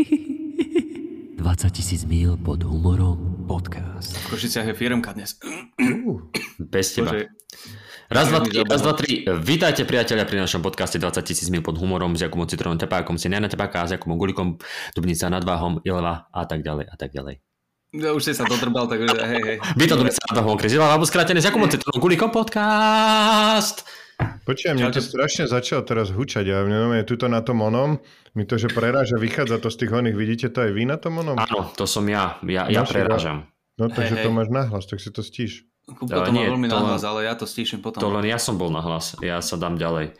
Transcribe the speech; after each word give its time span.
20 0.00 1.36
tisíc 1.76 2.08
mil 2.08 2.40
pod 2.40 2.64
humorom 2.64 3.44
podcast. 3.44 4.16
V 4.16 4.32
Košiciach 4.32 4.72
je 4.72 4.74
firmka 4.74 5.12
dnes. 5.12 5.36
Uh, 5.76 6.24
Bez 6.56 6.96
teba. 6.96 7.12
Bože, 7.12 7.28
Raz, 8.10 8.26
dva, 8.32 8.40
tri, 8.40 8.64
raz, 8.64 8.80
dva, 8.82 8.96
tri. 8.96 9.22
Vítajte 9.28 9.84
priatelia 9.84 10.24
pri 10.24 10.40
našom 10.40 10.64
podcaste 10.64 10.96
20 10.96 11.20
tisíc 11.20 11.46
mil 11.52 11.60
pod 11.60 11.76
humorom 11.76 12.16
s 12.16 12.24
Jakubom 12.24 12.48
Citronom 12.48 12.80
Tepákom, 12.80 13.20
Sinjana 13.20 13.46
Tepáka, 13.46 13.84
s 13.86 13.92
Jakubom 13.92 14.16
Gulikom, 14.16 14.56
Dubnica 14.96 15.28
nad 15.28 15.44
Váhom, 15.44 15.84
Ilva 15.84 16.32
a 16.32 16.42
tak 16.48 16.64
ďalej 16.64 16.88
a 16.88 16.96
tak 16.96 17.12
ďalej. 17.12 17.38
ja 18.00 18.10
už 18.16 18.22
si 18.24 18.32
sa 18.32 18.48
dodrbal, 18.48 18.88
takže 18.88 19.14
hej, 19.14 19.42
hej. 19.44 19.56
Vítam 19.76 20.00
Dubnica 20.00 20.16
nad 20.32 20.40
Váhom, 20.40 20.56
Chris 20.56 20.74
Ilva, 20.74 20.96
alebo 20.96 21.04
skrátené 21.04 21.44
s 21.44 21.46
Jakubom 21.46 21.68
Citronom 21.68 22.00
Gulikom 22.00 22.32
podcast. 22.32 23.84
Počujem, 24.44 24.74
mne 24.80 24.90
to 24.90 25.04
strašne 25.04 25.46
začalo 25.46 25.86
teraz 25.86 26.10
hučať 26.10 26.44
a 26.50 26.66
mne 26.66 27.00
je 27.00 27.06
tuto 27.06 27.30
na 27.30 27.38
tom 27.44 27.62
onom, 27.62 28.02
mi 28.34 28.42
to, 28.42 28.58
že 28.58 28.70
preráža, 28.70 29.18
vychádza 29.20 29.62
to 29.62 29.70
z 29.70 29.86
tých 29.86 29.92
oných, 29.94 30.16
vidíte 30.16 30.46
to 30.50 30.66
aj 30.66 30.70
vy 30.74 30.82
na 30.86 30.96
tom 30.98 31.22
onom? 31.22 31.38
Áno, 31.38 31.70
to 31.74 31.86
som 31.86 32.02
ja, 32.10 32.38
ja, 32.46 32.66
ja 32.66 32.82
No, 32.82 32.90
prerážam. 32.90 33.46
No 33.78 33.88
takže 33.88 34.18
Hej, 34.18 34.24
to 34.26 34.30
hej. 34.30 34.36
máš 34.36 34.48
nahlas, 34.52 34.84
tak 34.84 34.98
si 34.98 35.08
to 35.08 35.22
stíš. 35.24 35.64
Kupko 35.88 36.12
Ale 36.12 36.28
to 36.28 36.32
má 36.36 36.42
veľmi 36.46 36.68
to 36.68 36.76
nahlas, 36.76 37.02
ale 37.02 37.26
ja 37.26 37.34
to 37.34 37.46
stíšim 37.48 37.80
potom. 37.80 38.02
To 38.02 38.08
len 38.12 38.28
ja 38.28 38.36
som 38.36 38.60
bol 38.60 38.68
na 38.68 38.84
hlas, 38.84 39.16
ja 39.24 39.40
sa 39.40 39.56
dám 39.56 39.80
ďalej. 39.80 40.14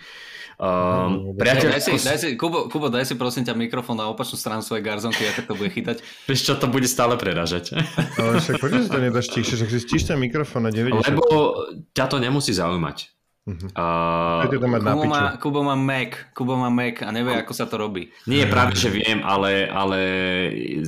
Um, 0.60 1.32
No, 1.32 1.32
priateľ, 1.41 1.73
Daj 1.73 1.80
si, 1.80 1.93
daj 2.05 2.19
si, 2.21 2.29
Kubo, 2.37 2.69
Kubo, 2.69 2.93
daj 2.93 3.09
si 3.09 3.16
prosím 3.16 3.48
ťa 3.48 3.57
mikrofón 3.57 3.96
na 3.96 4.12
opačnú 4.12 4.37
stranu 4.37 4.60
svojej 4.60 4.85
garzonky, 4.85 5.24
ako 5.24 5.41
to 5.48 5.52
bude 5.57 5.73
chytať. 5.73 6.05
vieš 6.29 6.41
čo, 6.45 6.52
to 6.60 6.69
bude 6.69 6.85
stále 6.85 7.16
prerážať. 7.16 7.80
Ale 8.21 8.45
však 8.45 8.60
prečo 8.60 8.85
si 8.85 8.91
to 8.93 9.01
nedáš 9.01 9.32
tichšie, 9.32 9.57
však 9.57 9.71
si 9.73 9.80
stíš 9.80 10.02
ten 10.12 10.21
mikrofón 10.21 10.69
a 10.69 10.71
90. 10.71 11.01
Lebo 11.09 11.57
ťa 11.96 12.05
to 12.12 12.21
nemusí 12.21 12.52
zaujímať. 12.52 13.20
Mhm. 13.50 13.74
Uh, 13.74 14.46
to 14.46 14.68
mať 14.70 14.82
na 14.86 14.92
Kubo 14.95 15.06
má, 15.10 15.22
Kubo 15.42 15.60
má 15.66 15.74
Mac, 15.74 16.12
Kubo 16.30 16.54
má 16.54 16.70
Mac 16.70 17.02
a 17.02 17.10
nevie, 17.10 17.34
ako 17.34 17.50
sa 17.50 17.66
to 17.66 17.82
robí. 17.82 18.14
nie, 18.30 18.46
práve 18.46 18.78
že 18.78 18.95
viem, 18.95 19.26
ale, 19.26 19.66
ale 19.66 19.98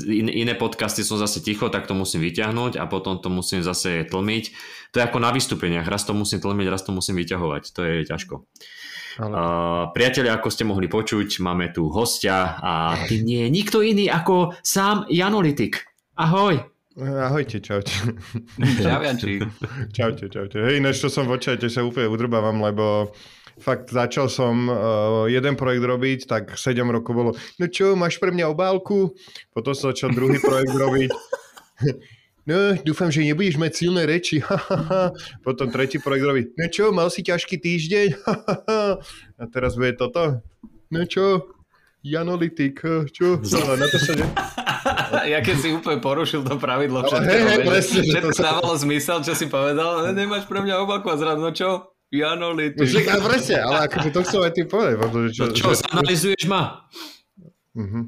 in, 0.06 0.30
iné 0.30 0.54
podcasty 0.54 1.02
som 1.02 1.19
zase 1.19 1.42
ticho, 1.42 1.66
tak 1.74 1.91
to 1.91 1.98
musím 1.98 2.22
vyťahnuť 2.22 2.78
a 2.78 2.86
potom 2.86 3.19
to 3.19 3.27
musím 3.27 3.66
zase 3.66 4.06
tlmiť. 4.06 4.44
To 4.94 5.02
je 5.02 5.06
ako 5.10 5.19
na 5.19 5.34
vystúpeniach, 5.34 5.91
raz 5.91 6.06
to 6.06 6.14
musím 6.14 6.38
tlmiť, 6.38 6.66
raz 6.70 6.86
to 6.86 6.94
musím 6.94 7.19
vyťahovať, 7.19 7.62
to 7.74 7.80
je 7.82 7.96
ťažko. 8.06 8.46
Ale... 9.19 9.34
Uh, 9.34 9.82
priatelia, 9.92 10.38
ako 10.38 10.48
ste 10.48 10.64
mohli 10.64 10.86
počuť, 10.86 11.42
máme 11.42 11.74
tu 11.74 11.91
hostia 11.91 12.56
a 12.62 12.97
tým 13.10 13.26
nie 13.26 13.41
je 13.44 13.50
nikto 13.50 13.82
iný 13.82 14.06
ako 14.06 14.54
sám 14.62 15.10
Janolitik. 15.10 15.84
Ahoj. 16.14 16.72
Ahojte, 17.00 17.60
čaute. 17.60 17.92
Čavianči. 18.82 19.40
čaute, 19.96 20.28
čaute. 20.28 20.60
Hej, 20.60 20.76
ináč 20.76 21.00
to 21.00 21.08
som 21.08 21.24
v 21.24 21.40
očajte 21.40 21.72
sa 21.72 21.80
úplne 21.80 22.12
udrbávam, 22.12 22.60
lebo 22.60 23.16
fakt 23.56 23.88
začal 23.88 24.28
som 24.28 24.68
uh, 24.68 25.24
jeden 25.24 25.56
projekt 25.56 25.88
robiť, 25.88 26.20
tak 26.28 26.52
7 26.52 26.84
rokov 26.92 27.12
bolo, 27.16 27.30
no 27.32 27.64
čo, 27.72 27.96
máš 27.96 28.20
pre 28.20 28.28
mňa 28.28 28.44
obálku? 28.44 29.16
Potom 29.56 29.72
som 29.72 29.96
začal 29.96 30.12
druhý 30.12 30.36
projekt 30.40 30.76
robiť. 30.76 31.10
No, 32.42 32.74
dúfam, 32.82 33.06
že 33.06 33.22
nebudeš 33.22 33.54
mať 33.54 33.70
silné 33.70 34.02
reči. 34.02 34.42
Potom 35.46 35.70
tretí 35.70 36.02
projekt 36.02 36.26
robí, 36.26 36.42
no 36.58 36.66
čo, 36.66 36.90
mal 36.90 37.06
si 37.06 37.22
ťažký 37.22 37.54
týždeň? 37.54 38.18
A 39.38 39.42
teraz 39.46 39.78
bude 39.78 39.94
toto. 39.94 40.42
No 40.90 41.06
čo, 41.06 41.54
Janolitik, 42.02 42.82
čo? 43.14 43.38
Ale 43.38 43.78
na 43.78 43.86
to 43.86 43.98
sa 44.02 44.18
ne... 44.18 44.26
ja 45.32 45.38
keď 45.44 45.56
si 45.58 45.68
úplne 45.72 45.98
porušil 46.00 46.42
to 46.44 46.56
pravidlo, 46.56 47.05
Ale 47.05 47.08
všetko, 47.08 47.28
hej, 47.28 47.41
hej, 47.41 47.46
vieš, 47.46 47.68
presne, 47.68 47.98
že 47.98 48.10
všetko 48.12 48.30
to 48.32 48.42
dávalo 48.42 48.74
zmysel, 48.78 49.19
čo 49.20 49.32
si 49.36 49.46
povedal, 49.46 49.91
"Ne, 50.08 50.10
nemáš 50.16 50.44
pre 50.48 50.60
mňa 50.64 50.74
obaku 50.82 51.06
a 51.12 51.16
zrazu, 51.16 51.41
no 51.41 51.50
čo? 51.52 51.92
Janoli, 52.12 52.77
ty. 52.77 52.84
Však, 52.84 53.08
ale 53.08 53.22
presne, 53.24 53.56
ale 53.64 53.78
akože 53.88 54.08
to 54.12 54.20
chcem 54.20 54.41
aj 54.44 54.52
tým 54.52 54.66
povedať. 54.69 54.94
pretože 55.00 55.28
Čo, 55.32 55.44
Čo, 55.56 55.69
zanalizuješ 55.72 56.44
ma? 56.44 56.84
Mhm. 57.72 58.00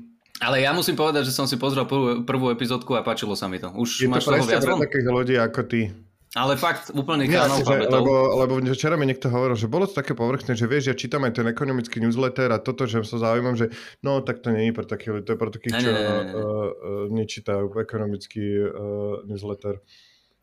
Ale 0.45 0.61
ja 0.61 0.77
musím 0.77 0.93
povedať, 0.93 1.25
že 1.25 1.33
som 1.33 1.49
si 1.49 1.57
pozrel 1.57 1.89
prvú, 1.89 2.27
prvú 2.27 2.53
epizódku 2.53 2.93
a 2.99 3.07
páčilo 3.07 3.33
sa 3.33 3.49
mi 3.49 3.57
to. 3.57 3.73
Už 3.73 4.05
Je 4.05 4.11
to 4.11 4.13
máš 4.13 4.29
toho 4.29 4.45
presne 4.45 4.61
pre 4.61 4.77
takých 4.77 5.09
ľudí 5.09 5.35
ako 5.41 5.61
ty. 5.65 5.89
Ale 6.35 6.59
fakt, 6.59 6.91
úplný 6.91 7.31
Ja, 7.31 7.47
kanál 7.47 7.63
že, 7.63 7.87
lebo, 7.87 8.13
lebo 8.43 8.59
včera 8.75 8.99
mi 8.99 9.07
niekto 9.07 9.31
hovoril, 9.31 9.55
že 9.55 9.71
bolo 9.71 9.87
to 9.87 9.95
také 9.95 10.19
povrchné, 10.19 10.59
že 10.59 10.67
vieš, 10.67 10.91
ja 10.91 10.97
čítam 10.99 11.23
aj 11.23 11.39
ten 11.39 11.47
ekonomický 11.47 12.03
newsletter 12.03 12.51
a 12.51 12.59
toto, 12.59 12.91
že 12.91 13.07
sa 13.07 13.23
zaujímam, 13.23 13.55
že 13.55 13.71
no 14.03 14.19
tak 14.19 14.43
to 14.43 14.51
nie 14.51 14.67
je 14.67 14.75
pre 14.75 14.83
takých 14.83 15.23
to 15.23 15.31
je 15.31 15.39
pre 15.39 15.51
takých, 15.55 15.75
čo 15.79 15.91
ne, 15.91 15.95
ne, 15.95 16.03
ne. 16.03 16.33
uh, 16.35 16.43
uh, 16.43 17.05
nečítajú 17.15 17.71
ekonomický 17.79 18.67
uh, 18.67 19.23
newsletter. 19.31 19.79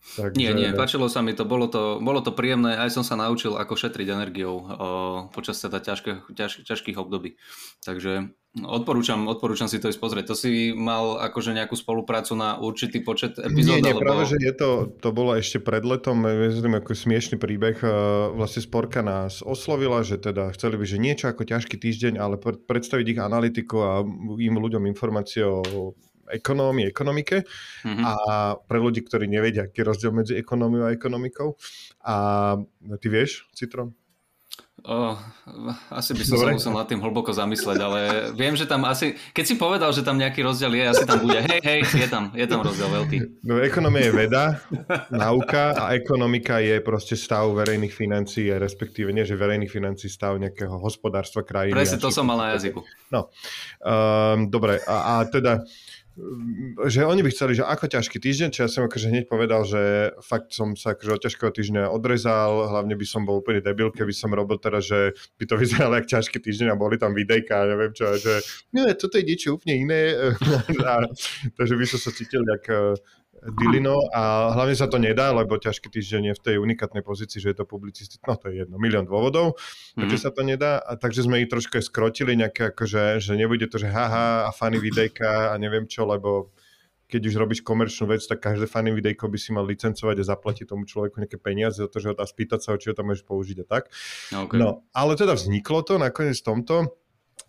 Takže, 0.01 0.33
Nie, 0.33 0.57
nie, 0.57 0.73
páčilo 0.73 1.05
sa 1.13 1.21
mi 1.21 1.37
to, 1.37 1.45
bolo 1.45 1.69
to, 1.69 2.01
bolo 2.01 2.25
to 2.25 2.33
príjemné, 2.33 2.73
aj 2.73 2.89
som 2.89 3.05
sa 3.05 3.13
naučil, 3.13 3.53
ako 3.53 3.77
šetriť 3.77 4.09
energiou 4.09 4.55
o, 4.57 4.65
počas 5.29 5.61
teda 5.61 5.77
ťažké, 5.77 6.33
ťaž, 6.33 6.65
ťažkých 6.65 6.97
období. 6.97 7.37
Takže 7.85 8.33
odporúčam, 8.59 9.23
odporúčam 9.31 9.71
si 9.71 9.79
to 9.79 9.87
ísť 9.87 10.01
pozrieť. 10.01 10.25
To 10.31 10.35
si 10.35 10.75
mal 10.75 11.15
akože 11.23 11.55
nejakú 11.55 11.79
spoluprácu 11.79 12.35
na 12.35 12.59
určitý 12.59 12.99
počet 12.99 13.39
epizód? 13.39 13.79
Nie, 13.79 13.79
nie, 13.79 13.95
alebo... 13.95 14.03
práve, 14.03 14.23
že 14.27 14.37
je 14.43 14.53
to, 14.53 14.91
to 14.99 15.09
bolo 15.15 15.39
ešte 15.39 15.63
pred 15.63 15.87
letom, 15.87 16.19
myslím, 16.27 16.75
ako 16.83 16.91
smiešný 16.91 17.39
príbeh. 17.39 17.79
Uh, 17.79 18.35
Vlastne 18.35 18.59
Sporka 18.59 18.99
nás 18.99 19.39
oslovila, 19.39 20.03
že 20.03 20.19
teda 20.19 20.51
chceli 20.51 20.75
by, 20.75 20.85
že 20.85 20.99
niečo 20.99 21.25
ako 21.31 21.47
ťažký 21.47 21.79
týždeň, 21.79 22.19
ale 22.19 22.35
pred- 22.35 22.59
predstaviť 22.59 23.05
ich 23.15 23.19
analytiku 23.23 23.77
a 23.79 23.91
im 24.35 24.55
ľuďom 24.59 24.83
informácie 24.83 25.47
o 25.47 25.95
ekonómii, 26.31 26.87
ekonomike 26.87 27.43
Mhm. 27.83 28.03
a 28.07 28.13
pre 28.55 28.79
ľudí, 28.79 29.03
ktorí 29.03 29.27
nevedia, 29.27 29.67
aký 29.67 29.83
je 29.83 29.89
rozdiel 29.91 30.11
medzi 30.15 30.33
ekonómiou 30.39 30.87
a 30.87 30.95
ekonomikou. 30.95 31.59
A 32.07 32.15
ty 32.99 33.07
vieš, 33.11 33.47
Citron? 33.51 33.91
O, 34.81 35.13
asi 35.93 36.17
by 36.17 36.23
som 36.25 36.41
Dobre. 36.41 36.57
sa 36.57 36.57
musel 36.57 36.73
nad 36.73 36.89
tým 36.89 36.97
hlboko 37.05 37.29
zamyslieť, 37.29 37.77
ale 37.77 37.99
viem, 38.33 38.57
že 38.57 38.65
tam 38.65 38.81
asi, 38.89 39.13
keď 39.29 39.45
si 39.45 39.53
povedal, 39.53 39.93
že 39.93 40.01
tam 40.01 40.17
nejaký 40.17 40.41
rozdiel 40.41 40.73
je, 40.73 40.85
asi 40.89 41.05
tam 41.05 41.21
bude. 41.21 41.37
Hej, 41.37 41.61
hej, 41.61 41.81
je 42.01 42.07
tam, 42.09 42.33
je 42.33 42.45
tam 42.49 42.65
rozdiel 42.65 42.89
veľký. 42.89 43.17
No, 43.45 43.61
ekonomia 43.61 44.09
je 44.09 44.13
veda, 44.17 44.57
nauka 45.13 45.77
a 45.77 45.93
ekonomika 45.93 46.57
je 46.65 46.81
proste 46.81 47.13
stav 47.13 47.45
verejných 47.53 47.93
financií, 47.93 48.49
respektíve 48.49 49.13
nie, 49.13 49.21
že 49.21 49.37
verejných 49.37 49.69
financií, 49.69 50.09
stav 50.09 50.41
nejakého 50.41 50.73
hospodárstva 50.81 51.45
krajiny. 51.45 51.77
Presne 51.77 52.01
to 52.01 52.09
som 52.09 52.25
mal 52.25 52.41
na 52.41 52.57
jazyku. 52.57 52.81
No, 53.13 53.29
um, 53.85 54.49
dobre, 54.49 54.81
a, 54.89 55.21
a 55.21 55.29
teda, 55.29 55.61
um, 55.61 56.00
že 56.91 57.07
oni 57.07 57.23
by 57.23 57.31
chceli, 57.31 57.55
že 57.55 57.63
ako 57.63 57.87
ťažký 57.87 58.19
týždeň, 58.19 58.49
čo 58.51 58.67
ja 58.67 58.69
som 58.69 58.83
akože 58.83 59.07
hneď 59.07 59.25
povedal, 59.31 59.63
že 59.63 60.11
fakt 60.19 60.51
som 60.51 60.75
sa 60.75 60.91
akože 60.91 61.11
od 61.15 61.23
ťažkého 61.23 61.51
týždňa 61.55 61.87
odrezal, 61.87 62.67
hlavne 62.67 62.99
by 62.99 63.05
som 63.07 63.23
bol 63.23 63.39
úplne 63.39 63.63
debil, 63.63 63.95
keby 63.95 64.11
som 64.11 64.35
robil 64.35 64.59
teraz, 64.59 64.91
že 64.91 65.15
by 65.39 65.47
to 65.47 65.55
vyzeralo 65.55 65.95
jak 66.03 66.11
ťažký 66.11 66.43
týždeň 66.43 66.75
a 66.75 66.79
boli 66.79 66.99
tam 66.99 67.15
videjka 67.15 67.63
neviem 67.63 67.95
čo, 67.95 68.11
že 68.19 68.43
nie, 68.75 68.91
toto 68.99 69.15
je 69.15 69.23
niečo 69.23 69.55
úplne 69.55 69.87
iné, 69.87 70.01
a, 70.91 71.07
takže 71.55 71.79
by 71.79 71.85
som 71.87 71.99
sa 72.03 72.11
cítil 72.11 72.43
jak 72.43 72.63
eh, 72.67 72.99
Dilino 73.41 74.05
a 74.13 74.53
hlavne 74.53 74.77
sa 74.77 74.85
to 74.85 75.01
nedá, 75.01 75.33
lebo 75.33 75.57
ťažký 75.57 75.89
týždeň 75.89 76.21
je 76.29 76.33
v 76.37 76.43
tej 76.45 76.55
unikátnej 76.61 77.01
pozícii, 77.01 77.41
že 77.41 77.51
je 77.51 77.57
to 77.57 77.65
publicistické, 77.65 78.21
no 78.29 78.37
to 78.37 78.53
je 78.53 78.61
jedno, 78.61 78.77
milión 78.77 79.09
dôvodov, 79.09 79.57
prečo 79.97 80.17
Mhm. 80.17 80.23
sa 80.23 80.29
to 80.29 80.45
nedá, 80.45 80.77
a 80.77 80.93
takže 80.93 81.25
sme 81.25 81.41
ich 81.41 81.49
trošku 81.49 81.81
skrotili 81.81 82.37
nejaké, 82.37 82.69
akože, 82.69 83.17
že 83.17 83.33
nebude 83.33 83.65
to, 83.65 83.81
že 83.81 83.89
haha 83.89 84.45
a 84.45 84.53
funny 84.53 84.77
videjka 84.77 85.51
a 85.51 85.57
neviem 85.57 85.89
čo, 85.89 86.05
lebo 86.05 86.53
keď 87.11 87.27
už 87.27 87.35
robíš 87.35 87.59
komerčnú 87.65 88.07
vec, 88.07 88.23
tak 88.23 88.39
každé 88.39 88.71
funny 88.71 88.95
videjko 88.95 89.27
by 89.27 89.35
si 89.35 89.51
mal 89.51 89.67
licencovať 89.67 90.15
a 90.21 90.29
zaplatiť 90.31 90.63
tomu 90.63 90.87
človeku 90.87 91.19
nejaké 91.19 91.35
peniaze 91.41 91.83
za 91.83 91.91
to, 91.91 91.99
že 91.99 92.07
ho 92.07 92.15
dá 92.15 92.23
spýtať 92.23 92.63
sa, 92.63 92.79
či 92.79 92.87
ho 92.87 92.95
tam 92.95 93.11
môžeš 93.11 93.27
použiť 93.27 93.57
a 93.61 93.65
tak. 93.67 93.91
Okay. 94.31 94.55
No, 94.55 94.87
ale 94.95 95.19
teda 95.19 95.35
vzniklo 95.35 95.83
to 95.83 95.99
nakoniec 95.99 96.39
v 96.39 96.47
tomto. 96.47 96.75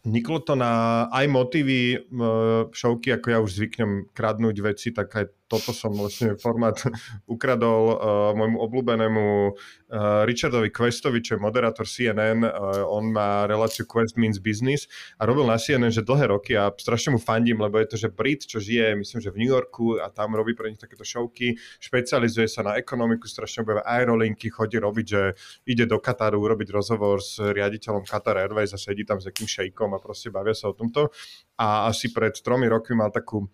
Vzniklo 0.03 0.43
to 0.43 0.59
na 0.59 1.07
aj 1.15 1.31
motivy 1.31 1.95
uh, 1.95 2.67
šovky, 2.75 3.15
ako 3.15 3.27
ja 3.31 3.39
už 3.39 3.55
zvyknem 3.55 4.11
kradnúť 4.11 4.57
veci, 4.67 4.91
tak 4.91 5.15
aj 5.15 5.42
toto 5.53 5.77
som 5.77 5.93
vlastne 5.93 6.33
formát 6.41 6.81
ukradol 7.29 7.83
uh, 7.93 7.97
môjmu 8.33 8.57
obľúbenému 8.57 9.25
uh, 9.53 10.25
Richardovi 10.25 10.73
Questovi, 10.73 11.21
čo 11.21 11.37
je 11.37 11.45
moderátor 11.45 11.85
CNN. 11.85 12.41
Uh, 12.41 12.89
on 12.89 13.13
má 13.13 13.45
reláciu 13.45 13.85
Quest 13.85 14.17
Means 14.17 14.41
Business 14.41 14.89
a 15.21 15.29
robil 15.29 15.45
na 15.45 15.61
CNN, 15.61 15.93
že 15.93 16.01
dlhé 16.01 16.33
roky 16.33 16.57
a 16.57 16.73
strašne 16.73 17.13
mu 17.13 17.21
fandím, 17.21 17.61
lebo 17.61 17.77
je 17.77 17.93
to, 17.93 17.97
že 18.01 18.09
Brit, 18.09 18.49
čo 18.49 18.65
žije, 18.65 18.97
myslím, 18.97 19.21
že 19.21 19.29
v 19.29 19.45
New 19.45 19.51
Yorku 19.53 20.01
a 20.01 20.09
tam 20.09 20.33
robí 20.33 20.57
pre 20.57 20.73
nich 20.73 20.81
takéto 20.81 21.05
šovky, 21.05 21.61
špecializuje 21.77 22.49
sa 22.49 22.65
na 22.65 22.81
ekonomiku, 22.81 23.29
strašne 23.29 23.69
objaví 23.69 23.85
aerolinky, 23.85 24.49
chodí 24.49 24.81
robiť, 24.81 25.07
že 25.07 25.23
ide 25.69 25.85
do 25.85 26.01
Kataru 26.01 26.41
urobiť 26.41 26.73
rozhovor 26.73 27.21
s 27.21 27.37
riaditeľom 27.37 28.09
Qatar 28.09 28.41
Airways 28.41 28.73
a 28.73 28.81
sedí 28.81 29.05
tam 29.05 29.21
s 29.21 29.29
takým 29.29 29.45
šejkom 29.45 29.93
a 29.93 30.01
proste 30.01 30.33
bavia 30.33 30.57
sa 30.57 30.73
o 30.73 30.75
tomto. 30.75 31.13
A 31.61 31.93
asi 31.93 32.09
pred 32.09 32.33
tromi 32.41 32.65
rokmi 32.67 32.97
mal 32.97 33.13
takú 33.13 33.53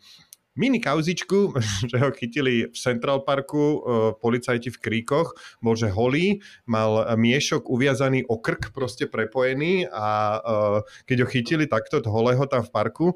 mini 0.59 0.83
kauzičku, 0.83 1.55
že 1.91 1.97
ho 2.03 2.11
chytili 2.11 2.67
v 2.67 2.77
Central 2.77 3.23
Parku 3.23 3.57
uh, 3.57 3.79
policajti 4.19 4.75
v 4.75 4.79
kríkoch, 4.83 5.39
bol 5.63 5.79
že 5.79 5.89
holý, 5.95 6.43
mal 6.67 7.15
miešok 7.15 7.71
uviazaný 7.71 8.27
o 8.27 8.43
krk 8.43 8.75
proste 8.75 9.07
prepojený 9.07 9.87
a 9.89 10.43
uh, 10.43 10.79
keď 11.07 11.17
ho 11.23 11.27
chytili 11.31 11.71
takto 11.71 12.03
holého 12.03 12.43
tam 12.51 12.67
v 12.67 12.75
parku, 12.75 13.07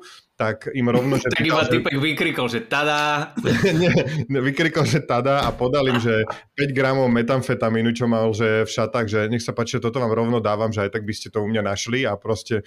tak 0.42 0.66
im 0.74 0.86
rovno, 0.90 1.14
že... 1.22 1.30
tak 1.34 1.46
iba 1.46 1.62
typek 1.62 1.94
vykrikol, 1.94 2.50
že 2.50 2.66
tada. 2.66 3.30
Nie, 3.78 4.42
vykrikol, 4.42 4.82
že 4.82 5.06
tada 5.06 5.46
a 5.46 5.54
podal 5.54 5.86
im, 5.94 6.02
že 6.02 6.26
5 6.58 6.74
gramov 6.74 7.06
metamfetamínu, 7.14 7.94
čo 7.94 8.10
mal 8.10 8.34
že 8.34 8.66
v 8.66 8.70
šatách, 8.70 9.06
že 9.06 9.20
nech 9.30 9.44
sa 9.44 9.54
páči, 9.54 9.78
toto 9.78 10.02
vám 10.02 10.10
rovno 10.10 10.42
dávam, 10.42 10.74
že 10.74 10.82
aj 10.82 10.98
tak 10.98 11.06
by 11.06 11.14
ste 11.14 11.30
to 11.30 11.38
u 11.44 11.46
mňa 11.46 11.62
našli 11.62 12.02
a 12.02 12.18
proste... 12.18 12.66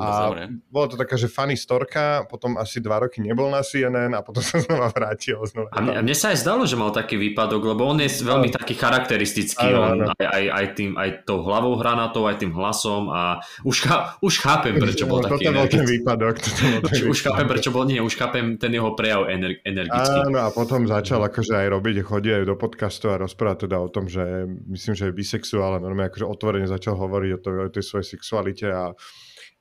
A 0.00 0.32
bolo 0.72 0.86
to 0.88 0.96
taká, 0.96 1.20
že 1.20 1.28
funny 1.28 1.58
storka, 1.58 2.24
potom 2.24 2.56
asi 2.56 2.80
dva 2.80 3.04
roky 3.04 3.20
nebol 3.20 3.52
na 3.52 3.60
CNN 3.60 4.16
a 4.16 4.24
potom 4.24 4.40
sa 4.48 4.62
znova 4.64 4.88
vrátil. 4.88 5.36
Znova 5.44 5.68
a, 5.76 5.78
mne, 5.84 5.92
a 5.98 6.00
mne 6.00 6.16
sa 6.16 6.32
aj 6.32 6.40
zdalo, 6.40 6.64
že 6.64 6.80
mal 6.80 6.94
taký 6.94 7.20
výpadok, 7.20 7.76
lebo 7.76 7.84
on 7.84 8.00
je 8.00 8.08
veľmi 8.24 8.48
taký 8.48 8.78
charakteristický, 8.78 9.66
ano, 9.68 9.78
on 9.82 9.90
ano. 9.92 10.04
Aj, 10.16 10.26
aj, 10.30 10.44
aj, 10.48 10.66
tým, 10.72 10.90
aj 10.96 11.10
tou 11.28 11.44
hlavou 11.44 11.76
hranatou, 11.76 12.24
aj 12.24 12.40
tým 12.40 12.56
hlasom 12.56 13.12
a 13.12 13.42
už, 13.66 13.90
už 14.24 14.34
chápem, 14.40 14.78
prečo 14.78 15.04
bol 15.04 15.20
no, 15.20 15.28
taký 15.28 15.50
toto 15.50 15.58
bol 15.58 15.66
ten 15.68 15.84
výpadok. 15.84 16.34
Toto 16.40 16.62
bol 16.64 16.80
ten 16.86 17.02
už 17.10 17.26
chápem, 17.26 17.46
prečo 17.50 17.74
bol, 17.74 17.84
nie, 17.84 17.98
už 17.98 18.14
chápem 18.14 18.54
ten 18.54 18.70
jeho 18.70 18.94
prejav 18.94 19.26
ener, 19.26 19.58
energický. 19.66 20.30
Áno, 20.30 20.46
a 20.46 20.54
potom 20.54 20.86
začal 20.86 21.20
akože 21.26 21.58
aj 21.58 21.68
robiť, 21.74 21.96
chodí 22.06 22.30
aj 22.30 22.46
do 22.46 22.54
podcastu 22.54 23.10
a 23.10 23.18
rozprávať 23.18 23.66
teda 23.66 23.76
o 23.82 23.90
tom, 23.90 24.06
že 24.06 24.46
myslím, 24.70 24.94
že 24.94 25.10
je 25.10 25.18
bisexuál, 25.18 25.76
ale 25.76 25.84
normálne 25.84 26.14
akože 26.14 26.26
otvorene 26.30 26.70
začal 26.70 26.94
hovoriť 26.94 27.30
o, 27.34 27.38
to, 27.42 27.48
o 27.50 27.70
tej 27.74 27.84
svojej 27.84 28.06
sexualite 28.14 28.70
a, 28.70 28.94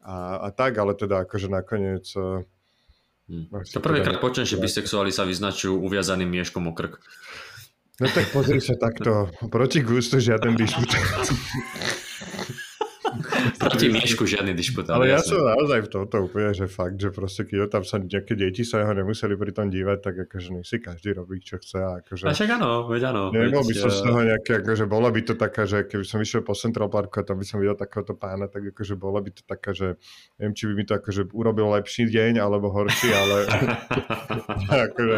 a, 0.05 0.15
a 0.45 0.49
tak, 0.53 0.77
ale 0.77 0.93
teda 0.93 1.25
akože 1.25 1.49
nakoniec 1.49 2.05
Hmm. 3.29 3.45
To 3.45 3.77
prvýkrát 3.77 4.17
teda... 4.17 4.25
počujem, 4.25 4.47
že 4.49 4.57
bisexuáli 4.57 5.13
sa 5.13 5.21
vyznačujú 5.21 5.77
uviazaným 5.85 6.25
mieškom 6.25 6.65
o 6.65 6.73
krk. 6.73 6.97
No 8.01 8.07
tak 8.09 8.33
pozri 8.33 8.57
sa 8.57 8.73
takto, 8.73 9.29
proti 9.53 9.85
gustu 9.85 10.17
žiaden 10.17 10.57
disput. 10.57 10.89
Proti 13.69 13.87
Miešku 13.93 14.23
žiadny 14.25 14.53
dišputát. 14.57 14.97
Ale 14.97 15.13
ja 15.13 15.21
som 15.21 15.37
naozaj 15.39 15.85
v 15.85 15.89
tomto 15.89 16.15
úplne, 16.25 16.51
že 16.57 16.65
fakt, 16.65 16.97
že 16.97 17.13
proste 17.13 17.45
keď 17.45 17.69
tam 17.69 17.83
sa 17.85 18.01
nejaké 18.01 18.33
deti 18.33 18.65
sa 18.65 18.81
ho 18.81 18.93
nemuseli 18.93 19.37
pri 19.37 19.51
tom 19.53 19.69
dívať, 19.69 19.97
tak 20.01 20.15
akože 20.25 20.47
nech 20.57 20.65
si 20.65 20.81
každý 20.81 21.13
robí, 21.13 21.39
čo 21.39 21.61
chce. 21.61 22.01
Akože, 22.03 22.25
a 22.25 22.33
však 22.33 22.49
áno, 22.57 22.89
veď 22.89 23.13
áno. 23.13 23.29
Nebol 23.29 23.61
by 23.61 23.73
som 23.77 23.89
z 23.93 23.99
toho 24.01 24.19
nejaké, 24.25 24.51
akože 24.65 24.85
bola 24.89 25.09
by 25.13 25.21
to 25.21 25.33
taká, 25.37 25.69
že 25.69 25.85
keby 25.85 26.03
som 26.03 26.17
vyšiel 26.17 26.41
po 26.41 26.57
Central 26.57 26.89
Parku 26.89 27.21
a 27.21 27.23
tam 27.23 27.37
by 27.37 27.45
som 27.45 27.61
videl 27.61 27.77
takéhoto 27.77 28.17
pána, 28.17 28.49
tak 28.49 28.73
akože 28.73 28.97
bola 28.97 29.21
by 29.21 29.29
to 29.29 29.41
taká, 29.45 29.71
že 29.77 30.01
neviem, 30.41 30.53
či 30.57 30.63
by 30.65 30.73
mi 30.73 30.83
to 30.89 30.93
akože 30.97 31.21
urobil 31.31 31.69
lepší 31.77 32.09
deň, 32.09 32.41
alebo 32.41 32.73
horší, 32.73 33.09
ale 33.13 33.37
akože 34.89 35.17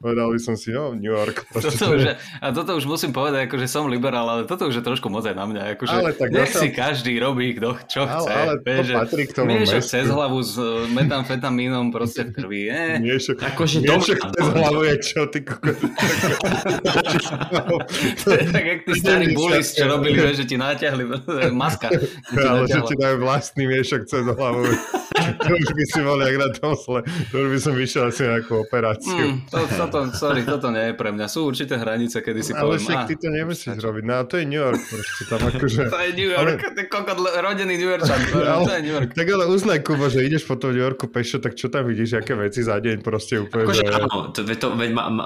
povedal 0.00 0.28
by 0.32 0.40
som 0.40 0.54
si, 0.56 0.72
no 0.72 0.96
New 0.96 1.12
York. 1.12 1.44
Toto 1.52 1.94
už, 1.94 2.16
a 2.16 2.46
toto 2.50 2.72
už 2.78 2.84
musím 2.88 3.12
povedať, 3.12 3.50
akože 3.50 3.66
som 3.68 3.86
liberál, 3.90 4.24
ale 4.24 4.42
toto 4.48 4.66
už 4.70 4.80
je 4.80 4.84
trošku 4.84 5.12
moc 5.12 5.26
aj 5.26 5.36
na 5.36 5.44
mňa. 5.44 5.62
Akože, 5.76 5.94
ale 5.94 6.10
tak 6.16 6.28
nech 6.32 6.52
si 6.52 6.68
každý 6.72 7.20
robí, 7.20 7.54
kto 7.58 7.76
čo 7.88 8.06
chce. 8.06 8.32
Ale, 8.32 8.60
ale 8.60 8.84
to 8.86 8.92
patrí 8.94 9.26
k 9.26 9.32
tomu 9.32 9.58
miešok 9.58 9.82
cez 9.82 10.08
hlavu 10.08 10.42
s 10.42 10.58
e, 10.58 10.86
metamfetamínom 10.92 11.90
proste 11.90 12.24
v 12.26 12.32
krvi. 12.34 12.70
Eh. 12.70 13.00
Miešok, 13.02 13.42
akože 13.42 13.80
miešok 13.82 14.18
cez 14.22 14.46
hlavu 14.52 14.82
je 14.86 14.96
čo, 15.02 15.26
ty 15.30 15.40
kokos. 15.42 15.78
tak 18.54 18.64
jak 18.64 18.80
tí 18.86 18.92
starí 18.98 19.34
bulis, 19.34 19.74
čo 19.74 19.86
robili, 19.90 20.34
že 20.34 20.44
ti 20.44 20.56
naťahli 20.58 21.04
maska. 21.62 21.88
Ale 22.34 22.68
že 22.68 22.80
ti 22.86 22.94
dajú 22.98 23.18
vlastný 23.22 23.66
miešok 23.68 24.06
cez 24.06 24.26
hlavu. 24.26 24.66
To 25.38 25.52
už 25.56 25.70
by 25.72 25.84
si 25.88 26.00
bol 26.04 26.18
jak 26.20 26.36
na 26.36 26.48
tom 26.52 26.72
zle. 26.76 27.00
To 27.32 27.34
už 27.44 27.48
by 27.48 27.58
som 27.58 27.72
vyšiel 27.72 28.02
asi 28.08 28.22
na 28.26 28.42
nejakú 28.42 28.54
operáciu. 28.66 29.14
Mm, 29.14 29.36
to, 29.46 29.58
toto, 29.70 29.98
sorry, 30.12 30.42
toto 30.42 30.68
nie 30.74 30.90
je 30.90 30.94
pre 30.98 31.10
mňa. 31.14 31.26
Sú 31.30 31.46
určité 31.46 31.78
hranice, 31.78 32.18
kedy 32.18 32.40
si 32.42 32.52
ale 32.52 32.74
poviem... 32.74 32.82
Ale 32.82 32.84
však 32.84 33.00
ty 33.06 33.14
to 33.16 33.28
nemusíš 33.30 33.76
robiť. 33.78 34.02
No 34.02 34.14
to 34.26 34.34
je 34.42 34.44
New 34.50 34.58
York 34.60 34.82
proste. 34.82 35.22
Tam 35.30 35.40
akože... 35.40 35.80
to 35.88 35.98
je 36.02 36.10
New 36.18 36.30
York. 36.34 36.58
Ale... 36.58 36.82
Kokot, 36.90 37.18
rodený 37.22 37.74
New 37.78 37.90
Yorkčan. 37.94 38.18
ale, 38.34 38.64
to 38.66 38.72
je 38.74 38.80
New 38.82 38.94
York. 38.94 39.10
Tak 39.14 39.26
ale 39.30 39.44
uznaj, 39.46 39.78
Kubo, 39.86 40.06
že 40.10 40.20
ideš 40.26 40.42
po 40.44 40.58
tom 40.58 40.74
New 40.74 40.82
Yorku 40.82 41.06
pešo, 41.08 41.38
tak 41.38 41.54
čo 41.54 41.70
tam 41.70 41.86
vidíš, 41.86 42.18
aké 42.18 42.34
veci 42.34 42.60
za 42.66 42.76
deň 42.82 43.00
proste 43.00 43.38
úplne... 43.38 43.70
Akože, 43.70 43.84
že... 43.86 43.92
áno, 43.94 44.34
to, 44.34 44.40
to, 44.42 44.66
veď 44.74 44.90
ma, 44.90 45.04
ma, 45.08 45.24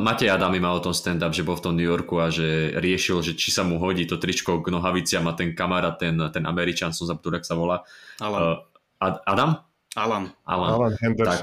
Matej 0.00 0.32
Adami 0.32 0.58
mal 0.58 0.78
o 0.78 0.82
tom 0.82 0.96
stand-up, 0.96 1.34
že 1.34 1.44
bol 1.44 1.58
v 1.58 1.62
tom 1.62 1.74
New 1.76 1.86
Yorku 1.86 2.16
a 2.18 2.32
že 2.32 2.72
riešil, 2.78 3.20
že 3.20 3.32
či 3.36 3.52
sa 3.52 3.62
mu 3.62 3.76
hodí 3.82 4.08
to 4.08 4.16
tričko 4.16 4.64
k 4.64 4.72
nohaviciam 4.72 5.26
a 5.28 5.36
ten 5.36 5.52
kamarát, 5.52 5.98
ten, 6.00 6.16
ten 6.32 6.44
Američan, 6.48 6.94
som 6.96 7.04
zabudol, 7.08 7.42
sa 7.42 7.54
volá. 7.54 7.82
Ale... 8.22 8.38
Uh, 8.38 8.75
Adam? 9.00 9.62
Alan. 9.96 10.28
Alan. 10.44 10.70
Alan 10.76 10.92
tak, 11.16 11.40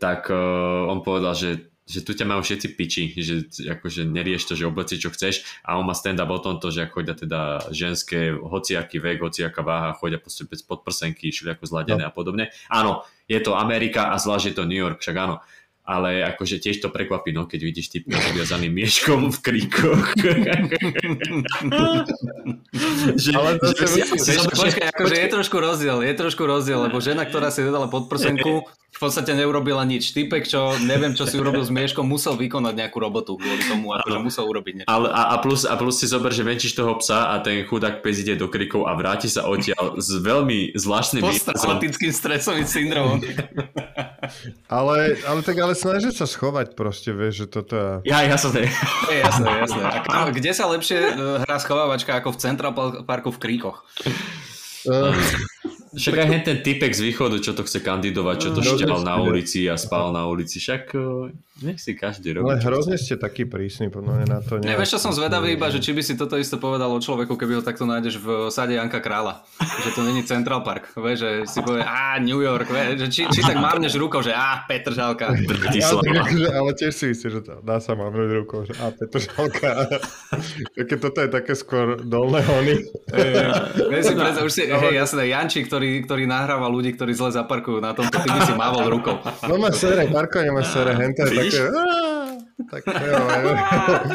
tak 0.00 0.20
uh, 0.32 0.88
on 0.88 1.04
povedal, 1.04 1.36
že 1.36 1.70
že 1.90 2.06
tu 2.06 2.14
ťa 2.14 2.22
majú 2.22 2.38
všetci 2.38 2.68
piči, 2.78 3.04
že 3.18 3.50
akože 3.66 4.06
nerieš 4.06 4.46
to, 4.46 4.54
že 4.54 4.70
obleci 4.70 4.94
čo 4.94 5.10
chceš 5.10 5.42
a 5.66 5.74
on 5.74 5.82
má 5.82 5.90
stand-up 5.90 6.30
o 6.30 6.38
tomto, 6.38 6.70
že 6.70 6.86
chodia 6.86 7.18
teda 7.18 7.66
ženské, 7.74 8.30
hociaký 8.30 9.02
vek, 9.02 9.18
hociaká 9.18 9.66
váha, 9.66 9.98
chodia 9.98 10.22
proste 10.22 10.46
bez 10.46 10.62
podprsenky, 10.62 11.34
šli 11.34 11.50
ako 11.50 11.66
zladené 11.66 12.06
no. 12.06 12.08
a 12.08 12.14
podobne. 12.14 12.54
Áno, 12.70 13.02
je 13.26 13.42
to 13.42 13.58
Amerika 13.58 14.14
a 14.14 14.22
zvlášť 14.22 14.46
je 14.46 14.54
to 14.54 14.70
New 14.70 14.78
York, 14.78 15.02
však 15.02 15.16
áno 15.18 15.42
ale 15.90 16.22
akože 16.22 16.62
tiež 16.62 16.78
to 16.78 16.88
prekvapí, 16.94 17.34
no, 17.34 17.50
keď 17.50 17.60
vidíš 17.66 17.90
typ 17.90 18.06
zaviazaný 18.06 18.70
mieškom 18.70 19.34
v 19.34 19.38
kríkoch. 19.42 20.14
že, 23.18 23.30
ale 23.34 23.58
to 23.58 23.74
že, 23.74 23.86
si, 23.90 24.06
si, 24.22 24.38
počkaj, 24.38 24.94
akože 24.94 25.16
je 25.18 25.28
trošku 25.34 25.58
rozdiel, 25.58 26.06
je 26.06 26.14
trošku 26.14 26.46
rozdiel, 26.46 26.86
lebo 26.86 27.02
žena, 27.02 27.26
ktorá 27.26 27.50
si 27.50 27.66
dala 27.66 27.90
pod 27.90 28.06
prsenku, 28.06 28.62
v 29.00 29.08
podstate 29.08 29.32
neurobila 29.32 29.80
nič. 29.88 30.12
Typek, 30.12 30.44
čo 30.44 30.76
neviem, 30.84 31.16
čo 31.16 31.24
si 31.24 31.40
urobil 31.40 31.64
s 31.64 31.72
mieškom, 31.72 32.04
musel 32.04 32.36
vykonať 32.36 32.84
nejakú 32.84 33.00
robotu 33.00 33.40
kvôli 33.40 33.64
tomu, 33.64 33.96
akože 33.96 34.18
musel 34.20 34.44
urobiť 34.44 34.84
niečo. 34.84 34.88
Ale, 34.92 35.08
a, 35.08 35.32
a, 35.32 35.36
plus, 35.40 35.64
a 35.64 35.72
plus 35.80 35.96
si 35.96 36.04
zober, 36.04 36.28
že 36.28 36.44
venčíš 36.44 36.76
toho 36.76 37.00
psa 37.00 37.32
a 37.32 37.40
ten 37.40 37.64
chudák 37.64 38.04
pes 38.04 38.20
ide 38.20 38.36
do 38.36 38.52
krikov 38.52 38.84
a 38.84 38.92
vráti 38.92 39.32
sa 39.32 39.48
odtiaľ 39.48 39.96
s 39.96 40.20
veľmi 40.20 40.76
zvláštnym 40.76 41.24
Posttraumatickým 41.24 42.12
stresovým 42.12 42.68
syndromom. 42.68 43.24
ale, 44.68 45.16
ale 45.24 45.40
tak 45.48 45.56
ale 45.56 45.72
snažia 45.72 46.12
sa 46.12 46.28
schovať 46.28 46.76
proste, 46.76 47.16
vieš, 47.16 47.48
že 47.48 47.56
toto. 47.56 48.04
Ja, 48.04 48.20
jasné. 48.20 48.68
Je, 49.08 49.16
jasné, 49.16 49.48
jasné. 49.64 49.80
A 50.12 50.28
kde 50.28 50.52
sa 50.52 50.68
lepšie 50.68 51.00
e, 51.00 51.12
hrá 51.48 51.56
schovávačka 51.56 52.20
ako 52.20 52.36
v 52.36 52.40
Central 52.44 52.76
Parku 53.08 53.32
v 53.32 53.40
Kríkoch? 53.40 53.80
Uh, 54.84 55.16
však 55.94 56.14
aj 56.16 56.28
ten 56.46 56.58
typek 56.62 56.92
z 56.94 57.00
východu, 57.10 57.36
čo 57.42 57.52
to 57.54 57.66
chce 57.66 57.82
kandidovať, 57.82 58.36
čo 58.38 58.48
to 58.54 58.60
šťal 58.62 59.02
na 59.02 59.18
ulici 59.18 59.66
a 59.66 59.74
spal 59.74 60.14
na 60.14 60.26
ulici, 60.30 60.62
však 60.62 60.94
nech 61.60 61.76
si 61.76 61.92
každý 61.92 62.40
robí. 62.40 62.48
Ale 62.48 62.56
hrozne 62.64 62.96
ste 62.96 63.20
taký 63.20 63.44
prísny, 63.44 63.92
podľa 63.92 64.12
mňa 64.16 64.26
na 64.32 64.40
to. 64.40 64.56
Ne, 64.64 64.80
vieš, 64.80 64.96
čo 64.96 65.00
som 65.04 65.12
zvedavý 65.12 65.60
iba, 65.60 65.68
že 65.68 65.76
či 65.76 65.92
by 65.92 66.00
si 66.00 66.16
toto 66.16 66.40
isté 66.40 66.56
povedal 66.56 66.88
o 66.88 66.96
človeku, 66.96 67.36
keby 67.36 67.60
ho 67.60 67.62
takto 67.64 67.84
nájdeš 67.84 68.16
v 68.16 68.48
sade 68.48 68.80
Janka 68.80 69.04
Krála. 69.04 69.44
Že 69.60 69.90
to 69.92 70.00
není 70.08 70.24
Central 70.24 70.64
Park. 70.64 70.88
Vieš, 70.96 71.18
že 71.20 71.30
si 71.44 71.60
povie, 71.60 71.84
a 71.84 72.16
New 72.16 72.40
York, 72.40 72.64
vieš, 72.64 73.04
že 73.04 73.08
či, 73.12 73.22
či 73.28 73.40
tak 73.44 73.60
mávneš 73.60 73.92
rukou, 74.00 74.24
že 74.24 74.32
a 74.32 74.64
Petr 74.64 74.96
Žalka. 74.96 75.36
Ale, 75.36 76.70
tiež 76.72 76.92
si 76.96 77.04
myslíš, 77.12 77.28
že 77.28 77.40
dá 77.60 77.76
sa 77.76 77.92
mávnuť 77.92 78.28
rukou, 78.40 78.64
že 78.64 78.72
a 78.80 78.88
Petr 78.96 79.20
Žalka. 79.20 79.70
Keď 80.76 80.96
toto 80.96 81.18
je 81.20 81.28
také 81.28 81.52
skôr 81.52 82.00
dolné 82.00 82.40
hony. 82.40 82.88
Vieš 83.92 84.04
si 84.08 84.14
predstav, 84.16 84.42
už 84.48 84.52
si, 84.52 84.64
hej, 84.64 84.96
jasné, 84.96 85.28
Janči, 85.28 85.60
ktorý, 85.68 85.79
ktorý 86.04 86.28
nahráva 86.28 86.68
ľudí, 86.68 86.92
ktorí 86.94 87.16
zle 87.16 87.32
zaparkujú 87.32 87.80
na 87.80 87.96
tomto, 87.96 88.12
ty 88.20 88.28
by 88.28 88.40
si 88.44 88.54
mával 88.54 88.86
rukou. 88.92 89.16
No 89.48 89.56
má 89.56 89.72
sere, 89.72 90.06
parkovanie 90.12 90.52
má 90.52 90.64
sere, 90.64 90.92
henta 90.96 91.24
je 91.26 91.32
také... 91.36 91.62
Tak 92.60 92.84
jo. 92.92 93.16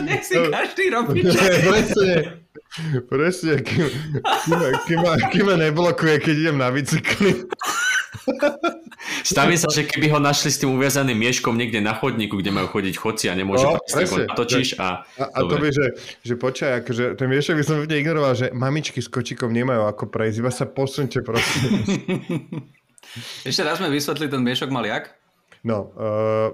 Nech 0.06 0.22
si 0.22 0.38
každý 0.38 0.94
robí. 0.94 1.26
Presne, 1.66 2.46
presne, 3.10 3.54
kým, 3.66 3.90
kým, 4.46 4.60
kým, 4.86 5.00
ma, 5.02 5.14
kým 5.34 5.46
ma 5.50 5.56
neblokuje, 5.58 6.22
keď 6.22 6.36
idem 6.46 6.58
na 6.62 6.70
bicykli. 6.70 7.50
Stavím 9.30 9.60
sa, 9.60 9.70
že 9.70 9.86
keby 9.86 10.10
ho 10.12 10.20
našli 10.20 10.50
s 10.50 10.62
tým 10.62 10.74
uviazaným 10.74 11.18
mieškom 11.18 11.54
niekde 11.54 11.84
na 11.84 11.94
chodníku, 11.94 12.40
kde 12.40 12.52
majú 12.52 12.68
chodiť 12.72 12.96
chodci 12.98 13.26
a 13.30 13.34
nemôžu 13.38 13.68
no, 13.68 13.82
presne, 13.82 14.26
natočíš 14.30 14.80
a... 14.80 15.06
A, 15.20 15.24
a 15.30 15.40
to 15.46 15.56
by, 15.60 15.70
že, 15.70 15.86
že 16.24 16.34
počkaj, 16.40 16.72
akože 16.86 17.04
ten 17.20 17.28
miešok 17.30 17.56
by 17.60 17.64
som 17.64 17.76
úplne 17.82 18.00
ignoroval, 18.02 18.34
že 18.34 18.48
mamičky 18.56 19.00
s 19.04 19.10
kočikom 19.12 19.52
nemajú 19.52 19.86
ako 19.90 20.10
prejsť, 20.10 20.38
iba 20.42 20.52
sa 20.52 20.66
posunte 20.66 21.20
prosím. 21.22 21.86
Ešte 23.50 23.62
raz 23.64 23.80
sme 23.80 23.94
vysvetli, 23.94 24.28
ten 24.28 24.42
miešok 24.44 24.70
mal 24.72 24.84
jak? 24.84 25.14
No, 25.66 25.90
uh, 25.98 26.54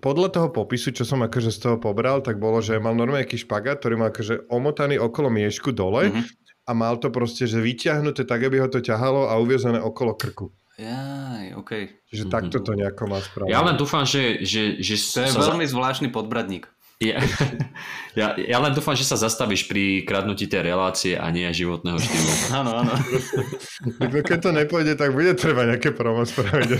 podľa 0.00 0.28
toho 0.32 0.48
popisu, 0.48 0.96
čo 0.96 1.04
som 1.04 1.20
akože 1.20 1.52
z 1.52 1.58
toho 1.60 1.76
pobral, 1.76 2.24
tak 2.24 2.40
bolo, 2.40 2.64
že 2.64 2.80
mal 2.80 2.96
normálne 2.96 3.28
nejaký 3.28 3.44
špagát, 3.44 3.84
ktorý 3.84 4.00
mal 4.00 4.08
akože 4.08 4.48
omotaný 4.48 4.96
okolo 4.96 5.28
miešku 5.28 5.76
dole 5.76 6.08
mm-hmm. 6.08 6.47
A 6.68 6.70
mal 6.76 7.00
to 7.00 7.08
proste, 7.08 7.48
že 7.48 7.64
vyťahnuté 7.64 8.28
tak, 8.28 8.44
aby 8.44 8.60
ho 8.60 8.68
to 8.68 8.84
ťahalo 8.84 9.32
a 9.32 9.40
uviazané 9.40 9.80
okolo 9.80 10.12
krku. 10.12 10.52
Jaj, 10.76 11.56
OK. 11.56 11.72
Čiže 12.12 12.28
mm-hmm. 12.28 12.36
takto 12.36 12.60
to 12.60 12.76
nejako 12.76 13.04
má 13.08 13.18
spraviť. 13.18 13.50
Ja 13.50 13.64
len 13.64 13.74
dúfam, 13.80 14.04
že... 14.04 14.44
že, 14.44 14.78
že 14.78 14.94
to 14.94 15.26
je 15.26 15.32
veľmi 15.34 15.66
zvláštny 15.66 16.12
podbradník. 16.12 16.70
Ja, 16.98 17.22
ja, 18.18 18.34
ja 18.34 18.58
len 18.58 18.74
dúfam, 18.74 18.98
že 18.98 19.06
sa 19.06 19.14
zastavíš 19.14 19.70
pri 19.70 20.02
kradnutí 20.02 20.50
tej 20.50 20.66
relácie 20.66 21.14
a 21.14 21.30
nie 21.30 21.46
životného 21.46 21.94
štýlu. 21.94 22.32
Áno, 22.58 22.70
áno. 22.74 22.92
No 24.02 24.06
keď 24.10 24.38
to 24.42 24.50
nepôjde, 24.50 24.98
tak 24.98 25.14
bude 25.14 25.30
treba 25.38 25.62
nejaké 25.62 25.94
promo 25.94 26.26
spraviť. 26.26 26.70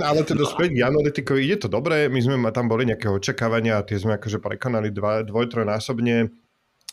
Ale 0.00 0.20
teda 0.24 0.44
späť 0.48 0.68
k 0.72 0.80
analytikovi, 0.80 1.44
ide 1.44 1.60
to 1.60 1.68
dobre, 1.68 2.08
my 2.08 2.20
sme 2.24 2.36
tam 2.48 2.72
boli 2.72 2.88
nejaké 2.88 3.12
očakávania 3.12 3.76
a 3.76 3.84
tie 3.84 4.00
sme 4.00 4.16
akože 4.16 4.40
prekonali 4.40 4.88
dva, 4.88 5.20
dvoj, 5.20 5.52
trojnásobne 5.52 6.32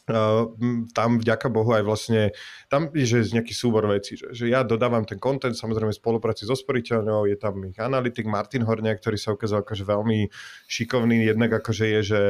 Uh, 0.07 0.55
tam 0.95 1.19
vďaka 1.19 1.51
Bohu 1.51 1.67
aj 1.75 1.83
vlastne, 1.83 2.31
tam 2.71 2.87
je 2.95 3.03
že 3.03 3.35
nejaký 3.35 3.51
súbor 3.51 3.83
vecí, 3.91 4.15
že, 4.15 4.31
že 4.31 4.45
ja 4.47 4.63
dodávam 4.63 5.03
ten 5.03 5.19
content, 5.19 5.51
samozrejme 5.51 5.91
v 5.91 5.99
spolupráci 5.99 6.47
so 6.47 6.55
sporiteľňou, 6.55 7.27
je 7.27 7.35
tam 7.35 7.59
ich 7.67 7.75
analytik 7.75 8.23
Martin 8.23 8.63
Hornia, 8.63 8.95
ktorý 8.95 9.19
sa 9.19 9.35
ukázal 9.35 9.67
akože 9.67 9.83
veľmi 9.83 10.31
šikovný, 10.71 11.27
jednak 11.27 11.59
akože 11.59 11.91
je, 11.91 11.99
že, 12.07 12.23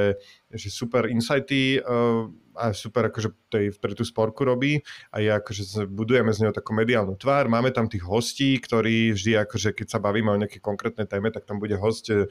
že 0.57 0.67
super 0.74 1.05
insighty 1.05 1.77
uh, 1.77 2.25
a 2.57 2.74
super 2.74 3.13
akože 3.13 3.29
tej, 3.46 3.69
pre 3.77 3.93
tú 3.93 4.01
sporku 4.01 4.41
robí 4.41 4.81
a 5.13 5.22
je 5.22 5.29
akože 5.38 5.86
budujeme 5.86 6.34
z 6.34 6.50
neho 6.50 6.53
takú 6.57 6.74
mediálnu 6.74 7.13
tvár, 7.13 7.46
máme 7.46 7.69
tam 7.69 7.86
tých 7.86 8.01
hostí, 8.01 8.57
ktorí 8.57 9.13
vždy 9.13 9.46
akože 9.46 9.77
keď 9.77 9.86
sa 9.86 10.01
bavíme 10.01 10.34
o 10.34 10.41
nejakej 10.41 10.65
konkrétnej 10.65 11.05
téme, 11.05 11.29
tak 11.29 11.46
tam 11.46 11.62
bude 11.62 11.77
host 11.77 12.10
uh, 12.10 12.25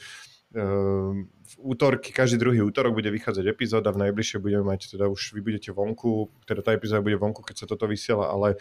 útorky, 1.66 2.14
každý 2.14 2.38
druhý 2.38 2.62
útorok 2.62 2.94
bude 2.94 3.10
vychádzať 3.10 3.44
epizóda, 3.50 3.90
v 3.90 4.06
najbližšie 4.06 4.38
budeme 4.38 4.62
mať, 4.62 4.94
teda 4.94 5.10
už 5.10 5.34
vy 5.34 5.40
budete 5.42 5.74
vonku, 5.74 6.30
teda 6.46 6.62
tá 6.62 6.70
epizóda 6.70 7.02
bude 7.02 7.18
vonku, 7.18 7.42
keď 7.42 7.56
sa 7.58 7.66
toto 7.66 7.90
vysiela, 7.90 8.30
ale 8.30 8.54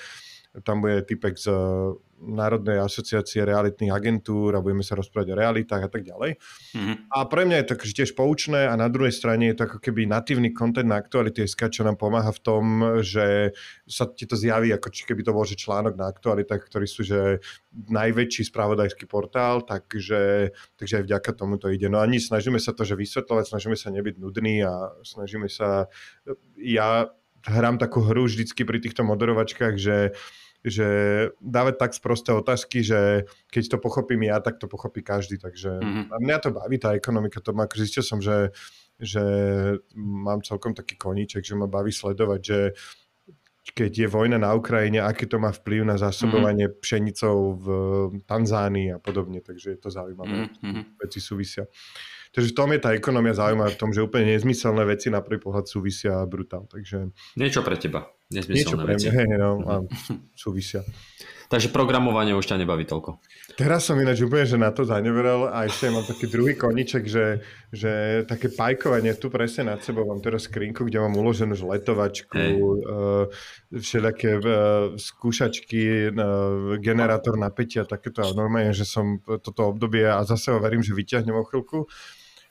tam 0.65 0.81
bude 0.81 1.05
typek 1.05 1.38
z 1.38 1.53
Národnej 2.15 2.79
asociácie 2.79 3.43
realitných 3.43 3.91
agentúr 3.91 4.55
a 4.55 4.63
budeme 4.63 4.88
sa 4.88 4.95
rozprávať 4.95 5.36
o 5.36 5.39
realitách 5.39 5.84
a 5.84 5.89
tak 5.91 6.07
ďalej. 6.07 6.39
Mm-hmm. 6.72 6.95
A 7.12 7.17
pre 7.27 7.43
mňa 7.43 7.57
je 7.60 7.65
to 7.67 7.75
akože 7.75 7.93
tiež 8.00 8.12
poučné 8.15 8.72
a 8.72 8.74
na 8.79 8.88
druhej 8.88 9.12
strane 9.12 9.51
je 9.51 9.60
to 9.60 9.67
ako 9.67 9.84
keby 9.84 10.07
natívny 10.07 10.55
content 10.55 10.88
na 10.88 10.95
aktuality 10.95 11.43
SK, 11.43 11.67
čo 11.75 11.81
nám 11.84 12.00
pomáha 12.00 12.31
v 12.31 12.41
tom, 12.41 12.63
že 13.03 13.51
sa 13.84 14.07
ti 14.07 14.24
to 14.24 14.39
zjaví, 14.39 14.72
ako 14.72 14.88
či 14.95 15.03
keby 15.03 15.27
to 15.27 15.36
bol 15.36 15.43
že 15.43 15.60
článok 15.60 16.00
na 16.00 16.07
aktualitách, 16.07 16.63
ktorý 16.63 16.88
sú 16.88 17.03
že 17.03 17.43
najväčší 17.75 18.48
spravodajský 18.48 19.12
portál, 19.12 19.67
takže, 19.67 20.55
takže 20.79 21.03
aj 21.03 21.03
vďaka 21.03 21.31
tomu 21.36 21.60
to 21.60 21.67
ide. 21.67 21.91
No 21.91 22.00
ani 22.00 22.24
snažíme 22.24 22.63
sa 22.63 22.72
to, 22.72 22.88
že 22.88 22.95
vysvetľovať, 22.95 23.51
snažíme 23.51 23.75
sa 23.75 23.91
nebyť 23.91 24.15
nudný 24.24 24.63
a 24.63 24.95
snažíme 25.03 25.51
sa, 25.51 25.91
ja 26.55 27.12
hrám 27.45 27.77
takú 27.77 28.01
hru 28.01 28.25
vždycky 28.25 28.65
pri 28.65 28.81
týchto 28.81 29.05
moderovačkách, 29.05 29.75
že 29.77 30.17
že 30.65 30.88
dávať 31.38 31.75
tak 31.77 31.91
sprosté 31.93 32.34
otázky, 32.34 32.81
že 32.81 33.29
keď 33.53 33.63
to 33.69 33.77
pochopím 33.77 34.25
ja, 34.25 34.41
tak 34.41 34.57
to 34.57 34.65
pochopí 34.65 35.05
každý. 35.05 35.38
Takže 35.38 35.77
mm-hmm. 35.77 36.05
a 36.10 36.15
mňa 36.17 36.38
to 36.41 36.50
baví, 36.50 36.81
tá 36.81 36.98
ekonomika, 36.98 37.38
to 37.38 37.53
ma, 37.53 37.69
zistil 37.69 38.01
som, 38.01 38.17
že, 38.17 38.50
že 38.98 39.22
mám 39.93 40.41
celkom 40.41 40.74
taký 40.74 40.98
koníček, 40.98 41.45
že 41.45 41.53
ma 41.53 41.69
baví 41.69 41.93
sledovať, 41.93 42.41
že 42.41 42.60
keď 43.65 43.91
je 44.05 44.07
vojna 44.10 44.38
na 44.38 44.53
Ukrajine, 44.53 45.01
aké 45.01 45.25
to 45.25 45.41
má 45.41 45.50
vplyv 45.50 45.86
na 45.86 45.98
zásobovanie 45.98 46.69
mm-hmm. 46.69 46.81
pšenicou 46.81 47.38
v 47.57 47.67
Tanzánii 48.25 48.93
a 48.93 49.00
podobne, 49.01 49.41
takže 49.41 49.74
je 49.74 49.79
to 49.81 49.89
zaujímavé, 49.89 50.50
mm-hmm. 50.50 50.84
veci 51.01 51.17
súvisia. 51.22 51.65
Takže 52.35 52.51
v 52.51 52.57
tom 52.59 52.69
je 52.75 52.83
tá 52.83 52.91
ekonomia 52.91 53.31
zaujímavá, 53.31 53.71
v 53.71 53.79
tom, 53.79 53.95
že 53.95 54.03
úplne 54.03 54.35
nezmyselné 54.35 54.83
veci 54.83 55.07
na 55.07 55.23
prvý 55.23 55.39
pohľad 55.39 55.71
súvisia 55.71 56.19
brutál. 56.27 56.67
Takže... 56.67 57.15
Niečo 57.39 57.63
pre 57.63 57.79
teba. 57.79 58.11
Nezmyselné 58.27 58.59
Niečo 58.59 58.75
pre. 58.75 58.91
Mňa, 58.99 59.11
hej, 59.15 59.27
no, 59.39 59.49
a 59.63 59.75
súvisia. 60.35 60.83
Takže 61.45 61.69
programovanie 61.69 62.33
už 62.33 62.49
ťa 62.49 62.59
nebaví 62.59 62.89
toľko. 62.89 63.21
Teraz 63.53 63.85
som 63.85 63.95
ináč 64.01 64.25
úplne, 64.25 64.49
že 64.49 64.57
na 64.57 64.73
to 64.73 64.81
zaneveral 64.81 65.47
a 65.53 65.69
ešte 65.69 65.93
mám 65.93 66.03
taký 66.03 66.25
druhý 66.25 66.57
koniček, 66.57 67.05
že, 67.05 67.39
že 67.69 68.25
také 68.25 68.49
pajkovanie 68.49 69.13
tu 69.15 69.29
presne 69.29 69.71
nad 69.71 69.79
sebou 69.79 70.09
mám 70.09 70.19
teraz 70.19 70.49
skrinku, 70.49 70.89
kde 70.89 71.05
mám 71.05 71.13
uloženú 71.13 71.53
letovačku, 71.53 72.33
uh, 72.35 73.29
všelijaké 73.69 74.41
uh, 74.41 74.97
skúšačky, 74.97 76.11
uh, 76.11 76.81
generátor 76.81 77.37
napätia, 77.37 77.85
takéto 77.85 78.25
a 78.25 78.33
normálne, 78.33 78.73
že 78.73 78.83
som 78.83 79.21
toto 79.23 79.69
obdobie 79.69 80.03
a 80.03 80.25
zase 80.25 80.49
verím, 80.57 80.81
že 80.81 80.97
vyťahnem 80.97 81.37
o 81.37 81.45
chvíľku 81.45 81.85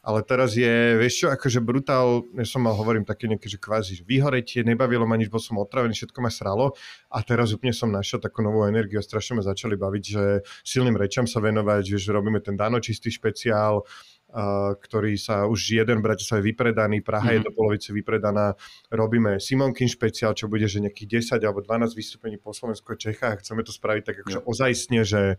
ale 0.05 0.21
teraz 0.21 0.53
je, 0.53 1.01
vieš 1.01 1.25
čo, 1.25 1.27
akože 1.33 1.65
brutál, 1.65 2.29
ja 2.37 2.45
som 2.45 2.61
mal, 2.61 2.77
hovorím 2.77 3.09
také 3.09 3.25
nejaké, 3.25 3.49
že 3.49 3.57
kvázi, 3.57 3.97
že 3.97 4.05
vyhoretie, 4.05 4.61
nebavilo 4.61 5.09
ma 5.09 5.17
nič, 5.17 5.33
bol 5.33 5.41
som 5.41 5.57
otravený, 5.57 5.97
všetko 5.97 6.21
ma 6.21 6.29
sralo 6.29 6.77
a 7.09 7.25
teraz 7.25 7.57
úplne 7.57 7.73
som 7.73 7.89
našiel 7.89 8.21
takú 8.21 8.45
novú 8.45 8.69
energiu 8.69 9.01
a 9.01 9.05
strašne 9.05 9.41
ma 9.41 9.43
začali 9.43 9.81
baviť, 9.81 10.05
že 10.05 10.45
silným 10.61 11.01
rečam 11.01 11.25
sa 11.25 11.41
venovať, 11.41 11.97
že 11.97 12.13
robíme 12.13 12.45
ten 12.45 12.55
danočistý 12.55 13.09
špeciál, 13.09 13.81
Uh, 14.35 14.75
ktorý 14.83 15.15
sa 15.15 15.47
už 15.47 15.79
jeden 15.79 16.03
v 16.03 16.11
Bratislave 16.11 16.43
vypredaný, 16.51 17.07
Praha 17.07 17.31
mm. 17.31 17.35
je 17.39 17.39
mhm. 17.39 17.47
do 17.47 17.53
polovice 17.55 17.95
vypredaná. 17.95 18.59
Robíme 18.91 19.39
Simonkin 19.39 19.87
špeciál, 19.87 20.35
čo 20.35 20.51
bude 20.51 20.67
že 20.67 20.83
nejakých 20.83 21.39
10 21.39 21.47
alebo 21.47 21.63
12 21.63 21.95
vystúpení 21.95 22.35
po 22.43 22.51
Slovensku 22.51 22.83
a 22.91 22.99
Čechách. 22.99 23.47
Chceme 23.47 23.63
to 23.63 23.71
spraviť 23.71 24.03
tak 24.03 24.17
akože 24.27 24.43
ozajstne, 24.43 25.07
že 25.07 25.39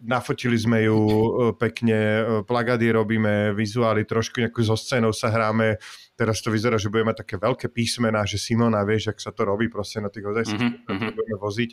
nafotili 0.00 0.56
sme 0.56 0.84
ju 0.84 0.98
e, 0.98 1.28
pekne, 1.56 1.96
e, 1.96 2.22
plagady 2.44 2.88
robíme, 2.92 3.52
vizuály, 3.52 4.08
trošku 4.08 4.40
nejakú 4.40 4.64
zo 4.64 4.76
scénou 4.76 5.12
sa 5.12 5.28
hráme. 5.28 5.76
Teraz 6.16 6.44
to 6.44 6.52
vyzerá, 6.52 6.76
že 6.76 6.92
budeme 6.92 7.12
mať 7.12 7.24
také 7.24 7.36
veľké 7.40 7.72
písmená, 7.72 8.24
že 8.28 8.36
Simona, 8.36 8.84
vieš, 8.84 9.12
ak 9.12 9.18
sa 9.20 9.32
to 9.32 9.48
robí 9.48 9.72
proste 9.72 10.04
na 10.04 10.12
tých 10.12 10.28
ozajstných 10.28 10.84
mm-hmm. 10.84 11.16
budeme 11.16 11.36
voziť. 11.40 11.70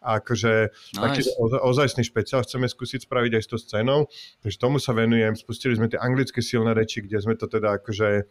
A 0.00 0.24
akože 0.24 0.52
nice. 0.72 1.00
taký 1.00 1.20
ozajstný 1.60 2.04
špeciál 2.08 2.40
chceme 2.44 2.64
skúsiť 2.64 3.04
spraviť 3.04 3.32
aj 3.36 3.42
s 3.44 3.48
tou 3.48 3.60
scénou. 3.60 4.08
Takže 4.40 4.56
tomu 4.56 4.80
sa 4.80 4.96
venujem. 4.96 5.36
Spustili 5.36 5.76
sme 5.76 5.92
tie 5.92 6.00
anglické 6.00 6.40
silné 6.40 6.72
reči, 6.72 7.04
kde 7.04 7.20
sme 7.20 7.36
to 7.36 7.48
teda 7.48 7.80
akože 7.80 8.28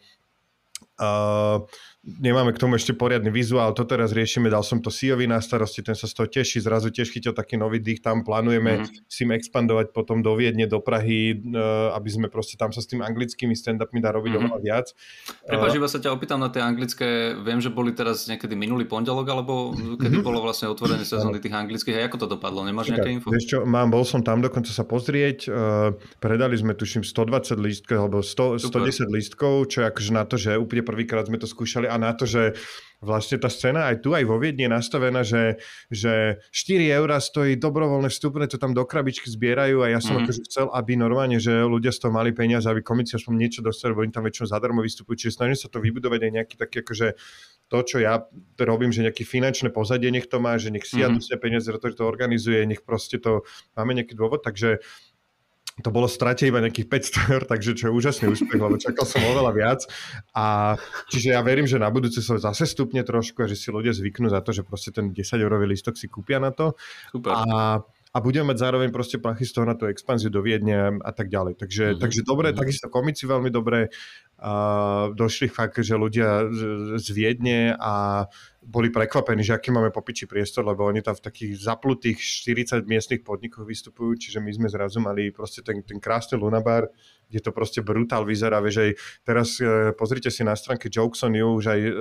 Uh, 1.00 1.64
nemáme 2.00 2.56
k 2.56 2.60
tomu 2.60 2.80
ešte 2.80 2.96
poriadny 2.96 3.28
vizuál, 3.28 3.76
to 3.76 3.84
teraz 3.84 4.16
riešime, 4.16 4.48
dal 4.48 4.64
som 4.64 4.80
to 4.80 4.88
Siovi 4.88 5.28
na 5.28 5.36
starosti, 5.36 5.84
ten 5.84 5.92
sa 5.92 6.08
z 6.08 6.16
toho 6.16 6.26
teší, 6.32 6.64
zrazu 6.64 6.88
tiež 6.88 7.12
chytil 7.12 7.36
taký 7.36 7.60
nový 7.60 7.76
dých, 7.76 8.00
tam 8.00 8.24
plánujeme 8.24 8.80
mm. 8.80 9.04
s 9.04 9.14
tým 9.20 9.36
expandovať 9.36 9.92
potom 9.92 10.24
do 10.24 10.32
Viedne, 10.32 10.64
do 10.64 10.80
Prahy, 10.80 11.36
uh, 11.36 11.92
aby 11.92 12.08
sme 12.08 12.26
proste 12.32 12.56
tam 12.56 12.72
sa 12.72 12.80
s 12.80 12.88
tým 12.88 13.04
anglickými 13.04 13.52
stand-upmi 13.52 14.00
dá 14.00 14.16
robiť 14.16 14.32
mm. 14.32 14.38
oveľa 14.40 14.58
viac. 14.64 14.86
Prepač, 15.44 15.70
uh, 15.76 15.76
iba 15.76 15.88
sa 15.92 16.00
ťa 16.00 16.10
opýtam 16.16 16.40
na 16.40 16.48
tie 16.48 16.64
anglické, 16.64 17.36
viem, 17.36 17.60
že 17.60 17.68
boli 17.68 17.92
teraz 17.92 18.24
niekedy 18.32 18.56
minulý 18.56 18.88
pondelok, 18.88 19.26
alebo 19.28 19.76
kedy 19.76 20.00
mm-hmm. 20.00 20.24
bolo 20.24 20.40
vlastne 20.40 20.72
otvorené 20.72 21.04
sezóny 21.04 21.36
tých 21.36 21.52
anglických, 21.52 22.00
a 22.00 22.08
ako 22.08 22.24
to 22.24 22.26
dopadlo, 22.32 22.64
nemáš 22.64 22.96
nejaké 22.96 23.12
info? 23.12 23.28
Vieš 23.28 23.44
čo, 23.44 23.58
mám, 23.68 23.92
bol 23.92 24.08
som 24.08 24.24
tam 24.24 24.40
dokonca 24.40 24.72
sa 24.72 24.88
pozrieť, 24.88 25.52
uh, 25.52 25.92
predali 26.16 26.56
sme 26.56 26.72
tuším 26.72 27.04
120 27.04 27.60
lístkov, 27.60 28.08
alebo 28.08 28.24
100, 28.24 28.72
110 28.72 29.04
lístkov, 29.12 29.68
čo 29.68 29.84
je 29.84 29.86
akože 29.92 30.10
na 30.16 30.24
to, 30.24 30.40
že 30.40 30.56
úplne 30.56 30.80
prvýkrát 30.80 31.28
sme 31.28 31.36
to 31.36 31.44
skúšali 31.44 31.89
a 31.90 31.98
na 31.98 32.14
to, 32.14 32.24
že 32.24 32.54
vlastne 33.00 33.40
tá 33.40 33.48
scéna 33.48 33.88
aj 33.88 34.04
tu, 34.04 34.12
aj 34.12 34.28
vo 34.28 34.36
Viedni 34.36 34.68
je 34.68 34.76
nastavená, 34.76 35.24
že, 35.24 35.56
že 35.88 36.44
4 36.52 37.00
eurá 37.00 37.16
stojí 37.16 37.56
dobrovoľné 37.56 38.12
vstupné, 38.12 38.44
to 38.44 38.60
tam 38.60 38.76
do 38.76 38.84
krabičky 38.84 39.24
zbierajú 39.26 39.80
a 39.80 39.88
ja 39.88 40.04
som 40.04 40.20
mm. 40.20 40.28
akože 40.28 40.40
chcel, 40.44 40.66
aby 40.68 41.00
normálne, 41.00 41.40
že 41.40 41.64
ľudia 41.64 41.96
z 41.96 42.06
toho 42.06 42.12
mali 42.12 42.36
peniaze, 42.36 42.68
aby 42.68 42.84
komici 42.84 43.16
aspoň 43.16 43.34
niečo 43.40 43.60
dostali, 43.64 43.96
lebo 43.96 44.04
oni 44.04 44.12
tam 44.12 44.28
väčšinou 44.28 44.46
zadarmo 44.52 44.84
vystupujú, 44.84 45.16
čiže 45.16 45.40
snažím 45.40 45.56
sa 45.56 45.72
to 45.72 45.80
vybudovať 45.80 46.20
aj 46.28 46.32
nejaký 46.36 46.54
taký 46.60 46.76
akože 46.84 47.16
to, 47.70 47.78
čo 47.86 47.96
ja 48.02 48.26
robím, 48.60 48.92
že 48.92 49.06
nejaké 49.06 49.24
finančné 49.24 49.72
pozadie 49.72 50.12
nech 50.12 50.28
to 50.28 50.42
má, 50.42 50.60
že 50.60 50.68
nech 50.68 50.84
si 50.84 51.00
ja 51.00 51.08
mm. 51.08 51.40
peniaze, 51.40 51.72
to, 51.72 51.88
to 51.96 52.04
organizuje, 52.04 52.68
nech 52.68 52.84
proste 52.84 53.16
to 53.16 53.48
máme 53.80 53.96
nejaký 53.96 54.12
dôvod, 54.12 54.44
takže 54.44 54.84
to 55.80 55.90
bolo 55.92 56.08
strate 56.08 56.46
iba 56.46 56.60
nejakých 56.60 56.88
500 56.88 57.32
eur, 57.32 57.42
takže 57.48 57.76
čo 57.76 57.84
je 57.88 57.92
úžasný 57.92 58.32
úspech, 58.32 58.60
lebo 58.60 58.76
čakal 58.76 59.04
som 59.04 59.20
oveľa 59.24 59.52
viac. 59.52 59.80
A 60.36 60.76
čiže 61.08 61.34
ja 61.34 61.40
verím, 61.40 61.68
že 61.68 61.80
na 61.80 61.88
budúce 61.88 62.20
sa 62.20 62.36
zase 62.40 62.68
stupne 62.68 63.04
trošku 63.04 63.44
a 63.44 63.50
že 63.50 63.56
si 63.56 63.72
ľudia 63.72 63.96
zvyknú 63.96 64.28
za 64.28 64.40
to, 64.44 64.52
že 64.52 64.62
proste 64.62 64.92
ten 64.92 65.12
10 65.12 65.20
eurový 65.40 65.66
listok 65.68 65.96
si 65.96 66.06
kúpia 66.06 66.38
na 66.38 66.52
to. 66.52 66.78
Super. 67.12 67.32
A 67.32 67.44
a 68.10 68.18
budeme 68.18 68.50
mať 68.50 68.58
zároveň 68.58 68.90
proste 68.90 69.22
plachy 69.22 69.46
z 69.46 69.54
toho 69.54 69.66
na 69.70 69.78
tú 69.78 69.86
expanziu 69.86 70.34
do 70.34 70.42
Viedne 70.42 70.98
a 70.98 71.12
tak 71.14 71.30
ďalej. 71.30 71.54
Takže, 71.62 71.84
mm-hmm. 71.94 72.02
takže 72.02 72.20
dobre, 72.26 72.50
mm-hmm. 72.50 72.60
takisto 72.66 72.86
komici 72.90 73.22
veľmi 73.30 73.54
dobre. 73.54 73.86
Uh, 74.40 75.12
došli 75.14 75.52
fakt, 75.52 75.78
že 75.84 75.94
ľudia 75.94 76.48
z, 76.96 77.06
Viedne 77.12 77.76
a 77.76 78.24
boli 78.64 78.88
prekvapení, 78.88 79.44
že 79.44 79.52
aký 79.52 79.68
máme 79.68 79.92
popiči 79.92 80.24
priestor, 80.24 80.64
lebo 80.64 80.88
oni 80.88 81.04
tam 81.04 81.12
v 81.12 81.22
takých 81.28 81.60
zaplutých 81.60 82.18
40 82.18 82.88
miestnych 82.88 83.20
podnikoch 83.20 83.68
vystupujú, 83.68 84.16
čiže 84.16 84.40
my 84.40 84.48
sme 84.48 84.68
zrazu 84.72 84.96
mali 84.96 85.28
proste 85.28 85.60
ten, 85.60 85.84
ten 85.84 86.00
krásny 86.00 86.40
lunabar, 86.40 86.88
kde 87.28 87.40
to 87.40 87.52
proste 87.52 87.84
brutál 87.84 88.24
vyzerá, 88.24 88.64
vieš, 88.64 88.80
aj 88.80 88.90
teraz 89.28 89.48
e, 89.60 89.92
pozrite 89.92 90.32
si 90.32 90.40
na 90.40 90.56
stránke 90.56 90.88
Jokes 90.88 91.20
on 91.20 91.36
You, 91.36 91.60
už 91.60 91.66
aj 91.72 91.80
e, 91.80 91.92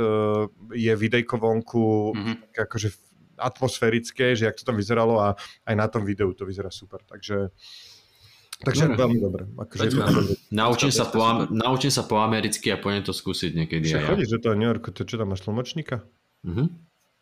je 0.79 0.93
videjko 0.95 1.35
vonku, 1.43 2.15
mm-hmm. 2.15 2.35
akože 2.55 3.08
atmosférické, 3.39 4.36
že 4.36 4.46
jak 4.46 4.55
to 4.60 4.67
tam 4.67 4.75
vyzeralo 4.75 5.17
a 5.24 5.39
aj 5.65 5.75
na 5.75 5.88
tom 5.88 6.03
videu 6.03 6.36
to 6.36 6.43
vyzerá 6.43 6.69
super, 6.69 7.00
takže 7.08 7.50
Takže 8.60 8.91
dobre. 8.91 9.00
veľmi 9.00 9.19
dobre. 9.24 9.43
Akože 9.55 9.88
naučím, 10.51 10.91
sa 10.91 11.08
po, 11.08 11.48
naučím 11.48 11.96
sa 11.96 12.03
po 12.03 12.19
americky 12.19 12.67
a 12.67 12.75
poďme 12.75 13.08
to 13.08 13.15
skúsiť 13.15 13.55
niekedy. 13.55 13.88
Čo 13.88 14.03
chodíš 14.03 14.36
do 14.36 14.39
toho 14.43 14.55
New 14.60 14.67
Yorku, 14.67 14.91
to 14.91 15.08
čo 15.08 15.15
tam 15.15 15.31
máš 15.31 15.48
tlmočníka? 15.48 16.03
Mm-hmm. 16.43 16.67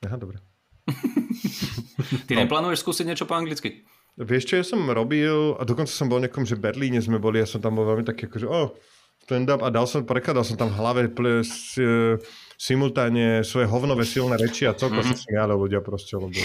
Aha, 0.10 0.18
dobre. 0.18 0.42
Ty 2.26 2.34
no. 2.34 2.40
neplánuješ 2.42 2.82
skúsiť 2.82 3.06
niečo 3.06 3.30
po 3.30 3.38
anglicky? 3.38 3.86
Vieš 4.18 4.44
čo, 4.50 4.54
ja 4.58 4.66
som 4.66 4.82
robil, 4.90 5.54
a 5.58 5.62
dokonca 5.62 5.94
som 5.94 6.10
bol 6.10 6.18
nekom, 6.18 6.42
že 6.42 6.58
v 6.58 6.74
Berlíne 6.74 6.98
sme 6.98 7.22
boli, 7.22 7.38
ja 7.38 7.46
som 7.46 7.62
tam 7.62 7.78
bol 7.78 7.86
veľmi 7.86 8.02
taký 8.02 8.26
akože, 8.26 8.50
oh, 8.50 8.74
stand-up 9.22 9.62
a 9.62 9.70
dal 9.70 9.86
som, 9.86 10.10
prekladal 10.10 10.42
som 10.42 10.58
tam 10.58 10.74
v 10.74 10.78
hlave 10.82 11.02
ples, 11.14 11.78
uh, 11.78 12.18
simultáne 12.58 13.46
svoje 13.46 13.70
hovnové 13.70 14.04
silné 14.04 14.36
reči 14.36 14.66
a 14.66 14.74
celko 14.74 15.06
mm-hmm. 15.06 15.14
sa 15.14 15.24
smiali 15.24 15.54
ľudia 15.54 15.80
proste, 15.86 16.18
lebo 16.18 16.42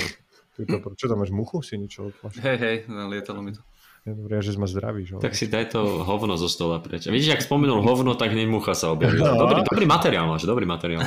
to, 0.60 0.92
čo 1.00 1.08
tam 1.08 1.24
máš, 1.24 1.32
muchu 1.32 1.64
si 1.64 1.80
niečo? 1.80 2.12
Hej, 2.44 2.56
hej, 2.60 2.76
lietalo 2.86 3.40
mi 3.40 3.56
to. 3.56 3.64
Ja 4.02 4.18
dobré, 4.18 4.42
že 4.42 4.58
sme 4.58 4.66
zdraví. 4.66 5.06
Že? 5.06 5.22
Tak 5.22 5.38
si 5.38 5.46
daj 5.46 5.78
to 5.78 6.02
hovno 6.02 6.34
zo 6.34 6.50
stola 6.50 6.82
preč. 6.82 7.06
A 7.06 7.14
vidíš, 7.14 7.38
ak 7.38 7.46
spomenul 7.46 7.86
hovno, 7.86 8.18
tak 8.18 8.34
hneď 8.34 8.50
mucha 8.50 8.74
sa 8.74 8.90
objavila. 8.90 9.30
No. 9.30 9.46
Dobrý, 9.46 9.62
dobrý 9.62 9.86
materiál 9.86 10.26
máš, 10.26 10.42
dobrý 10.42 10.66
materiál. 10.66 11.06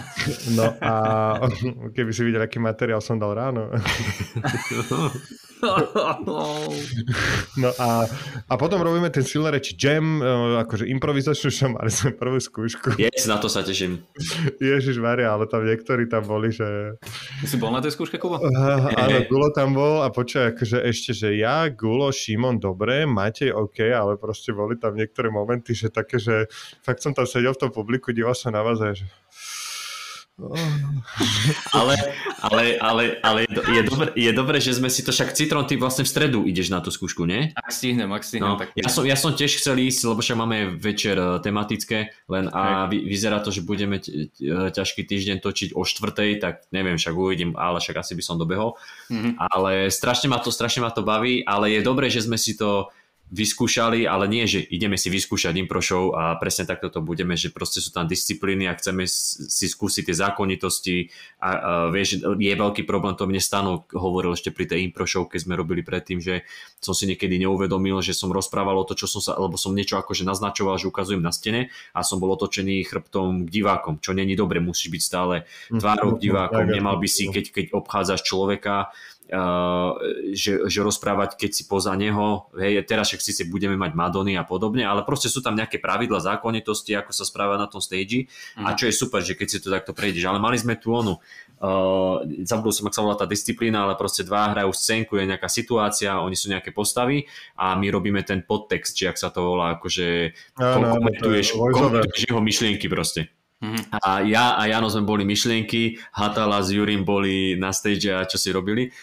No 0.56 0.64
a 0.80 0.92
keby 1.92 2.16
si 2.16 2.24
videl, 2.24 2.48
aký 2.48 2.64
materiál 2.64 3.04
som 3.04 3.20
dal 3.20 3.36
ráno. 3.36 3.68
No 7.60 7.70
a, 7.80 8.06
a 8.48 8.54
potom 8.60 8.80
robíme 8.84 9.08
ten 9.10 9.24
silné 9.24 9.56
reči 9.56 9.74
jam, 9.76 10.20
e, 10.22 10.62
akože 10.62 10.86
improvizačnú 10.88 11.50
show, 11.50 11.72
mali 11.72 11.90
sme 11.90 12.12
prvú 12.12 12.38
skúšku. 12.38 13.00
Yes, 13.00 13.26
na 13.26 13.40
to 13.40 13.48
sa 13.48 13.64
teším. 13.64 14.04
Ježiš 14.60 15.00
Maria, 15.00 15.34
ale 15.34 15.48
tam 15.50 15.64
niektorí 15.66 16.06
tam 16.12 16.28
boli, 16.28 16.52
že... 16.52 17.00
Si 17.48 17.58
bol 17.58 17.72
na 17.72 17.82
tej 17.82 17.96
skúške, 17.98 18.20
Kubo? 18.20 18.38
Áno, 18.46 19.18
Gulo 19.26 19.50
tam 19.56 19.74
bol 19.74 20.04
a 20.04 20.12
počuj, 20.12 20.54
akože 20.54 20.86
ešte, 20.86 21.12
že 21.16 21.34
ja, 21.40 21.66
Gulo, 21.72 22.12
Šimon, 22.14 22.62
dobre, 22.62 22.85
Matej, 23.10 23.52
OK, 23.52 23.82
ale 23.90 24.16
proste 24.22 24.54
boli 24.54 24.78
tam 24.78 24.94
niektoré 24.94 25.34
momenty, 25.34 25.74
že 25.74 25.90
také, 25.90 26.22
že 26.22 26.46
fakt 26.86 27.02
som 27.02 27.12
tam 27.12 27.26
sedel 27.26 27.58
v 27.58 27.68
tom 27.68 27.72
publiku, 27.74 28.14
díval 28.14 28.38
sa 28.38 28.54
na 28.54 28.62
vás 28.62 28.78
a 28.80 28.94
že 28.94 29.10
ale, 31.72 31.96
ale, 32.44 32.64
ale, 32.84 33.04
ale 33.24 33.40
je, 33.48 33.56
je, 33.56 33.82
dobré, 33.88 34.10
je 34.20 34.32
dobré, 34.36 34.58
že 34.60 34.76
sme 34.76 34.92
si 34.92 35.00
to 35.00 35.16
však 35.16 35.32
Citron, 35.32 35.64
ty 35.64 35.80
vlastne 35.80 36.04
v 36.04 36.12
stredu 36.12 36.44
ideš 36.44 36.68
na 36.68 36.84
tú 36.84 36.92
skúšku, 36.92 37.24
nie? 37.24 37.56
Ak 37.56 37.72
stihnem, 37.72 38.12
ak 38.12 38.20
stihnem. 38.28 38.52
No, 38.52 38.60
tak 38.60 38.76
ja, 38.76 38.92
som, 38.92 39.08
ja 39.08 39.16
som 39.16 39.32
tiež 39.32 39.56
chcel 39.56 39.80
ísť, 39.80 40.12
lebo 40.12 40.20
však 40.20 40.36
máme 40.36 40.76
večer 40.76 41.16
e, 41.16 41.40
tematické, 41.40 42.12
len 42.28 42.52
a 42.52 42.92
vy, 42.92 43.08
vyzerá 43.08 43.40
to, 43.40 43.48
že 43.48 43.64
budeme 43.64 44.04
t- 44.04 44.28
ťažký 44.76 45.08
týždeň 45.08 45.40
točiť 45.40 45.70
o 45.72 45.88
štvrtej, 45.88 46.44
tak 46.44 46.68
neviem, 46.76 47.00
však 47.00 47.16
uvidím, 47.16 47.56
ale 47.56 47.80
však 47.80 48.04
asi 48.04 48.20
by 48.20 48.24
som 48.28 48.36
dobehol. 48.36 48.76
Mm-hmm. 49.08 49.40
Ale 49.40 49.88
strašne 49.88 50.28
ma 50.28 50.44
to, 50.44 50.52
strašne 50.52 50.84
ma 50.84 50.92
to 50.92 51.00
baví, 51.00 51.48
ale 51.48 51.72
je 51.72 51.80
dobré, 51.80 52.12
že 52.12 52.28
sme 52.28 52.36
si 52.36 52.60
to 52.60 52.92
vyskúšali, 53.34 54.06
ale 54.06 54.30
nie, 54.30 54.46
že 54.46 54.62
ideme 54.62 55.02
si 55.02 55.10
vyskúšať 55.10 55.58
impro 55.58 55.82
show 55.82 56.14
a 56.14 56.38
presne 56.38 56.70
takto 56.70 56.94
to 56.94 57.02
budeme, 57.02 57.34
že 57.34 57.50
proste 57.50 57.82
sú 57.82 57.90
tam 57.90 58.06
disciplíny 58.06 58.70
a 58.70 58.78
chceme 58.78 59.10
si 59.10 59.66
skúsiť 59.66 60.14
tie 60.14 60.16
zákonitosti 60.22 61.10
a, 61.42 61.50
a 61.50 61.52
vieš, 61.90 62.22
je 62.22 62.54
veľký 62.54 62.86
problém, 62.86 63.18
to 63.18 63.26
mne 63.26 63.42
Stano 63.42 63.90
hovoril 63.98 64.38
ešte 64.38 64.54
pri 64.54 64.70
tej 64.70 64.86
impro 64.86 65.10
show, 65.10 65.26
keď 65.26 65.42
sme 65.42 65.58
robili 65.58 65.82
predtým, 65.82 66.22
že 66.22 66.46
som 66.78 66.94
si 66.94 67.10
niekedy 67.10 67.42
neuvedomil, 67.42 67.98
že 68.06 68.14
som 68.14 68.30
rozprával 68.30 68.78
o 68.78 68.86
to, 68.86 68.94
čo 68.94 69.10
som 69.10 69.18
sa, 69.18 69.34
alebo 69.34 69.58
som 69.58 69.74
niečo 69.74 69.98
akože 69.98 70.22
naznačoval, 70.22 70.78
že 70.78 70.86
ukazujem 70.86 71.26
na 71.26 71.34
stene 71.34 71.74
a 71.98 72.06
som 72.06 72.22
bol 72.22 72.30
otočený 72.38 72.86
chrbtom 72.86 73.50
k 73.50 73.50
divákom, 73.50 73.98
čo 74.06 74.14
není 74.14 74.38
dobre, 74.38 74.62
musíš 74.62 74.94
byť 74.94 75.02
stále 75.02 75.36
mhm. 75.74 75.82
tvárou 75.82 76.22
k 76.22 76.30
divákom, 76.30 76.70
nemal 76.70 77.02
by 77.02 77.10
si, 77.10 77.26
keď, 77.34 77.46
keď 77.50 77.66
obchádzaš 77.74 78.22
človeka, 78.22 78.94
že, 80.38 80.70
že 80.70 80.80
rozprávať, 80.86 81.34
keď 81.34 81.52
si 81.52 81.64
poza 81.66 81.90
neho, 81.98 82.46
hej, 82.62 82.86
teraz 82.86 83.10
však 83.10 83.26
síce 83.26 83.42
budeme 83.50 83.74
mať 83.74 83.98
Madony 83.98 84.38
a 84.38 84.46
podobne, 84.46 84.86
ale 84.86 85.02
proste 85.02 85.34
sú 85.34 85.42
tam 85.42 85.58
nejaké 85.58 85.82
pravidla, 85.82 86.22
zákonitosti, 86.22 86.94
ako 86.94 87.10
sa 87.10 87.26
správa 87.26 87.58
na 87.58 87.66
tom 87.66 87.82
stage 87.82 88.30
mm. 88.54 88.62
a 88.62 88.70
mhm. 88.74 88.78
čo 88.78 88.86
je 88.86 88.94
super, 88.94 89.26
že 89.26 89.34
keď 89.34 89.48
si 89.50 89.58
to 89.58 89.74
takto 89.74 89.98
prejdeš, 89.98 90.30
ale 90.30 90.38
mali 90.38 90.62
sme 90.62 90.78
tu 90.78 90.94
onu, 90.94 91.18
uh, 91.18 92.22
zabudol 92.46 92.70
som, 92.70 92.86
ak 92.86 92.94
sa 92.94 93.02
volá 93.02 93.18
tá 93.18 93.26
disciplína, 93.26 93.90
ale 93.90 93.98
proste 93.98 94.22
dva 94.22 94.54
hrajú 94.54 94.70
scénku, 94.70 95.18
je 95.18 95.26
nejaká 95.26 95.50
situácia, 95.50 96.22
oni 96.22 96.38
sú 96.38 96.54
nejaké 96.54 96.70
postavy 96.70 97.26
a 97.58 97.74
my 97.74 97.90
robíme 97.90 98.22
ten 98.22 98.46
podtext, 98.46 98.94
či 98.94 99.10
ak 99.10 99.18
sa 99.18 99.34
to 99.34 99.42
volá, 99.42 99.82
akože 99.82 100.38
no, 100.62 100.86
no, 100.86 101.02
komentuješ, 101.02 101.58
komentuješ 101.58 102.30
jeho 102.30 102.42
myšlienky 102.46 102.86
proste. 102.86 103.34
Mm-hmm. 103.66 103.98
A 103.98 104.22
ja 104.22 104.54
a 104.54 104.64
Jano 104.70 104.88
sme 104.94 105.08
boli 105.08 105.26
myšlienky, 105.26 105.98
Hatala 106.14 106.62
s 106.62 106.70
Jurim 106.70 107.02
boli 107.02 107.58
na 107.58 107.74
stage 107.74 108.14
a 108.14 108.22
čo 108.30 108.38
si 108.38 108.54
robili. 108.54 108.94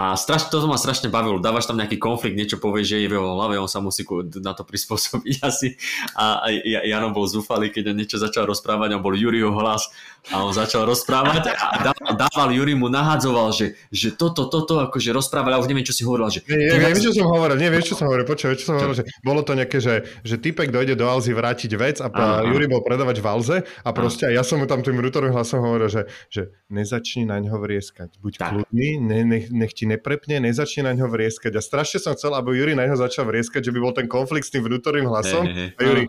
A 0.00 0.16
straš, 0.16 0.48
to 0.48 0.64
ma 0.64 0.80
strašne 0.80 1.12
bavilo. 1.12 1.36
Dávaš 1.44 1.68
tam 1.68 1.76
nejaký 1.76 2.00
konflikt, 2.00 2.32
niečo 2.32 2.56
povie, 2.56 2.88
že 2.88 3.04
je 3.04 3.12
v 3.12 3.20
jeho 3.20 3.36
hlave, 3.36 3.60
on 3.60 3.68
sa 3.68 3.84
musí 3.84 4.08
na 4.40 4.56
to 4.56 4.64
prispôsobiť 4.64 5.34
asi. 5.52 5.76
A 6.16 6.48
Jano 6.64 7.12
bol 7.12 7.28
zúfalý, 7.28 7.68
keď 7.68 7.92
on 7.92 8.00
niečo 8.00 8.16
začal 8.16 8.48
rozprávať, 8.48 8.96
on 8.96 9.04
bol 9.04 9.12
Juriho 9.12 9.52
hlas 9.52 9.92
a 10.32 10.40
on 10.40 10.56
začal 10.56 10.88
rozprávať 10.88 11.52
a 11.52 12.16
dával 12.16 12.48
Juri 12.52 12.72
mu 12.72 12.88
nahádzoval, 12.88 13.52
že, 13.52 13.76
že 13.92 14.16
toto, 14.16 14.48
toto, 14.48 14.80
akože 14.80 15.12
rozprával, 15.12 15.56
ja 15.56 15.60
už 15.60 15.68
neviem, 15.68 15.84
čo 15.84 15.96
si 15.96 16.04
hovoril. 16.04 16.32
Že, 16.32 16.48
nie, 16.48 16.56
nie, 16.56 16.80
neviem, 16.80 17.00
čo 17.00 17.12
som 17.12 17.28
hovoril, 17.28 17.56
neviem, 17.60 17.82
čo 17.84 17.96
som 17.96 18.08
hovoril, 18.08 18.24
počuj, 18.24 18.56
čo 18.56 18.72
som 18.72 18.76
hovoril, 18.80 19.00
že 19.00 19.04
bolo 19.20 19.40
to 19.44 19.52
nejaké, 19.52 19.80
že, 19.80 20.08
že 20.24 20.36
typek 20.40 20.72
dojde 20.72 20.96
do 20.96 21.08
Alzy 21.08 21.32
vrátiť 21.32 21.72
vec 21.76 21.96
a 22.04 22.08
aha, 22.08 22.44
Juri 22.48 22.68
bol 22.68 22.84
predávať 22.84 23.20
v 23.20 23.26
Alze 23.26 23.56
a 23.84 23.88
proste 23.96 24.28
ja 24.28 24.44
som 24.44 24.60
mu 24.60 24.68
tam 24.68 24.84
tým 24.84 25.00
rutorovým 25.00 25.32
hlasom 25.32 25.64
hovoril, 25.64 25.88
že, 25.88 26.02
že 26.28 26.52
nezačni 26.68 27.24
na 27.24 27.40
ňo 27.40 27.56
vrieskať, 27.56 28.20
buď 28.20 28.32
tak. 28.36 28.50
kľudný, 28.52 28.88
ne, 29.00 29.20
nech, 29.24 29.46
nech 29.48 29.72
ti 29.72 29.89
neprepne, 29.90 30.38
nezačni 30.38 30.86
na 30.86 30.94
ňo 30.94 31.10
vrieskať. 31.10 31.58
A 31.58 31.60
strašne 31.60 31.98
som 31.98 32.14
chcel, 32.14 32.30
aby 32.38 32.54
Juri 32.54 32.78
na 32.78 32.86
ňo 32.86 32.94
začal 32.94 33.26
vrieskať, 33.26 33.66
že 33.66 33.74
by 33.74 33.78
bol 33.82 33.90
ten 33.90 34.06
konflikt 34.06 34.46
s 34.46 34.54
tým 34.54 34.62
vnútorným 34.62 35.10
hlasom. 35.10 35.44
Hey, 35.50 35.74
hey, 35.74 35.78
a 35.78 35.80
Juri, 35.82 36.04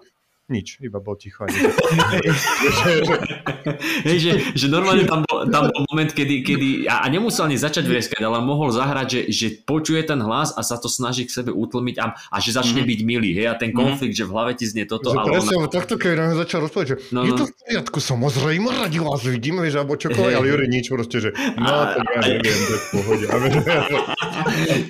nič, 0.52 0.78
iba 0.84 1.00
bol 1.00 1.16
ticho. 1.16 1.48
Hej, 4.08 4.18
že, 4.20 4.32
že 4.52 4.66
normálne 4.68 5.08
tam 5.08 5.24
bol, 5.24 5.48
tam 5.48 5.72
bol 5.72 5.82
moment, 5.88 6.12
kedy, 6.12 6.44
kedy 6.44 6.70
a, 6.92 7.02
a 7.02 7.10
nemusel 7.10 7.48
ani 7.48 7.56
začať 7.56 7.88
vrieskať, 7.88 8.20
ale 8.20 8.44
mohol 8.44 8.70
zahrať, 8.76 9.08
že, 9.08 9.22
že 9.32 9.48
počuje 9.64 10.04
ten 10.04 10.20
hlas 10.20 10.52
a 10.54 10.62
sa 10.62 10.76
to 10.76 10.92
snaží 10.92 11.24
k 11.24 11.32
sebe 11.32 11.56
utlmiť 11.56 11.96
a, 12.04 12.14
a 12.14 12.38
že 12.44 12.52
začne 12.52 12.84
mm-hmm. 12.84 12.92
byť 12.92 13.00
milý. 13.08 13.32
Hej, 13.40 13.48
a 13.48 13.56
ten 13.56 13.72
mhm. 13.72 13.78
konflikt, 13.80 14.20
mm-hmm. 14.20 14.28
že 14.28 14.30
v 14.30 14.32
hlave 14.36 14.52
ti 14.60 14.66
znie 14.68 14.84
toto. 14.84 15.16
Že 15.16 15.18
ale 15.18 15.40
presne, 15.40 15.56
ona... 15.56 15.70
takto 15.72 15.96
keď 15.96 16.12
nám 16.20 16.36
začal 16.36 16.60
rozprávať, 16.68 16.88
že 16.92 16.96
no, 17.16 17.24
no. 17.24 17.28
je 17.28 17.34
to 17.40 17.46
v 17.48 17.54
poriadku, 17.56 17.98
samozrejme, 18.04 18.68
radi 18.68 19.00
vás 19.00 19.22
vidíme, 19.24 19.64
že 19.72 19.80
alebo 19.80 19.96
čokoľvek, 19.96 20.34
ale 20.36 20.46
Juri 20.52 20.68
nič 20.68 20.86
proste, 20.92 21.18
že 21.18 21.30
no, 21.56 21.72
a, 21.72 21.96
tak 21.96 22.06
ja 22.20 22.22
neviem, 22.28 22.60
to 22.68 22.74
je 22.76 22.80
v 22.80 22.88
pohode. 22.92 23.26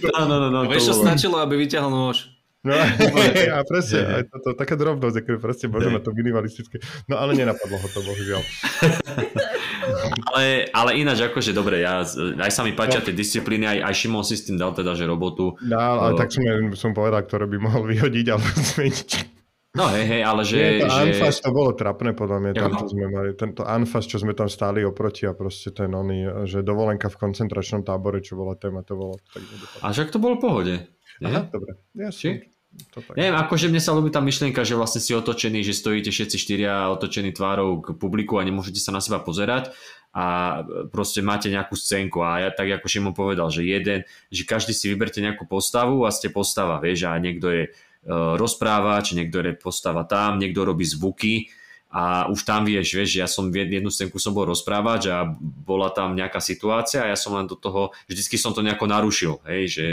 No, 0.01 0.27
no, 0.27 0.37
no, 0.39 0.47
no, 0.49 0.59
Vieš, 0.69 0.91
čo 0.91 0.95
stačilo, 0.95 1.39
aby 1.43 1.59
vyťahol 1.59 1.91
nôž? 1.91 2.30
No 2.61 2.77
a 3.57 3.65
presne, 3.65 4.21
aj 4.21 4.23
toto, 4.29 4.53
taká 4.53 4.77
drobnosť, 4.77 5.25
akože 5.25 5.39
proste 5.41 5.65
môžeme 5.65 5.97
to 5.97 6.13
minimalistické. 6.13 6.77
No 7.09 7.17
ale 7.17 7.33
nenapadlo 7.33 7.81
ho 7.81 7.87
to, 7.89 8.05
bohužiaľ. 8.05 8.41
ale, 10.29 10.69
ale 10.69 10.91
ináč, 11.01 11.25
akože 11.25 11.57
dobre, 11.57 11.81
ja, 11.81 12.05
aj 12.37 12.51
sa 12.53 12.61
mi 12.61 12.77
páčia 12.77 13.01
no. 13.01 13.05
tie 13.09 13.17
disciplíny, 13.17 13.65
aj, 13.65 13.89
aj 13.89 13.93
Šimon 13.97 14.21
si 14.21 14.37
s 14.37 14.45
tým 14.45 14.61
dal 14.61 14.77
teda, 14.77 14.93
že 14.93 15.09
robotu. 15.09 15.57
Dal, 15.57 16.05
ale 16.05 16.13
uh, 16.13 16.19
tak 16.21 16.29
som, 16.29 16.45
som 16.77 16.91
povedal, 16.93 17.25
ktoré 17.25 17.49
by 17.49 17.57
mohol 17.57 17.89
vyhodiť, 17.89 18.25
ale 18.29 18.45
zmeniť. 18.77 19.09
No 19.71 19.87
hej, 19.87 20.05
hej, 20.05 20.21
ale 20.21 20.41
že... 20.45 20.57
Nie, 20.61 20.83
to 20.85 20.87
že... 20.91 21.01
Anfas 21.01 21.35
to 21.41 21.49
bolo 21.49 21.71
trapné 21.73 22.13
podľa 22.13 22.37
mňa, 22.45 22.51
tam, 22.61 22.71
to 22.77 22.85
sme 22.93 23.05
mali, 23.09 23.29
tento 23.33 23.65
Anfas, 23.65 24.05
čo 24.05 24.21
sme 24.21 24.37
tam 24.37 24.51
stáli 24.51 24.85
oproti 24.85 25.25
a 25.25 25.33
proste 25.33 25.73
ten 25.73 25.89
oný, 25.89 26.45
že 26.45 26.61
dovolenka 26.61 27.09
v 27.09 27.17
koncentračnom 27.17 27.81
tábore, 27.81 28.21
čo 28.21 28.37
bola 28.37 28.53
téma, 28.53 28.85
to 28.85 28.93
bolo 28.99 29.17
tak... 29.33 29.41
A 29.81 29.95
však 29.95 30.13
to 30.13 30.21
bolo 30.21 30.37
v 30.37 30.41
pohode. 30.43 30.75
Aha, 31.21 31.47
dobre. 31.47 31.77
Ja 31.95 32.11
som, 32.11 32.35
to 32.95 33.03
tak. 33.03 33.15
Neviem, 33.19 33.35
akože 33.35 33.67
mne 33.67 33.81
sa 33.83 33.91
ľúbi 33.91 34.11
tá 34.11 34.23
myšlienka, 34.23 34.63
že 34.63 34.79
vlastne 34.79 35.03
si 35.03 35.11
otočený, 35.11 35.63
že 35.63 35.75
stojíte 35.75 36.11
všetci 36.11 36.37
štyria 36.39 36.87
otočení 36.91 37.35
tvárou 37.35 37.83
k 37.83 37.95
publiku 37.95 38.39
a 38.39 38.47
nemôžete 38.47 38.79
sa 38.79 38.95
na 38.95 39.03
seba 39.03 39.19
pozerať 39.19 39.75
a 40.11 40.59
proste 40.91 41.23
máte 41.23 41.47
nejakú 41.47 41.75
scénku 41.79 42.19
a 42.19 42.43
ja 42.43 42.49
tak 42.51 42.67
ako 42.67 42.87
Šimon 42.87 43.15
povedal, 43.15 43.47
že 43.47 43.63
jeden, 43.63 44.03
že 44.27 44.43
každý 44.43 44.75
si 44.75 44.91
vyberte 44.91 45.23
nejakú 45.23 45.47
postavu 45.47 46.03
a 46.03 46.11
ste 46.11 46.27
postava, 46.27 46.83
vieš, 46.83 47.07
a 47.07 47.15
niekto 47.15 47.47
je 47.47 47.63
uh, 47.71 48.35
rozprávač, 48.35 49.15
niekto 49.15 49.39
je 49.39 49.55
postava 49.55 50.03
tam, 50.03 50.35
niekto 50.35 50.67
robí 50.67 50.83
zvuky 50.83 51.47
a 51.91 52.27
už 52.31 52.47
tam 52.47 52.63
vieš, 52.63 52.95
vieš, 52.95 53.19
ja 53.19 53.27
som 53.27 53.51
jednu 53.51 53.91
scénku 53.91 54.15
som 54.15 54.31
bol 54.31 54.47
rozprávať 54.47 55.01
a 55.11 55.27
bola 55.39 55.91
tam 55.91 56.15
nejaká 56.15 56.39
situácia 56.39 57.03
a 57.03 57.11
ja 57.11 57.19
som 57.19 57.35
len 57.35 57.47
do 57.47 57.59
toho, 57.59 57.91
vždycky 58.07 58.39
som 58.39 58.55
to 58.55 58.63
nejako 58.63 58.87
narušil, 58.87 59.43
hej, 59.47 59.63
že 59.67 59.85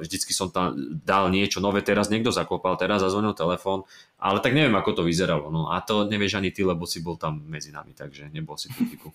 vždycky 0.00 0.32
som 0.36 0.52
tam 0.52 0.76
dal 1.02 1.32
niečo 1.32 1.58
nové, 1.58 1.80
teraz 1.80 2.12
niekto 2.12 2.28
zaklopal, 2.28 2.76
teraz 2.76 3.00
zazvonil 3.00 3.32
telefón, 3.32 3.84
ale 4.20 4.38
tak 4.44 4.52
neviem, 4.52 4.74
ako 4.76 5.00
to 5.00 5.02
vyzeralo, 5.02 5.48
no 5.48 5.72
a 5.72 5.80
to 5.80 6.04
nevieš 6.04 6.38
ani 6.38 6.52
ty, 6.52 6.62
lebo 6.62 6.84
si 6.84 7.00
bol 7.00 7.16
tam 7.16 7.42
medzi 7.48 7.72
nami, 7.72 7.96
takže 7.96 8.28
nebol 8.28 8.60
si 8.60 8.68
kritiku. 8.68 9.10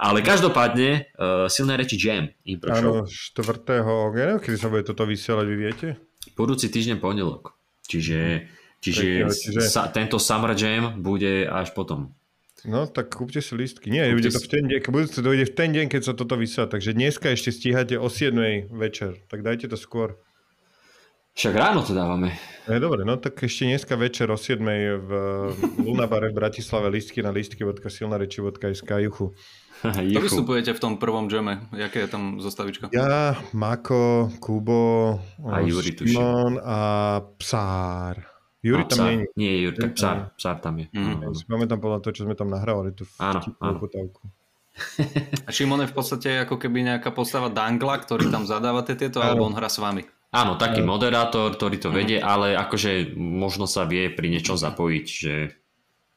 Ale 0.00 0.24
každopádne, 0.24 1.12
uh, 1.16 1.46
silné 1.46 1.76
reči 1.76 2.00
Jam, 2.00 2.32
Impro 2.48 2.72
Áno, 2.72 2.92
4. 3.04 4.16
Ja 4.16 4.40
kedy 4.40 4.56
sa 4.56 4.68
bude 4.72 4.84
toto 4.84 5.04
vysielať, 5.04 5.46
vy 5.46 5.56
viete? 5.56 5.88
Budúci 6.36 6.72
týždeň 6.72 7.00
pondelok, 7.00 7.56
čiže 7.84 8.48
Čiže, 8.80 9.28
čiže... 9.28 9.60
Sa, 9.60 9.92
tento 9.92 10.16
Summer 10.16 10.56
Jam 10.56 11.04
bude 11.04 11.44
až 11.44 11.76
potom. 11.76 12.16
No 12.68 12.84
tak 12.84 13.12
kúpte 13.14 13.40
si 13.40 13.52
lístky. 13.56 13.88
Nie, 13.88 14.12
kúpte 14.12 14.16
bude 14.20 14.30
to 14.34 14.40
v 14.42 14.50
ten 14.50 14.64
deň, 14.68 14.80
budúce 14.92 15.20
dojde 15.24 15.44
v 15.48 15.54
ten 15.56 15.70
deň, 15.72 15.86
keď 15.88 16.02
sa 16.02 16.12
toto 16.12 16.36
vysiela. 16.36 16.68
Takže 16.68 16.92
dneska 16.92 17.32
ešte 17.32 17.54
stíhate 17.54 17.96
o 17.96 18.08
7 18.08 18.68
večer. 18.72 19.20
Tak 19.32 19.40
dajte 19.40 19.70
to 19.70 19.80
skôr. 19.80 20.20
Však 21.40 21.54
ráno 21.54 21.80
to 21.86 21.94
dávame. 21.94 22.34
Je, 22.66 22.76
dobre, 22.82 23.06
no 23.06 23.16
tak 23.16 23.38
ešte 23.40 23.64
dneska 23.64 23.94
večer 23.96 24.28
o 24.28 24.36
7 24.36 24.60
v 25.00 25.10
Lunabare 25.80 26.28
v 26.28 26.36
Bratislave 26.36 26.90
lístky 26.90 27.22
na 27.22 27.30
lístky.silnareči.sk 27.30 28.90
juchu. 29.08 29.32
Kto 29.80 30.20
vystupujete 30.20 30.76
v 30.76 30.80
tom 30.82 30.92
prvom 31.00 31.30
džeme? 31.30 31.70
Jaké 31.72 32.04
je 32.04 32.10
tam 32.12 32.36
zostavička? 32.42 32.92
Ja, 32.92 33.40
Mako, 33.56 34.28
Kubo, 34.36 35.16
a 35.48 35.64
Juri, 35.64 35.96
Simon 35.96 36.60
a 36.60 36.78
Psár. 37.40 38.29
Juri 38.60 38.84
tam 38.84 38.98
nie 39.08 39.16
je. 39.16 39.24
Nie, 39.40 39.52
Juri, 39.64 39.76
tak 39.80 39.92
psár, 39.96 40.16
psár 40.36 40.56
tam 40.60 40.76
je. 40.76 40.86
Mm. 40.92 41.32
Máme 41.48 41.64
tam 41.64 41.80
podľa 41.80 42.04
toho, 42.04 42.12
čo 42.12 42.22
sme 42.28 42.36
tam 42.36 42.52
nahrávali, 42.52 42.92
tú 42.92 43.08
áno, 43.16 43.40
áno. 43.56 43.78
potávku. 43.80 44.20
A 45.46 45.50
Šimon 45.50 45.84
je 45.84 45.90
v 45.90 45.96
podstate 45.96 46.28
ako 46.44 46.60
keby 46.60 46.84
nejaká 46.84 47.10
postava 47.12 47.48
Dangla, 47.48 48.00
ktorý 48.00 48.28
tam 48.28 48.44
zadáva 48.44 48.84
tieto, 48.84 49.20
alebo 49.20 49.48
on 49.48 49.56
hrá 49.56 49.68
s 49.68 49.80
vami? 49.80 50.04
Áno, 50.30 50.54
taký 50.54 50.84
moderátor, 50.86 51.58
ktorý 51.58 51.76
to 51.82 51.90
vedie, 51.90 52.22
ale 52.22 52.54
akože 52.54 53.18
možno 53.18 53.66
sa 53.66 53.82
vie 53.82 54.14
pri 54.14 54.30
niečom 54.30 54.54
zapojiť, 54.54 55.06
že 55.10 55.34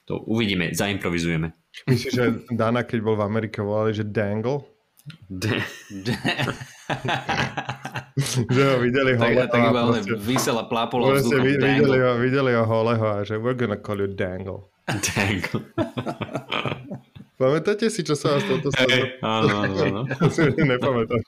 to 0.06 0.22
uvidíme, 0.30 0.70
zaimprovizujeme. 0.70 1.50
Myslíš, 1.90 2.14
že 2.14 2.26
Dana, 2.54 2.86
keď 2.86 3.00
bol 3.02 3.18
v 3.18 3.26
Amerike, 3.26 3.66
volali, 3.66 3.98
že 3.98 4.06
Dangle? 4.06 4.62
Že 8.48 8.62
ho 8.64 8.76
videli 8.80 9.20
tak, 9.20 9.52
tak 9.52 9.62
iba 9.68 9.82
on 9.84 10.00
vysela 10.24 10.64
plápola 10.64 11.20
vzduchom. 11.20 11.44
Videli 11.44 11.98
ho, 12.00 12.12
videli 12.16 12.52
ho 12.56 12.64
holeho 12.64 13.20
a 13.20 13.28
že 13.28 13.36
we're 13.36 13.58
gonna 13.58 13.76
call 13.76 14.00
you 14.00 14.08
Dangle. 14.08 14.72
Dangle. 14.88 15.64
Pamätáte 17.36 17.92
si, 17.92 18.08
čo 18.08 18.16
sa 18.16 18.38
vás 18.38 18.48
toto 18.48 18.72
stalo? 18.72 18.88
Hey, 18.88 19.20
áno, 19.20 19.68
áno, 19.68 19.76
áno. 19.76 20.02
Nepamätám. 20.72 21.20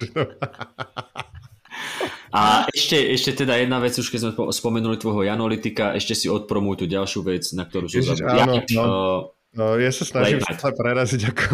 A 2.35 2.67
ešte, 2.71 2.99
ešte 3.15 3.43
teda 3.43 3.59
jedna 3.59 3.79
vec, 3.79 3.95
už 3.95 4.11
keď 4.11 4.19
sme 4.19 4.31
spomenuli 4.51 4.99
tvojho 4.99 5.23
Janolitika, 5.23 5.95
ešte 5.95 6.15
si 6.15 6.27
odpromuj 6.27 6.83
tú 6.83 6.85
ďalšiu 6.88 7.23
vec, 7.23 7.43
na 7.55 7.63
ktorú 7.63 7.88
som 7.88 7.99
Ježiš, 7.99 8.23
áno, 8.27 8.59
no. 8.75 8.85
No, 9.55 9.79
ja 9.79 9.87
sa 9.87 10.03
snažím 10.03 10.43
sa 10.43 10.75
preraziť 10.75 11.21
ako 11.31 11.45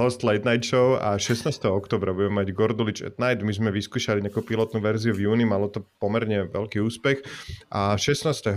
host 0.00 0.24
Late 0.24 0.48
Night 0.48 0.64
Show 0.64 0.96
a 0.96 1.20
16. 1.20 1.60
oktobra 1.68 2.16
budeme 2.16 2.40
mať 2.40 2.56
Gordulič 2.56 3.04
at 3.04 3.20
Night. 3.20 3.44
My 3.44 3.52
sme 3.52 3.68
vyskúšali 3.68 4.24
nejakú 4.24 4.40
pilotnú 4.40 4.80
verziu 4.80 5.12
v 5.12 5.28
júni, 5.28 5.44
malo 5.44 5.68
to 5.68 5.84
pomerne 6.00 6.48
veľký 6.48 6.80
úspech. 6.80 7.20
A 7.68 8.00
16. 8.00 8.32
E, 8.32 8.54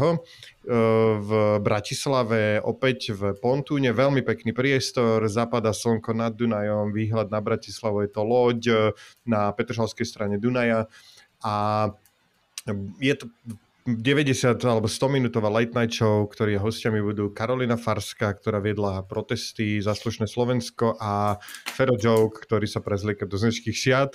v 1.19 1.31
Bratislave 1.59 2.63
opäť 2.63 3.11
v 3.11 3.35
Pontúne 3.35 3.91
veľmi 3.91 4.23
pekný 4.23 4.55
priestor, 4.55 5.19
zapada 5.27 5.75
slnko 5.75 6.15
nad 6.15 6.31
Dunajom, 6.31 6.95
výhľad 6.95 7.27
na 7.27 7.43
Bratislavu 7.43 8.07
je 8.07 8.09
to 8.15 8.23
loď 8.23 8.59
na 9.27 9.51
Petržalskej 9.51 10.07
strane 10.07 10.39
Dunaja 10.39 10.87
a 11.43 11.55
je 13.03 13.13
to 13.19 13.25
90 13.85 14.61
alebo 14.61 14.85
100 14.85 15.09
minútová 15.09 15.49
late 15.49 15.73
night 15.73 15.89
show, 15.89 16.29
ktorí 16.29 16.53
hostiami 16.61 17.01
budú 17.01 17.33
Karolina 17.33 17.81
Farska, 17.81 18.29
ktorá 18.37 18.61
viedla 18.61 19.01
protesty 19.09 19.81
za 19.81 19.97
slušné 19.97 20.29
Slovensko 20.29 21.01
a 21.01 21.41
Fero 21.65 21.97
Joke, 21.97 22.45
ktorý 22.45 22.69
sa 22.69 22.85
prezlieka 22.85 23.25
do 23.25 23.41
značkých 23.41 23.73
šiat. 23.73 24.11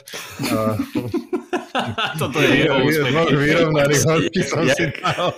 Toto 2.16 2.38
je 2.38 2.62
jeho 2.62 2.78
úspech. 2.78 3.14
Vyrovnaných 3.34 4.02
hostí 4.06 4.40
som 4.46 4.62
si 4.70 4.86
dal. 5.02 5.34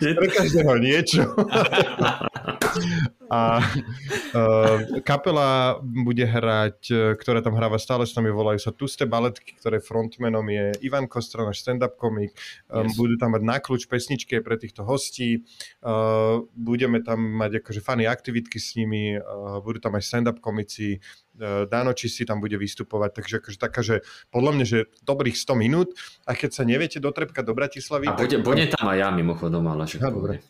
Pre 0.00 0.28
každého 0.28 0.76
niečo. 0.76 1.22
A 3.26 3.58
uh, 3.58 5.02
kapela 5.02 5.82
bude 5.82 6.22
hrať, 6.22 6.80
e, 6.94 6.98
ktorá 7.18 7.42
tam 7.42 7.58
hráva 7.58 7.74
stále 7.82 8.06
s 8.06 8.14
nami, 8.14 8.30
volajú 8.30 8.62
sa 8.62 8.70
Tuste 8.70 9.02
Baletky, 9.02 9.58
ktoré 9.58 9.82
frontmenom 9.82 10.46
je 10.46 10.78
Ivan 10.86 11.10
Kostra, 11.10 11.42
náš 11.42 11.66
stand-up 11.66 11.98
komik. 11.98 12.30
Um, 12.70 12.86
yes. 12.86 12.94
Budú 12.94 13.18
tam 13.18 13.34
mať 13.34 13.42
nákľúč 13.42 13.90
pesničky 13.90 14.38
pre 14.46 14.54
týchto 14.54 14.86
hostí. 14.86 15.42
Uh, 15.82 16.46
budeme 16.54 17.02
tam 17.02 17.18
mať 17.18 17.66
akože 17.66 17.80
fany 17.82 18.06
aktivitky 18.06 18.62
s 18.62 18.78
nimi, 18.78 19.18
uh, 19.18 19.58
budú 19.58 19.82
tam 19.82 19.98
aj 19.98 20.06
stand-up 20.06 20.38
komici, 20.38 21.02
uh, 21.42 21.66
Dano 21.66 21.92
si 21.96 22.22
tam 22.22 22.38
bude 22.38 22.54
vystupovať, 22.54 23.10
takže 23.10 23.34
akože 23.42 23.58
taká, 23.58 23.80
že 23.82 24.06
podľa 24.30 24.50
mňa, 24.54 24.64
že 24.64 24.78
dobrých 25.02 25.34
100 25.34 25.58
minút 25.58 25.88
a 26.24 26.38
keď 26.38 26.50
sa 26.54 26.62
neviete 26.62 27.02
dotrepkať 27.02 27.42
do 27.42 27.54
Bratislavy... 27.58 28.06
A 28.06 28.14
bude, 28.14 28.38
tak... 28.38 28.46
bude 28.46 28.64
tam 28.70 28.86
aj 28.86 28.98
ja 29.02 29.08
mimochodom, 29.10 29.45
ale 29.52 29.86
však 29.86 30.02
dobre. 30.10 30.42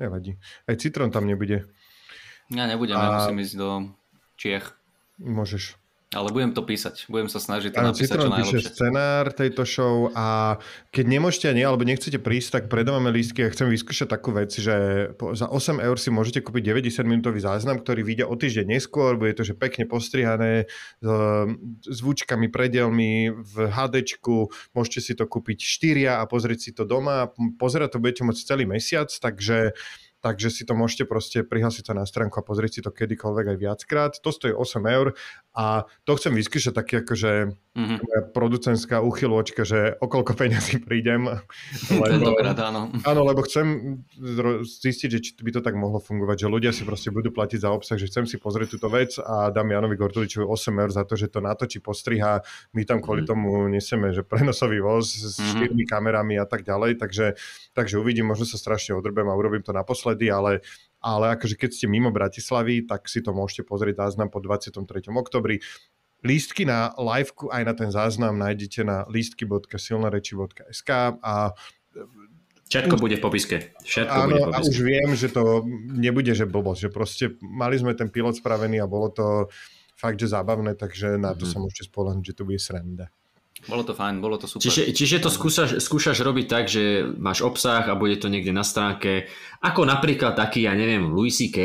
Nevadí. 0.00 0.36
Aj 0.66 0.76
Citron 0.76 1.12
tam 1.12 1.28
nebude. 1.28 1.68
Ja 2.52 2.64
nebudem, 2.68 2.96
a... 2.96 3.02
ja 3.02 3.10
musím 3.20 3.38
ísť 3.44 3.54
do 3.56 3.68
Čiech. 4.36 4.66
Môžeš. 5.22 5.81
Ale 6.12 6.28
budem 6.28 6.52
to 6.52 6.60
písať, 6.60 7.08
budem 7.08 7.32
sa 7.32 7.40
snažiť 7.40 7.72
to 7.72 7.80
ano, 7.80 7.96
napísať 7.96 8.20
Citron 8.20 8.28
čo 8.28 8.36
najlepšie. 8.36 8.68
scenár 8.76 9.24
tejto 9.32 9.64
show 9.64 10.12
a 10.12 10.60
keď 10.92 11.04
nemôžete 11.08 11.46
ani, 11.48 11.64
alebo 11.64 11.88
nechcete 11.88 12.20
prísť, 12.20 12.48
tak 12.60 12.64
predávame 12.68 13.08
lístky 13.08 13.48
a 13.48 13.48
chcem 13.48 13.72
vyskúšať 13.72 14.12
takú 14.12 14.36
vec, 14.36 14.52
že 14.52 15.08
za 15.16 15.46
8 15.48 15.80
eur 15.80 15.96
si 15.96 16.12
môžete 16.12 16.44
kúpiť 16.44 16.68
90 16.68 17.08
minútový 17.08 17.40
záznam, 17.40 17.80
ktorý 17.80 18.04
vyjde 18.04 18.24
o 18.28 18.34
týždeň 18.36 18.76
neskôr, 18.76 19.16
bude 19.16 19.32
to 19.32 19.40
že 19.40 19.56
pekne 19.56 19.88
postrihané 19.88 20.68
s 21.00 21.08
zvučkami, 21.88 22.52
predelmi 22.52 23.32
v 23.32 23.54
HDčku, 23.72 24.52
môžete 24.76 25.00
si 25.00 25.12
to 25.16 25.24
kúpiť 25.24 25.64
4 25.64 26.20
a 26.20 26.28
pozrieť 26.28 26.58
si 26.60 26.70
to 26.76 26.84
doma, 26.84 27.32
pozerať 27.56 27.96
to 27.96 28.02
budete 28.04 28.20
môcť 28.20 28.42
celý 28.44 28.68
mesiac, 28.68 29.08
takže 29.08 29.72
takže 30.22 30.54
si 30.54 30.62
to 30.62 30.78
môžete 30.78 31.10
proste 31.10 31.42
prihlásiť 31.42 31.90
sa 31.90 31.94
na 31.98 32.06
stránku 32.06 32.38
a 32.38 32.46
pozrieť 32.46 32.78
si 32.78 32.80
to 32.80 32.94
kedykoľvek 32.94 33.46
aj 33.52 33.58
viackrát. 33.58 34.12
To 34.22 34.30
stojí 34.30 34.54
8 34.54 34.78
eur 34.86 35.18
a 35.52 35.84
to 36.06 36.16
chcem 36.16 36.32
vyskúšať 36.32 36.72
taký 36.72 36.94
akože 37.02 37.52
mm-hmm. 37.52 38.30
producentská 38.32 39.02
uchyločka, 39.02 39.66
že 39.66 39.98
o 39.98 40.06
koľko 40.06 40.38
peňazí 40.38 40.78
prídem. 40.80 41.26
Lebo, 41.90 42.06
Tentokrát 42.22 42.56
áno. 42.62 42.94
Áno, 43.02 43.20
lebo 43.26 43.42
chcem 43.42 43.98
zistiť, 44.62 45.08
že 45.10 45.18
či 45.18 45.30
by 45.42 45.58
to 45.58 45.60
tak 45.60 45.74
mohlo 45.74 45.98
fungovať, 45.98 46.46
že 46.46 46.48
ľudia 46.48 46.70
si 46.70 46.86
proste 46.86 47.10
budú 47.10 47.34
platiť 47.34 47.66
za 47.66 47.74
obsah, 47.74 47.98
že 47.98 48.06
chcem 48.06 48.24
si 48.24 48.38
pozrieť 48.38 48.78
túto 48.78 48.86
vec 48.88 49.18
a 49.18 49.50
dám 49.50 49.74
Janovi 49.74 49.98
Gorduličovi 49.98 50.46
8 50.46 50.82
eur 50.86 50.90
za 50.94 51.02
to, 51.02 51.18
že 51.18 51.28
to 51.28 51.42
natočí, 51.42 51.82
postriha. 51.82 52.46
My 52.72 52.86
tam 52.86 53.02
kvôli 53.02 53.26
mm-hmm. 53.26 53.34
tomu 53.34 53.66
nesieme, 53.66 54.14
že 54.14 54.22
prenosový 54.22 54.78
voz 54.78 55.18
s 55.18 55.36
mm-hmm. 55.36 55.50
štyrmi 55.50 55.84
kamerami 55.84 56.38
a 56.38 56.46
tak 56.46 56.62
ďalej, 56.62 57.02
takže, 57.02 57.34
takže 57.74 57.98
uvidím, 57.98 58.30
možno 58.30 58.46
sa 58.46 58.56
strašne 58.56 58.94
odrbem 58.94 59.26
a 59.26 59.34
urobím 59.34 59.66
to 59.66 59.74
naposledy 59.74 60.11
naposledy, 60.12 60.28
ale, 60.30 60.60
ale 61.00 61.32
akože 61.34 61.56
keď 61.56 61.70
ste 61.72 61.86
mimo 61.88 62.12
Bratislavy, 62.12 62.84
tak 62.86 63.08
si 63.08 63.24
to 63.24 63.32
môžete 63.32 63.64
pozrieť 63.66 64.08
záznam 64.08 64.28
po 64.28 64.40
23. 64.44 64.84
oktobri. 65.08 65.64
Lístky 66.22 66.62
na 66.62 66.94
liveku 66.94 67.50
aj 67.50 67.62
na 67.66 67.74
ten 67.74 67.90
záznam 67.90 68.38
nájdete 68.38 68.86
na 68.86 69.02
lístky.silnareči.sk 69.10 70.90
a 71.18 71.34
Všetko 72.72 73.04
bude 73.04 73.20
v 73.20 73.22
popiske. 73.28 73.76
Všetko 73.84 74.16
áno, 74.16 74.32
bude 74.32 74.40
v 74.40 74.44
popiske. 74.48 74.64
a 74.64 74.68
už 74.70 74.76
viem, 74.80 75.10
že 75.12 75.28
to 75.28 75.60
nebude, 75.92 76.32
že 76.32 76.48
blbosť, 76.48 76.88
že 76.88 76.90
proste 76.94 77.24
mali 77.44 77.76
sme 77.76 77.92
ten 77.92 78.08
pilot 78.08 78.40
spravený 78.40 78.80
a 78.80 78.88
bolo 78.88 79.12
to 79.12 79.26
fakt, 79.92 80.16
že 80.16 80.32
zábavné, 80.32 80.72
takže 80.78 81.20
na 81.20 81.36
to 81.36 81.44
mm-hmm. 81.44 81.52
sa 81.52 81.58
môžete 81.60 81.92
spolahnuť, 81.92 82.24
že 82.32 82.36
to 82.38 82.48
bude 82.48 82.62
sranda. 82.62 83.12
Bolo 83.70 83.86
to 83.86 83.94
fajn, 83.94 84.18
bolo 84.18 84.36
to 84.38 84.50
super. 84.50 84.66
Čiže, 84.66 84.90
čiže 84.90 85.16
to 85.22 85.30
skúšaš, 85.30 85.78
skúšaš 85.78 86.18
robiť 86.26 86.46
tak, 86.50 86.64
že 86.66 87.06
máš 87.18 87.46
obsah 87.46 87.86
a 87.86 87.94
bude 87.94 88.18
to 88.18 88.26
niekde 88.26 88.50
na 88.50 88.66
stránke, 88.66 89.30
ako 89.62 89.86
napríklad 89.86 90.34
taký, 90.34 90.66
ja 90.66 90.74
neviem, 90.74 91.14
Louis 91.14 91.30
C.K., 91.30 91.58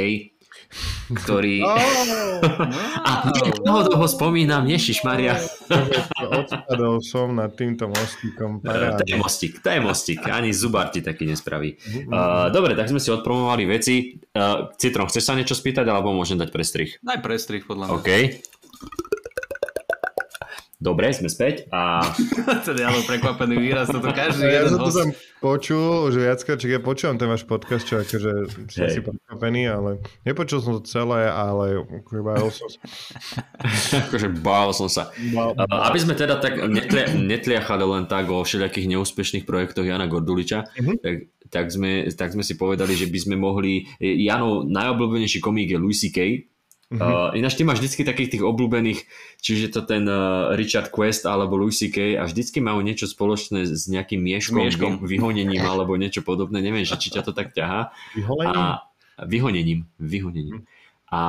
ktorý... 1.13 1.63
Oh, 2.37 2.53
a 3.01 3.33
toho 3.65 3.81
toho 3.89 4.05
spomínam, 4.05 4.61
Ježiš 4.69 5.01
Maria. 5.01 5.41
Odpadol 6.21 7.01
som 7.01 7.33
nad 7.33 7.49
týmto 7.57 7.89
mostíkom. 7.89 8.61
Paráde. 8.61 9.01
To 9.01 9.09
je 9.09 9.17
mostík, 9.17 9.53
to 9.57 9.73
je 9.73 9.81
mostík. 9.81 10.21
Ani 10.29 10.53
zubar 10.53 10.93
ti 10.93 11.01
taký 11.01 11.25
nespraví. 11.25 11.81
Uh, 12.05 12.53
dobre, 12.53 12.77
tak 12.77 12.93
sme 12.93 13.01
si 13.01 13.09
odpromovali 13.09 13.65
veci. 13.65 14.21
Uh, 14.37 14.69
Citron, 14.77 15.09
chceš 15.09 15.25
sa 15.25 15.33
niečo 15.33 15.57
spýtať, 15.57 15.89
alebo 15.89 16.13
môžem 16.13 16.37
dať 16.37 16.53
prestrih? 16.53 16.93
Daj 17.01 17.25
prestrih, 17.25 17.65
podľa 17.65 17.89
mňa. 17.89 17.93
OK. 17.97 18.09
Dobre, 20.77 21.09
sme 21.09 21.25
späť 21.25 21.65
a... 21.73 22.05
Teda 22.69 22.85
ja 22.85 22.89
bol 22.93 23.01
prekvapený 23.01 23.57
výraz, 23.57 23.89
toto 23.89 24.13
každý 24.13 24.45
ja 24.45 24.61
jeden. 24.61 24.77
Ja 24.77 24.85
to 24.85 24.93
tam 24.93 25.09
počul, 25.41 26.13
že 26.13 26.29
viackrát, 26.29 26.61
či 26.61 26.69
ja 26.69 26.77
počúvam 26.77 27.17
ten 27.17 27.25
váš 27.25 27.49
podcast, 27.49 27.81
čo 27.89 27.97
akože 27.97 28.31
som 28.69 28.85
hey. 28.85 28.93
si 28.93 29.01
prekvapený, 29.01 29.73
ale 29.73 29.97
nepočul 30.21 30.61
som 30.61 30.77
to 30.77 30.85
celé, 30.85 31.33
ale 31.33 31.81
bál 32.13 32.53
som 32.53 32.69
sa. 32.69 32.79
akože 34.05 34.29
bál 34.37 34.69
som 34.69 34.85
sa. 34.85 35.09
Bál, 35.33 35.57
bál. 35.57 35.65
Aby 35.65 35.97
sme 35.97 36.13
teda 36.13 36.37
tak 36.37 36.61
netlia, 36.69 37.09
netliachali 37.09 37.81
len 37.81 38.05
tak 38.05 38.29
o 38.29 38.45
všelijakých 38.45 38.93
neúspešných 38.93 39.49
projektoch 39.49 39.81
Jana 39.81 40.05
Gorduliča, 40.05 40.61
uh-huh. 40.61 40.93
tak, 41.01 41.33
tak, 41.49 41.65
sme, 41.73 42.05
tak 42.13 42.37
sme 42.37 42.45
si 42.45 42.53
povedali, 42.53 42.93
že 42.93 43.09
by 43.09 43.17
sme 43.17 43.33
mohli... 43.33 43.89
Jano, 43.97 44.61
najobľúbenejší 44.61 45.41
komík 45.41 45.73
je 45.73 45.81
Louis 45.81 45.97
C.K., 45.97 46.53
Mm-hmm. 46.87 47.03
Uh, 47.03 47.35
ináč 47.35 47.59
ty 47.59 47.67
máš 47.67 47.83
vždycky 47.83 48.07
takých 48.07 48.39
tých 48.39 48.43
obľúbených, 48.47 49.11
čiže 49.43 49.75
to 49.75 49.83
ten 49.83 50.07
uh, 50.07 50.55
Richard 50.55 50.87
Quest 50.87 51.27
alebo 51.27 51.59
Louis 51.59 51.75
C.K. 51.75 52.15
a 52.15 52.23
vždycky 52.23 52.63
majú 52.63 52.79
niečo 52.79 53.11
spoločné 53.11 53.67
s 53.67 53.91
nejakým 53.91 54.23
mieškom, 54.23 54.63
mieškom. 54.63 54.91
Vy, 55.03 55.19
vyhonením 55.19 55.67
alebo 55.67 55.99
niečo 55.99 56.23
podobné. 56.23 56.63
Neviem, 56.63 56.87
že 56.87 56.95
či 56.95 57.11
ťa 57.11 57.27
to 57.27 57.35
tak 57.35 57.51
ťahá. 57.51 57.91
A, 58.39 58.87
vyhonením. 59.27 59.83
Vyhonením. 59.99 60.63
A 61.11 61.19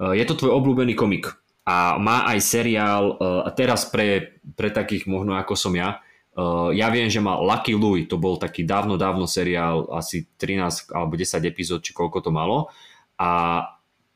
uh, 0.00 0.14
je 0.16 0.24
to 0.24 0.32
tvoj 0.32 0.56
obľúbený 0.56 0.96
komik. 0.96 1.28
A 1.68 2.00
má 2.00 2.24
aj 2.24 2.40
seriál, 2.40 3.20
uh, 3.20 3.44
teraz 3.52 3.84
pre, 3.84 4.40
pre 4.56 4.72
takých 4.72 5.04
možno 5.04 5.36
ako 5.36 5.60
som 5.60 5.76
ja, 5.76 6.00
uh, 6.40 6.72
ja 6.72 6.88
viem, 6.88 7.12
že 7.12 7.20
má 7.20 7.36
Lucky 7.36 7.76
Louie, 7.76 8.08
to 8.08 8.16
bol 8.16 8.40
taký 8.40 8.64
dávno, 8.64 8.96
dávno 8.96 9.28
seriál, 9.28 9.92
asi 9.92 10.24
13 10.40 10.88
alebo 10.88 11.20
10 11.20 11.44
epizód, 11.44 11.84
či 11.84 11.92
koľko 11.92 12.24
to 12.24 12.32
malo. 12.32 12.72
A 13.20 13.60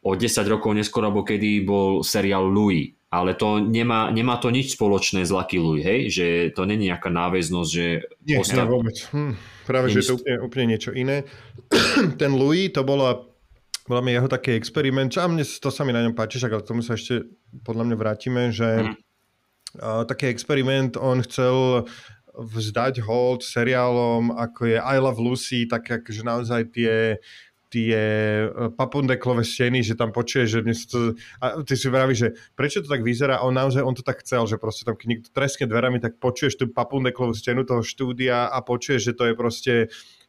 o 0.02 0.10
10 0.14 0.24
rokov 0.46 0.70
neskôr, 0.74 1.02
alebo 1.06 1.26
kedy 1.26 1.66
bol 1.66 2.06
seriál 2.06 2.46
Louis. 2.46 2.94
Ale 3.08 3.32
to 3.40 3.56
nemá, 3.56 4.12
nemá 4.12 4.36
to 4.36 4.52
nič 4.52 4.76
spoločné 4.76 5.24
s 5.24 5.32
Lucky 5.32 5.56
Louis, 5.56 5.80
hej? 5.80 6.12
Že 6.12 6.26
to 6.52 6.68
není 6.68 6.92
nejaká 6.92 7.08
náväznosť, 7.08 7.70
že... 7.72 8.04
Nie, 8.20 8.36
postav... 8.44 8.68
nie 8.68 8.72
vôbec. 8.76 8.96
Hm, 9.16 9.32
práve, 9.64 9.86
že 9.88 10.04
je 10.04 10.08
to 10.12 10.16
úplne, 10.20 10.36
úplne 10.44 10.66
niečo 10.76 10.92
iné. 10.92 11.24
Ten 12.20 12.36
Louis, 12.36 12.68
to 12.68 12.84
bola 12.84 13.24
bola 13.88 14.04
mi 14.04 14.12
jeho 14.12 14.28
taký 14.28 14.52
experiment, 14.52 15.16
a 15.16 15.24
mne 15.24 15.40
to 15.40 15.72
sa 15.72 15.80
mi 15.80 15.96
na 15.96 16.04
ňom 16.04 16.12
páči, 16.12 16.36
ale 16.44 16.60
k 16.60 16.68
tomu 16.68 16.84
sa 16.84 16.92
ešte 16.92 17.24
podľa 17.64 17.88
mňa 17.88 17.96
vrátime, 17.96 18.52
že 18.52 18.84
mm. 18.84 18.94
uh, 19.80 20.04
taký 20.04 20.28
experiment, 20.28 21.00
on 21.00 21.24
chcel 21.24 21.88
vzdať 22.38 23.02
hold 23.02 23.42
seriálom, 23.42 24.30
ako 24.30 24.76
je 24.76 24.78
I 24.78 24.96
Love 25.00 25.18
Lucy, 25.18 25.66
tak 25.66 25.88
akože 25.88 26.22
naozaj 26.22 26.60
tie 26.70 27.18
tie 27.68 28.00
e, 28.48 28.72
papundeklové 28.72 29.44
steny, 29.44 29.84
že 29.84 29.94
tam 29.94 30.12
počuje, 30.12 30.48
že 30.48 30.64
dnes 30.64 30.88
to... 30.88 31.12
A 31.40 31.60
ty 31.62 31.76
si 31.76 31.92
vraví, 31.92 32.16
že 32.16 32.32
prečo 32.56 32.80
to 32.80 32.88
tak 32.88 33.04
vyzerá? 33.04 33.44
On 33.44 33.52
naozaj, 33.52 33.84
on 33.84 33.92
to 33.92 34.00
tak 34.00 34.24
chcel, 34.24 34.48
že 34.48 34.56
proste 34.56 34.88
tam, 34.88 34.96
keď 34.96 35.06
niekto 35.06 35.28
treskne 35.30 35.68
dverami, 35.68 36.00
tak 36.00 36.16
počuješ 36.16 36.56
tú 36.56 36.64
papundeklovú 36.72 37.36
stenu 37.36 37.68
toho 37.68 37.84
štúdia 37.84 38.48
a 38.48 38.58
počuješ, 38.64 39.12
že 39.12 39.16
to 39.16 39.24
je 39.28 39.34
proste 39.36 39.74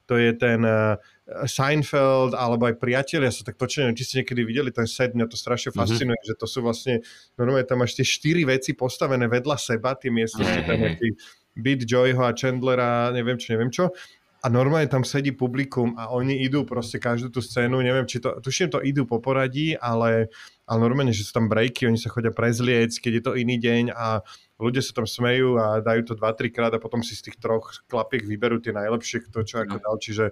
to 0.09 0.17
je 0.17 0.33
ten 0.33 0.65
uh, 0.65 0.97
Seinfeld 1.45 2.33
alebo 2.33 2.65
aj 2.65 2.81
priatelia 2.81 3.29
sa 3.29 3.45
tak 3.45 3.61
točili, 3.61 3.93
či 3.93 4.01
ste 4.01 4.15
niekedy 4.25 4.41
videli 4.41 4.73
ten 4.73 4.89
set, 4.89 5.13
mňa 5.13 5.29
to 5.29 5.37
strašne 5.37 5.69
mhm. 5.69 5.77
fascinuje, 5.77 6.17
mm-hmm. 6.17 6.33
že 6.33 6.41
to 6.41 6.49
sú 6.49 6.65
vlastne, 6.65 7.05
normálne 7.37 7.69
tam 7.69 7.85
máš 7.85 7.93
tie 7.93 8.01
štyri 8.01 8.41
veci 8.41 8.73
postavené 8.73 9.29
vedľa 9.29 9.57
seba, 9.61 9.93
tie 9.93 10.09
miestnosti, 10.09 10.65
tam 10.65 10.81
je 10.81 11.13
Beat 11.53 11.85
Joyho 11.85 12.25
a 12.25 12.33
Chandlera, 12.33 13.13
neviem 13.13 13.37
čo, 13.37 13.47
neviem 13.53 13.69
čo 13.69 13.93
a 14.39 14.47
normálne 14.47 14.87
tam 14.87 15.03
sedí 15.03 15.35
publikum 15.35 15.99
a 15.99 16.07
oni 16.15 16.47
idú 16.47 16.63
proste 16.63 16.95
každú 16.95 17.27
tú 17.27 17.43
scénu, 17.43 17.83
neviem, 17.83 18.07
či 18.07 18.23
to, 18.23 18.39
tuším 18.39 18.71
to 18.71 18.79
idú 18.79 19.03
po 19.03 19.19
poradí, 19.19 19.75
ale, 19.75 20.31
ale 20.63 20.79
normálne, 20.79 21.11
že 21.11 21.27
sú 21.27 21.35
tam 21.35 21.51
breaky, 21.51 21.91
oni 21.91 21.99
sa 21.99 22.07
chodia 22.07 22.31
prezliec, 22.31 22.95
keď 22.95 23.11
je 23.19 23.23
to 23.23 23.31
iný 23.35 23.59
deň 23.59 23.91
a 23.91 24.23
ľudia 24.55 24.79
sa 24.79 24.95
tam 24.95 25.03
smejú 25.03 25.59
a 25.59 25.83
dajú 25.83 26.01
to 26.07 26.13
2-3 26.15 26.55
krát 26.55 26.71
a 26.71 26.79
potom 26.79 27.03
si 27.03 27.19
z 27.19 27.27
tých 27.31 27.37
troch 27.39 27.83
klapiek 27.91 28.23
vyberú 28.23 28.63
tie 28.63 28.71
najlepšie, 28.71 29.27
kto 29.27 29.43
čo 29.43 29.59
ako 29.59 29.75
no. 29.75 29.83
dal, 29.83 29.95
čiže 29.99 30.31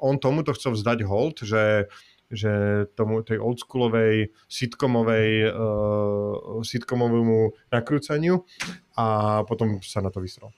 on 0.00 0.16
tomuto 0.16 0.56
chcel 0.56 0.72
vzdať 0.72 0.98
hold, 1.04 1.44
že 1.44 1.92
že 2.32 2.88
tomu 2.96 3.20
tej 3.20 3.36
oldschoolovej 3.36 4.32
sitcomovej 4.48 5.52
uh, 5.52 6.64
sitcomovému 6.64 7.52
nakrúcaniu 7.68 8.48
a 8.96 9.06
potom 9.44 9.84
sa 9.84 10.00
na 10.00 10.08
to 10.08 10.24
vysral. 10.24 10.48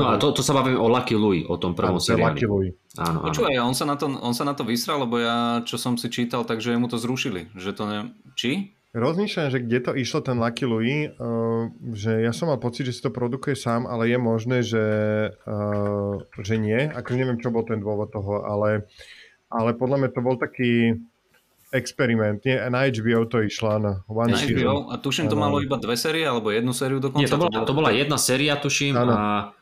No 0.00 0.06
a 0.08 0.16
to, 0.16 0.32
to 0.32 0.40
sa 0.40 0.56
bavíme 0.56 0.80
o 0.80 0.88
Lucky 0.88 1.12
Louie, 1.14 1.44
o 1.44 1.60
tom 1.60 1.76
prvom 1.76 2.00
seriáli. 2.00 2.32
Lucky 2.32 2.46
Louie. 2.48 2.70
Áno, 2.96 3.28
Počúvaj, 3.28 3.60
on 3.60 3.76
sa, 3.76 3.84
na 3.84 3.94
to, 3.94 4.08
on 4.08 4.32
sa 4.32 4.48
na 4.48 4.56
to 4.56 4.64
vysral, 4.64 5.04
lebo 5.04 5.20
ja, 5.20 5.60
čo 5.68 5.76
som 5.76 6.00
si 6.00 6.08
čítal, 6.08 6.48
takže 6.48 6.74
mu 6.80 6.88
to 6.88 6.96
zrušili. 6.96 7.52
Že 7.52 7.70
to 7.76 7.82
ne... 7.84 7.98
Či? 8.34 8.72
Rozmýšľam, 8.90 9.54
že 9.54 9.62
kde 9.62 9.78
to 9.86 9.92
išlo 9.94 10.18
ten 10.18 10.40
Lucky 10.40 10.66
Louie, 10.66 11.14
uh, 11.14 11.70
že 11.94 12.26
ja 12.26 12.34
som 12.34 12.50
mal 12.50 12.58
pocit, 12.58 12.90
že 12.90 12.96
si 12.98 13.04
to 13.04 13.14
produkuje 13.14 13.54
sám, 13.54 13.86
ale 13.86 14.10
je 14.10 14.18
možné, 14.18 14.66
že, 14.66 14.86
uh, 15.46 16.18
že 16.42 16.58
nie. 16.58 16.90
Ako 16.90 17.14
neviem, 17.14 17.38
čo 17.38 17.54
bol 17.54 17.62
ten 17.62 17.78
dôvod 17.78 18.10
toho, 18.10 18.42
ale, 18.42 18.90
ale 19.46 19.78
podľa 19.78 19.96
mňa 20.02 20.10
to 20.10 20.20
bol 20.26 20.34
taký 20.34 20.98
experiment. 21.70 22.44
Nie, 22.44 22.70
na 22.70 22.86
HBO 22.86 23.26
to 23.26 23.42
išla 23.42 23.78
na 23.78 23.92
One 24.10 24.34
na 24.34 24.38
HBO? 24.38 24.90
A 24.90 24.98
tuším, 24.98 25.30
to 25.30 25.38
malo 25.38 25.62
iba 25.62 25.78
dve 25.78 25.94
série, 25.94 26.26
alebo 26.26 26.50
jednu 26.50 26.74
sériu 26.74 26.98
dokonca? 26.98 27.22
Nie, 27.22 27.30
to 27.30 27.38
bola, 27.38 27.58
to 27.62 27.72
bola 27.72 27.90
jedna 27.94 28.18
séria, 28.18 28.58
tuším, 28.58 28.98
a, 28.98 29.54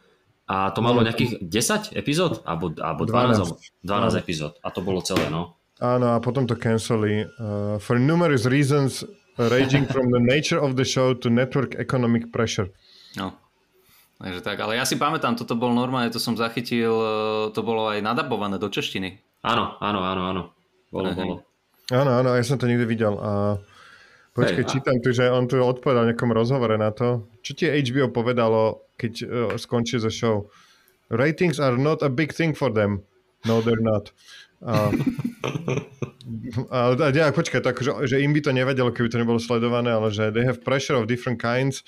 a 0.48 0.56
to 0.72 0.80
malo 0.80 1.04
nejakých 1.04 1.44
10 1.44 1.92
epizód? 1.94 2.40
Alebo, 2.48 2.72
alebo 2.80 3.04
12, 3.04 3.84
12, 3.84 4.16
12 4.16 4.22
epizód. 4.24 4.52
A 4.64 4.72
to 4.72 4.80
bolo 4.80 5.04
celé, 5.04 5.28
no. 5.28 5.60
Áno, 5.78 6.16
a 6.16 6.18
potom 6.18 6.48
to 6.48 6.58
canceli. 6.58 7.22
Uh, 7.38 7.78
for 7.78 8.00
numerous 8.02 8.48
reasons, 8.48 9.06
ranging 9.38 9.86
from 9.86 10.10
the 10.10 10.18
nature 10.18 10.58
of 10.58 10.74
the 10.74 10.82
show 10.82 11.14
to 11.14 11.30
network 11.30 11.78
economic 11.78 12.32
pressure. 12.34 12.66
No. 13.14 13.38
Takže 14.18 14.42
tak, 14.42 14.58
ale 14.58 14.74
ja 14.74 14.82
si 14.82 14.98
pamätám, 14.98 15.38
toto 15.38 15.54
bol 15.54 15.70
normálne, 15.70 16.10
to 16.10 16.18
som 16.18 16.34
zachytil, 16.34 16.90
e, 16.90 17.12
to 17.54 17.62
bolo 17.62 17.86
aj 17.86 18.02
nadabované 18.02 18.58
do 18.58 18.66
češtiny. 18.66 19.22
Áno, 19.46 19.78
áno, 19.78 20.02
áno, 20.02 20.22
áno. 20.26 20.42
Bolo, 20.90 21.14
bolo. 21.14 21.34
Áno, 21.88 22.20
áno, 22.20 22.36
ja 22.36 22.44
som 22.44 22.60
to 22.60 22.68
niekde 22.68 22.84
videl 22.84 23.16
a 23.16 23.56
počkej, 24.36 24.60
hey, 24.60 24.68
čítam 24.68 25.00
tu, 25.00 25.08
že 25.08 25.24
on 25.32 25.48
tu 25.48 25.56
odpovedal 25.56 26.04
v 26.04 26.08
nejakom 26.12 26.36
rozhovore 26.36 26.76
na 26.76 26.92
to. 26.92 27.24
Čo 27.40 27.56
ti 27.56 27.64
HBO 27.64 28.12
povedalo, 28.12 28.84
keď 29.00 29.12
uh, 29.24 29.28
skončí 29.56 29.96
zo 29.96 30.12
show? 30.12 30.52
Ratings 31.08 31.56
are 31.56 31.80
not 31.80 32.04
a 32.04 32.12
big 32.12 32.36
thing 32.36 32.52
for 32.52 32.68
them. 32.68 33.00
No, 33.48 33.64
they're 33.64 33.80
not. 33.80 34.12
A, 34.60 34.92
a, 36.68 36.78
a, 36.92 37.08
a 37.08 37.32
počkaj, 37.32 37.64
tak, 37.64 37.80
že, 37.80 37.96
že 38.04 38.20
im 38.20 38.36
by 38.36 38.44
to 38.44 38.52
nevadilo, 38.52 38.92
keby 38.92 39.08
to 39.08 39.16
nebolo 39.16 39.40
sledované, 39.40 39.88
ale 39.88 40.12
že 40.12 40.28
they 40.28 40.44
have 40.44 40.60
pressure 40.60 40.98
of 41.00 41.08
different 41.08 41.40
kinds, 41.40 41.80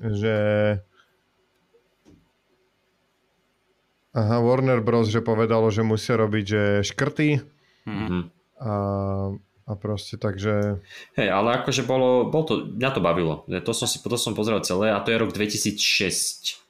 že 0.00 0.36
Aha, 4.16 4.40
Warner 4.40 4.80
Bros. 4.80 5.12
že 5.12 5.20
povedalo, 5.20 5.68
že 5.68 5.84
musia 5.84 6.16
robiť 6.16 6.44
že 6.48 6.62
škrty. 6.80 7.44
Mm-hmm 7.84 8.41
a, 8.62 8.74
a 9.66 9.72
proste 9.74 10.14
takže... 10.14 10.78
Hej, 11.18 11.28
ale 11.34 11.58
akože 11.58 11.82
bolo, 11.82 12.30
bol 12.30 12.46
to, 12.46 12.70
mňa 12.70 12.90
to 12.94 13.00
bavilo. 13.02 13.42
To 13.50 13.72
som 13.74 13.90
si 13.90 13.98
to 13.98 14.14
som 14.14 14.38
pozrel 14.38 14.62
celé 14.62 14.94
a 14.94 15.02
to 15.02 15.10
je 15.10 15.18
rok 15.18 15.34
2006 15.34 16.62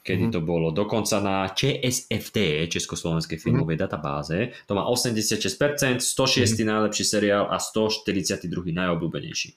kedy 0.00 0.26
mm. 0.26 0.32
to 0.32 0.40
bolo. 0.40 0.72
Dokonca 0.72 1.20
na 1.20 1.46
ČSFT, 1.52 2.66
Československej 2.72 3.36
mhm. 3.38 3.42
filmovej 3.44 3.76
mm. 3.76 3.82
databáze, 3.84 4.38
to 4.64 4.72
má 4.72 4.88
86%, 4.88 6.00
106. 6.00 6.58
Mm. 6.58 6.66
najlepší 6.66 7.04
seriál 7.04 7.44
a 7.52 7.60
142. 7.60 8.48
najobľúbenejší. 8.72 9.50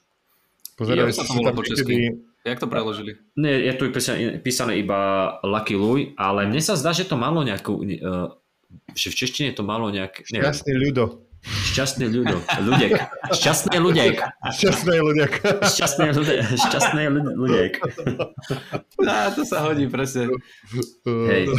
Pozerali 0.74 1.14
to 1.14 1.22
bolo 1.30 1.54
po 1.54 1.62
česky. 1.62 2.18
Jak 2.44 2.60
to 2.60 2.68
preložili? 2.68 3.16
Nie, 3.40 3.72
je 3.72 3.72
tu 3.72 3.88
písané, 3.88 4.36
písané 4.36 4.76
iba 4.76 5.32
Lucky 5.40 5.80
Louie, 5.80 6.12
ale 6.20 6.44
mne 6.44 6.60
sa 6.60 6.76
zdá, 6.76 6.92
že 6.92 7.08
to 7.08 7.16
malo 7.16 7.40
nejakú, 7.40 7.80
uh, 7.80 8.28
že 8.92 9.08
v 9.08 9.16
češtine 9.16 9.50
to 9.56 9.64
malo 9.64 9.88
nejak... 9.88 10.28
Šťastný 10.28 10.76
ľudo. 10.76 11.24
Šťastný 11.44 12.08
ľudo, 12.08 12.40
ľudek. 12.64 12.96
Šťastný 13.36 13.76
ľudek. 13.76 14.16
Šťastný 14.48 14.96
ľudek. 14.96 15.32
Šťastný 15.60 16.08
ľudek. 16.16 16.40
Šťastný 16.56 17.02
ľudek. 17.36 17.72
No, 18.96 19.12
to 19.36 19.42
sa 19.44 19.68
hodí 19.68 19.84
presne. 19.92 20.32
Hej. 21.04 21.52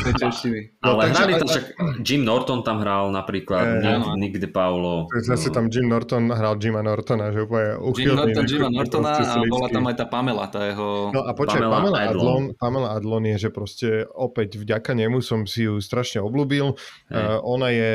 Ale 0.82 1.02
no, 1.06 1.14
hrali 1.14 1.34
to 1.38 1.46
však, 1.46 1.66
Jim 2.02 2.26
Norton 2.26 2.66
tam 2.66 2.82
hral 2.82 3.14
napríklad, 3.14 3.86
Nick, 3.86 4.06
Nick 4.18 4.36
De 4.42 4.50
Paulo. 4.50 5.06
Zase 5.22 5.54
tam 5.54 5.70
Jim 5.70 5.86
Norton 5.86 6.34
hral 6.34 6.58
Jima 6.58 6.82
Nortona, 6.82 7.30
že 7.30 7.46
úplne 7.46 7.78
uchylný. 7.78 8.02
Jim 8.02 8.18
Norton 8.18 8.46
Jima 8.50 8.70
Nortona 8.74 9.12
a 9.22 9.38
bola 9.46 9.68
tam 9.70 9.84
aj 9.86 9.96
tá 10.02 10.06
Pamela, 10.10 10.46
tá 10.50 10.66
jeho... 10.66 11.14
No 11.14 11.22
a 11.22 11.32
počkaj, 11.38 11.62
Pamela, 11.62 11.78
Pamela 11.78 12.00
Adlon. 12.02 12.16
Adlon. 12.16 12.44
Pamela 12.58 12.90
Adlon 12.98 13.24
je, 13.30 13.38
že 13.38 13.50
proste 13.54 13.90
opäť 14.18 14.58
vďaka 14.58 14.98
nemu 14.98 15.22
som 15.22 15.46
si 15.46 15.70
ju 15.70 15.78
strašne 15.78 16.26
obľúbil. 16.26 16.74
Uh, 17.14 17.38
ona 17.46 17.70
je 17.70 17.94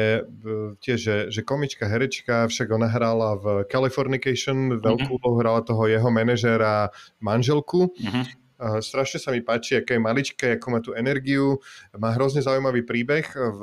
tiež, 0.78 0.98
že, 1.00 1.16
že 1.34 1.40
komička 1.42 1.79
americká 1.80 1.86
herečka, 1.88 2.36
však 2.48 2.68
ona 2.68 2.88
hrála 2.88 3.40
v 3.40 3.46
Californication, 3.72 4.80
veľkú 4.80 5.16
uh-huh. 5.16 5.40
hrala 5.40 5.64
toho 5.64 5.88
jeho 5.88 6.10
manažéra 6.12 6.92
manželku. 7.20 7.88
Uh-huh. 7.88 8.24
Uh, 8.60 8.76
strašne 8.84 9.16
sa 9.16 9.32
mi 9.32 9.40
páči, 9.40 9.80
aká 9.80 9.96
je 9.96 10.04
malička, 10.04 10.44
ako 10.52 10.66
má 10.68 10.78
tú 10.84 10.92
energiu. 10.92 11.56
Má 11.96 12.12
hrozne 12.12 12.44
zaujímavý 12.44 12.84
príbeh. 12.84 13.24
V, 13.32 13.62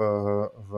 v 0.50 0.72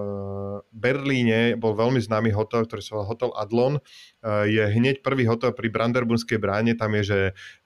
Berlíne 0.76 1.56
bol 1.56 1.72
veľmi 1.72 2.04
známy 2.04 2.36
hotel, 2.36 2.68
ktorý 2.68 2.82
sa 2.84 3.00
volá 3.00 3.08
Hotel 3.08 3.32
Adlon. 3.32 3.80
Uh, 4.20 4.44
je 4.44 4.60
hneď 4.60 5.00
prvý 5.00 5.24
hotel 5.24 5.56
pri 5.56 5.72
Branderbunskej 5.72 6.36
bráne. 6.36 6.76
Tam 6.76 6.92
je, 7.00 7.04
že 7.08 7.20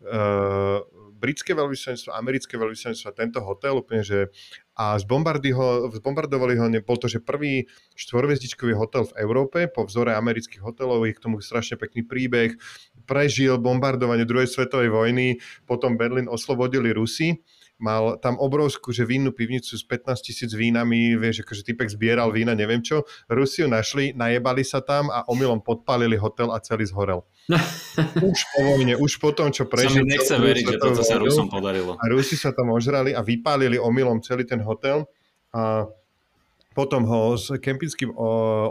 uh, 0.05 0.85
britské 1.17 1.57
veľvyslanectvo, 1.57 2.11
americké 2.13 2.53
veľvyslanectvo, 2.59 3.09
tento 3.17 3.39
hotel 3.41 3.79
úplne, 3.79 4.05
že 4.05 4.29
a 4.73 4.97
zbombardovali 4.97 6.57
ho, 6.57 6.65
bol 6.81 6.97
to, 6.97 7.05
že 7.05 7.21
prvý 7.21 7.69
štvorvezdičkový 7.93 8.73
hotel 8.73 9.05
v 9.05 9.15
Európe 9.21 9.69
po 9.69 9.85
vzore 9.85 10.17
amerických 10.17 10.65
hotelov, 10.65 11.05
je 11.05 11.13
k 11.13 11.23
tomu 11.23 11.37
strašne 11.41 11.77
pekný 11.77 12.01
príbeh, 12.05 12.57
prežil 13.05 13.61
bombardovanie 13.61 14.25
druhej 14.25 14.49
svetovej 14.49 14.89
vojny, 14.89 15.37
potom 15.69 15.93
Berlín 15.93 16.25
oslobodili 16.25 16.89
Rusi 16.89 17.37
mal 17.81 18.15
tam 18.23 18.39
obrovskú, 18.39 18.95
že 18.95 19.03
vínu 19.03 19.35
pivnicu 19.35 19.75
s 19.75 19.83
15 19.83 20.23
tisíc 20.23 20.51
vínami, 20.55 21.19
vieš, 21.19 21.43
akože 21.43 21.67
typek 21.67 21.91
zbieral 21.91 22.31
vína, 22.31 22.55
neviem 22.55 22.79
čo. 22.79 23.03
Rusiu 23.27 23.67
našli, 23.67 24.15
najebali 24.15 24.63
sa 24.63 24.79
tam 24.79 25.11
a 25.11 25.27
omylom 25.27 25.59
podpalili 25.59 26.15
hotel 26.15 26.55
a 26.55 26.63
celý 26.63 26.87
zhorel. 26.87 27.27
už 28.31 28.39
po 28.55 28.59
vojne, 28.63 28.95
už 28.95 29.19
po 29.19 29.35
tom, 29.35 29.51
čo 29.51 29.67
prežil. 29.67 30.03
Sa 30.03 30.11
nechce 30.15 30.35
veriť, 30.39 30.63
že 30.75 30.77
toto 30.79 31.01
sa 31.03 31.19
Rusom 31.19 31.51
podarilo. 31.51 31.99
A 31.99 32.03
Rusi 32.07 32.39
sa 32.39 32.55
tam 32.55 32.71
ožrali 32.71 33.11
a 33.11 33.19
vypálili 33.19 33.75
omylom 33.75 34.23
celý 34.23 34.47
ten 34.47 34.63
hotel. 34.63 35.05
A 35.51 35.85
potom 36.73 37.05
ho 37.05 37.37
s 37.37 37.53
Kempinským 37.61 38.15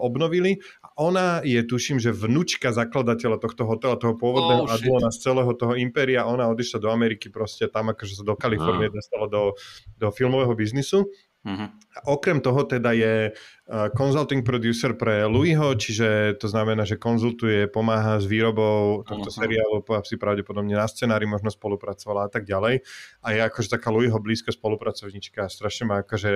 obnovili 0.02 0.58
ona 0.96 1.40
je, 1.40 1.56
tuším, 1.64 1.96
že 1.96 2.12
vnúčka 2.12 2.68
zakladateľa 2.68 3.40
tohto 3.40 3.64
hotela, 3.64 3.96
toho 3.96 4.12
pôvodného 4.12 4.68
oh, 4.68 4.72
Adlona 4.72 5.08
z 5.08 5.24
celého 5.24 5.52
toho 5.56 5.72
impéria, 5.72 6.28
ona 6.28 6.52
odišla 6.52 6.85
do 6.85 6.92
Ameriky 6.92 7.32
proste 7.32 7.64
tam, 7.72 7.88
akože 7.96 8.20
sa 8.20 8.24
do 8.26 8.37
Kalifornie 8.37 8.92
ah. 8.92 8.94
dostala 8.94 9.26
do, 9.26 9.56
do 9.96 10.08
filmového 10.12 10.52
biznisu 10.52 11.08
Uh-huh. 11.42 11.74
Okrem 12.07 12.38
toho 12.38 12.62
teda 12.62 12.94
je 12.94 13.35
uh, 13.35 13.90
consulting 13.98 14.46
producer 14.46 14.94
pre 14.94 15.26
Louisho, 15.26 15.74
čiže 15.74 16.38
to 16.38 16.46
znamená, 16.46 16.87
že 16.87 17.02
konzultuje, 17.02 17.66
pomáha 17.66 18.22
s 18.22 18.31
výrobou 18.31 19.02
tohto 19.02 19.26
uh-huh. 19.26 19.42
seriálu, 19.42 19.83
si 20.07 20.14
pravdepodobne 20.14 20.78
na 20.78 20.87
scenári 20.87 21.26
možno 21.26 21.50
spolupracovala 21.50 22.26
a 22.26 22.31
tak 22.31 22.46
ďalej. 22.46 22.87
A 23.26 23.26
je 23.35 23.40
akože 23.42 23.74
taká 23.74 23.90
Louisho 23.90 24.22
blízka 24.22 24.55
spolupracovnička. 24.55 25.50
Strašne 25.50 25.90
ma 25.90 26.07
akože 26.07 26.31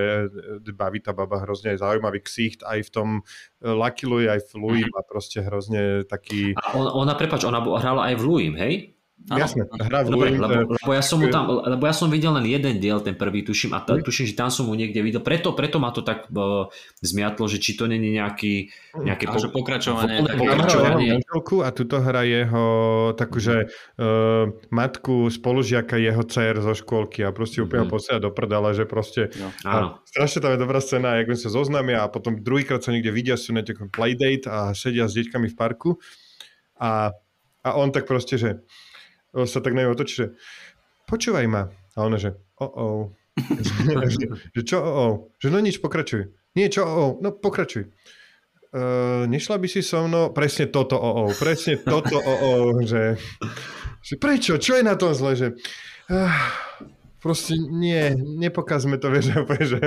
e, 0.67 0.71
baví 0.75 0.99
tá 0.99 1.15
baba 1.15 1.39
hrozne 1.39 1.79
zaujímavý 1.79 2.19
ksicht 2.27 2.67
aj 2.67 2.83
v 2.83 2.89
tom 2.91 3.07
e, 3.63 3.71
Lucky 3.71 4.11
Louis, 4.11 4.27
aj 4.27 4.43
v 4.43 4.51
Louis 4.59 4.83
uh-huh. 4.83 4.91
má 4.91 5.07
proste 5.07 5.39
hrozne 5.39 6.03
taký... 6.03 6.51
A 6.59 6.75
on, 6.75 6.83
ona, 6.83 7.15
prepač, 7.15 7.47
ona 7.47 7.63
hrala 7.63 8.11
aj 8.11 8.15
v 8.19 8.23
Louis, 8.27 8.51
hej? 8.59 8.96
Ano, 9.27 9.43
Jasné, 9.43 9.65
hra 9.67 10.05
v 10.05 10.13
Dobre, 10.13 10.29
lebo, 10.39 10.77
lebo, 10.77 10.91
ja 10.93 11.03
som 11.03 11.19
mu 11.19 11.27
tam, 11.27 11.49
lebo 11.49 11.83
ja 11.83 11.91
som 11.91 12.07
videl 12.07 12.31
len 12.37 12.47
jeden 12.47 12.79
diel, 12.79 13.03
ten 13.03 13.17
prvý, 13.17 13.43
tuším, 13.43 13.75
a 13.75 13.83
t- 13.83 13.99
tuším, 13.99 14.29
že 14.29 14.37
tam 14.37 14.47
som 14.47 14.69
mu 14.69 14.77
niekde 14.77 15.03
videl, 15.03 15.19
preto, 15.19 15.51
preto 15.51 15.83
ma 15.83 15.91
to 15.91 15.99
tak 15.99 16.31
uh, 16.31 16.71
zmiatlo, 17.03 17.49
že 17.51 17.59
či 17.59 17.75
to 17.75 17.91
není 17.91 18.15
nejaký, 18.15 18.71
nejaké 18.95 19.27
po, 19.27 19.41
pokračovanie. 19.51 20.23
Po, 20.23 20.31
pokračovanie. 20.31 21.19
a 21.65 21.69
tuto 21.75 21.97
hra 21.99 22.23
jeho 22.23 22.65
takú, 23.19 23.43
že 23.43 23.67
uh, 23.99 24.53
matku 24.71 25.27
spolužiaka 25.27 25.99
jeho 25.99 26.23
dcer 26.23 26.63
zo 26.63 26.71
škôlky 26.71 27.27
a 27.27 27.35
proste 27.35 27.59
úplne 27.59 27.83
mm-hmm. 27.83 27.97
posiela 27.99 28.23
do 28.23 28.31
prdala, 28.31 28.71
že 28.71 28.87
proste 28.87 29.33
no. 29.43 29.51
a, 29.67 29.99
strašne 30.07 30.39
tam 30.39 30.55
je 30.55 30.63
dobrá 30.63 30.79
scéna, 30.79 31.19
jak 31.19 31.35
sa 31.35 31.51
zoznámia 31.51 32.05
a 32.05 32.07
potom 32.07 32.39
druhýkrát 32.39 32.79
sa 32.79 32.95
niekde 32.95 33.11
vidia, 33.11 33.35
sú 33.35 33.51
na 33.51 33.65
takom 33.65 33.91
playdate 33.91 34.47
a 34.47 34.71
sedia 34.71 35.03
s 35.03 35.19
deťkami 35.19 35.51
v 35.51 35.55
parku 35.57 35.99
a, 36.79 37.11
a 37.65 37.69
on 37.75 37.91
tak 37.91 38.07
proste, 38.07 38.39
že 38.39 38.63
sa 39.33 39.59
tak 39.59 39.73
na 39.75 39.85
ňu 39.87 39.93
otočí, 39.93 40.13
že 40.23 40.27
počúvaj 41.09 41.45
ma. 41.49 41.67
A 41.97 42.05
ona, 42.05 42.21
že 42.21 42.37
o 42.61 43.11
že, 44.13 44.25
že 44.53 44.61
čo 44.65 44.77
o 44.81 45.05
Že 45.37 45.47
no 45.53 45.59
nič, 45.61 45.77
pokračuj. 45.77 46.33
Nie, 46.57 46.73
čo 46.73 46.85
o 46.85 47.03
No 47.21 47.33
pokračuj. 47.37 47.89
Uh, 48.67 49.23
nešla 49.31 49.57
by 49.57 49.67
si 49.71 49.79
so 49.79 50.03
mnou? 50.05 50.35
Presne 50.35 50.67
toto 50.67 50.99
o 50.99 51.31
Presne 51.31 51.79
toto 51.79 52.19
o 52.19 52.75
že, 52.83 53.15
že 54.03 54.13
prečo? 54.19 54.59
Čo 54.59 54.81
je 54.81 54.83
na 54.83 54.99
tom 54.99 55.15
zle? 55.15 55.39
Že, 55.39 55.47
uh, 56.11 56.66
proste 57.17 57.57
nie, 57.57 58.13
nepokazme 58.15 58.97
to, 59.01 59.09
vieš, 59.09 59.33
že... 59.73 59.79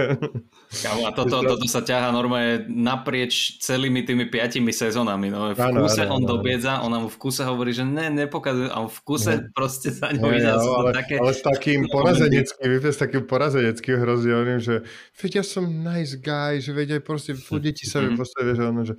Kámo, 0.82 1.06
a 1.06 1.10
toto, 1.14 1.42
toto 1.42 1.66
sa 1.66 1.82
ťaha 1.82 2.10
normálne 2.10 2.66
naprieč 2.70 3.58
celými 3.62 4.02
tými 4.02 4.26
piatimi 4.26 4.74
sezónami. 4.74 5.30
No. 5.30 5.54
V 5.54 5.60
ano, 5.60 5.86
kúse 5.86 6.02
ano, 6.04 6.18
on 6.18 6.22
ano. 6.26 6.30
dobiedza, 6.36 6.82
ona 6.82 7.02
mu 7.02 7.08
v 7.08 7.18
kúse 7.18 7.42
hovorí, 7.46 7.70
že 7.70 7.86
ne, 7.86 8.10
nepokazuje, 8.10 8.70
a 8.70 8.86
v 8.86 9.00
kúse 9.06 9.32
ne. 9.38 9.50
proste 9.54 9.94
sa 9.94 10.10
ňou 10.10 10.30
ide. 10.34 10.50
Ale, 10.50 10.90
také... 10.94 11.18
ale 11.18 11.32
s 11.34 11.42
takým 11.42 11.86
porazeneckým, 11.90 12.70
s 12.82 12.98
takým 12.98 13.24
porazeneckým 13.26 13.96
rozdielným, 14.02 14.58
že 14.58 14.82
veď 15.18 15.42
ja 15.42 15.44
som 15.46 15.66
nice 15.66 16.18
guy, 16.18 16.58
že 16.58 16.74
veď 16.74 17.00
aj 17.00 17.02
proste 17.06 17.32
v 17.34 17.58
deti 17.62 17.86
sa 17.86 18.02
mi 18.02 18.14
postavia, 18.18 18.54
že 18.54 18.64
ono, 18.64 18.82
že 18.86 18.94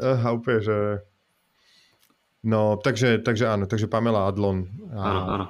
a 0.00 0.26
úplne, 0.34 0.58
že 0.58 0.76
No, 2.44 2.76
takže, 2.76 3.24
takže 3.24 3.48
áno, 3.48 3.64
takže 3.64 3.88
Pamela 3.88 4.28
Adlon. 4.28 4.68
A... 4.92 5.00
Áno, 5.00 5.20
áno 5.24 5.46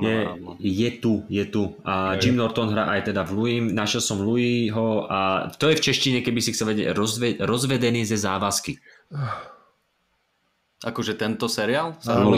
je, 0.00 0.16
je 0.58 0.90
tu, 0.98 1.22
je 1.30 1.44
tu. 1.46 1.78
A 1.86 2.18
Jim 2.18 2.34
Norton 2.34 2.70
hrá 2.74 2.90
aj 2.90 3.12
teda 3.12 3.22
v 3.22 3.30
Louis, 3.38 3.58
našiel 3.62 4.02
som 4.02 4.18
Louisho 4.18 5.06
a 5.06 5.50
to 5.54 5.70
je 5.70 5.78
v 5.78 5.84
češtine, 5.90 6.18
keby 6.26 6.40
si 6.42 6.50
chcel 6.52 6.74
vedieť, 6.74 6.90
rozve, 6.96 7.38
rozvedený 7.38 8.02
ze 8.02 8.18
závazky. 8.18 8.82
Akože 10.84 11.16
tento 11.16 11.48
seriál? 11.48 11.96
Áno, 12.04 12.36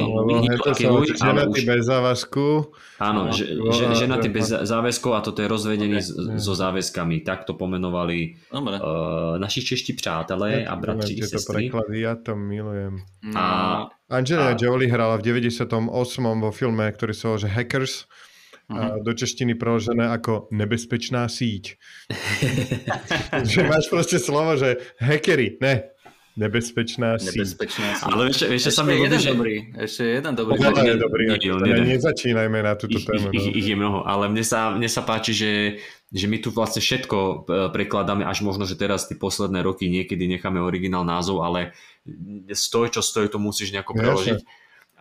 to 0.63 0.71
sa 0.71 1.35
ženatý 1.35 1.67
bez 1.67 1.83
závazku. 1.83 2.71
Áno, 3.03 3.35
že, 3.35 3.51
že, 3.51 3.83
ženatý 3.99 4.31
bez 4.31 4.55
záväzkov 4.55 5.11
a 5.19 5.21
toto 5.27 5.43
je 5.43 5.51
rozvedený 5.51 5.99
okay. 5.99 6.39
so 6.39 6.55
záväzkami. 6.55 7.27
Tak 7.27 7.51
to 7.51 7.59
pomenovali 7.59 8.39
uh, 8.55 9.35
naši 9.43 9.67
čeští 9.67 9.99
přátelé 9.99 10.63
a 10.63 10.71
bratři 10.79 11.19
a 11.19 11.27
sestry. 11.27 11.67
preklady, 11.67 12.07
ja 12.07 12.15
to 12.15 12.39
milujem. 12.39 13.03
A, 13.35 13.91
Angelina 14.07 14.55
a... 14.55 14.59
Jolie 14.59 14.87
hrala 14.87 15.19
v 15.19 15.35
98. 15.35 15.91
vo 16.39 16.51
filme, 16.55 16.87
ktorý 16.95 17.19
sa 17.19 17.35
volá, 17.35 17.39
že 17.43 17.51
Hackers. 17.51 18.07
Uh-huh. 18.69 19.01
do 19.01 19.17
češtiny 19.17 19.57
preložené 19.57 20.13
ako 20.13 20.53
nebezpečná 20.53 21.25
síť. 21.25 21.81
že 23.49 23.65
máš 23.65 23.89
proste 23.89 24.21
slovo, 24.21 24.61
že 24.61 24.77
hackery, 25.01 25.57
ne, 25.65 25.89
Nebezpečná 26.39 27.19
síť. 27.19 27.35
Nebezpečná 27.35 27.89
síť. 27.99 28.07
Ale 28.07 28.31
ešte, 28.31 28.47
ešte 28.47 28.71
sa 28.71 28.87
mi 28.87 28.95
ľúbi, 28.95 29.19
že... 29.19 29.35
Dobrý, 29.35 29.57
ešte 29.75 30.03
jeden 30.07 30.33
dobrý. 30.39 30.55
Jeden 30.55 30.87
je 30.87 30.97
dobrý. 31.03 31.25
Nie, 31.67 31.99
nezačínajme 31.99 32.59
na 32.63 32.79
túto 32.79 33.03
ich, 33.03 33.07
tému. 33.11 33.35
Ich, 33.35 33.43
no. 33.43 33.51
ich, 33.51 33.59
ich 33.59 33.67
je 33.67 33.75
mnoho, 33.75 34.07
ale 34.07 34.31
mne 34.31 34.47
sa, 34.47 34.71
mne 34.71 34.87
sa 34.87 35.03
páči, 35.03 35.35
že, 35.35 35.53
že 36.15 36.31
my 36.31 36.39
tu 36.39 36.55
vlastne 36.55 36.79
všetko 36.79 37.19
e, 37.19 37.35
prekladáme, 37.75 38.23
až 38.23 38.47
možno, 38.47 38.71
že 38.71 38.79
teraz 38.79 39.11
tie 39.11 39.19
posledné 39.19 39.67
roky 39.67 39.91
niekedy 39.91 40.31
necháme 40.31 40.63
originál 40.63 41.03
názov, 41.03 41.43
ale 41.43 41.75
stoj, 42.55 42.95
čo 42.95 43.03
stojí, 43.03 43.27
to 43.27 43.43
musíš 43.43 43.75
nejako 43.75 43.99
preložiť. 43.99 44.39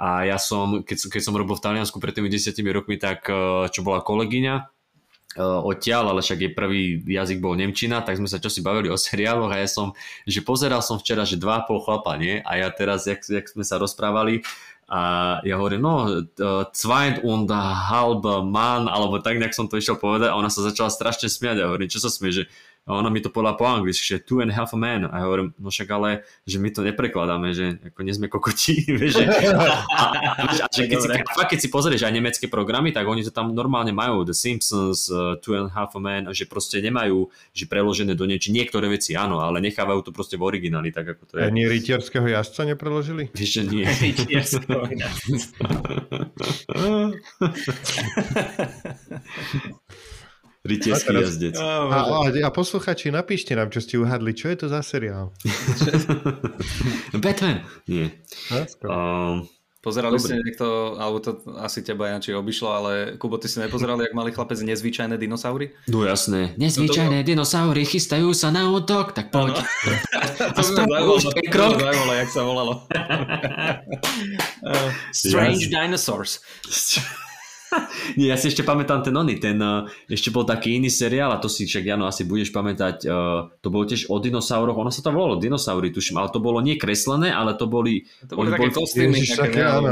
A 0.02 0.26
ja 0.26 0.42
som, 0.42 0.82
keď, 0.82 1.10
keď 1.10 1.22
som 1.22 1.38
robil 1.38 1.54
v 1.54 1.66
Taliansku 1.70 2.02
pred 2.02 2.18
tými 2.18 2.34
desiatimi 2.34 2.74
rokmi, 2.74 2.98
tak 2.98 3.30
e, 3.30 3.70
čo 3.70 3.86
bola 3.86 4.02
kolegyňa, 4.02 4.77
odtiaľ, 5.36 6.16
ale 6.16 6.24
však 6.24 6.40
jej 6.40 6.54
prvý 6.56 7.04
jazyk 7.04 7.44
bol 7.44 7.54
Nemčina, 7.60 8.02
tak 8.02 8.18
sme 8.18 8.32
sa 8.32 8.40
čosi 8.40 8.64
bavili 8.64 8.88
o 8.88 8.98
seriáloch 9.10 9.52
a 9.52 9.60
ja 9.60 9.68
som, 9.68 9.92
že 10.24 10.40
pozeral 10.46 10.80
som 10.80 10.98
včera, 11.02 11.28
že 11.28 11.36
dva 11.36 11.68
pol 11.68 11.84
chlapa, 11.84 12.16
nie? 12.16 12.40
A 12.48 12.62
ja 12.62 12.68
teraz, 12.72 13.06
jak, 13.06 13.22
jak 13.28 13.46
sme 13.46 13.68
sa 13.68 13.78
rozprávali, 13.78 14.42
a 14.88 15.00
ja 15.44 15.60
hovorím, 15.60 15.84
no, 15.84 15.96
Zweit 16.72 17.20
und 17.20 17.52
halb 17.52 18.24
Mann, 18.48 18.88
alebo 18.88 19.20
tak 19.20 19.36
nejak 19.36 19.52
som 19.52 19.68
to 19.68 19.76
išiel 19.76 20.00
povedať 20.00 20.32
a 20.32 20.40
ona 20.40 20.48
sa 20.48 20.64
začala 20.64 20.88
strašne 20.88 21.28
smiať 21.28 21.60
a 21.60 21.68
hovorím, 21.68 21.92
čo 21.92 22.00
sa 22.00 22.08
smie, 22.08 22.32
že 22.32 22.44
a 22.88 22.96
ona 22.96 23.12
mi 23.12 23.20
to 23.20 23.28
povedala 23.28 23.60
po 23.60 23.68
anglicky, 23.68 24.16
že 24.16 24.24
two 24.24 24.40
and 24.40 24.48
a 24.48 24.56
half 24.56 24.72
a 24.72 24.80
man. 24.80 25.12
A 25.12 25.20
ja 25.20 25.28
hovorím, 25.28 25.52
no 25.60 25.68
však 25.68 25.92
ale, 25.92 26.24
že 26.48 26.56
my 26.56 26.72
to 26.72 26.88
neprekladáme, 26.88 27.52
že 27.52 27.84
ako 27.84 28.00
nie 28.00 28.16
sme 28.16 28.32
kokoti, 28.32 28.88
že, 29.12 29.28
a, 29.28 29.28
a, 29.92 30.04
a, 30.48 30.72
že 30.72 30.88
keď, 30.88 30.98
si, 31.04 31.08
fakt, 31.12 31.52
keď 31.52 31.60
si 31.60 31.68
pozrieš 31.68 32.08
aj 32.08 32.16
nemecké 32.16 32.48
programy, 32.48 32.96
tak 32.96 33.04
oni 33.04 33.28
to 33.28 33.36
tam 33.36 33.52
normálne 33.52 33.92
majú, 33.92 34.24
The 34.24 34.32
Simpsons, 34.32 35.12
uh, 35.12 35.36
Two 35.44 35.60
and 35.60 35.68
a 35.68 35.74
half 35.76 35.92
a 35.94 36.00
man, 36.00 36.32
že 36.32 36.48
proste 36.48 36.80
nemajú, 36.80 37.28
že 37.52 37.68
preložené 37.68 38.16
do 38.16 38.24
niečo, 38.24 38.56
niektoré 38.56 38.88
veci 38.88 39.20
áno, 39.20 39.44
ale 39.44 39.60
nechávajú 39.60 40.08
to 40.08 40.16
proste 40.16 40.40
v 40.40 40.48
origináli, 40.48 40.96
tak 40.96 41.12
ako 41.12 41.28
to 41.28 41.44
je. 41.44 41.46
Ani 41.46 41.68
rytierského 41.68 42.24
jazdca 42.24 42.72
nepreložili? 42.72 43.28
Vieš, 43.36 43.52
že 43.52 43.68
nie. 43.68 43.84
Rytierský 50.68 51.16
a 51.16 51.24
jazdec. 51.24 51.56
A, 51.56 51.88
a, 51.88 52.28
a 52.28 52.50
posluchači, 52.52 53.08
napíšte 53.10 53.56
nám, 53.56 53.72
čo 53.72 53.80
ste 53.80 53.96
uhadli. 53.96 54.36
Čo 54.36 54.52
je 54.52 54.58
to 54.60 54.68
za 54.68 54.84
seriál? 54.84 55.32
Batman. 57.24 57.64
Nie. 57.88 58.20
Um, 58.84 59.48
Pozerali 59.78 60.20
Dobre. 60.20 60.26
ste 60.28 60.36
niekto, 60.44 60.98
alebo 61.00 61.24
to 61.24 61.38
asi 61.64 61.80
teba 61.80 62.12
Janči 62.12 62.36
obišlo, 62.36 62.68
ale 62.68 62.92
Kubo, 63.16 63.40
ty 63.40 63.48
si 63.48 63.62
nepozeral, 63.62 63.96
jak 64.02 64.12
mali 64.12 64.36
chlapec 64.36 64.60
nezvyčajné 64.60 65.16
dinosaury? 65.16 65.72
No 65.88 66.04
jasné. 66.04 66.58
Nezvyčajné 66.60 67.22
no, 67.22 67.28
dinosaury 67.28 67.88
chystajú 67.88 68.36
sa 68.36 68.52
na 68.52 68.68
útok, 68.68 69.16
tak 69.16 69.32
poď. 69.32 69.64
to 70.58 70.62
by 70.66 70.92
ma 70.92 71.78
zaujímalo, 71.80 72.14
jak 72.20 72.30
sa 72.34 72.42
volalo. 72.44 72.74
Strange 75.16 75.72
Dinosaurs. 75.72 76.44
Nie, 78.16 78.32
ja 78.32 78.38
si 78.40 78.48
ešte 78.48 78.64
pamätám 78.64 79.04
ten 79.04 79.12
oný, 79.12 79.38
ten 79.44 79.60
uh, 79.60 79.84
ešte 80.08 80.32
bol 80.32 80.48
taký 80.48 80.80
iný 80.80 80.88
seriál 80.88 81.36
a 81.36 81.42
to 81.42 81.52
si 81.52 81.68
však 81.68 81.84
Jano 81.84 82.08
asi 82.08 82.24
budeš 82.24 82.56
pamätať, 82.56 83.04
uh, 83.08 83.52
to 83.60 83.68
bolo 83.68 83.84
tiež 83.84 84.08
o 84.08 84.16
dinosauroch, 84.24 84.78
ono 84.80 84.88
sa 84.88 85.04
to 85.04 85.12
volalo 85.12 85.36
dinosaury, 85.36 85.92
tuším, 85.92 86.18
ale 86.20 86.32
to 86.32 86.40
bolo 86.40 86.64
nie 86.64 86.80
kreslené, 86.80 87.32
ale 87.36 87.60
to 87.60 87.68
boli... 87.68 88.08
To 88.28 88.40
boli 88.40 88.56
také 88.56 88.72
kostýmy, 88.72 89.20
také, 89.28 89.62
áno, 89.68 89.92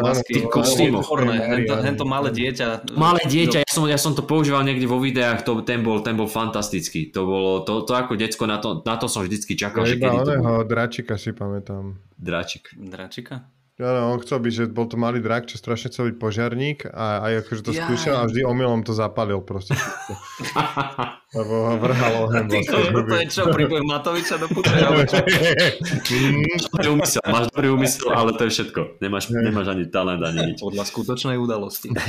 Hento 1.84 2.06
malé 2.08 2.32
dieťa. 2.32 2.96
Malé 2.96 3.22
dieťa, 3.28 3.68
ja 3.68 3.72
som, 3.72 3.84
ja 3.86 4.00
som 4.00 4.16
to 4.16 4.24
používal 4.24 4.64
niekde 4.64 4.88
vo 4.88 4.98
videách, 5.04 5.44
to, 5.44 5.60
ten, 5.68 5.84
bol, 5.84 6.00
ten 6.00 6.16
bol 6.16 6.32
fantastický, 6.32 7.12
to 7.12 7.28
bolo, 7.28 7.52
to, 7.68 7.84
to 7.84 7.92
ako 7.92 8.16
decko, 8.16 8.44
na 8.48 8.58
to, 8.58 8.82
na 8.84 8.96
to 8.96 9.12
som 9.12 9.28
vždycky 9.28 9.60
čakal. 9.60 9.84
Ja 9.84 9.96
iba 9.96 10.16
oného, 10.16 10.64
Dráčika 10.64 11.20
si 11.20 11.36
pamätám. 11.36 12.00
Dráčik. 12.16 12.72
Dráčika? 12.80 13.55
Áno, 13.76 14.16
on 14.16 14.24
chcel 14.24 14.40
byť, 14.40 14.54
že 14.56 14.64
bol 14.72 14.88
to 14.88 14.96
malý 14.96 15.20
drak, 15.20 15.52
čo 15.52 15.60
strašne 15.60 15.92
chcel 15.92 16.08
byť 16.08 16.16
požiarník 16.16 16.88
a 16.96 17.28
aj 17.28 17.44
akože 17.44 17.60
to 17.60 17.76
ja. 17.76 17.84
skúšal 17.84 18.24
a 18.24 18.26
vždy 18.32 18.48
omylom 18.48 18.88
to 18.88 18.96
zapalil 18.96 19.44
proste. 19.44 19.76
Lebo 21.36 21.54
ho 21.68 21.76
vrhal 21.84 22.24
oheň. 22.24 22.48
Ty, 22.48 22.56
vlastne, 22.72 23.04
to 23.04 23.16
je 23.20 23.28
čo, 23.28 23.52
príbeh 23.52 23.84
Matoviča 23.84 24.40
do 24.40 24.48
máš 24.56 25.12
dobrý 26.72 26.88
úmysel, 26.96 27.20
máš 27.28 27.52
dobrý 27.52 27.68
úmysel, 27.76 28.16
ale 28.16 28.32
to 28.40 28.48
je 28.48 28.52
všetko. 28.56 29.04
Nemáš, 29.04 29.36
nemáš 29.36 29.68
ani 29.68 29.92
talent, 29.92 30.24
ani 30.24 30.56
nič. 30.56 30.64
Podľa 30.64 30.88
skutočnej 30.88 31.36
udalosti. 31.36 31.92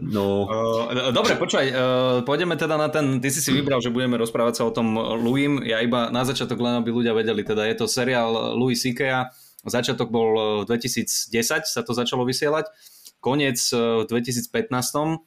No. 0.00 0.48
Uh, 0.48 1.12
dobre, 1.12 1.36
počúvaj, 1.36 1.68
uh, 1.68 1.76
pôjdeme 2.24 2.56
teda 2.56 2.80
na 2.80 2.88
ten, 2.88 3.20
ty 3.20 3.28
si 3.28 3.44
si 3.44 3.52
vybral, 3.52 3.76
že 3.84 3.92
budeme 3.92 4.16
rozprávať 4.16 4.56
sa 4.56 4.64
o 4.64 4.72
tom 4.72 4.96
Louis, 4.96 5.52
ja 5.68 5.84
iba 5.84 6.08
na 6.08 6.24
začiatok 6.24 6.56
len 6.64 6.80
aby 6.80 6.88
ľudia 6.88 7.12
vedeli, 7.12 7.44
teda 7.44 7.68
je 7.68 7.76
to 7.76 7.84
seriál 7.84 8.56
Louis 8.56 8.80
C.K. 8.80 9.28
Začiatok 9.64 10.12
bol 10.12 10.64
v 10.64 10.70
2010, 10.70 11.32
sa 11.64 11.80
to 11.80 11.92
začalo 11.96 12.28
vysielať, 12.28 12.68
koniec 13.18 13.56
v 13.72 14.04
2015. 14.04 14.52
Hmm. 14.52 15.20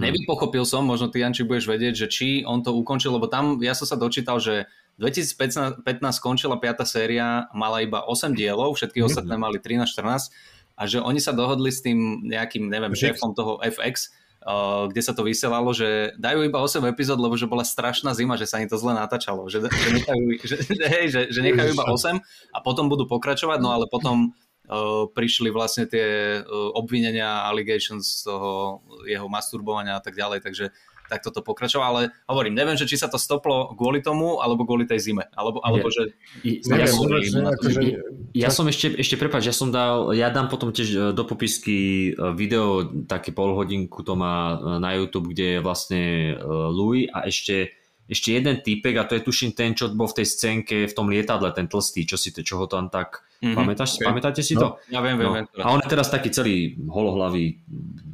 Nevypochopil 0.00 0.64
som, 0.64 0.88
možno 0.88 1.12
ty 1.12 1.20
Janči 1.20 1.44
budeš 1.44 1.68
vedieť, 1.68 1.94
že 1.96 2.06
či 2.08 2.28
on 2.48 2.64
to 2.64 2.72
ukončil, 2.72 3.12
lebo 3.12 3.28
tam 3.28 3.60
ja 3.60 3.76
som 3.76 3.84
sa 3.84 4.00
dočítal, 4.00 4.40
že 4.40 4.64
2015 5.00 5.36
skončila 6.16 6.56
5. 6.56 6.84
séria, 6.88 7.48
mala 7.52 7.84
iba 7.84 8.04
8 8.04 8.32
dielov, 8.32 8.76
všetky 8.76 9.04
hmm. 9.04 9.08
ostatné 9.08 9.34
mali 9.36 9.60
13-14 9.60 10.32
a 10.76 10.82
že 10.88 10.98
oni 11.00 11.20
sa 11.20 11.36
dohodli 11.36 11.68
s 11.68 11.84
tým 11.84 12.24
nejakým, 12.24 12.68
neviem, 12.68 12.96
šéfom 12.96 13.36
toho 13.36 13.60
FX, 13.60 14.12
kde 14.90 15.02
sa 15.02 15.14
to 15.14 15.22
vysielalo, 15.22 15.70
že 15.70 16.18
dajú 16.18 16.42
iba 16.42 16.58
8 16.58 16.82
epizód, 16.90 17.22
lebo 17.22 17.38
že 17.38 17.46
bola 17.46 17.62
strašná 17.62 18.10
zima, 18.10 18.34
že 18.34 18.50
sa 18.50 18.58
im 18.58 18.66
to 18.66 18.74
zle 18.74 18.90
natáčalo, 18.90 19.46
že, 19.46 19.62
že, 19.62 19.88
nechajú, 19.94 20.24
že, 20.50 20.56
hej, 20.82 21.06
že, 21.10 21.20
že 21.30 21.40
nechajú 21.46 21.78
iba 21.78 21.86
8 21.86 22.18
a 22.50 22.58
potom 22.58 22.90
budú 22.90 23.06
pokračovať, 23.06 23.58
no 23.62 23.70
ale 23.70 23.86
potom 23.86 24.34
prišli 25.12 25.50
vlastne 25.50 25.90
tie 25.90 26.38
obvinenia, 26.72 27.44
allegations 27.44 28.22
z 28.22 28.30
toho 28.30 28.80
jeho 29.04 29.26
masturbovania 29.26 29.98
a 29.98 30.02
tak 30.02 30.14
ďalej, 30.14 30.38
takže 30.40 30.70
tak 31.08 31.20
toto 31.22 31.44
pokračovalo, 31.44 31.88
ale 31.92 32.02
hovorím, 32.26 32.54
neviem, 32.56 32.76
že 32.78 32.88
či 32.88 32.96
sa 32.96 33.10
to 33.10 33.20
stoplo 33.20 33.74
kvôli 33.74 34.00
tomu, 34.00 34.38
alebo 34.40 34.64
kvôli 34.64 34.88
tej 34.88 35.12
zime, 35.12 35.28
alebo, 35.34 35.60
alebo 35.60 35.88
že... 35.90 36.14
Ja, 36.42 36.82
ja, 36.82 36.88
som, 36.88 37.06
akože, 37.08 37.80
ja 38.32 38.50
som 38.50 38.64
ešte, 38.68 38.96
ešte 38.96 39.16
prepáč, 39.20 39.50
ja 39.50 39.56
som 39.56 39.68
dal, 39.68 40.14
ja 40.16 40.32
dám 40.32 40.48
potom 40.48 40.72
tiež 40.72 40.88
e, 40.88 40.98
do 41.12 41.24
popisky 41.28 42.12
e, 42.12 42.32
video, 42.32 42.86
také 43.04 43.34
pol 43.34 43.52
hodinku 43.52 44.00
to 44.06 44.16
má 44.16 44.56
e, 44.56 44.80
na 44.80 44.96
YouTube, 44.96 45.30
kde 45.34 45.58
je 45.58 45.64
vlastne 45.64 46.02
Louis 46.48 47.10
a 47.12 47.26
ešte 47.28 47.76
ešte 48.12 48.34
jeden 48.34 48.60
typek 48.60 48.98
a 49.00 49.08
to 49.08 49.16
je 49.16 49.24
tuším 49.24 49.56
ten, 49.56 49.72
čo 49.72 49.88
bol 49.94 50.10
v 50.10 50.20
tej 50.20 50.26
scénke 50.28 50.76
v 50.84 50.92
tom 50.92 51.08
lietadle, 51.08 51.48
ten 51.56 51.64
tlstý, 51.64 52.04
čo 52.04 52.20
si 52.20 52.34
to, 52.34 52.44
čo 52.44 52.60
ho 52.60 52.66
tam 52.68 52.92
tak... 52.92 53.24
Mm-hmm, 53.40 53.56
Pamätáš, 53.56 53.90
okay. 53.96 54.06
Pamätáte 54.06 54.42
si 54.44 54.54
no, 54.54 54.60
to? 54.60 54.66
Ja 54.92 55.00
viem, 55.00 55.16
viem, 55.16 55.26
no. 55.26 55.34
viem. 55.34 55.46
A 55.58 55.72
on 55.72 55.80
je 55.80 55.88
teraz 55.88 56.12
taký 56.12 56.28
celý 56.28 56.76
holohlavý, 56.86 57.62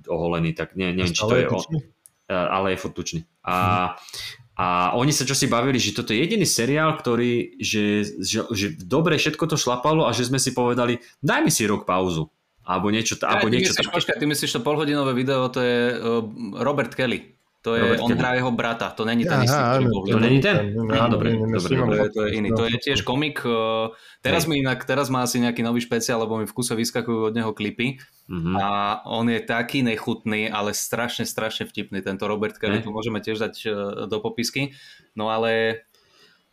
oholený, 0.06 0.54
tak 0.54 0.78
ne, 0.78 0.94
neviem, 0.94 1.12
či 1.12 1.24
to 1.24 1.36
je... 1.36 1.44
on 1.50 1.82
ale 2.28 2.76
je 2.76 2.80
furt 2.80 2.94
tučný. 2.94 3.20
A, 3.42 3.96
a 4.54 4.66
oni 4.94 5.16
sa 5.16 5.24
čo 5.24 5.32
si 5.32 5.48
bavili, 5.48 5.80
že 5.80 5.96
toto 5.96 6.12
je 6.12 6.20
jediný 6.20 6.44
seriál, 6.44 6.94
ktorý, 6.94 7.56
že, 7.56 8.04
že, 8.20 8.44
že 8.52 8.66
dobre 8.76 9.16
všetko 9.16 9.44
to 9.48 9.56
šlapalo 9.56 10.04
a 10.04 10.12
že 10.12 10.28
sme 10.28 10.36
si 10.36 10.52
povedali, 10.52 11.00
dajme 11.24 11.48
si 11.48 11.64
rok 11.64 11.88
pauzu. 11.88 12.28
Alebo 12.68 12.92
niečo, 12.92 13.16
ja, 13.16 13.32
alebo 13.32 13.48
niečo 13.48 13.72
myslíš, 13.72 13.80
také. 13.80 13.96
Počkaj, 13.96 14.16
ty 14.20 14.26
myslíš 14.28 14.52
to 14.52 14.60
polhodinové 14.60 15.16
video, 15.16 15.48
to 15.48 15.64
je 15.64 15.96
uh, 15.96 16.20
Robert 16.60 16.92
Kelly. 16.92 17.37
To 17.68 17.76
je, 17.76 17.84
Robert 17.84 18.00
on 18.00 18.10
hrá 18.16 18.32
jeho 18.32 18.48
brata, 18.48 18.88
to 18.96 19.04
není 19.04 19.28
ten 19.28 19.44
istý, 19.44 19.60
ktorý 19.60 19.84
bol. 19.92 20.02
To 20.08 20.20
není 20.24 20.40
ten? 20.40 20.72
Á, 20.88 21.04
dobre, 21.12 21.36
dobre, 21.36 21.72
dobre. 21.76 21.96
To 22.16 22.20
je 22.24 22.30
iný, 22.40 22.48
to 22.56 22.64
je 22.64 22.76
tiež 22.80 23.04
komik. 23.04 23.44
Uh, 23.44 23.92
teraz 24.24 24.48
mi 24.48 24.64
inak, 24.64 24.88
teraz 24.88 25.12
má 25.12 25.20
asi 25.20 25.36
nejaký 25.36 25.60
nový 25.60 25.84
špeciál, 25.84 26.24
lebo 26.24 26.40
mi 26.40 26.48
v 26.48 26.56
kuse 26.56 26.72
vyskakujú 26.72 27.28
od 27.28 27.36
neho 27.36 27.52
klipy. 27.52 28.00
Mm-hmm. 28.32 28.54
A 28.56 28.68
on 29.04 29.28
je 29.28 29.40
taký 29.44 29.84
nechutný, 29.84 30.48
ale 30.48 30.72
strašne, 30.72 31.28
strašne 31.28 31.68
vtipný. 31.68 32.00
Tento 32.00 32.24
Robert 32.24 32.56
Kelly, 32.56 32.80
tu 32.80 32.88
môžeme 32.88 33.20
tiež 33.20 33.36
dať 33.36 33.54
uh, 33.68 33.72
do 34.08 34.16
popisky. 34.24 34.72
No 35.12 35.28
ale 35.28 35.84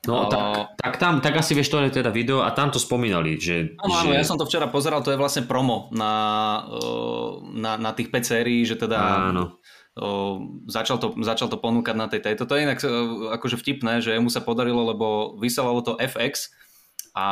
No, 0.05 0.30
tak, 0.30 0.78
tak, 0.78 0.93
tam, 1.01 1.18
tak 1.18 1.34
asi 1.34 1.57
vieš, 1.57 1.74
to 1.74 1.82
je 1.82 1.89
teda 1.89 2.13
video 2.13 2.45
a 2.45 2.53
tam 2.53 2.70
to 2.70 2.78
spomínali, 2.78 3.41
že... 3.41 3.74
Áno, 3.82 4.05
že... 4.05 4.13
ja 4.13 4.22
som 4.22 4.38
to 4.38 4.45
včera 4.45 4.70
pozeral, 4.70 5.01
to 5.01 5.09
je 5.09 5.18
vlastne 5.18 5.49
promo 5.49 5.89
na, 5.89 6.61
na, 7.57 7.82
na 7.82 7.89
tých 7.89 8.13
5 8.13 8.22
sérií, 8.22 8.70
že 8.70 8.78
teda 8.78 9.34
Áno 9.34 9.57
začal 10.68 11.00
to, 11.00 11.16
začal 11.24 11.48
to 11.48 11.56
ponúkať 11.56 11.96
na 11.96 12.12
tej 12.12 12.20
tejto. 12.20 12.43
To 12.43 12.56
je 12.56 12.66
inak 12.68 12.80
akože 13.39 13.56
vtipné, 13.56 14.04
že 14.04 14.20
mu 14.20 14.28
sa 14.28 14.43
podarilo, 14.43 14.84
lebo 14.91 15.39
vysielalo 15.39 15.80
to 15.80 15.96
FX 15.96 16.52
a 17.16 17.28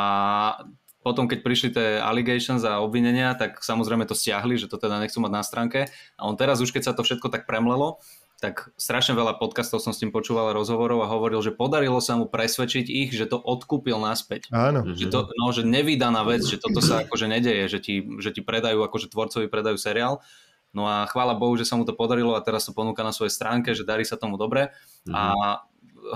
potom, 1.04 1.28
keď 1.28 1.40
prišli 1.44 1.70
tie 1.76 2.00
allegations 2.00 2.64
a 2.64 2.80
obvinenia, 2.80 3.36
tak 3.36 3.60
samozrejme 3.60 4.08
to 4.08 4.16
stiahli, 4.16 4.56
že 4.56 4.72
to 4.72 4.80
teda 4.80 5.04
nechcú 5.04 5.20
mať 5.20 5.32
na 5.36 5.44
stránke. 5.44 5.92
A 6.16 6.22
on 6.24 6.40
teraz 6.40 6.64
už, 6.64 6.72
keď 6.72 6.84
sa 6.88 6.94
to 6.96 7.04
všetko 7.04 7.28
tak 7.28 7.44
premlelo, 7.44 8.00
tak 8.40 8.72
strašne 8.80 9.16
veľa 9.16 9.40
podcastov 9.40 9.84
som 9.84 9.92
s 9.92 10.00
tým 10.00 10.12
počúval, 10.12 10.56
rozhovorov 10.56 11.04
a 11.04 11.12
hovoril, 11.12 11.44
že 11.44 11.56
podarilo 11.56 12.00
sa 12.00 12.16
mu 12.16 12.28
presvedčiť 12.28 12.88
ich, 12.88 13.12
že 13.12 13.28
to 13.28 13.40
odkúpil 13.40 14.00
naspäť. 14.00 14.48
Áno. 14.52 14.84
Že, 14.96 15.08
to, 15.12 15.20
no, 15.32 15.52
že 15.52 15.64
nevydaná 15.64 16.24
vec, 16.28 16.44
že 16.44 16.60
toto 16.60 16.80
sa 16.80 17.04
akože 17.04 17.28
nedeje, 17.28 17.68
že 17.68 17.80
ti, 17.84 18.04
že 18.24 18.36
ti 18.36 18.44
predajú, 18.44 18.84
akože 18.84 19.12
tvorcovi 19.12 19.48
predajú 19.52 19.76
seriál 19.76 20.24
No 20.74 20.90
a 20.90 21.06
chvála 21.06 21.38
Bohu, 21.38 21.54
že 21.54 21.70
sa 21.70 21.78
mu 21.78 21.86
to 21.86 21.94
podarilo 21.94 22.34
a 22.34 22.42
teraz 22.42 22.66
to 22.66 22.74
ponúka 22.74 23.06
na 23.06 23.14
svojej 23.14 23.30
stránke, 23.30 23.78
že 23.78 23.86
darí 23.86 24.02
sa 24.04 24.18
tomu 24.18 24.42
dobre. 24.42 24.74
Mm-hmm. 25.06 25.14
A 25.14 25.24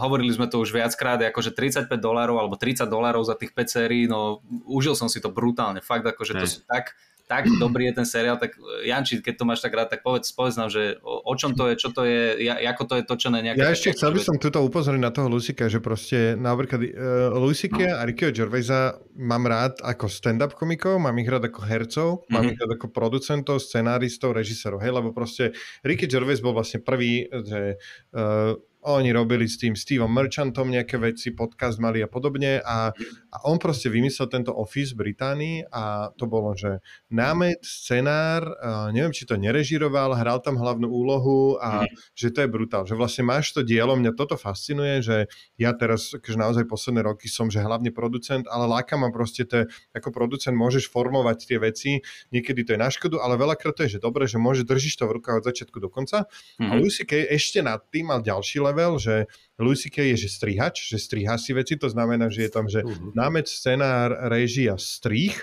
hovorili 0.01 0.33
sme 0.33 0.51
to 0.51 0.59
už 0.59 0.75
viackrát, 0.75 1.21
akože 1.21 1.55
35 1.55 1.87
dolárov 2.01 2.41
alebo 2.41 2.59
30 2.59 2.89
dolárov 2.89 3.23
za 3.23 3.39
tých 3.39 3.55
5 3.55 3.71
sérií, 3.71 4.03
no 4.09 4.43
užil 4.67 4.97
som 4.97 5.07
si 5.07 5.23
to 5.23 5.31
brutálne. 5.31 5.79
Fakt, 5.79 6.03
akože 6.03 6.33
to 6.35 6.45
sú 6.49 6.59
tak 6.67 6.97
tak 7.27 7.51
dobrý 7.59 7.91
je 7.91 7.93
ten 7.99 8.07
seriál, 8.07 8.39
tak 8.39 8.55
eh, 8.55 8.87
Janči, 8.87 9.19
keď 9.19 9.35
to 9.35 9.43
máš 9.43 9.59
tak 9.59 9.75
rád, 9.75 9.91
tak 9.91 10.01
povedz, 10.01 10.31
povedz 10.31 10.55
nám, 10.55 10.71
že 10.71 10.95
o, 11.03 11.19
o 11.27 11.33
čom 11.35 11.51
to 11.53 11.67
je, 11.67 11.75
čo 11.75 11.91
to 11.91 12.07
je, 12.07 12.47
ja, 12.47 12.55
ako 12.71 12.83
to 12.87 12.93
je 12.97 13.03
točené. 13.03 13.43
Nejaké 13.43 13.59
ja 13.59 13.75
ešte 13.75 13.93
chcel 13.93 14.15
by 14.15 14.21
som 14.23 14.35
tuto 14.39 14.63
upozoriť 14.63 15.01
na 15.03 15.11
toho 15.11 15.27
Lusika, 15.27 15.67
že 15.67 15.83
proste 15.83 16.39
napríklad 16.39 16.79
uh, 16.79 17.35
Lusike 17.35 17.83
no. 17.83 17.99
a 17.99 18.01
Rickyho 18.07 18.31
Gervaisa 18.31 18.95
mám 19.19 19.43
rád 19.43 19.83
ako 19.83 20.07
stand-up 20.07 20.55
komikov, 20.55 21.03
mám 21.03 21.19
ich 21.19 21.27
rád 21.27 21.51
ako 21.51 21.59
hercov, 21.67 22.09
mm-hmm. 22.23 22.31
mám 22.31 22.47
ich 22.47 22.57
rád 22.57 22.71
ako 22.79 22.87
producentov, 22.95 23.59
scenáristov, 23.59 24.31
režisérov, 24.31 24.79
hej, 24.79 24.95
lebo 24.95 25.11
proste 25.11 25.51
Ricky 25.83 26.07
Gervais 26.07 26.39
bol 26.39 26.55
vlastne 26.55 26.79
prvý, 26.79 27.27
že 27.27 27.75
uh, 28.15 28.55
oni 28.85 29.09
robili 29.11 29.49
s 29.49 29.57
tým 29.59 29.75
Steveom 29.75 30.07
Merchantom 30.07 30.69
nejaké 30.69 30.95
veci, 31.01 31.35
podcast 31.35 31.81
mali 31.81 31.99
a 31.99 32.07
podobne 32.07 32.61
a, 32.63 32.93
a 33.33 33.37
on 33.49 33.59
proste 33.59 33.91
vymyslel 33.91 34.31
tento 34.31 34.55
Office 34.55 34.95
v 34.95 35.11
Británii 35.11 35.57
a 35.73 36.13
to 36.15 36.29
bolo, 36.29 36.55
že 36.55 36.79
námet, 37.11 37.59
scenár, 37.59 38.47
neviem, 38.95 39.11
či 39.11 39.27
to 39.27 39.35
nerežiroval, 39.35 40.15
hral 40.15 40.39
tam 40.39 40.55
hlavnú 40.55 40.87
úlohu 40.87 41.59
a 41.59 41.83
mm. 41.83 42.15
že 42.15 42.31
to 42.31 42.45
je 42.45 42.49
brutál, 42.49 42.87
že 42.87 42.95
vlastne 42.95 43.27
máš 43.27 43.51
to 43.51 43.65
dielo, 43.65 43.99
mňa 43.99 44.15
toto 44.15 44.39
fascinuje, 44.39 45.03
že 45.03 45.27
ja 45.59 45.75
teraz, 45.75 46.15
keďže 46.15 46.39
naozaj 46.39 46.63
posledné 46.69 47.03
roky 47.03 47.27
som, 47.27 47.51
že 47.51 47.59
hlavne 47.59 47.91
producent, 47.91 48.47
ale 48.47 48.71
láka 48.71 48.95
ma 48.95 49.11
proste 49.11 49.43
to, 49.43 49.67
ako 49.91 50.15
producent 50.15 50.55
môžeš 50.55 50.87
formovať 50.87 51.37
tie 51.43 51.57
veci, 51.59 51.91
niekedy 52.31 52.63
to 52.63 52.71
je 52.77 52.79
na 52.79 52.87
škodu, 52.87 53.19
ale 53.19 53.35
veľakrát 53.35 53.75
to 53.75 53.83
je, 53.83 53.97
že 53.97 53.99
dobre, 53.99 54.29
že 54.31 54.39
môže 54.39 54.63
držíš 54.63 54.95
to 54.95 55.09
v 55.11 55.19
rukách 55.19 55.43
od 55.43 55.47
začiatku 55.51 55.77
do 55.83 55.91
konca 55.91 56.29
mm. 56.61 56.71
a 56.71 56.73
Lucy 56.79 57.03
Kay 57.03 57.27
ešte 57.35 57.59
nad 57.59 57.83
tým 57.91 58.07
mal 58.15 58.23
ďalší 58.23 58.63
level 58.63 58.76
level, 58.77 59.01
že 59.01 59.25
Louis 59.57 59.81
C.K. 59.81 60.13
je, 60.13 60.29
že 60.29 60.29
strihač, 60.29 60.93
že 60.93 61.01
striha 61.01 61.33
si 61.41 61.57
veci, 61.57 61.73
to 61.81 61.89
znamená, 61.89 62.29
že 62.29 62.45
je 62.45 62.51
tam, 62.53 62.69
že 62.69 62.85
uh-huh. 62.85 63.17
námec, 63.17 63.49
scenár, 63.49 64.13
režia, 64.29 64.77
strih, 64.77 65.33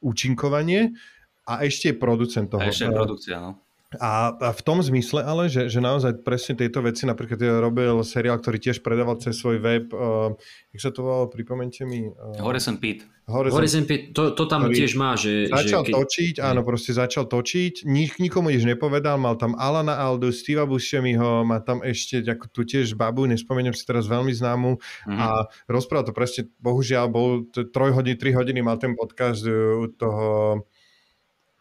účinkovanie 0.00 0.96
a 1.44 1.68
ešte 1.68 1.92
je 1.92 1.96
producent 2.00 2.48
toho. 2.48 2.64
A 2.64 2.72
ešte 2.72 2.88
produkcia, 2.88 3.36
no. 3.44 3.67
A, 3.96 4.36
a 4.36 4.52
v 4.52 4.60
tom 4.60 4.84
zmysle 4.84 5.24
ale, 5.24 5.48
že, 5.48 5.72
že 5.72 5.80
naozaj 5.80 6.20
presne 6.20 6.52
tieto 6.60 6.84
veci, 6.84 7.08
napríklad 7.08 7.40
ja 7.40 7.56
robil 7.56 8.04
seriál, 8.04 8.36
ktorý 8.36 8.60
tiež 8.60 8.84
predával 8.84 9.16
cez 9.16 9.40
svoj 9.40 9.64
web, 9.64 9.88
uh, 9.96 10.36
jak 10.76 10.80
sa 10.84 10.90
to 10.92 11.00
volalo, 11.00 11.32
pripomente 11.32 11.88
mi? 11.88 12.04
Uh, 12.04 12.36
and 12.68 12.84
Pete. 12.84 13.08
Horace 13.24 13.80
and 13.80 13.88
Pete, 13.88 14.12
to, 14.12 14.36
to 14.36 14.44
tam 14.44 14.68
tiež 14.68 14.92
má, 14.92 15.16
že... 15.16 15.48
Začal 15.48 15.84
že 15.84 15.86
keď... 15.88 15.94
točiť, 15.96 16.34
áno, 16.36 16.60
proste 16.68 16.92
začal 16.92 17.32
točiť, 17.32 17.88
nik, 17.88 18.20
nikomu 18.20 18.52
nič 18.52 18.68
nepovedal, 18.68 19.16
mal 19.16 19.40
tam 19.40 19.56
Alana 19.56 19.96
Aldu, 19.96 20.36
Steva 20.36 20.68
Buscemiho, 20.68 21.48
má 21.48 21.64
tam 21.64 21.80
ešte 21.80 22.20
ako 22.20 22.44
tu 22.52 22.68
tiež 22.68 22.92
babu, 22.92 23.24
nespomeniem 23.24 23.72
si 23.72 23.88
teraz 23.88 24.04
veľmi 24.04 24.36
známu 24.36 24.76
mm-hmm. 24.76 25.16
a 25.16 25.48
rozprával 25.64 26.04
to 26.04 26.12
presne, 26.12 26.52
bohužiaľ 26.60 27.08
bol 27.08 27.48
3 27.56 27.72
hodiny, 27.72 28.20
3 28.20 28.36
hodiny 28.36 28.60
mal 28.60 28.76
ten 28.76 28.92
podcast 28.92 29.48
u 29.48 29.88
toho... 29.96 30.60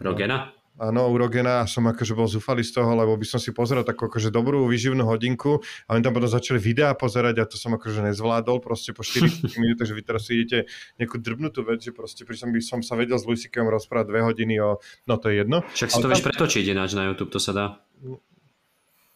Rogena? 0.04 0.57
Áno, 0.78 1.10
urogena 1.10 1.66
a 1.66 1.70
som 1.70 1.86
akože 1.90 2.14
bol 2.14 2.30
zúfalý 2.30 2.62
z 2.62 2.78
toho, 2.78 2.94
lebo 2.94 3.18
by 3.18 3.26
som 3.26 3.42
si 3.42 3.50
pozrel 3.50 3.82
takú 3.82 4.08
akože 4.08 4.30
dobrú 4.30 4.70
výživnú 4.70 5.04
hodinku 5.04 5.62
a 5.90 5.98
oni 5.98 6.06
tam 6.06 6.14
potom 6.14 6.30
začali 6.30 6.62
videá 6.62 6.94
pozerať 6.94 7.36
a 7.42 7.50
to 7.50 7.58
som 7.58 7.74
akože 7.74 8.06
nezvládol 8.06 8.62
proste 8.62 8.94
po 8.94 9.02
40 9.02 9.50
minútach, 9.62 9.90
že 9.90 9.98
vy 9.98 10.04
teraz 10.06 10.30
si 10.30 10.38
idete 10.38 10.70
nejakú 11.02 11.18
drbnutú 11.18 11.66
vec, 11.66 11.82
že 11.82 11.92
proste 11.92 12.24
som 12.38 12.54
by 12.54 12.62
som 12.62 12.80
sa 12.86 12.94
vedel 12.94 13.18
s 13.18 13.26
Luisikom 13.26 13.66
rozprávať 13.66 14.06
dve 14.14 14.22
hodiny 14.22 14.62
o, 14.62 14.78
no 15.10 15.14
to 15.18 15.34
je 15.34 15.42
jedno. 15.42 15.66
Však 15.74 15.90
si 15.90 15.98
to 15.98 16.06
tam... 16.06 16.12
vieš 16.14 16.24
pretočiť 16.24 16.64
ináč 16.70 16.94
na 16.94 17.10
YouTube, 17.10 17.34
to 17.34 17.42
sa 17.42 17.52
dá. 17.52 17.66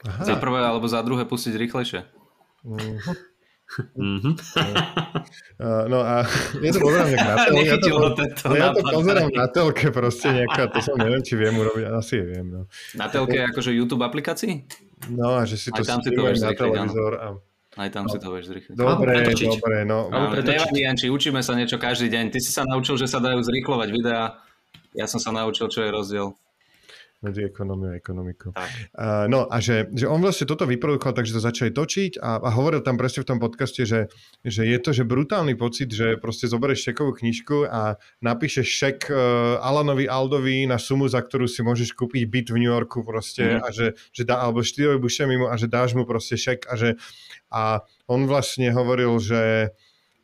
Aha. 0.02 0.26
Za 0.26 0.36
prvé 0.42 0.66
alebo 0.66 0.90
za 0.90 1.06
druhé 1.06 1.30
pustiť 1.30 1.54
rýchlejšie. 1.62 2.02
Uh-huh. 2.66 3.31
Mm-hmm. 3.96 4.34
no 5.92 6.00
a 6.04 6.28
ja 6.60 6.72
to 6.76 6.80
pozerám 6.84 7.08
na 7.16 7.36
telke. 7.48 7.64
Ja 7.64 7.78
to, 7.80 7.90
ja 8.52 8.68
to 8.76 8.82
pozerám 8.84 9.30
na 9.32 9.46
telke 9.48 9.88
proste 9.96 10.28
nejaká, 10.36 10.68
to 10.76 10.84
som 10.84 11.00
neviem, 11.00 11.24
či 11.24 11.40
viem 11.40 11.56
urobiť, 11.56 11.84
asi 11.96 12.20
je 12.20 12.26
viem. 12.28 12.48
No. 12.52 12.62
Na 13.00 13.08
telke 13.08 13.40
akože 13.40 13.72
YouTube 13.72 14.04
aplikácii? 14.04 14.68
No 15.16 15.40
a 15.40 15.48
že 15.48 15.56
si 15.56 15.72
to 15.72 15.82
si 15.82 15.92
to 15.92 16.22
na 16.22 16.52
televízor. 16.52 17.14
A... 17.16 17.28
Aj 17.80 17.88
tam 17.88 18.06
no. 18.06 18.12
si 18.12 18.20
to 18.20 18.28
vieš 18.36 18.52
zrýchliť. 18.52 18.76
Dobre, 18.76 19.32
dobre, 19.32 19.78
no. 19.88 20.12
no 20.12 20.36
nevadí, 20.36 20.84
Janči, 20.84 21.08
učíme 21.08 21.40
sa 21.40 21.56
niečo 21.56 21.80
každý 21.80 22.12
deň. 22.12 22.36
Ty 22.36 22.40
si 22.44 22.52
sa 22.52 22.68
naučil, 22.68 23.00
že 23.00 23.08
sa 23.08 23.24
dajú 23.24 23.40
zrýchlovať 23.40 23.90
videá. 23.96 24.44
Ja 24.92 25.08
som 25.08 25.24
sa 25.24 25.32
naučil, 25.32 25.72
čo 25.72 25.80
je 25.80 25.90
rozdiel 25.90 26.36
medzi 27.22 27.46
ekonómiou 27.46 27.94
a 27.94 27.98
ekonomikou. 27.98 28.52
Uh, 28.52 29.30
no 29.30 29.46
a 29.46 29.62
že, 29.62 29.88
že 29.94 30.10
on 30.10 30.18
vlastne 30.22 30.50
toto 30.50 30.66
vyprodukoval, 30.66 31.14
takže 31.14 31.38
to 31.38 31.42
začali 31.42 31.70
točiť 31.70 32.18
a, 32.18 32.42
a 32.42 32.50
hovoril 32.50 32.82
tam 32.82 32.98
presne 32.98 33.22
v 33.22 33.30
tom 33.30 33.40
podcaste, 33.40 33.86
že, 33.86 34.10
že 34.42 34.66
je 34.66 34.78
to 34.82 34.90
že 34.90 35.06
brutálny 35.06 35.54
pocit, 35.54 35.94
že 35.94 36.18
proste 36.18 36.50
zoberieš 36.50 36.92
šekovú 36.92 37.14
knižku 37.22 37.70
a 37.70 38.02
napíšeš 38.26 38.68
šek 38.68 38.98
uh, 39.14 39.62
Alanovi 39.62 40.10
Aldovi 40.10 40.66
na 40.66 40.82
sumu, 40.82 41.06
za 41.06 41.22
ktorú 41.22 41.46
si 41.46 41.62
môžeš 41.62 41.94
kúpiť 41.94 42.26
byt 42.26 42.48
v 42.50 42.60
New 42.66 42.72
Yorku 42.74 43.06
proste 43.06 43.58
mm. 43.58 43.62
a 43.62 43.68
že, 43.70 43.94
že 44.10 44.26
dá, 44.26 44.42
alebo 44.42 44.66
štýlovi 44.66 44.98
mimo 45.30 45.46
a 45.48 45.56
že 45.62 45.70
dáš 45.70 45.94
mu 45.94 46.10
proste 46.10 46.36
šek 46.36 46.66
a 46.66 46.74
že 46.74 46.98
a 47.52 47.84
on 48.08 48.26
vlastne 48.26 48.72
hovoril, 48.72 49.20
že 49.20 49.76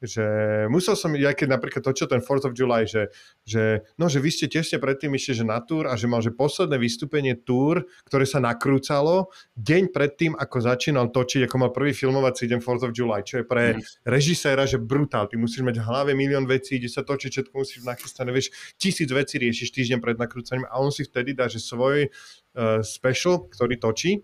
že 0.02 0.26
musel 0.70 0.93
som, 0.93 1.10
ja 1.18 1.34
keď 1.34 1.58
napríklad 1.58 1.82
točil 1.82 2.06
ten 2.06 2.22
4th 2.22 2.45
of 2.50 2.54
July, 2.54 2.86
že, 2.86 3.10
že, 3.41 3.82
no, 3.98 4.06
že 4.06 4.22
vy 4.22 4.30
ste 4.30 4.45
tesne 4.45 4.78
predtým 4.78 5.10
išli, 5.18 5.41
že 5.41 5.45
na 5.45 5.58
túr 5.58 5.89
a 5.89 5.98
že 5.98 6.06
mal, 6.06 6.22
že 6.22 6.30
posledné 6.30 6.78
vystúpenie 6.78 7.34
túr, 7.34 7.82
ktoré 8.06 8.30
sa 8.30 8.38
nakrúcalo 8.38 9.34
deň 9.58 9.89
predtým, 9.89 10.38
ako 10.38 10.58
začínal 10.62 11.10
točiť, 11.10 11.50
ako 11.50 11.56
mal 11.58 11.72
prvý 11.74 11.98
filmovací 11.98 12.45
deň 12.45 12.60
4th 12.62 12.86
of 12.86 12.93
July, 12.93 13.22
čo 13.26 13.41
je 13.41 13.45
pre 13.45 13.66
mm. 13.74 14.06
režiséra, 14.06 14.70
že 14.70 14.78
brutál. 14.78 15.26
Ty 15.26 15.41
musíš 15.41 15.66
mať 15.66 15.82
v 15.82 15.88
hlave 15.89 16.12
milión 16.14 16.45
vecí, 16.45 16.78
ide 16.78 16.89
sa 16.91 17.02
točiť, 17.02 17.30
všetko 17.34 17.54
musíš 17.58 17.82
nachystané, 17.82 18.30
vieš, 18.30 18.54
tisíc 18.78 19.10
vecí 19.10 19.41
riešiš 19.41 19.74
týždeň 19.74 19.98
pred 19.98 20.22
nakrúcaním 20.22 20.70
a 20.70 20.78
on 20.78 20.93
si 20.93 21.10
vtedy 21.10 21.34
dá, 21.34 21.50
že 21.50 21.58
svoj 21.58 22.08
uh, 22.08 22.86
special, 22.86 23.50
ktorý 23.50 23.82
točí, 23.82 24.22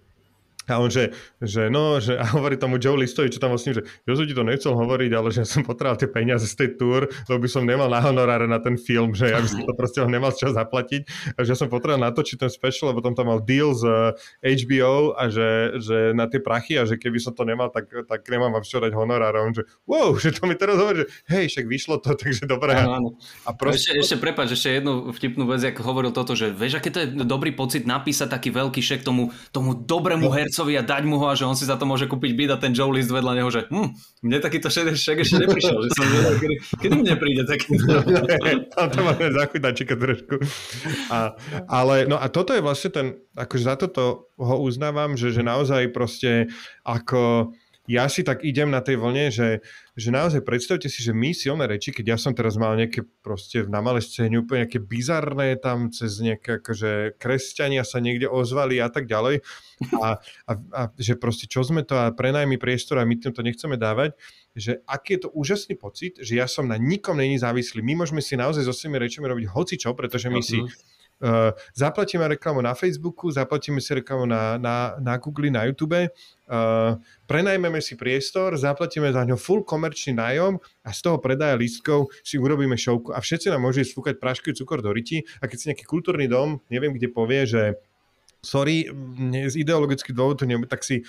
a 0.69 0.79
on, 0.79 0.87
že, 0.87 1.11
že 1.43 1.67
no, 1.67 1.99
že 1.99 2.15
a 2.15 2.23
hovorí 2.31 2.55
tomu 2.55 2.79
Joe 2.79 2.95
Listovi, 2.95 3.27
čo 3.27 3.43
tam 3.43 3.51
vlastne, 3.51 3.79
že 3.79 3.83
som 4.07 4.23
ti 4.23 4.31
to 4.31 4.47
nechcel 4.47 4.73
hovoriť, 4.77 5.11
ale 5.11 5.27
že 5.33 5.43
ja 5.43 5.47
som 5.47 5.67
potreboval 5.67 5.99
tie 5.99 6.07
peniaze 6.07 6.47
z 6.47 6.55
tej 6.55 6.69
tour, 6.79 7.09
lebo 7.27 7.39
by 7.43 7.49
som 7.51 7.67
nemal 7.67 7.91
na 7.91 7.99
honoráre 7.99 8.47
na 8.47 8.63
ten 8.63 8.79
film, 8.79 9.11
že 9.11 9.27
ja 9.27 9.43
by 9.43 9.47
som 9.47 9.59
to 9.67 9.73
proste 9.75 9.99
nemal 10.07 10.31
čas 10.31 10.55
zaplatiť, 10.55 11.35
a 11.35 11.39
že 11.43 11.51
ja 11.51 11.57
som 11.59 11.67
potreboval 11.67 12.07
natočiť 12.07 12.47
ten 12.47 12.51
special, 12.51 12.95
lebo 12.95 13.03
tam 13.03 13.11
tam 13.11 13.27
mal 13.27 13.39
deal 13.43 13.75
z 13.75 14.15
HBO 14.43 15.15
a 15.19 15.27
že, 15.27 15.79
že 15.83 15.97
na 16.15 16.31
tie 16.31 16.39
prachy 16.39 16.79
a 16.79 16.87
že 16.87 16.95
keby 16.95 17.19
som 17.19 17.35
to 17.35 17.43
nemal, 17.43 17.67
tak, 17.67 17.91
tak 18.07 18.23
nemám 18.31 18.55
vám 18.55 18.63
čo 18.63 18.79
dať 18.79 18.95
honorár. 18.95 19.35
A 19.35 19.43
on, 19.43 19.51
že 19.51 19.67
wow, 19.83 20.15
že 20.15 20.31
to 20.31 20.47
mi 20.47 20.55
teraz 20.55 20.79
hovorí, 20.79 21.03
že 21.03 21.07
hej, 21.31 21.45
však 21.51 21.65
vyšlo 21.67 21.95
to, 21.99 22.15
takže 22.21 22.47
dobré. 22.47 22.79
Áno, 22.79 22.95
áno. 22.99 23.09
A 23.43 23.51
proste... 23.51 23.95
Ešte, 23.95 24.15
ešte 24.15 24.17
prepáč, 24.21 24.55
ešte 24.55 24.79
jednu 24.79 25.11
vtipnú 25.11 25.43
vec, 25.49 25.63
ako 25.63 25.81
hovoril 25.83 26.11
toto, 26.15 26.37
že 26.37 26.51
vieš, 26.51 26.79
aké 26.79 26.89
to 26.91 26.99
je 27.03 27.07
dobrý 27.27 27.51
pocit 27.51 27.83
napísať 27.83 28.31
taký 28.31 28.53
veľký 28.53 28.79
šek 28.79 29.01
tomu, 29.01 29.33
tomu 29.51 29.73
dobrému 29.75 30.29
hercu 30.29 30.52
hercovi 30.53 30.77
a 30.77 30.85
dať 30.85 31.03
mu 31.09 31.17
ho 31.17 31.25
a 31.25 31.33
že 31.33 31.49
on 31.49 31.57
si 31.57 31.65
za 31.65 31.73
to 31.81 31.89
môže 31.89 32.05
kúpiť 32.05 32.31
byt 32.37 32.49
a 32.53 32.57
ten 32.61 32.77
Joe 32.77 32.93
List 32.93 33.09
vedľa 33.09 33.33
neho, 33.41 33.49
že 33.49 33.65
hm, 33.73 33.89
mne 34.21 34.37
takýto 34.37 34.69
šedý 34.69 34.93
šek 34.93 35.25
ešte 35.25 35.41
neprišiel, 35.41 35.77
že 35.81 35.89
som 35.97 36.05
vedel, 36.05 36.35
kedy, 36.37 36.55
kedy 36.77 36.93
mne 37.01 37.15
príde 37.17 37.43
taký. 37.49 37.73
Tam 38.77 38.87
to 38.93 38.99
máme 39.01 39.25
zachudačika 39.33 39.97
trošku. 39.97 40.37
A, 41.09 41.33
ale, 41.65 42.05
no 42.05 42.21
a 42.21 42.29
toto 42.29 42.53
je 42.53 42.61
vlastne 42.61 42.93
ten, 42.93 43.07
akože 43.33 43.63
za 43.65 43.75
toto 43.81 44.29
ho 44.37 44.55
uznávam, 44.61 45.17
že, 45.17 45.33
že 45.33 45.41
naozaj 45.41 45.89
proste 45.89 46.53
ako 46.85 47.49
ja 47.83 48.07
si 48.07 48.23
tak 48.23 48.47
idem 48.47 48.71
na 48.71 48.79
tej 48.79 48.95
vlne, 48.95 49.27
že, 49.27 49.59
že 49.99 50.07
naozaj 50.07 50.47
predstavte 50.47 50.87
si, 50.87 51.03
že 51.03 51.11
my 51.11 51.35
silné 51.35 51.67
reči, 51.67 51.91
keď 51.91 52.15
ja 52.15 52.17
som 52.17 52.31
teraz 52.31 52.55
mal 52.55 52.79
nejaké 52.79 53.03
proste 53.19 53.67
na 53.67 53.83
malé 53.83 53.99
scéne 53.99 54.39
úplne 54.39 54.63
nejaké 54.63 54.79
bizarné 54.79 55.59
tam 55.59 55.91
cez 55.91 56.23
nejaké 56.23 56.63
akože 56.63 57.19
kresťania 57.19 57.83
sa 57.83 57.99
niekde 57.99 58.31
ozvali 58.31 58.79
a 58.79 58.87
tak 58.87 59.03
ďalej 59.03 59.43
a, 59.99 60.15
a, 60.47 60.51
a 60.55 60.81
že 60.95 61.19
proste 61.19 61.43
čo 61.51 61.59
sme 61.59 61.83
to 61.83 61.99
a 61.99 62.15
prenajmi 62.15 62.55
priestor 62.55 63.03
a 63.03 63.07
my 63.07 63.19
tým 63.19 63.35
to 63.35 63.43
nechceme 63.43 63.75
dávať, 63.75 64.15
že 64.55 64.79
aký 64.87 65.19
je 65.19 65.27
to 65.27 65.29
úžasný 65.35 65.75
pocit, 65.75 66.15
že 66.23 66.39
ja 66.39 66.47
som 66.47 66.63
na 66.63 66.79
nikom 66.79 67.19
není 67.19 67.35
závislý. 67.35 67.83
My 67.83 67.99
môžeme 67.99 68.23
si 68.23 68.39
naozaj 68.39 68.63
so 68.63 68.71
svojimi 68.71 68.95
rečami 68.95 69.27
robiť 69.27 69.51
hoci 69.51 69.75
čo, 69.75 69.91
pretože 69.91 70.31
my 70.31 70.39
si 70.39 70.63
Uh, 70.63 70.92
zaplatíme 71.73 72.27
reklamu 72.27 72.61
na 72.61 72.73
Facebooku, 72.73 73.31
zaplatíme 73.31 73.79
si 73.79 73.93
reklamu 73.93 74.25
na, 74.25 74.57
na, 74.57 74.95
na 74.99 75.17
Google, 75.17 75.47
na 75.51 75.63
YouTube, 75.63 75.95
uh, 75.95 76.99
prenajmeme 77.25 77.79
si 77.79 77.95
priestor, 77.95 78.59
zaplatíme 78.59 79.07
za 79.13 79.23
ňo 79.23 79.39
full 79.39 79.63
komerčný 79.63 80.13
nájom 80.19 80.59
a 80.83 80.89
z 80.91 80.99
toho 80.99 81.17
predaja 81.23 81.55
lístkov 81.55 82.11
si 82.21 82.35
urobíme 82.35 82.75
šovku. 82.75 83.15
A 83.15 83.23
všetci 83.23 83.47
nám 83.47 83.63
môžu 83.63 83.87
sfúkať 83.87 84.19
prášky 84.19 84.51
cukor 84.51 84.83
do 84.83 84.91
ryti 84.91 85.23
a 85.39 85.47
keď 85.47 85.57
si 85.59 85.65
nejaký 85.71 85.85
kultúrny 85.87 86.27
dom, 86.27 86.59
neviem 86.67 86.91
kde 86.91 87.07
povie, 87.07 87.47
že 87.47 87.79
sorry, 88.43 88.91
z 89.47 89.55
ideologických 89.55 90.11
dôvodov, 90.11 90.67
tak 90.67 90.83
si 90.83 91.07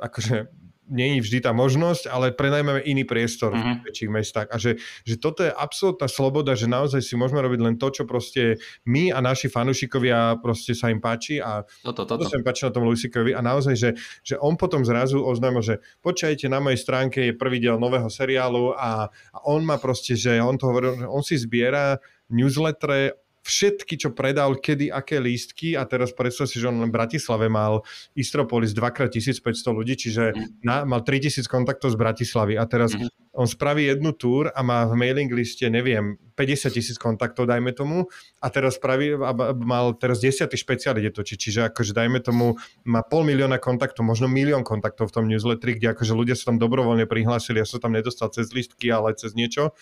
akože 0.00 0.61
je 0.90 1.22
vždy 1.22 1.38
tá 1.46 1.54
možnosť, 1.54 2.10
ale 2.10 2.34
prenajmeme 2.34 2.82
iný 2.82 3.06
priestor 3.06 3.54
uh-huh. 3.54 3.62
v 3.62 3.66
mhm. 3.66 3.80
väčších 3.86 4.10
mestách. 4.10 4.48
A 4.50 4.58
že, 4.58 4.82
že 5.06 5.14
toto 5.16 5.46
je 5.46 5.52
absolútna 5.54 6.10
sloboda, 6.10 6.58
že 6.58 6.66
naozaj 6.66 7.00
si 7.00 7.14
môžeme 7.14 7.38
robiť 7.38 7.60
len 7.62 7.74
to, 7.78 7.88
čo 7.94 8.02
proste 8.04 8.58
my 8.84 9.14
a 9.14 9.22
naši 9.22 9.46
fanúšikovia 9.46 10.42
proste 10.42 10.74
sa 10.74 10.90
im 10.90 10.98
páči 10.98 11.38
a 11.38 11.62
toto, 11.86 12.04
toto. 12.04 12.26
to 12.26 12.30
sa 12.30 12.38
im 12.38 12.44
páči 12.44 12.66
na 12.66 12.74
tom 12.74 12.84
Luisikovi 12.90 13.32
a 13.32 13.40
naozaj, 13.40 13.74
že, 13.78 13.90
že 14.26 14.34
on 14.42 14.58
potom 14.58 14.82
zrazu 14.82 15.22
oznámil, 15.22 15.62
že 15.62 15.78
počajte, 16.02 16.50
na 16.50 16.58
mojej 16.58 16.82
stránke 16.82 17.18
je 17.30 17.38
prvý 17.38 17.62
diel 17.62 17.78
nového 17.78 18.10
seriálu 18.10 18.74
a, 18.74 19.06
a 19.08 19.38
on 19.46 19.62
má 19.62 19.78
proste, 19.78 20.18
že 20.18 20.42
on 20.42 20.58
to 20.58 20.66
hovoril, 20.68 20.98
že 20.98 21.06
on 21.06 21.22
si 21.22 21.38
zbiera 21.38 22.02
newsletter 22.32 23.14
všetky, 23.42 23.98
čo 23.98 24.14
predal, 24.14 24.54
kedy, 24.54 24.88
aké 24.94 25.18
lístky 25.18 25.74
a 25.74 25.82
teraz 25.82 26.14
predstav 26.14 26.46
si, 26.46 26.62
že 26.62 26.70
on 26.70 26.78
len 26.78 26.90
v 26.90 26.96
Bratislave 26.96 27.50
mal 27.50 27.82
Istropolis 28.14 28.70
2x1500 28.70 29.42
ľudí, 29.74 29.94
čiže 29.98 30.32
mm. 30.32 30.62
na, 30.62 30.86
mal 30.86 31.02
3000 31.02 31.42
kontaktov 31.50 31.90
z 31.90 31.98
Bratislavy 31.98 32.54
a 32.54 32.64
teraz 32.70 32.94
mm-hmm. 32.94 33.34
on 33.34 33.50
spraví 33.50 33.90
jednu 33.90 34.14
túr 34.14 34.54
a 34.54 34.60
má 34.62 34.86
v 34.86 34.94
mailing 34.94 35.30
liste, 35.34 35.66
neviem, 35.66 36.14
50 36.38 36.70
tisíc 36.72 36.96
kontaktov, 36.96 37.50
dajme 37.50 37.74
tomu, 37.74 38.06
a 38.40 38.46
teraz 38.48 38.78
spraví, 38.78 39.18
a 39.18 39.32
mal 39.58 39.92
teraz 39.98 40.22
10. 40.22 40.48
špeciál 40.54 40.96
ide 41.02 41.12
točiť, 41.12 41.38
čiže 41.38 41.60
akože 41.74 41.92
dajme 41.92 42.22
tomu, 42.22 42.56
má 42.86 43.02
pol 43.04 43.26
milióna 43.26 43.58
kontaktov, 43.58 44.06
možno 44.06 44.30
milión 44.30 44.64
kontaktov 44.64 45.10
v 45.10 45.14
tom 45.18 45.24
newsletteri, 45.28 45.76
kde 45.76 45.92
akože 45.92 46.12
ľudia 46.14 46.38
sa 46.38 46.54
tam 46.54 46.62
dobrovoľne 46.62 47.04
prihlásili, 47.10 47.60
ja 47.60 47.66
som 47.68 47.82
tam 47.82 47.92
nedostal 47.92 48.30
cez 48.30 48.54
listky, 48.54 48.88
ale 48.88 49.12
cez 49.18 49.34
niečo 49.34 49.74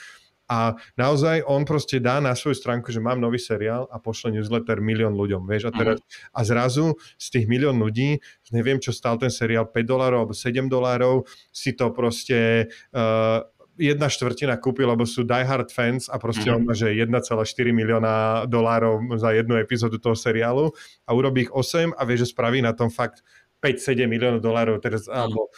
a 0.50 0.74
naozaj 0.98 1.46
on 1.46 1.62
proste 1.62 2.02
dá 2.02 2.18
na 2.18 2.34
svoju 2.34 2.58
stránku, 2.58 2.90
že 2.90 2.98
mám 2.98 3.22
nový 3.22 3.38
seriál 3.38 3.86
a 3.86 4.02
pošle 4.02 4.34
newsletter 4.34 4.82
milión 4.82 5.14
ľuďom, 5.14 5.46
vieš, 5.46 5.70
a, 5.70 5.72
teraz, 5.72 6.02
uh-huh. 6.02 6.34
a 6.34 6.40
zrazu 6.42 6.86
z 7.14 7.26
tých 7.38 7.46
milión 7.46 7.78
ľudí, 7.78 8.18
neviem, 8.50 8.82
čo 8.82 8.90
stál 8.90 9.14
ten 9.14 9.30
seriál, 9.30 9.70
5 9.70 9.78
dolárov 9.86 10.26
alebo 10.26 10.34
7 10.34 10.66
dolárov, 10.66 11.22
si 11.54 11.78
to 11.78 11.94
proste 11.94 12.66
uh, 12.90 13.46
jedna 13.78 14.10
štvrtina 14.10 14.58
kúpil, 14.58 14.90
lebo 14.90 15.06
sú 15.06 15.22
diehard 15.22 15.70
fans 15.70 16.10
a 16.10 16.18
proste 16.18 16.50
mm-hmm. 16.50 16.66
on 16.66 16.68
má, 16.68 16.74
že 16.74 16.90
1,4 16.90 17.70
milióna 17.70 18.44
dolárov 18.50 19.06
za 19.22 19.30
jednu 19.30 19.54
epizódu 19.56 20.02
toho 20.02 20.18
seriálu 20.18 20.74
a 21.06 21.10
urobí 21.14 21.46
ich 21.46 21.52
8 21.54 21.94
a 21.94 22.02
vie, 22.04 22.18
že 22.18 22.28
spraví 22.28 22.58
na 22.58 22.74
tom 22.74 22.90
fakt 22.90 23.22
5-7 23.62 24.08
miliónov 24.10 24.42
dolárov, 24.42 24.82
teraz, 24.82 25.06
mm-hmm. 25.06 25.14
alebo 25.14 25.54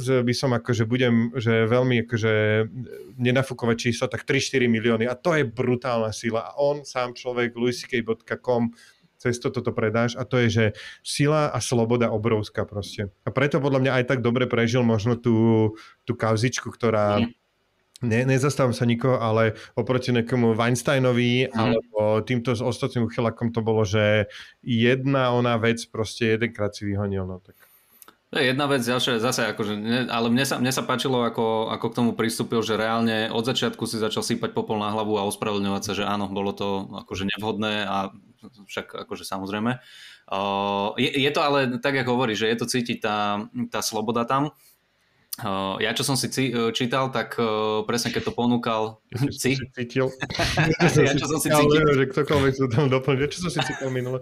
že 0.00 0.24
by 0.24 0.32
som 0.32 0.50
akože 0.56 0.88
budem, 0.88 1.30
že 1.36 1.68
veľmi 1.68 2.08
akože 2.08 2.32
nenafúkovať 3.20 3.76
čísla, 3.76 4.08
tak 4.08 4.24
3-4 4.24 4.64
milióny 4.64 5.04
a 5.04 5.14
to 5.14 5.36
je 5.36 5.44
brutálna 5.44 6.10
sila 6.10 6.48
a 6.48 6.56
on 6.56 6.88
sám 6.88 7.12
človek 7.12 7.52
luisikej.com 7.52 8.72
cez 9.18 9.34
to 9.42 9.50
toto 9.50 9.74
predáš 9.74 10.14
a 10.14 10.22
to 10.22 10.38
je, 10.46 10.48
že 10.48 10.64
sila 11.02 11.50
a 11.50 11.58
sloboda 11.58 12.14
obrovská 12.14 12.62
proste. 12.62 13.10
A 13.26 13.34
preto 13.34 13.58
podľa 13.58 13.82
mňa 13.82 13.92
aj 14.00 14.04
tak 14.14 14.20
dobre 14.22 14.46
prežil 14.46 14.86
možno 14.86 15.18
tú, 15.18 15.74
tú 16.06 16.14
kauzičku, 16.14 16.70
ktorá 16.70 17.18
mm. 17.18 17.28
ne, 18.06 18.20
nezastávam 18.30 18.70
sa 18.70 18.86
nikoho, 18.86 19.18
ale 19.18 19.58
oproti 19.74 20.14
nejakomu 20.14 20.54
Weinsteinovi 20.54 21.50
mm. 21.50 21.52
alebo 21.52 22.22
týmto 22.22 22.54
s 22.54 22.62
ostatným 22.62 23.10
uchylakom 23.10 23.50
to 23.50 23.58
bolo, 23.60 23.82
že 23.82 24.30
jedna 24.62 25.34
ona 25.34 25.58
vec 25.58 25.82
proste 25.90 26.38
jedenkrát 26.38 26.70
si 26.78 26.86
vyhonil. 26.86 27.26
No, 27.26 27.42
tak. 27.42 27.67
To 28.28 28.36
je 28.36 28.52
jedna 28.52 28.68
vec, 28.68 28.84
ďalšia 28.84 29.24
zase 29.24 29.48
akože, 29.56 30.04
ale 30.12 30.28
mne 30.28 30.44
sa, 30.44 30.60
mne 30.60 30.68
sa 30.68 30.84
páčilo, 30.84 31.24
ako, 31.24 31.72
ako 31.72 31.86
k 31.88 31.96
tomu 31.96 32.10
pristúpil, 32.12 32.60
že 32.60 32.76
reálne 32.76 33.32
od 33.32 33.40
začiatku 33.40 33.88
si 33.88 33.96
začal 33.96 34.20
sypať 34.20 34.52
popol 34.52 34.76
na 34.76 34.92
hlavu 34.92 35.16
a 35.16 35.24
ospravedlňovať 35.32 35.82
sa, 35.82 35.92
že 35.96 36.04
áno, 36.04 36.28
bolo 36.28 36.52
to 36.52 36.92
akože 36.92 37.24
nevhodné 37.24 37.88
a 37.88 38.12
však 38.68 39.08
akože 39.08 39.24
samozrejme. 39.24 39.80
Uh, 40.28 40.92
je, 41.00 41.08
je 41.08 41.30
to 41.32 41.40
ale 41.40 41.80
tak, 41.80 41.96
ako 41.96 42.20
hovorí, 42.20 42.36
že 42.36 42.52
je 42.52 42.56
to 42.60 42.68
cítiť 42.68 43.00
tá, 43.00 43.48
tá 43.72 43.80
sloboda 43.80 44.28
tam 44.28 44.52
ja 45.78 45.90
čo 45.94 46.02
som 46.02 46.18
si 46.18 46.26
uh, 46.50 46.74
čítal, 46.74 47.14
tak 47.14 47.38
uh, 47.38 47.86
presne 47.86 48.10
keď 48.10 48.30
to 48.30 48.32
ponúkal... 48.34 48.98
Ci? 49.30 49.54
Si 49.54 49.66
cítil? 49.70 50.10
ja 51.06 51.14
čo 51.14 51.26
som 51.30 51.38
si 51.38 51.48
cítil? 51.48 51.78
Ale 51.78 51.94
že 51.94 52.06
ktokoľvek 52.10 52.52
sa 52.58 52.66
tam 52.66 52.86
doplňuje. 52.90 53.28
Čo 53.30 53.38
som 53.46 53.50
si 53.54 53.60
cítil 53.62 53.88
minule? 53.94 54.18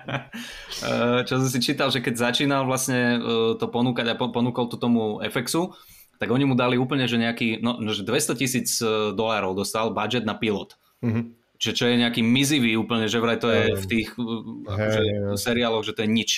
čo 1.28 1.34
som 1.34 1.48
si 1.50 1.58
čítal, 1.58 1.90
že 1.90 1.98
keď 1.98 2.30
začínal 2.30 2.62
vlastne 2.62 3.18
to 3.58 3.66
ponúkať 3.66 4.06
a 4.06 4.14
ponúkol 4.14 4.70
to 4.70 4.78
tomu 4.78 5.18
FXu, 5.26 5.74
tak 6.22 6.30
oni 6.30 6.44
mu 6.46 6.54
dali 6.54 6.78
úplne, 6.78 7.10
že 7.10 7.18
nejaký, 7.18 7.64
no, 7.64 7.80
že 7.90 8.06
200 8.06 8.40
tisíc 8.40 8.78
dolárov 9.16 9.56
dostal 9.56 9.90
budget 9.90 10.22
na 10.22 10.38
pilot. 10.38 10.78
Mm-hmm. 11.02 11.24
Čiže 11.60 11.74
čo 11.76 11.84
je 11.92 12.00
nejaký 12.00 12.24
mizivý 12.24 12.72
úplne, 12.80 13.04
že 13.04 13.20
vraj 13.20 13.36
to 13.36 13.52
je 13.52 13.76
v 13.76 13.84
tých 13.84 14.08
akože, 14.16 15.36
seriáloch, 15.36 15.84
že 15.84 15.92
to 15.92 16.06
je 16.06 16.08
nič. 16.08 16.30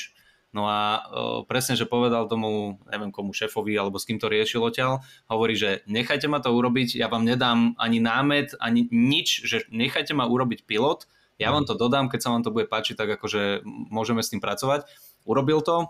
No 0.52 0.68
a 0.68 1.08
presne, 1.48 1.80
že 1.80 1.88
povedal 1.88 2.28
tomu, 2.28 2.76
neviem 2.92 3.08
komu 3.08 3.32
šéfovi 3.32 3.72
alebo 3.72 3.96
s 3.96 4.04
kým 4.04 4.20
to 4.20 4.28
riešil 4.28 4.60
odtiaľ, 4.60 5.00
hovorí, 5.32 5.56
že 5.56 5.80
nechajte 5.88 6.28
ma 6.28 6.44
to 6.44 6.52
urobiť, 6.52 6.92
ja 6.92 7.08
vám 7.08 7.24
nedám 7.24 7.72
ani 7.80 8.04
námet, 8.04 8.52
ani 8.60 8.84
nič, 8.92 9.48
že 9.48 9.64
nechajte 9.72 10.12
ma 10.12 10.28
urobiť 10.28 10.68
pilot, 10.68 11.08
ja 11.40 11.48
vám 11.56 11.64
to 11.64 11.72
dodám, 11.72 12.12
keď 12.12 12.20
sa 12.20 12.30
vám 12.36 12.44
to 12.44 12.52
bude 12.52 12.68
páčiť, 12.68 13.00
tak 13.00 13.16
akože 13.16 13.64
môžeme 13.64 14.20
s 14.20 14.28
tým 14.28 14.44
pracovať. 14.44 14.84
Urobil 15.24 15.64
to, 15.64 15.88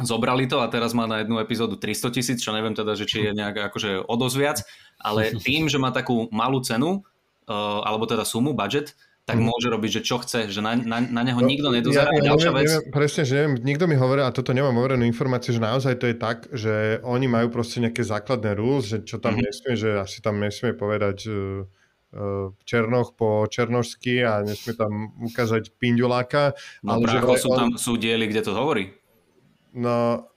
zobrali 0.00 0.48
to 0.48 0.64
a 0.64 0.66
teraz 0.72 0.96
má 0.96 1.04
na 1.04 1.20
jednu 1.20 1.38
epizódu 1.38 1.76
300 1.76 2.10
tisíc, 2.10 2.38
čo 2.40 2.56
neviem 2.56 2.72
teda, 2.72 2.96
že 2.96 3.04
či 3.04 3.30
je 3.30 3.36
nejak 3.36 3.70
akože 3.70 4.02
o 4.02 4.14
dosť 4.16 4.36
viac, 4.40 4.58
ale 4.96 5.36
tým, 5.36 5.68
že 5.68 5.76
má 5.76 5.92
takú 5.92 6.26
malú 6.32 6.64
cenu, 6.64 7.04
alebo 7.46 8.08
teda 8.08 8.24
sumu, 8.24 8.56
budget, 8.56 8.96
tak 9.24 9.40
mm. 9.40 9.44
môže 9.48 9.68
robiť, 9.72 9.90
že 10.00 10.02
čo 10.04 10.20
chce, 10.20 10.52
že 10.52 10.60
na, 10.60 10.76
na, 10.76 11.00
na 11.00 11.22
neho 11.24 11.40
no, 11.40 11.48
nikto 11.48 11.72
nedozerá. 11.72 12.12
Ja, 12.12 12.20
ja 12.20 12.36
ďalšia 12.36 12.50
neviem, 12.52 12.60
vec... 12.60 12.68
Neviem, 12.68 12.92
presne, 12.92 13.22
že 13.24 13.32
neviem, 13.40 13.54
nikto 13.64 13.84
mi 13.88 13.96
hovorí, 13.96 14.20
a 14.20 14.28
toto 14.36 14.52
nemám 14.52 14.76
overenú 14.76 15.08
informáciu, 15.08 15.56
že 15.56 15.64
naozaj 15.64 15.96
to 15.96 16.12
je 16.12 16.16
tak, 16.20 16.44
že 16.52 17.00
oni 17.00 17.24
majú 17.24 17.48
proste 17.48 17.80
nejaké 17.80 18.04
základné 18.04 18.52
rules, 18.52 18.84
že 18.84 19.00
čo 19.00 19.16
tam 19.16 19.40
mm-hmm. 19.40 19.48
nesmie, 19.48 19.74
že 19.80 19.90
asi 19.96 20.20
tam 20.20 20.36
nesmie 20.44 20.76
povedať 20.76 21.18
uh, 21.24 21.64
Černoch 22.68 23.16
po 23.18 23.48
černožsky 23.50 24.22
a 24.22 24.44
nesmie 24.44 24.76
tam 24.76 25.16
ukázať 25.18 25.72
pinduláka. 25.80 26.54
No 26.84 27.00
ale 27.00 27.10
prácho, 27.10 27.34
že 27.34 27.42
sú 27.42 27.50
tam 27.56 27.68
sú 27.74 27.92
diely, 27.98 28.28
kde 28.28 28.44
to 28.44 28.52
hovorí. 28.54 28.92
No, 29.74 30.28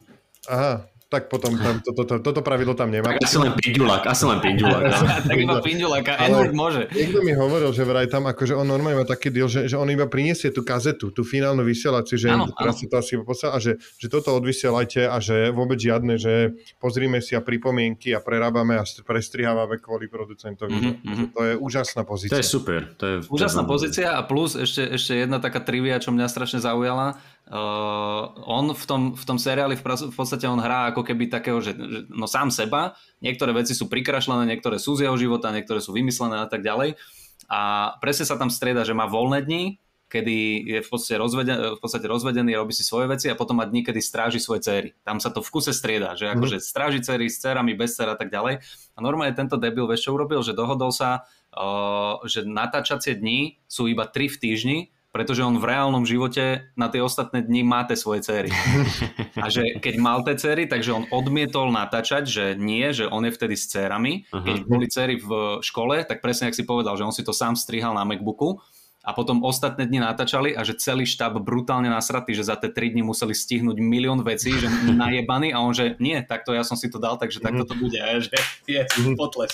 aha, 0.49 0.89
tak 1.07 1.31
potom 1.31 1.55
tam, 1.55 1.79
toto, 1.79 2.03
to, 2.03 2.19
to, 2.19 2.23
toto 2.23 2.41
pravidlo 2.43 2.75
tam 2.75 2.91
nemá. 2.91 3.15
Tak 3.15 3.23
asi 3.23 3.39
len 3.39 3.55
pindulák, 3.55 4.03
asi 4.03 4.27
len 4.27 4.43
pindulák. 4.43 4.91
tak 5.31 5.37
iba 5.39 5.63
pinduláka, 5.63 6.19
n 6.19 6.51
môže. 6.51 6.91
Niekto 6.91 7.23
mi 7.23 7.31
hovoril, 7.31 7.71
že 7.71 7.87
vraj 7.87 8.11
tam 8.11 8.27
akože 8.27 8.51
on 8.51 8.67
normálne 8.67 8.99
má 8.99 9.07
taký 9.07 9.31
deal, 9.31 9.47
že, 9.47 9.71
že 9.71 9.79
on 9.79 9.87
iba 9.87 10.03
priniesie 10.11 10.51
tú 10.51 10.67
kazetu, 10.67 11.15
tú 11.15 11.23
finálnu 11.23 11.63
vysielaciu, 11.63 12.19
že 12.19 12.27
ano, 12.27 12.51
teraz 12.51 12.83
si 12.83 12.91
to 12.91 12.99
asi 12.99 13.15
poslal, 13.23 13.55
a 13.55 13.59
že, 13.63 13.79
že 13.95 14.07
toto 14.11 14.35
odvysielajte 14.35 15.07
a 15.07 15.15
že 15.23 15.47
vôbec 15.55 15.79
žiadne, 15.79 16.19
že 16.19 16.51
pozrime 16.75 17.23
si 17.23 17.39
a 17.39 17.41
pripomienky 17.41 18.11
a 18.11 18.19
prerábame 18.19 18.75
a 18.75 18.83
prestrihávame 18.83 19.79
kvôli 19.79 20.11
producentovi. 20.11 20.75
Mm-hmm. 20.75 21.31
To 21.31 21.41
je 21.47 21.53
úžasná 21.55 22.03
pozícia. 22.03 22.35
To 22.35 22.43
je 22.43 22.47
super. 22.51 22.83
To 22.99 23.03
je, 23.07 23.15
úžasná 23.31 23.63
to 23.63 23.67
je 23.67 23.71
pozícia 23.71 24.07
a 24.11 24.27
plus 24.27 24.59
ešte, 24.59 24.99
ešte 24.99 25.23
jedna 25.23 25.39
taká 25.39 25.63
trivia, 25.63 26.03
čo 26.03 26.11
mňa 26.11 26.27
strašne 26.27 26.59
zaujala 26.59 27.15
Uh, 27.47 28.35
on 28.43 28.75
v 28.75 28.83
tom, 28.83 29.01
v 29.15 29.23
tom 29.23 29.39
seriáli 29.39 29.79
v, 29.79 29.83
v 30.11 30.15
podstate 30.19 30.43
on 30.51 30.59
hrá 30.59 30.91
ako 30.91 30.99
keby 31.07 31.31
takého, 31.31 31.63
že, 31.63 31.79
že 31.79 31.99
no 32.11 32.27
sám 32.27 32.51
seba, 32.51 32.99
niektoré 33.23 33.55
veci 33.55 33.71
sú 33.71 33.87
prikrašlené, 33.87 34.43
niektoré 34.43 34.75
sú 34.83 34.99
z 34.99 35.07
jeho 35.07 35.15
života, 35.15 35.55
niektoré 35.55 35.79
sú 35.79 35.95
vymyslené 35.95 36.43
a 36.43 36.47
tak 36.51 36.59
ďalej. 36.59 36.99
A 37.47 37.95
presne 38.03 38.27
sa 38.27 38.35
tam 38.35 38.51
strieda, 38.51 38.83
že 38.83 38.91
má 38.91 39.07
voľné 39.07 39.47
dni, 39.47 39.79
kedy 40.11 40.35
je 40.63 40.79
v 40.83 40.89
podstate, 40.91 41.15
rozveden, 41.15 41.57
v 41.75 41.79
podstate 41.79 42.07
rozvedený, 42.07 42.51
robí 42.55 42.75
si 42.75 42.83
svoje 42.83 43.11
veci 43.11 43.31
a 43.31 43.39
potom 43.39 43.59
má 43.59 43.65
dní, 43.67 43.83
kedy 43.83 43.99
stráži 43.99 44.39
svoje 44.43 44.67
cery. 44.67 44.89
Tam 45.07 45.23
sa 45.23 45.31
to 45.31 45.39
v 45.39 45.47
kuse 45.47 45.71
strieda, 45.75 46.19
že 46.19 46.31
akože 46.31 46.63
stráži 46.63 46.99
cery 46.99 47.31
s 47.31 47.39
cerami, 47.39 47.75
bez 47.75 47.95
cer 47.95 48.11
a 48.11 48.19
tak 48.19 48.27
ďalej. 48.27 48.63
A 48.95 48.97
normálne 48.99 49.35
tento 49.35 49.59
debil, 49.59 49.87
vieš 49.87 50.07
čo 50.07 50.15
urobil, 50.15 50.43
že 50.43 50.55
dohodol 50.55 50.95
sa, 50.95 51.27
uh, 51.55 52.23
že 52.23 52.47
natáčacie 52.47 53.19
dni 53.19 53.59
sú 53.67 53.91
iba 53.91 54.07
3 54.07 54.31
v 54.31 54.37
týždni 54.39 54.79
pretože 55.17 55.41
on 55.41 55.57
v 55.57 55.65
reálnom 55.65 56.05
živote 56.05 56.69
na 56.77 56.93
tie 56.93 57.01
ostatné 57.01 57.41
dni 57.41 57.65
má 57.65 57.81
tie 57.89 57.97
svoje 57.97 58.21
céry. 58.21 58.53
A 59.43 59.49
že 59.49 59.81
keď 59.81 59.97
mal 59.97 60.21
tie 60.21 60.37
céry, 60.37 60.69
takže 60.69 60.93
on 60.93 61.09
odmietol 61.09 61.73
natáčať, 61.73 62.29
že 62.29 62.45
nie, 62.53 62.85
že 62.93 63.09
on 63.09 63.25
je 63.25 63.33
vtedy 63.33 63.57
s 63.57 63.65
cérami. 63.65 64.29
Uh-huh. 64.29 64.45
Keď 64.45 64.57
boli 64.69 64.85
céry 64.85 65.17
v 65.17 65.57
škole, 65.65 66.05
tak 66.05 66.21
presne 66.21 66.53
ak 66.53 66.53
si 66.53 66.69
povedal, 66.69 66.93
že 67.01 67.09
on 67.09 67.09
si 67.09 67.25
to 67.25 67.33
sám 67.33 67.57
strihal 67.57 67.97
na 67.97 68.05
Macbooku 68.05 68.61
a 69.01 69.09
potom 69.17 69.41
ostatné 69.41 69.89
dni 69.89 70.05
natáčali 70.05 70.53
a 70.53 70.61
že 70.61 70.77
celý 70.77 71.09
štáb 71.09 71.41
brutálne 71.41 71.89
nasratý, 71.89 72.37
že 72.37 72.45
za 72.45 72.59
tie 72.61 72.69
3 72.69 72.93
dni 72.93 73.09
museli 73.09 73.33
stihnúť 73.33 73.81
milión 73.81 74.21
vecí, 74.21 74.53
že 74.53 74.69
najebaný 75.01 75.49
a 75.49 75.65
on 75.65 75.73
že 75.73 75.97
nie, 75.97 76.21
takto 76.21 76.53
ja 76.53 76.61
som 76.61 76.77
si 76.77 76.93
to 76.93 77.01
dal, 77.01 77.17
takže 77.17 77.41
takto 77.41 77.65
to 77.65 77.73
bude. 77.73 77.97
A 77.97 78.21
že 78.21 78.37
je, 78.69 78.85
potles. 79.17 79.49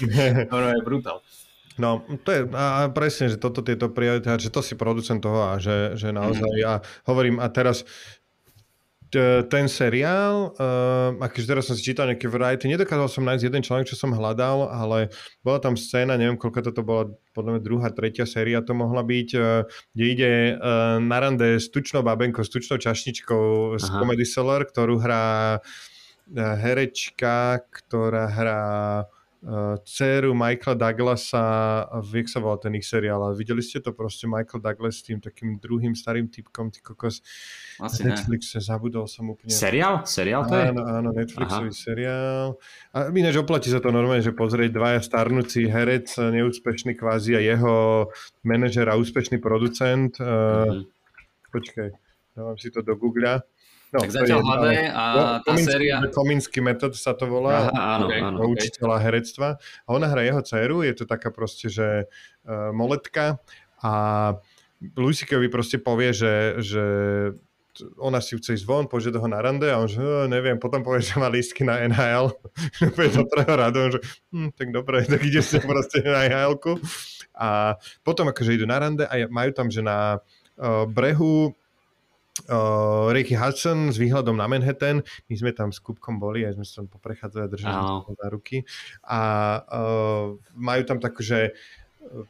To 0.51 0.57
je 0.59 0.83
brutál. 0.83 1.23
No, 1.81 2.05
to 2.21 2.29
je 2.29 2.41
a 2.53 2.85
presne, 2.93 3.33
že 3.33 3.41
toto 3.41 3.65
tieto 3.65 3.89
priority, 3.89 4.29
že 4.37 4.53
to 4.53 4.61
si 4.61 4.77
producent 4.77 5.25
toho 5.25 5.53
a 5.53 5.57
že, 5.57 5.97
že 5.97 6.13
naozaj 6.13 6.51
ja 6.53 6.85
hovorím 7.09 7.41
a 7.41 7.49
teraz 7.49 7.81
ten 9.45 9.69
seriál, 9.69 10.57
uh, 10.57 11.13
akože 11.21 11.45
teraz 11.45 11.69
som 11.69 11.77
si 11.77 11.85
čítal 11.85 12.09
nejaké 12.09 12.25
variety, 12.25 12.65
nedokázal 12.65 13.05
som 13.05 13.23
nájsť 13.29 13.45
jeden 13.45 13.61
článok, 13.61 13.85
čo 13.85 13.97
som 13.97 14.09
hľadal, 14.09 14.65
ale 14.73 15.13
bola 15.45 15.61
tam 15.61 15.77
scéna, 15.77 16.17
neviem, 16.17 16.33
koľko 16.33 16.73
toto 16.73 16.81
bola, 16.81 17.13
podľa 17.37 17.57
mňa 17.57 17.61
druhá, 17.61 17.87
tretia 17.93 18.25
séria 18.25 18.65
to 18.65 18.73
mohla 18.73 19.05
byť, 19.05 19.29
uh, 19.37 19.69
kde 19.93 20.05
ide 20.09 20.31
uh, 20.57 20.97
na 20.97 21.17
rande 21.21 21.61
s 21.61 21.69
tučnou 21.69 22.01
babenkou, 22.01 22.41
s 22.41 22.49
tučnou 22.49 22.81
čašničkou 22.81 23.77
z 23.77 23.85
Aha. 23.85 24.01
Comedy 24.01 24.25
Cellar, 24.25 24.65
ktorú 24.65 24.97
hrá 24.97 25.61
herečka, 26.33 27.61
ktorá 27.69 28.31
hrá 28.31 28.63
dceru 29.83 30.31
Michaela 30.31 30.79
Douglasa, 30.79 31.43
viek 31.99 32.31
sa 32.31 32.39
volá 32.39 32.55
ten 32.55 32.71
ich 32.79 32.87
seriál, 32.87 33.19
ale 33.19 33.35
videli 33.35 33.59
ste 33.59 33.83
to 33.83 33.91
proste 33.91 34.23
Michael 34.23 34.63
Douglas 34.63 35.03
s 35.03 35.03
tým 35.03 35.19
takým 35.19 35.59
druhým 35.59 35.91
starým 35.91 36.31
typkom, 36.31 36.71
ty 36.71 36.79
kokos. 36.79 37.19
Asi 37.83 38.07
Netflix, 38.07 38.55
ne. 38.55 38.63
zabudol 38.63 39.03
som 39.11 39.27
úplne. 39.35 39.51
Seriál? 39.51 40.07
Seriál 40.07 40.47
to 40.47 40.55
je? 40.55 40.71
Áno, 40.71 40.83
áno, 40.87 41.09
Netflixový 41.11 41.71
Aha. 41.71 41.75
seriál. 41.75 42.47
A 42.95 43.11
ináč 43.11 43.35
oplatí 43.35 43.67
sa 43.67 43.83
to 43.83 43.91
normálne, 43.91 44.23
že 44.23 44.31
pozrieť 44.31 44.71
dvaja 44.71 44.99
starnúci 45.03 45.67
herec, 45.67 46.07
neúspešný 46.15 46.95
kvázi 46.95 47.35
a 47.35 47.41
jeho 47.43 48.07
manažer 48.47 48.87
a 48.87 48.95
úspešný 48.95 49.43
producent. 49.43 50.15
Mm-hmm. 50.23 50.87
počkaj, 51.51 51.89
dávam 52.33 52.57
si 52.57 52.71
to 52.71 52.79
do 52.79 52.95
Google. 52.95 53.43
No, 53.93 54.01
tak 54.01 54.09
zatiaľ 54.09 54.41
hľadaj 54.41 54.77
a 54.89 55.03
no, 55.13 55.21
tá 55.45 55.53
Kominsky, 55.53 55.69
séria... 55.69 55.95
Kominsky 56.09 56.59
metod 56.65 56.97
sa 56.97 57.13
to 57.13 57.29
volá. 57.29 57.69
Aha, 57.69 58.01
áno, 58.01 58.05
okay, 58.09 58.19
áno. 58.25 58.37
Učiteľa 58.49 58.97
okay. 58.97 59.05
herectva. 59.05 59.47
A 59.85 59.89
ona 59.93 60.09
hrá 60.09 60.25
jeho 60.25 60.41
dceru, 60.41 60.81
je 60.81 60.93
to 60.97 61.05
taká 61.05 61.29
proste, 61.29 61.69
že 61.69 62.09
uh, 62.09 62.73
moletka 62.73 63.37
a 63.85 63.93
Lusikovi 64.97 65.45
proste 65.47 65.77
povie, 65.77 66.09
že, 66.09 66.57
že 66.59 66.83
ona 67.97 68.21
si 68.21 68.37
chce 68.37 68.57
ísť 68.57 68.65
von, 68.65 68.85
požiada 68.85 69.17
ho 69.17 69.29
na 69.29 69.41
rande 69.41 69.65
a 69.65 69.81
on 69.81 69.89
že 69.89 69.97
oh, 69.97 70.25
neviem, 70.29 70.57
potom 70.61 70.85
povie, 70.85 71.01
že 71.01 71.17
má 71.17 71.29
lístky 71.29 71.65
na 71.65 71.81
NHL. 71.85 72.33
Úplne 72.81 73.09
do 73.17 73.23
prvého 73.29 73.55
radu, 73.57 73.77
on 73.77 73.91
že 73.93 73.99
hm, 74.33 74.49
tak 74.53 74.67
dobre, 74.69 75.05
tak 75.11 75.21
ide 75.21 75.41
si 75.41 75.57
proste 75.61 76.05
na 76.05 76.25
nhl 76.25 76.57
A 77.33 77.77
potom 78.05 78.29
akože 78.29 78.57
idú 78.57 78.65
na 78.65 78.77
rande 78.77 79.05
a 79.05 79.25
majú 79.29 79.51
tam, 79.53 79.69
že 79.73 79.81
na 79.81 80.17
uh, 80.57 80.85
brehu 80.85 81.53
uh, 82.49 83.09
Ricky 83.13 83.37
Hudson 83.37 83.93
s 83.93 83.97
výhľadom 83.97 84.37
na 84.37 84.49
Manhattan. 84.49 85.05
My 85.29 85.35
sme 85.35 85.51
tam 85.53 85.69
s 85.69 85.79
Kubkom 85.79 86.17
boli, 86.17 86.45
aj 86.45 86.57
sme 86.57 86.65
sa 86.65 86.73
tam 86.81 86.87
poprechádzali 86.89 87.43
a 87.45 87.51
držali 87.51 87.77
no. 87.77 88.05
za 88.09 88.27
ruky. 88.29 88.65
A 89.05 89.21
uh, 89.63 90.25
majú 90.57 90.81
tam 90.85 90.97
tak, 90.97 91.17
že 91.21 91.53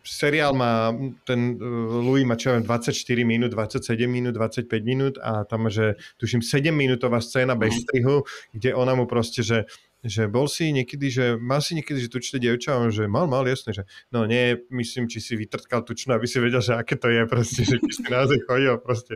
seriál 0.03 0.53
má, 0.53 0.93
ten 1.25 1.57
Louis 2.05 2.23
má 2.23 2.37
čo 2.37 2.53
24 2.53 2.93
minút, 3.25 3.51
27 3.51 4.05
minút, 4.05 4.33
25 4.37 4.69
minút 4.85 5.15
a 5.17 5.43
tam 5.49 5.67
že 5.69 5.97
tuším 6.21 6.45
7 6.45 6.69
minútová 6.69 7.19
scéna 7.21 7.57
bez 7.57 7.73
mhm. 7.73 7.81
strihu, 7.81 8.15
kde 8.53 8.69
ona 8.75 8.93
mu 8.95 9.09
proste, 9.09 9.41
že 9.43 9.65
že 10.03 10.27
bol 10.27 10.51
si 10.51 10.67
niekedy, 10.75 11.07
že 11.07 11.25
mal 11.39 11.63
si 11.63 11.79
niekedy, 11.79 11.95
že 11.95 12.11
tučné 12.11 12.35
dievča, 12.43 12.75
on 12.75 12.91
že 12.91 13.07
mal, 13.07 13.23
mal, 13.23 13.47
jasne, 13.47 13.71
že 13.71 13.87
no 14.11 14.27
nie, 14.27 14.59
myslím, 14.67 15.07
či 15.07 15.23
si 15.23 15.39
vytrtkal 15.39 15.87
tučnú, 15.87 16.11
aby 16.11 16.27
si 16.27 16.43
vedel, 16.43 16.59
že 16.59 16.75
aké 16.75 16.99
to 16.99 17.07
je 17.07 17.23
proste, 17.23 17.63
že 17.63 17.79
či 17.79 17.91
si 18.03 18.07
naozaj 18.11 18.43
chodil 18.43 18.75
proste, 18.83 19.15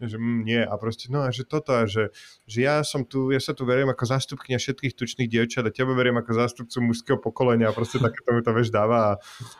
že 0.00 0.20
mm, 0.20 0.40
nie 0.44 0.60
a 0.60 0.74
proste, 0.76 1.08
no 1.08 1.24
a 1.24 1.32
že 1.32 1.48
toto 1.48 1.72
a 1.72 1.88
že, 1.88 2.12
že 2.44 2.64
ja 2.64 2.84
som 2.84 3.04
tu, 3.08 3.32
ja 3.32 3.40
sa 3.40 3.56
tu 3.56 3.64
verím 3.64 3.88
ako 3.88 4.04
zástupkňa 4.04 4.60
všetkých 4.60 4.92
tučných 4.92 5.28
dievčat 5.28 5.64
a 5.64 5.72
teba 5.72 5.96
verím 5.96 6.20
ako 6.20 6.36
zástupcu 6.36 6.76
mužského 6.84 7.18
pokolenia 7.20 7.72
a 7.72 7.76
proste 7.76 7.96
takéto 7.96 8.36
mi 8.36 8.44
to 8.44 8.52
vieš 8.52 8.68
dáva 8.68 8.98
a, 8.98 9.12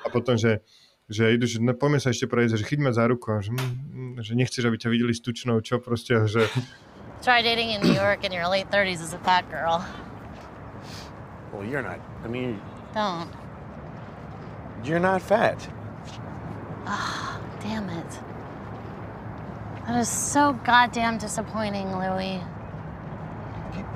a 0.05 0.09
potom, 0.13 0.37
že 0.37 0.61
že 1.07 1.39
idú, 1.39 1.47
že 1.47 1.63
no, 1.63 1.71
poďme 1.71 2.03
sa 2.03 2.11
ešte 2.11 2.27
prejsť, 2.27 2.59
že 2.59 2.67
chyť 2.67 2.81
ma 2.83 2.91
za 2.91 3.07
ruku, 3.07 3.31
že, 3.39 3.55
mm, 3.55 4.27
že 4.27 4.35
nechceš, 4.35 4.67
aby 4.67 4.75
ťa 4.75 4.91
videli 4.91 5.15
s 5.15 5.23
tučnou, 5.23 5.63
čo 5.63 5.79
proste, 5.79 6.27
že... 6.27 6.51
Try 7.23 7.47
dating 7.47 7.79
in 7.79 7.81
New 7.87 7.95
York 7.95 8.27
in 8.27 8.35
your 8.35 8.51
late 8.51 8.67
30s 8.75 9.01
as 9.07 9.15
a 9.15 9.23
fat 9.23 9.47
girl. 9.47 9.87
Well, 11.55 11.63
you're 11.63 11.83
not. 11.83 12.03
I 12.25 12.29
mean. 12.29 12.61
Don't. 12.93 13.31
You're 14.83 15.01
not 15.01 15.23
fat. 15.23 15.63
Ah, 16.87 17.39
oh, 17.39 17.63
damn 17.63 17.89
it. 17.89 18.26
That 19.87 19.99
is 19.99 20.09
so 20.09 20.53
goddamn 20.65 21.19
disappointing, 21.19 21.97
Louie. 21.97 22.43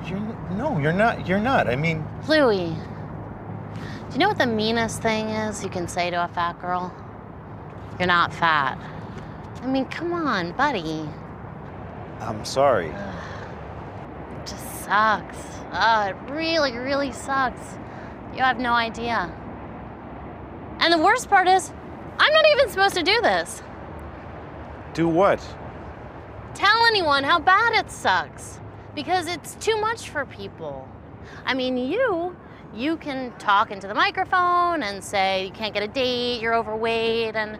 You're, 0.05 0.19
no, 0.51 0.79
you're 0.79 0.93
not. 0.93 1.27
You're 1.27 1.39
not. 1.39 1.67
I 1.67 1.75
mean. 1.75 2.05
Louie, 2.29 2.75
do 3.75 4.13
you 4.13 4.19
know 4.19 4.29
what 4.29 4.37
the 4.37 4.47
meanest 4.47 5.01
thing 5.01 5.27
is 5.29 5.63
you 5.63 5.69
can 5.69 5.87
say 5.87 6.09
to 6.09 6.23
a 6.23 6.27
fat 6.29 6.59
girl? 6.61 6.93
You're 7.99 8.07
not 8.07 8.33
fat. 8.33 8.77
I 9.61 9.67
mean, 9.67 9.85
come 9.85 10.13
on, 10.13 10.53
buddy. 10.53 11.07
I'm 12.19 12.43
sorry. 12.45 12.87
It 12.87 14.47
just 14.47 14.83
sucks. 14.85 15.37
Oh, 15.73 16.07
it 16.07 16.15
really, 16.31 16.77
really 16.77 17.11
sucks. 17.11 17.77
You 18.33 18.43
have 18.43 18.59
no 18.59 18.73
idea. 18.73 19.31
And 20.79 20.93
the 20.93 20.97
worst 20.97 21.29
part 21.29 21.47
is, 21.47 21.71
I'm 22.17 22.33
not 22.33 22.45
even 22.53 22.69
supposed 22.69 22.95
to 22.95 23.03
do 23.03 23.21
this. 23.21 23.61
Do 24.93 25.07
what? 25.07 25.41
Tell 26.53 26.85
anyone 26.85 27.23
how 27.23 27.39
bad 27.39 27.73
it 27.73 27.89
sucks. 27.91 28.59
Because 28.93 29.27
it's 29.27 29.55
too 29.55 29.79
much 29.79 30.09
for 30.09 30.25
people. 30.25 30.87
I 31.45 31.53
mean, 31.53 31.77
you, 31.77 32.35
you 32.75 32.97
can 32.97 33.31
talk 33.37 33.71
into 33.71 33.87
the 33.87 33.93
microphone 33.93 34.83
and 34.83 35.03
say 35.03 35.45
you 35.45 35.51
can't 35.51 35.73
get 35.73 35.83
a 35.83 35.87
date, 35.87 36.41
you're 36.41 36.55
overweight, 36.55 37.35
and 37.35 37.57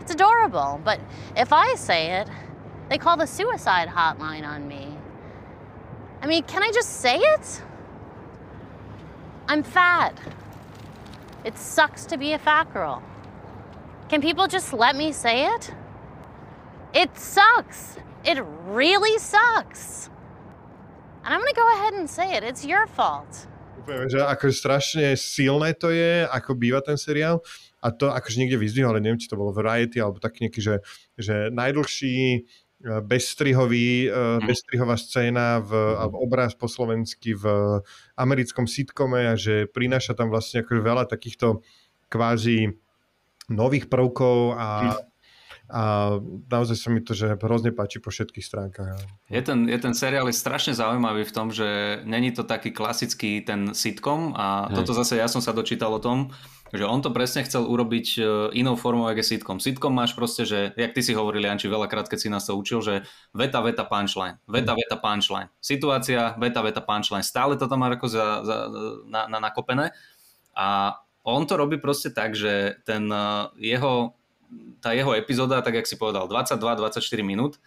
it's 0.00 0.12
adorable. 0.12 0.80
But 0.84 1.00
if 1.36 1.52
I 1.52 1.74
say 1.74 2.20
it, 2.20 2.28
they 2.88 2.98
call 2.98 3.16
the 3.16 3.26
suicide 3.26 3.88
hotline 3.88 4.46
on 4.46 4.66
me. 4.66 4.96
I 6.22 6.26
mean, 6.26 6.42
can 6.44 6.62
I 6.62 6.70
just 6.72 7.00
say 7.00 7.18
it? 7.18 7.62
I'm 9.48 9.62
fat. 9.62 10.18
It 11.44 11.56
sucks 11.56 12.04
to 12.06 12.16
be 12.16 12.32
a 12.32 12.38
fat 12.38 12.72
girl. 12.72 13.02
Can 14.08 14.20
people 14.20 14.48
just 14.48 14.72
let 14.72 14.96
me 14.96 15.12
say 15.12 15.46
it? 15.46 15.72
It 16.96 17.12
sucks. 17.12 18.00
It 18.24 18.40
really 18.72 19.20
sucks. 19.20 20.08
And 21.20 21.28
I'm 21.28 21.44
gonna 21.44 21.52
go 21.52 21.68
ahead 21.76 21.92
and 21.92 22.08
say 22.08 22.32
it. 22.32 22.40
It's 22.40 22.64
your 22.64 22.88
fault. 22.88 23.28
Úplne, 23.84 24.08
že 24.08 24.24
akože 24.24 24.54
strašne 24.56 25.04
silné 25.20 25.76
to 25.76 25.92
je, 25.92 26.24
ako 26.24 26.56
býva 26.56 26.80
ten 26.80 26.96
seriál. 26.96 27.44
A 27.84 27.92
to 27.92 28.08
akože 28.08 28.40
niekde 28.40 28.56
vyzdvihol, 28.56 28.96
ale 28.96 29.04
neviem, 29.04 29.20
či 29.20 29.28
to 29.28 29.36
bolo 29.36 29.52
Variety, 29.52 30.00
alebo 30.00 30.24
taký 30.24 30.48
nejaký, 30.48 30.64
že, 30.64 30.74
že 31.20 31.52
najdlhší 31.52 32.16
e, 32.16 32.38
bezstrihový, 33.04 34.08
mm. 34.08 34.48
bezstrihová 34.48 34.96
scéna 34.96 35.60
v, 35.60 35.76
alebo 36.00 36.16
obraz 36.24 36.56
po 36.56 36.64
slovensky 36.64 37.36
v 37.36 37.44
americkom 38.16 38.64
sitcome 38.64 39.28
a 39.28 39.36
že 39.36 39.68
prináša 39.68 40.16
tam 40.16 40.32
vlastne 40.32 40.64
akože 40.64 40.80
veľa 40.80 41.04
takýchto 41.04 41.60
kvázi 42.08 42.72
nových 43.52 43.92
prvkov 43.92 44.56
a, 44.56 44.96
a 45.66 46.16
naozaj 46.46 46.76
sa 46.78 46.88
mi 46.94 47.02
to, 47.02 47.10
že 47.10 47.34
hrozne 47.42 47.74
páči 47.74 47.98
po 47.98 48.14
všetkých 48.14 48.46
stránkach. 48.46 49.02
Je 49.26 49.42
ten, 49.42 49.66
je 49.66 49.78
ten 49.82 49.94
seriál 49.98 50.30
je 50.30 50.38
strašne 50.38 50.78
zaujímavý 50.78 51.26
v 51.26 51.34
tom, 51.34 51.50
že 51.50 52.00
není 52.06 52.30
to 52.30 52.46
taký 52.46 52.70
klasický 52.70 53.42
ten 53.42 53.74
sitcom 53.74 54.30
a 54.38 54.70
Hej. 54.70 54.82
toto 54.82 54.94
zase 54.94 55.18
ja 55.18 55.26
som 55.26 55.42
sa 55.42 55.50
dočítal 55.50 55.90
o 55.90 55.98
tom, 55.98 56.30
že 56.74 56.86
on 56.86 56.98
to 56.98 57.14
presne 57.14 57.46
chcel 57.46 57.62
urobiť 57.66 58.06
e, 58.18 58.20
inou 58.58 58.74
formou, 58.74 59.06
ako 59.06 59.22
je 59.22 59.30
sitcom. 59.38 59.56
Sitcom 59.62 59.92
máš 59.94 60.18
proste, 60.18 60.42
že, 60.42 60.74
jak 60.74 60.94
ty 60.94 61.00
si 61.02 61.14
hovoril, 61.14 61.46
Janči, 61.46 61.70
veľakrát, 61.70 62.10
keď 62.10 62.18
si 62.18 62.28
nás 62.30 62.46
to 62.46 62.58
učil, 62.58 62.82
že 62.82 63.06
veta, 63.30 63.62
veta, 63.62 63.86
punchline, 63.86 64.42
veta, 64.50 64.74
mm. 64.74 64.78
veta, 64.82 64.96
punchline, 64.98 65.48
situácia, 65.62 66.34
veta, 66.38 66.60
veta, 66.66 66.82
punchline. 66.82 67.22
Stále 67.22 67.54
to 67.54 67.70
tam 67.70 67.86
má 67.86 67.94
ako 67.94 68.06
za, 68.10 68.26
za, 68.42 68.56
na, 69.06 69.30
na, 69.30 69.38
nakopené. 69.38 69.94
A 70.58 70.98
on 71.22 71.46
to 71.46 71.54
robí 71.54 71.78
proste 71.78 72.10
tak, 72.10 72.34
že 72.34 72.78
ten 72.82 73.06
uh, 73.10 73.50
jeho, 73.58 74.14
tá 74.80 74.92
jeho 74.94 75.12
epizóda, 75.16 75.62
tak 75.62 75.82
jak 75.82 75.86
si 75.88 75.98
povedal, 75.98 76.30
22-24 76.30 77.02
minút, 77.26 77.58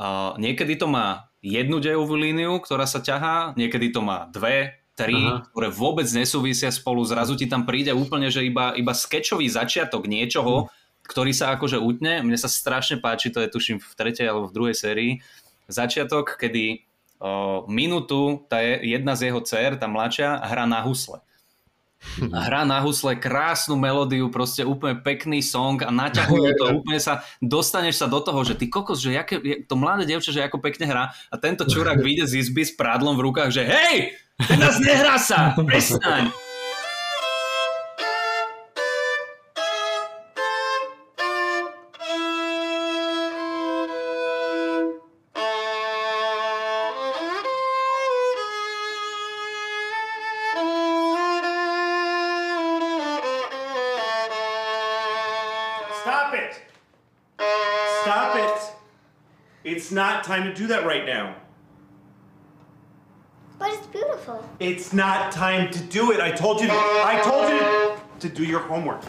uh, 0.00 0.36
niekedy 0.40 0.76
to 0.80 0.88
má 0.88 1.30
jednu 1.40 1.80
dejovú 1.80 2.16
líniu, 2.16 2.60
ktorá 2.60 2.84
sa 2.84 3.00
ťahá, 3.00 3.56
niekedy 3.56 3.92
to 3.92 4.04
má 4.04 4.28
dve, 4.28 4.80
tri, 5.00 5.16
Aha. 5.16 5.48
ktoré 5.48 5.72
vôbec 5.72 6.04
nesúvisia 6.12 6.68
spolu, 6.68 7.00
zrazu 7.08 7.32
ti 7.32 7.48
tam 7.48 7.64
príde 7.64 7.96
úplne, 7.96 8.28
že 8.28 8.44
iba, 8.44 8.76
iba 8.76 8.92
skečový 8.92 9.48
začiatok 9.48 10.04
niečoho, 10.04 10.68
hmm. 10.68 11.08
ktorý 11.08 11.32
sa 11.32 11.56
akože 11.56 11.80
utne. 11.80 12.20
Mne 12.20 12.36
sa 12.36 12.52
strašne 12.52 13.00
páči, 13.00 13.32
to 13.32 13.40
je 13.40 13.48
tuším 13.48 13.80
v 13.80 13.92
tretej 13.96 14.28
alebo 14.28 14.52
v 14.52 14.56
druhej 14.60 14.76
sérii, 14.76 15.12
začiatok, 15.72 16.36
kedy 16.36 16.84
o, 17.16 17.64
minútu 17.70 18.44
tá 18.52 18.60
je, 18.60 18.92
jedna 18.92 19.16
z 19.16 19.32
jeho 19.32 19.40
dcer, 19.40 19.80
tá 19.80 19.88
mladšia, 19.88 20.36
hra 20.44 20.68
na 20.68 20.84
husle. 20.84 21.24
Hra 22.20 22.64
na 22.64 22.80
husle, 22.80 23.16
krásnu 23.16 23.76
melódiu, 23.76 24.32
proste 24.32 24.64
úplne 24.64 24.96
pekný 24.98 25.44
song 25.44 25.84
a 25.84 25.92
naťahuje 25.92 26.56
to, 26.56 26.64
úplne 26.80 26.96
sa, 26.96 27.20
dostaneš 27.44 28.00
sa 28.00 28.06
do 28.08 28.24
toho, 28.24 28.40
že 28.40 28.56
ty 28.56 28.72
kokos, 28.72 29.04
že 29.04 29.14
jaké, 29.14 29.36
to 29.68 29.74
mladé 29.76 30.08
devče, 30.08 30.32
že 30.32 30.44
ako 30.44 30.64
pekne 30.64 30.88
hrá 30.88 31.12
a 31.28 31.34
tento 31.36 31.68
čurák 31.68 32.00
vyjde 32.06 32.24
z 32.24 32.32
izby 32.48 32.64
s 32.64 32.72
prádlom 32.72 33.20
v 33.20 33.24
rukách, 33.30 33.52
že 33.52 33.62
hej, 33.68 34.16
teraz 34.48 34.80
nehrá 34.80 35.20
sa, 35.20 35.52
prestaň. 35.54 36.32
It's 59.90 59.96
not 59.96 60.22
time 60.22 60.44
to 60.44 60.54
do 60.54 60.68
that 60.68 60.86
right 60.86 61.04
now. 61.04 61.34
But 63.58 63.74
it's 63.74 63.88
beautiful. 63.88 64.38
It's 64.60 64.92
not 64.92 65.32
time 65.32 65.72
to 65.72 65.80
do 65.82 66.12
it. 66.12 66.20
I 66.20 66.30
told 66.30 66.60
you. 66.60 66.68
To, 66.68 66.72
I 66.72 67.18
told 67.24 67.50
you 67.50 67.58
to, 67.58 68.28
to 68.28 68.28
do 68.32 68.44
your 68.44 68.60
homework. 68.60 69.02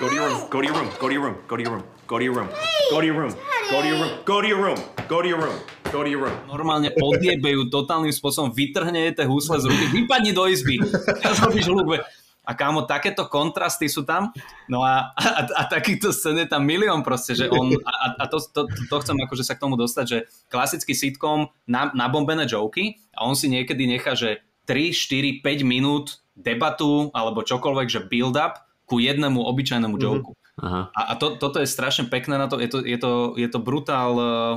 Go 0.00 0.08
to 0.08 0.14
your 0.14 0.24
room. 0.24 0.48
Go 0.48 0.62
to 0.62 0.64
your 0.64 0.72
room. 0.72 0.88
Go 0.96 1.06
to 1.06 1.12
your 1.12 1.20
room. 1.20 1.36
Go 1.46 1.56
to 1.58 1.62
your 1.62 1.68
room. 1.68 1.84
Go 2.08 2.16
to 2.18 2.24
your 2.24 2.32
room. 2.32 2.48
Go 2.88 3.00
to 3.00 3.06
your 3.06 3.14
room. 3.20 3.34
Go 3.68 3.82
to 3.82 3.86
your 3.86 3.98
room. 4.00 4.08
Go 4.24 4.40
to 4.40 4.48
your 4.48 4.58
room. 4.64 4.78
Go 5.06 5.20
to 5.20 5.28
your 5.28 5.38
room. 5.44 5.58
Go 5.92 6.02
to 6.02 6.08
your 6.08 6.20
room. 6.24 6.36
Normálne 6.48 6.90
odjebe 6.96 7.52
ju 7.54 7.68
totálnym 7.68 8.10
spôsobom, 8.10 8.56
vytrhne 8.56 9.12
tie 9.12 9.28
husle 9.28 9.60
z 9.60 9.68
ruky, 9.68 9.86
vypadni 9.92 10.32
do 10.32 10.48
izby. 10.48 10.80
Teraz 11.20 11.38
robíš 11.44 11.68
hluk. 11.68 12.00
A 12.44 12.52
kámo, 12.52 12.84
takéto 12.84 13.24
kontrasty 13.24 13.88
sú 13.88 14.04
tam. 14.04 14.28
No 14.68 14.84
a, 14.84 15.16
a, 15.16 15.42
a 15.48 15.62
takýchto 15.64 16.12
scén 16.12 16.36
je 16.36 16.48
tam 16.48 16.60
milión 16.60 17.00
proste, 17.00 17.32
že 17.32 17.48
on, 17.48 17.72
a, 17.80 18.20
a 18.20 18.24
to, 18.28 18.36
to, 18.52 18.68
to 18.68 18.96
chcem 19.00 19.16
akože 19.16 19.44
sa 19.44 19.56
k 19.56 19.62
tomu 19.64 19.80
dostať, 19.80 20.04
že 20.04 20.18
klasický 20.52 20.92
sitcom, 20.92 21.48
na, 21.64 21.88
nabombené 21.96 22.44
joky 22.44 23.00
a 23.16 23.24
on 23.24 23.32
si 23.32 23.48
niekedy 23.48 23.88
nechá, 23.88 24.12
že 24.12 24.44
3, 24.68 24.92
4, 24.92 25.40
5 25.40 25.64
minút 25.64 26.20
debatu 26.36 27.08
alebo 27.16 27.40
čokoľvek, 27.44 27.88
že 27.88 28.04
build 28.04 28.36
up 28.36 28.60
ku 28.84 29.00
jednému 29.00 29.40
obyčajnému 29.40 29.96
mhm. 29.96 30.02
joku. 30.04 30.32
Mm-hmm. 30.32 30.42
Aha. 30.54 30.82
A, 30.94 31.00
a 31.10 31.12
to, 31.18 31.34
toto 31.34 31.58
je 31.58 31.66
strašne 31.66 32.06
pekné 32.06 32.38
na 32.38 32.46
to, 32.46 32.62
je 32.62 32.70
to, 32.70 32.78
je 32.86 32.94
to, 32.94 33.34
je 33.34 33.48
to 33.50 33.58
brutál 33.58 34.12
uh, 34.14 34.54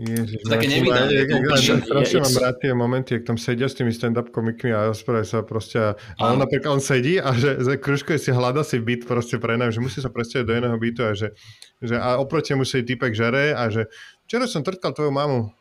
Ježiš, 0.00 0.40
to 0.40 0.48
také 0.48 0.66
nevydané. 0.72 1.28
Strašne 1.84 2.24
mám 2.24 2.36
rád 2.40 2.56
tie 2.56 2.72
momenty, 2.72 3.10
ak 3.20 3.28
tam 3.28 3.36
sedia 3.36 3.68
s 3.68 3.76
tými 3.76 3.92
stand-up 3.92 4.32
komikmi 4.32 4.72
a 4.72 4.88
rozprávajú 4.96 5.26
sa 5.28 5.44
proste 5.44 5.76
a, 5.76 5.92
a 6.16 6.32
on 6.32 6.40
napríklad 6.40 6.80
on 6.80 6.82
sedí 6.82 7.20
a 7.20 7.36
že, 7.36 7.60
že 7.60 7.76
kružkuje 7.76 8.16
si 8.16 8.32
hľada 8.32 8.64
si 8.64 8.80
byt 8.80 9.04
proste 9.04 9.36
pre 9.36 9.60
nás, 9.60 9.76
že 9.76 9.84
musí 9.84 10.00
sa 10.00 10.08
presťahovať 10.08 10.46
do 10.48 10.56
iného 10.56 10.76
bytu 10.80 11.00
a 11.04 11.12
že, 11.12 11.36
že 11.84 12.00
a 12.00 12.16
oproti 12.16 12.56
mu 12.56 12.64
si 12.64 12.80
typek 12.80 13.12
žere 13.12 13.52
a 13.52 13.68
že 13.68 13.92
včera 14.24 14.48
som 14.48 14.64
trtkal 14.64 14.96
tvoju 14.96 15.12
mamu. 15.12 15.52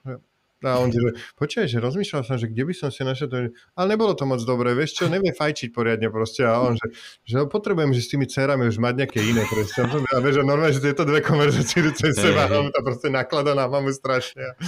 A 0.59 0.75
on 0.83 0.91
že 0.91 0.99
počkaj, 1.39 1.71
že 1.71 1.79
rozmýšľal 1.79 2.27
som, 2.27 2.35
že 2.35 2.51
kde 2.51 2.67
by 2.67 2.73
som 2.75 2.89
si 2.91 3.07
našiel 3.07 3.31
to, 3.31 3.37
ale 3.79 3.85
nebolo 3.95 4.11
to 4.11 4.27
moc 4.27 4.43
dobré, 4.43 4.75
vieš 4.75 4.99
čo, 4.99 5.07
nevie 5.07 5.31
fajčiť 5.31 5.71
poriadne 5.71 6.11
proste 6.11 6.43
a 6.43 6.59
on, 6.59 6.75
že, 6.75 6.87
že 7.23 7.47
potrebujem, 7.47 7.95
že 7.95 8.03
s 8.03 8.11
tými 8.11 8.27
cerami 8.27 8.67
už 8.67 8.75
mať 8.75 8.93
nejaké 9.07 9.19
iné 9.23 9.47
proste. 9.47 9.87
A 9.87 10.19
vieš, 10.19 10.41
že 10.41 10.43
normálne, 10.43 10.75
že 10.75 10.83
tieto 10.83 11.07
dve 11.07 11.23
konverzácie 11.23 11.79
cez 11.95 12.11
seba, 12.11 12.51
a 12.51 12.59
on 12.59 12.75
to 12.75 12.79
proste 12.83 13.07
naklada 13.07 13.55
na 13.55 13.71
mamu 13.71 13.95
strašne. 13.95 14.59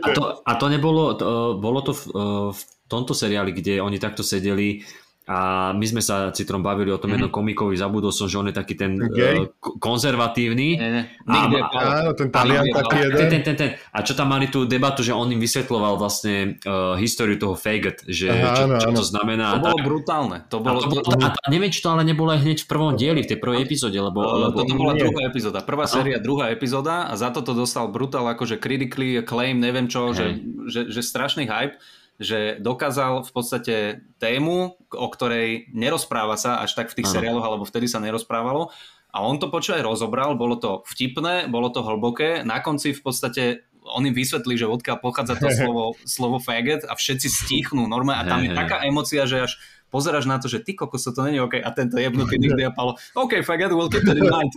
A 0.00 0.06
to, 0.16 0.40
a 0.40 0.52
to 0.56 0.66
nebolo, 0.72 1.12
to, 1.20 1.60
bolo 1.60 1.84
to 1.84 1.92
v, 1.92 2.02
v 2.56 2.60
tomto 2.88 3.12
seriáli, 3.12 3.52
kde 3.52 3.84
oni 3.84 4.00
takto 4.00 4.24
sedeli 4.24 4.88
a 5.26 5.70
my 5.74 5.82
sme 5.82 5.98
sa 5.98 6.30
Citrom 6.30 6.62
bavili 6.62 6.94
o 6.94 7.02
tom 7.02 7.10
mm-hmm. 7.10 7.26
jednom 7.26 7.32
komikovi, 7.34 7.74
zabudol 7.74 8.14
som, 8.14 8.30
že 8.30 8.38
on 8.38 8.46
je 8.46 8.54
taký 8.54 8.78
ten 8.78 8.94
uh, 8.94 9.50
konzervatívny. 9.58 10.78
A, 11.26 11.50
áno, 11.50 12.14
ten 12.14 12.30
talian 12.30 12.62
taký 12.70 13.10
jeden. 13.10 13.18
Ten, 13.18 13.26
ten, 13.26 13.42
ten, 13.42 13.56
ten. 13.58 13.70
A 13.90 14.06
čo 14.06 14.14
tam 14.14 14.30
mali 14.30 14.46
tú 14.46 14.70
debatu, 14.70 15.02
že 15.02 15.10
on 15.10 15.26
im 15.26 15.42
vysvetloval 15.42 15.98
vlastne 15.98 16.62
uh, 16.62 16.94
históriu 16.94 17.42
toho 17.42 17.58
faggot, 17.58 18.06
že 18.06 18.30
Aha, 18.30 18.54
čo, 18.54 18.62
čo 18.78 18.88
áno. 18.94 18.98
to 19.02 19.04
znamená. 19.04 19.58
To 19.58 19.66
bolo 19.66 19.78
tak. 19.82 19.86
brutálne. 19.90 20.36
To 20.46 20.56
bolo, 20.62 20.78
a, 20.78 20.86
to, 20.86 20.94
to, 21.02 21.10
a, 21.18 21.28
a 21.34 21.46
neviem, 21.50 21.74
či 21.74 21.82
to 21.82 21.90
ale 21.90 22.06
nebolo 22.06 22.30
aj 22.30 22.46
hneď 22.46 22.58
v 22.62 22.68
prvom 22.70 22.94
dieli, 22.94 23.26
v 23.26 23.30
tej 23.34 23.38
prvej 23.42 23.66
epizóde, 23.66 23.98
lebo... 23.98 24.22
Uh, 24.22 24.46
lebo 24.46 24.62
toto 24.62 24.78
bola 24.78 24.94
nie. 24.94 25.02
druhá 25.10 25.22
epizóda. 25.26 25.58
Prvá 25.66 25.90
séria, 25.90 26.22
druhá 26.22 26.54
epizóda 26.54 27.10
a 27.10 27.18
za 27.18 27.34
toto 27.34 27.50
dostal 27.50 27.90
brutál 27.90 28.30
akože 28.30 28.62
critically 28.62 29.18
acclaim, 29.18 29.58
neviem 29.58 29.90
čo, 29.90 30.14
že, 30.14 30.38
že, 30.70 30.86
že 30.86 31.02
strašný 31.02 31.50
hype 31.50 31.82
že 32.16 32.56
dokázal 32.60 33.24
v 33.24 33.30
podstate 33.32 33.74
tému, 34.16 34.80
o 34.92 35.08
ktorej 35.12 35.68
nerozpráva 35.76 36.40
sa 36.40 36.64
až 36.64 36.72
tak 36.72 36.88
v 36.88 37.02
tých 37.02 37.08
ano. 37.12 37.14
seriáloch, 37.20 37.46
alebo 37.46 37.64
vtedy 37.68 37.86
sa 37.88 38.00
nerozprávalo. 38.00 38.72
A 39.16 39.24
on 39.24 39.40
to 39.40 39.48
počúvaj 39.48 39.80
rozobral, 39.80 40.36
bolo 40.36 40.60
to 40.60 40.84
vtipné, 40.92 41.48
bolo 41.48 41.72
to 41.72 41.80
hlboké. 41.80 42.44
Na 42.44 42.60
konci 42.60 42.92
v 42.92 43.00
podstate 43.00 43.42
on 43.86 44.02
im 44.02 44.12
vysvetlí, 44.12 44.58
že 44.58 44.66
odkiaľ 44.66 44.98
pochádza 44.98 45.38
to 45.38 45.46
slovo, 45.58 45.94
slovo 46.02 46.36
faggot 46.42 46.84
a 46.84 46.98
všetci 46.98 47.28
stichnú 47.30 47.86
normálne 47.86 48.26
a 48.26 48.28
tam 48.28 48.42
je 48.42 48.50
taká 48.52 48.82
emocia, 48.82 49.24
že 49.24 49.46
až 49.46 49.52
pozeráš 49.88 50.26
na 50.26 50.42
to, 50.42 50.50
že 50.50 50.60
ty 50.60 50.74
kokos, 50.74 51.06
to 51.06 51.22
není 51.22 51.38
OK 51.38 51.62
a 51.62 51.70
tento 51.70 51.96
jebnutý 51.96 52.36
nikdy 52.36 52.66
Apollo, 52.66 52.98
OK, 53.14 53.40
faggot, 53.46 53.70
we'll 53.72 53.88
keep 53.88 54.04
it 54.04 54.18
in 54.18 54.26
mind. 54.26 54.52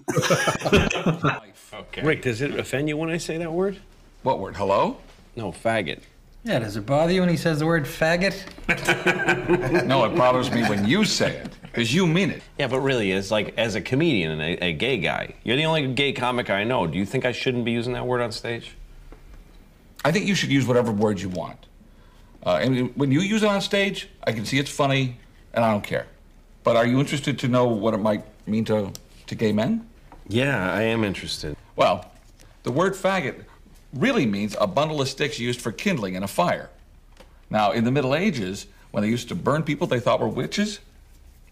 okay. 1.88 2.02
Rick, 2.02 2.26
does 2.26 2.42
it 2.42 2.58
offend 2.58 2.90
you 2.90 2.98
when 2.98 3.14
I 3.14 3.22
say 3.22 3.38
that 3.38 3.54
word? 3.54 3.78
What 4.26 4.42
word? 4.42 4.58
Hello? 4.58 4.98
No, 5.38 5.54
faggot. 5.54 6.02
Yeah, 6.44 6.60
does 6.60 6.78
it 6.78 6.86
bother 6.86 7.12
you 7.12 7.20
when 7.20 7.30
he 7.30 7.36
says 7.36 7.60
the 7.60 7.66
word 7.66 7.84
faggot? 7.84 8.46
no, 9.86 10.06
it 10.06 10.16
bothers 10.16 10.50
me 10.52 10.64
when 10.64 10.88
you 10.88 11.04
say 11.04 11.36
it, 11.36 11.50
because 11.64 11.94
you 11.94 12.08
mean 12.08 12.30
it. 12.32 12.42
Yeah, 12.58 12.68
but 12.68 12.80
really, 12.80 13.12
as 13.12 13.30
like 13.30 13.54
as 13.58 13.76
a 13.76 13.82
comedian 13.82 14.32
and 14.32 14.42
a, 14.42 14.66
a, 14.68 14.74
gay 14.74 14.98
guy, 14.98 15.36
you're 15.44 15.58
the 15.58 15.66
only 15.66 15.94
gay 15.94 16.14
comic 16.14 16.50
I 16.50 16.64
know. 16.64 16.88
Do 16.88 16.98
you 16.98 17.06
think 17.06 17.26
I 17.26 17.34
shouldn't 17.34 17.66
be 17.66 17.72
using 17.72 17.92
that 17.94 18.08
word 18.08 18.22
on 18.22 18.32
stage? 18.32 18.76
I 20.06 20.14
think 20.14 20.28
you 20.28 20.36
should 20.36 20.50
use 20.50 20.66
whatever 20.66 20.94
words 20.94 21.22
you 21.22 21.28
want. 21.28 21.66
Uh, 22.46 22.60
and 22.62 22.96
when 22.96 23.12
you 23.12 23.20
use 23.20 23.44
it 23.44 23.50
on 23.50 23.60
stage, 23.60 24.08
I 24.24 24.32
can 24.32 24.46
see 24.46 24.60
it's 24.60 24.72
funny, 24.72 25.20
and 25.54 25.66
I 25.66 25.72
don't 25.72 25.84
care. 25.84 26.08
But 26.64 26.78
are 26.78 26.86
you 26.86 27.02
interested 27.02 27.38
to 27.40 27.50
know 27.50 27.66
what 27.68 27.94
it 27.94 27.98
might 27.98 28.24
mean 28.48 28.64
to, 28.66 28.94
to 29.28 29.36
gay 29.36 29.52
men? 29.52 29.90
Yeah, 30.30 30.72
I 30.72 30.84
am 30.84 31.04
interested. 31.04 31.58
Well, 31.76 32.10
the 32.64 32.72
word 32.72 32.94
faggot 32.94 33.44
really 33.94 34.26
means 34.26 34.56
a 34.60 34.68
bundle 34.68 35.02
of 35.02 35.10
sticks 35.10 35.40
used 35.40 35.62
for 35.62 35.72
kindling 35.72 36.16
in 36.16 36.24
a 36.24 36.28
fire. 36.28 36.70
Now, 37.50 37.72
in 37.72 37.84
the 37.84 37.92
Middle 37.92 38.16
Ages, 38.16 38.68
when 38.92 39.04
they 39.04 39.10
used 39.10 39.30
to 39.30 39.36
burn 39.36 39.64
people 39.64 39.88
they 39.88 40.00
thought 40.00 40.20
were 40.20 40.28
witches, 40.28 40.80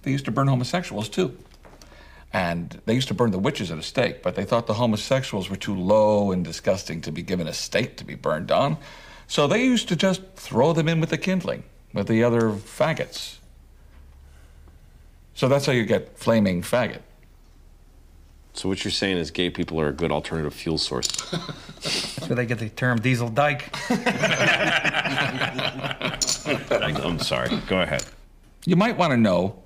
they 0.04 0.12
used 0.12 0.26
to 0.26 0.32
burn 0.32 0.48
homosexuals 0.48 1.10
too. 1.10 1.38
And 2.34 2.82
they 2.86 2.94
used 2.94 3.08
to 3.08 3.14
burn 3.14 3.32
the 3.32 3.40
witches 3.40 3.72
at 3.72 3.78
a 3.78 3.84
stake, 3.84 4.22
but 4.22 4.36
they 4.36 4.44
thought 4.44 4.68
the 4.68 4.76
homosexuals 4.76 5.50
were 5.50 5.56
too 5.56 5.76
low 5.76 6.32
and 6.32 6.44
disgusting 6.44 7.02
to 7.02 7.12
be 7.12 7.22
given 7.22 7.48
a 7.48 7.54
stake 7.54 7.98
to 7.98 8.06
be 8.06 8.16
burned 8.16 8.52
on. 8.52 8.78
So 9.28 9.48
they 9.48 9.64
used 9.64 9.88
to 9.90 9.96
just 9.96 10.22
throw 10.36 10.74
them 10.74 10.88
in 10.88 11.00
with 11.00 11.10
the 11.10 11.18
kindling, 11.18 11.64
with 11.94 12.08
the 12.08 12.24
other 12.24 12.52
faggots. 12.52 13.38
So 15.34 15.48
that's 15.48 15.66
how 15.66 15.72
you 15.72 15.86
get 15.86 16.18
flaming 16.18 16.62
faggot. 16.62 17.02
So 18.58 18.68
what 18.68 18.84
you're 18.84 18.91
saying 18.91 19.18
is 19.18 19.30
gay 19.30 19.51
people 19.51 19.80
are 19.80 19.89
a 19.89 19.93
good 19.93 20.12
alternative 20.12 20.51
fuel 20.51 20.80
source. 20.80 21.08
That's 21.84 22.28
where 22.28 22.36
they 22.36 22.47
get 22.47 22.58
the 22.58 22.70
term 22.70 22.99
diesel 22.99 23.30
dyke. 23.30 23.70
I'm 26.99 27.20
sorry. 27.20 27.55
Go 27.68 27.82
ahead. 27.82 28.03
You 28.66 28.76
might 28.76 28.97
want 28.97 29.12
to 29.12 29.18
know 29.18 29.62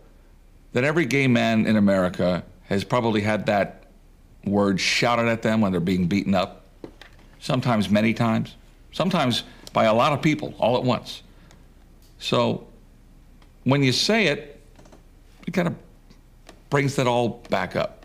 that 0.73 0.83
every 0.83 1.05
gay 1.05 1.27
man 1.27 1.65
in 1.65 1.77
America 1.77 2.43
has 2.63 2.83
probably 2.83 3.21
had 3.21 3.45
that 3.45 3.85
word 4.43 4.77
shouted 4.77 5.29
at 5.29 5.41
them 5.41 5.61
when 5.61 5.71
they're 5.71 5.79
being 5.79 6.07
beaten 6.07 6.35
up. 6.35 6.65
Sometimes 7.39 7.89
many 7.89 8.13
times. 8.13 8.57
Sometimes 8.91 9.43
by 9.71 9.85
a 9.85 9.93
lot 9.93 10.11
of 10.11 10.21
people 10.21 10.53
all 10.57 10.75
at 10.75 10.83
once. 10.83 11.23
So 12.19 12.67
when 13.63 13.83
you 13.83 13.93
say 13.93 14.27
it, 14.27 14.61
it 15.47 15.53
kind 15.53 15.69
of 15.69 15.75
brings 16.69 16.97
that 16.97 17.07
all 17.07 17.41
back 17.49 17.77
up. 17.77 18.00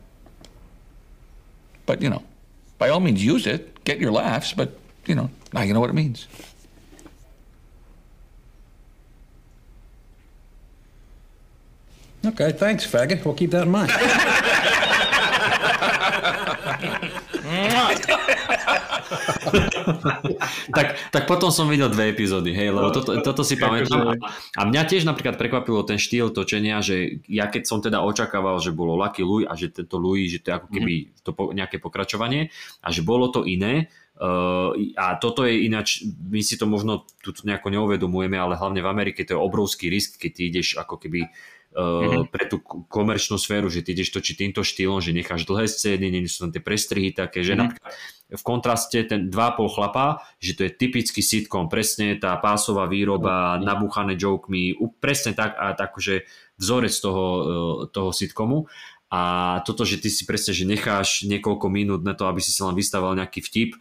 But, 1.87 2.03
you 2.03 2.11
know, 2.11 2.22
by 2.78 2.89
all 2.89 3.01
means 3.01 3.24
use 3.24 3.47
it, 3.47 3.84
get 3.84 3.99
your 3.99 4.12
laughs, 4.12 4.53
but, 4.53 4.78
you 5.07 5.14
know, 5.14 5.30
now 5.53 5.62
you 5.62 5.72
know 5.72 5.80
what 5.80 5.91
it 5.91 5.95
means. 5.95 6.26
Okay, 12.24 12.51
thanks, 12.53 12.84
faggot. 12.84 13.24
We'll 13.24 13.34
keep 13.34 13.53
that 13.53 13.62
in 13.62 13.70
mind. 13.70 13.93
tak, 20.76 20.99
tak 21.14 21.22
potom 21.30 21.55
som 21.55 21.70
videl 21.70 21.89
dve 21.89 22.11
epizódy, 22.11 22.53
hej, 22.53 22.74
lebo 22.74 22.91
toto, 22.91 23.16
toto 23.22 23.43
si 23.47 23.55
pamätám. 23.57 24.18
A 24.59 24.62
mňa 24.66 24.82
tiež 24.87 25.07
napríklad 25.07 25.39
prekvapilo 25.39 25.87
ten 25.87 25.97
štýl 25.97 26.34
točenia, 26.34 26.82
že 26.82 27.22
ja 27.30 27.47
keď 27.47 27.62
som 27.64 27.78
teda 27.78 28.03
očakával, 28.03 28.59
že 28.59 28.74
bolo 28.74 28.99
Lucky 28.99 29.22
Louis 29.22 29.47
a 29.47 29.55
že 29.55 29.70
tento 29.70 29.97
Louis, 29.97 30.28
že 30.28 30.43
to 30.43 30.51
je 30.51 30.55
ako 30.59 30.68
keby 30.68 30.95
to 31.22 31.30
po, 31.32 31.51
nejaké 31.55 31.78
pokračovanie 31.78 32.51
a 32.82 32.89
že 32.91 33.07
bolo 33.07 33.30
to 33.30 33.47
iné, 33.47 33.89
Uh, 34.16 34.72
a 34.97 35.20
toto 35.20 35.45
je 35.45 35.68
ináč, 35.68 36.01
my 36.09 36.41
si 36.41 36.57
to 36.57 36.64
možno 36.64 37.05
tu 37.20 37.37
nejako 37.45 37.68
neuvedomujeme, 37.68 38.41
ale 38.41 38.57
hlavne 38.57 38.80
v 38.80 38.89
Amerike 38.89 39.28
to 39.28 39.37
je 39.37 39.45
obrovský 39.45 39.93
risk, 39.93 40.16
keď 40.16 40.30
ty 40.32 40.43
ideš 40.49 40.80
ako 40.80 40.97
keby 40.97 41.28
uh, 41.28 41.55
pre 42.33 42.45
tú 42.49 42.64
komerčnú 42.64 43.37
sféru, 43.37 43.68
že 43.68 43.85
ty 43.85 43.93
ideš 43.93 44.16
točiť 44.16 44.35
týmto 44.41 44.64
štýlom, 44.64 45.05
že 45.05 45.12
necháš 45.12 45.45
dlhé 45.45 45.68
scény, 45.68 46.09
nie 46.09 46.24
sú 46.24 46.49
tam 46.49 46.51
tie 46.57 46.64
prestrihy 46.64 47.12
také, 47.12 47.45
že 47.45 47.53
napríklad 47.53 47.93
v 48.27 48.43
kontraste 48.43 49.07
ten 49.07 49.31
2,5 49.31 49.77
chlapa, 49.77 50.24
že 50.43 50.59
to 50.59 50.66
je 50.66 50.72
typický 50.74 51.22
sitcom, 51.22 51.70
presne 51.70 52.18
tá 52.18 52.35
pásová 52.41 52.91
výroba, 52.91 53.61
nabúchané 53.62 54.18
jokemi, 54.18 54.74
presne 54.99 55.37
tak, 55.37 55.55
a 55.55 55.77
tak, 55.79 55.95
že 56.01 56.27
vzorec 56.59 56.95
toho, 56.97 57.27
uh, 57.29 57.77
toho 57.93 58.11
sitcomu. 58.11 58.66
A 59.07 59.62
toto, 59.62 59.86
že 59.86 60.02
ty 60.02 60.11
si 60.11 60.26
presne, 60.26 60.50
že 60.50 60.66
necháš 60.66 61.30
niekoľko 61.30 61.70
minút 61.70 62.02
na 62.02 62.18
to, 62.18 62.26
aby 62.26 62.42
si 62.42 62.50
sa 62.50 62.66
len 62.66 62.74
vystával 62.74 63.14
nejaký 63.14 63.38
vtip, 63.38 63.70
e, 63.74 63.78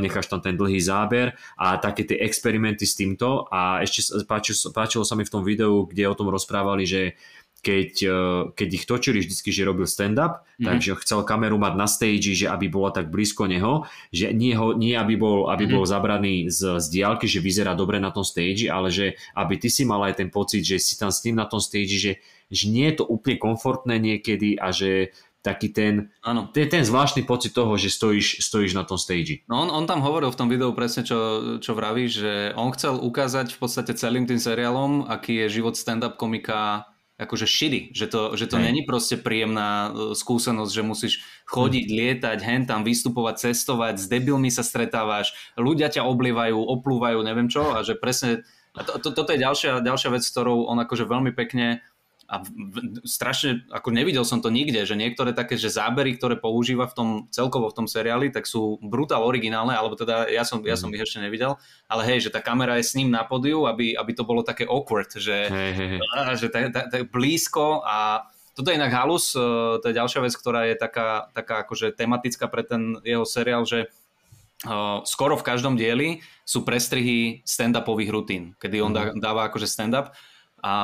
necháš 0.00 0.32
tam 0.32 0.40
ten 0.40 0.56
dlhý 0.56 0.80
záber 0.80 1.36
a 1.60 1.76
také 1.76 2.08
tie 2.08 2.16
experimenty 2.24 2.88
s 2.88 2.96
týmto 2.96 3.52
a 3.52 3.84
ešte 3.84 4.24
páčilo, 4.24 4.72
páčilo 4.72 5.04
sa 5.04 5.12
mi 5.12 5.28
v 5.28 5.32
tom 5.32 5.44
videu, 5.44 5.84
kde 5.84 6.08
o 6.08 6.16
tom 6.16 6.32
rozprávali, 6.32 6.88
že 6.88 7.20
keď, 7.62 7.92
e, 8.02 8.18
keď 8.58 8.68
ich 8.74 8.84
točili 8.88 9.22
vždycky, 9.22 9.54
že 9.54 9.62
robil 9.62 9.86
stand-up, 9.86 10.42
mm-hmm. 10.42 10.66
takže 10.66 10.98
chcel 11.04 11.20
kameru 11.22 11.60
mať 11.62 11.74
na 11.78 11.86
stage, 11.86 12.34
že 12.34 12.50
aby 12.50 12.66
bola 12.66 12.90
tak 12.90 13.12
blízko 13.12 13.46
neho, 13.46 13.86
že 14.10 14.34
nie, 14.34 14.56
ho, 14.56 14.74
nie 14.74 14.98
aby 14.98 15.14
bol, 15.14 15.52
aby 15.52 15.70
bol 15.70 15.86
zabraný 15.86 16.50
z, 16.50 16.82
z 16.82 16.86
diálky, 16.90 17.30
že 17.30 17.38
vyzerá 17.38 17.78
dobre 17.78 18.02
na 18.02 18.10
tom 18.10 18.26
stage, 18.26 18.66
ale 18.66 18.90
že 18.90 19.14
aby 19.38 19.62
ty 19.62 19.70
si 19.70 19.86
mal 19.86 20.02
aj 20.02 20.18
ten 20.18 20.28
pocit, 20.32 20.66
že 20.66 20.82
si 20.82 20.98
tam 20.98 21.14
s 21.14 21.22
ním 21.22 21.38
na 21.38 21.46
tom 21.46 21.62
stage, 21.62 21.94
že, 21.94 22.12
že 22.52 22.68
nie 22.68 22.92
je 22.92 23.00
to 23.00 23.04
úplne 23.08 23.40
komfortné 23.40 23.96
niekedy 23.96 24.60
a 24.60 24.68
že 24.70 25.16
taký 25.42 25.74
ten, 25.74 26.14
to 26.22 26.56
je 26.62 26.70
ten 26.70 26.86
zvláštny 26.86 27.26
pocit 27.26 27.50
toho, 27.50 27.74
že 27.74 27.90
stojíš, 27.90 28.46
stojíš 28.46 28.78
na 28.78 28.86
tom 28.86 28.94
stage. 28.94 29.42
No 29.50 29.66
on, 29.66 29.74
on 29.74 29.84
tam 29.90 29.98
hovoril 29.98 30.30
v 30.30 30.38
tom 30.38 30.46
videu 30.46 30.70
presne, 30.70 31.02
čo, 31.02 31.18
čo 31.58 31.74
vraví, 31.74 32.06
že 32.06 32.54
on 32.54 32.70
chcel 32.70 32.94
ukázať 33.02 33.50
v 33.50 33.58
podstate 33.58 33.98
celým 33.98 34.30
tým 34.30 34.38
seriálom, 34.38 35.10
aký 35.10 35.42
je 35.42 35.58
život 35.58 35.74
stand-up 35.74 36.14
komika 36.14 36.86
akože 37.22 37.46
shitty, 37.46 37.94
že 37.94 38.10
to, 38.10 38.34
že 38.34 38.50
to 38.50 38.58
není 38.58 38.82
proste 38.82 39.14
príjemná 39.14 39.92
e, 39.94 40.18
skúsenosť, 40.18 40.72
že 40.74 40.82
musíš 40.82 41.14
chodiť, 41.46 41.86
lietať, 41.86 42.38
hen 42.42 42.62
tam, 42.66 42.82
vystupovať, 42.82 43.50
cestovať, 43.50 44.02
s 44.02 44.06
debilmi 44.10 44.50
sa 44.50 44.66
stretávaš, 44.66 45.30
ľudia 45.54 45.92
ťa 45.92 46.02
oblievajú, 46.02 46.56
oplúvajú, 46.56 47.22
neviem 47.22 47.46
čo 47.46 47.78
a 47.78 47.86
že 47.86 47.94
presne, 47.94 48.42
a 48.74 48.82
to, 48.82 48.98
to, 48.98 49.14
toto 49.14 49.30
je 49.36 49.44
ďalšia, 49.44 49.84
ďalšia 49.84 50.10
vec, 50.10 50.24
ktorou 50.24 50.66
on 50.66 50.80
akože 50.82 51.04
veľmi 51.04 51.30
pekne 51.36 51.84
a 52.32 52.40
strašne, 53.04 53.68
ako 53.68 53.92
nevidel 53.92 54.24
som 54.24 54.40
to 54.40 54.48
nikde, 54.48 54.88
že 54.88 54.96
niektoré 54.96 55.36
také, 55.36 55.60
že 55.60 55.68
zábery, 55.68 56.16
ktoré 56.16 56.40
používa 56.40 56.88
v 56.88 56.96
tom, 56.96 57.08
celkovo 57.28 57.68
v 57.68 57.84
tom 57.84 57.86
seriáli, 57.86 58.32
tak 58.32 58.48
sú 58.48 58.80
brutál 58.80 59.20
originálne, 59.20 59.76
alebo 59.76 60.00
teda 60.00 60.32
ja 60.32 60.40
som, 60.40 60.64
ja 60.64 60.80
som 60.80 60.88
ich 60.96 61.04
ešte 61.04 61.20
nevidel, 61.20 61.60
ale 61.92 62.08
hej, 62.08 62.24
že 62.24 62.32
tá 62.32 62.40
kamera 62.40 62.80
je 62.80 62.88
s 62.88 62.96
ním 62.96 63.12
na 63.12 63.20
podiu, 63.28 63.68
aby, 63.68 63.92
aby 63.92 64.12
to 64.16 64.24
bolo 64.24 64.40
také 64.40 64.64
awkward, 64.64 65.12
že, 65.12 65.52
Hej, 65.52 65.72
hej, 65.76 65.88
že 66.40 66.48
tak, 66.48 66.72
tak, 66.72 66.88
tak 66.88 67.00
blízko 67.12 67.84
a 67.84 68.24
toto 68.56 68.72
je 68.72 68.80
inak 68.80 68.96
halus, 68.96 69.36
e, 69.36 69.44
to 69.84 69.92
je 69.92 69.98
ďalšia 70.00 70.24
vec, 70.24 70.32
ktorá 70.32 70.64
je 70.72 70.76
taká, 70.80 71.28
taká 71.36 71.68
akože 71.68 71.92
tematická 71.92 72.48
pre 72.48 72.64
ten 72.64 72.96
jeho 73.04 73.28
seriál, 73.28 73.68
že 73.68 73.92
Uh, 74.62 75.02
skoro 75.02 75.34
v 75.34 75.42
každom 75.42 75.74
dieli 75.74 76.22
sú 76.46 76.62
prestrihy 76.62 77.42
stand-upových 77.42 78.14
rutín, 78.14 78.54
kedy 78.62 78.78
on 78.78 78.94
dá, 78.94 79.10
dáva 79.10 79.50
akože 79.50 79.66
stand-up 79.66 80.14
a 80.62 80.74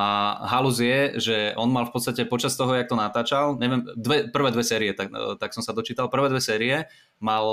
halus 0.43 0.83
je, 0.83 1.15
že 1.23 1.37
on 1.55 1.71
mal 1.71 1.87
v 1.87 1.95
podstate 1.95 2.27
počas 2.27 2.59
toho, 2.59 2.75
jak 2.75 2.91
to 2.91 2.99
natáčal, 2.99 3.55
neviem, 3.55 3.87
dve, 3.95 4.27
prvé 4.27 4.51
dve 4.51 4.67
série, 4.67 4.91
tak, 4.91 5.07
tak 5.39 5.55
som 5.55 5.63
sa 5.63 5.71
dočítal, 5.71 6.11
prvé 6.11 6.27
dve 6.27 6.43
série 6.43 6.91
mal 7.23 7.47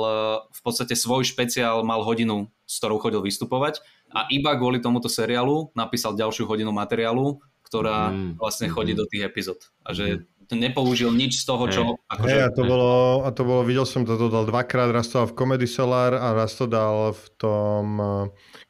v 0.51 0.61
podstate 0.67 0.99
svoj 0.99 1.23
špeciál, 1.23 1.87
mal 1.87 2.03
hodinu, 2.03 2.51
s 2.67 2.83
ktorou 2.83 2.99
chodil 2.99 3.23
vystupovať. 3.23 3.79
A 4.11 4.27
iba 4.35 4.59
kvôli 4.59 4.83
tomuto 4.83 5.07
seriálu 5.07 5.71
napísal 5.79 6.19
ďalšiu 6.19 6.51
hodinu 6.51 6.75
materiálu, 6.75 7.39
ktorá 7.63 8.15
Mm, 8.15 8.39
vlastne 8.39 8.71
chodí 8.71 8.95
do 8.95 9.07
tých 9.11 9.27
epizód. 9.27 9.75
A 9.83 9.91
že 9.91 10.23
to 10.23 10.36
nepoužil 10.53 11.11
nič 11.11 11.43
z 11.43 11.45
toho, 11.49 11.65
čo... 11.67 11.83
Akože, 12.07 12.37
Hej, 12.39 12.43
a 12.47 12.51
to 12.55 12.63
bolo, 12.63 13.25
a 13.27 13.31
to 13.35 13.43
bolo, 13.43 13.67
videl 13.67 13.83
som 13.83 14.07
to, 14.07 14.15
to 14.15 14.31
dal 14.31 14.47
dvakrát, 14.47 14.95
raz 14.95 15.11
to 15.11 15.19
dal 15.19 15.29
v 15.31 15.35
Comedy 15.35 15.67
Solar 15.67 16.15
a 16.15 16.37
raz 16.37 16.55
to 16.55 16.71
dal 16.71 17.11
v 17.11 17.25
tom 17.41 17.85
uh, 17.99 18.09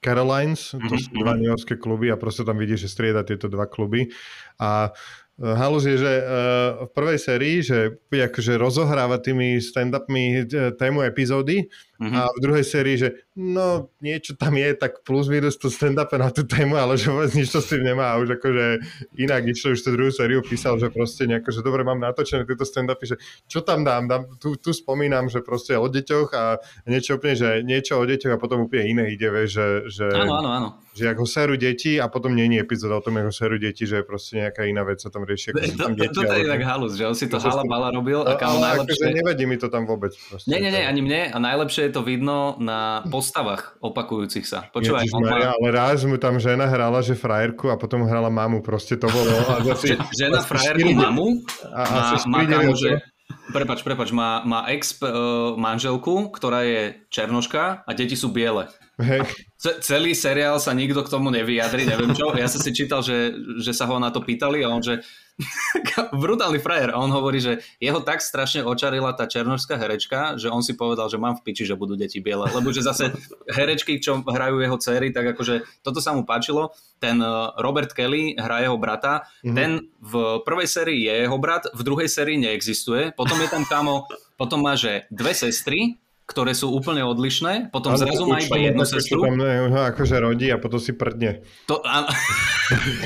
Carolines, 0.00 0.72
to 0.72 0.96
sú 0.96 1.12
dva 1.20 1.36
New 1.36 1.50
Yorkské 1.52 1.76
kluby 1.76 2.08
a 2.08 2.16
proste 2.16 2.46
tam 2.46 2.56
vidíš, 2.56 2.88
že 2.88 2.92
strieda 2.92 3.26
tieto 3.26 3.52
dva 3.52 3.68
kluby. 3.68 4.08
A 4.56 4.88
uh, 4.88 5.54
halus 5.58 5.84
je, 5.84 6.00
že 6.00 6.12
uh, 6.22 6.88
v 6.88 6.90
prvej 6.96 7.18
sérii, 7.20 7.56
že 7.60 8.00
akože 8.08 8.56
rozohráva 8.56 9.20
tými 9.20 9.60
stand-upmi 9.60 10.48
tému 10.80 11.04
epizódy 11.04 11.68
a 11.96 12.28
v 12.28 12.38
druhej 12.44 12.64
sérii, 12.66 13.00
že 13.00 13.08
no 13.32 13.88
niečo 14.04 14.36
tam 14.36 14.52
je, 14.60 14.76
tak 14.76 15.00
plus 15.00 15.32
minus 15.32 15.56
to 15.56 15.72
stand-up 15.72 16.12
na 16.12 16.28
tú 16.28 16.44
tému, 16.44 16.76
ale 16.76 17.00
že 17.00 17.08
vôbec 17.08 17.32
nič 17.32 17.48
to 17.48 17.64
s 17.64 17.72
tým 17.72 17.88
nemá 17.88 18.12
a 18.12 18.20
už 18.20 18.36
akože 18.36 18.84
inak 19.16 19.48
išlo 19.48 19.72
už 19.72 19.80
tú 19.80 19.96
druhú 19.96 20.12
sériu 20.12 20.44
písal, 20.44 20.76
že 20.76 20.92
proste 20.92 21.24
nejako, 21.24 21.48
že 21.54 21.64
dobre 21.64 21.88
mám 21.88 21.96
natočené 21.96 22.44
tieto 22.44 22.68
stand-upy, 22.68 23.04
že 23.08 23.16
čo 23.48 23.64
tam 23.64 23.80
dám, 23.80 24.04
dám 24.04 24.22
tu, 24.36 24.60
tu 24.60 24.76
spomínam, 24.76 25.32
že 25.32 25.40
proste 25.40 25.78
o 25.80 25.88
deťoch 25.88 26.28
a 26.36 26.60
niečo 26.84 27.16
úplne, 27.16 27.34
že 27.38 27.48
niečo 27.64 27.96
o 27.96 28.04
deťoch 28.04 28.36
a 28.36 28.38
potom 28.42 28.68
úplne 28.68 28.92
iné 28.92 29.04
ide, 29.14 29.32
vieš, 29.32 29.56
že, 29.56 29.66
že, 29.88 30.06
Áno, 30.12 30.36
áno, 30.44 30.50
áno. 30.52 30.68
že 30.92 31.08
ako 31.08 31.24
seru 31.24 31.54
deti 31.56 31.96
a 31.96 32.12
potom 32.12 32.36
je 32.36 32.60
epizóda 32.60 33.00
o 33.00 33.02
tom, 33.04 33.16
ako 33.16 33.32
seru 33.32 33.56
deti, 33.56 33.88
že 33.88 34.04
proste 34.04 34.44
nejaká 34.44 34.68
iná 34.68 34.84
vec 34.84 35.00
sa 35.00 35.08
tam 35.08 35.24
rieši. 35.24 35.56
To, 35.56 35.60
tam 35.80 35.96
to, 35.96 36.04
deti, 36.04 36.12
toto 36.12 36.34
je 36.36 36.44
inak 36.44 36.62
halus, 36.66 36.92
že 36.98 37.04
on 37.08 37.16
si 37.16 37.24
to 37.30 37.40
hala 37.40 37.64
bala 37.64 37.88
robil 37.94 38.26
No, 38.26 38.32
a 38.32 38.34
kámo 38.34 38.58
ale 38.58 38.82
akože 38.82 38.96
najlepšie... 38.96 39.18
nevadí 39.22 39.44
mi 39.46 39.56
to 39.60 39.68
tam 39.70 39.86
vôbec. 39.86 40.10
Proste. 40.16 40.50
Nie, 40.50 40.58
nie, 40.58 40.74
nie, 40.74 40.82
ani 40.82 41.00
mne. 41.04 41.20
A 41.30 41.36
najlepšie 41.38 41.85
je 41.86 41.92
to 41.94 42.02
vidno 42.02 42.58
na 42.58 43.06
postavách 43.06 43.78
opakujúcich 43.78 44.42
sa. 44.42 44.66
Počúvaj, 44.74 45.06
Ježišmaria, 45.06 45.48
má, 45.50 45.56
ale 45.56 45.68
raz 45.70 46.02
mu 46.02 46.18
tam 46.18 46.42
žena 46.42 46.66
hrala, 46.66 47.00
že 47.00 47.14
frajerku 47.14 47.70
a 47.70 47.78
potom 47.78 48.02
hrala 48.04 48.28
mamu, 48.28 48.60
proste 48.60 48.98
to 48.98 49.06
bolo. 49.06 49.30
A 49.46 49.62
zase, 49.72 49.94
že, 49.94 50.26
žena 50.26 50.42
asi 50.42 50.50
frajerku 50.50 50.90
štyri- 50.90 50.98
mamu 50.98 51.26
a, 51.70 51.82
má, 51.86 52.00
asi 52.18 52.26
má 52.26 52.38
kámo, 52.42 52.50
dievčatá. 52.50 52.82
že 52.82 52.90
prepač, 53.54 53.78
prepač, 53.86 54.08
má, 54.10 54.42
má 54.42 54.66
ex 54.70 54.98
uh, 55.02 55.54
manželku, 55.54 56.30
ktorá 56.34 56.66
je 56.66 57.06
černoška 57.10 57.86
a 57.86 57.90
deti 57.94 58.18
sú 58.18 58.34
biele. 58.34 58.66
Hej. 58.96 59.28
Ce- 59.60 59.78
celý 59.84 60.16
seriál 60.16 60.56
sa 60.56 60.72
nikto 60.72 61.04
k 61.04 61.12
tomu 61.12 61.28
nevyjadri, 61.28 61.84
neviem 61.84 62.16
čo. 62.16 62.32
Ja 62.32 62.48
som 62.48 62.64
si 62.64 62.72
čítal, 62.72 63.04
že, 63.04 63.36
že 63.60 63.76
sa 63.76 63.84
ho 63.84 64.00
na 64.00 64.08
to 64.08 64.24
pýtali 64.24 64.64
a 64.64 64.72
on, 64.72 64.80
že 64.80 65.04
brutálny 66.22 66.58
frajer. 66.58 66.90
A 66.92 67.00
on 67.00 67.12
hovorí, 67.12 67.40
že 67.40 67.60
jeho 67.76 68.00
tak 68.00 68.24
strašne 68.24 68.64
očarila 68.64 69.12
tá 69.12 69.28
černožská 69.28 69.76
herečka, 69.76 70.40
že 70.40 70.48
on 70.48 70.64
si 70.64 70.72
povedal, 70.72 71.12
že 71.12 71.20
mám 71.20 71.36
v 71.36 71.44
piči, 71.44 71.68
že 71.68 71.76
budú 71.76 71.94
deti 71.94 72.24
biele. 72.24 72.48
Lebo 72.48 72.72
že 72.72 72.84
zase 72.84 73.12
herečky, 73.48 74.00
čo 74.00 74.24
hrajú 74.24 74.64
jeho 74.64 74.76
céry, 74.80 75.12
tak 75.12 75.36
akože 75.36 75.84
toto 75.84 76.00
sa 76.00 76.16
mu 76.16 76.24
páčilo. 76.24 76.72
Ten 76.96 77.20
uh, 77.20 77.52
Robert 77.60 77.92
Kelly 77.92 78.36
hrá 78.36 78.64
jeho 78.64 78.80
brata. 78.80 79.28
Mm-hmm. 79.44 79.56
Ten 79.56 79.70
v 80.00 80.40
prvej 80.42 80.68
sérii 80.68 81.04
je 81.04 81.14
jeho 81.28 81.36
brat, 81.36 81.68
v 81.72 81.82
druhej 81.84 82.08
sérii 82.08 82.40
neexistuje. 82.40 83.12
Potom 83.12 83.36
je 83.40 83.48
tam 83.52 83.68
kamo, 83.68 84.08
potom 84.40 84.64
má, 84.64 84.72
že 84.76 85.04
dve 85.12 85.36
sestry, 85.36 86.00
ktoré 86.26 86.58
sú 86.58 86.74
úplne 86.74 87.06
odlišné, 87.06 87.70
potom 87.70 87.94
Ale 87.94 88.02
zrazu 88.02 88.26
má 88.26 88.42
iba 88.42 88.58
jednu 88.58 88.82
sestru. 88.82 89.22
Tam 89.22 89.38
akože 89.70 90.16
rodí 90.18 90.50
a 90.50 90.58
potom 90.58 90.82
si 90.82 90.90
prdne. 90.90 91.46
To, 91.70 91.78
a, 91.86 92.10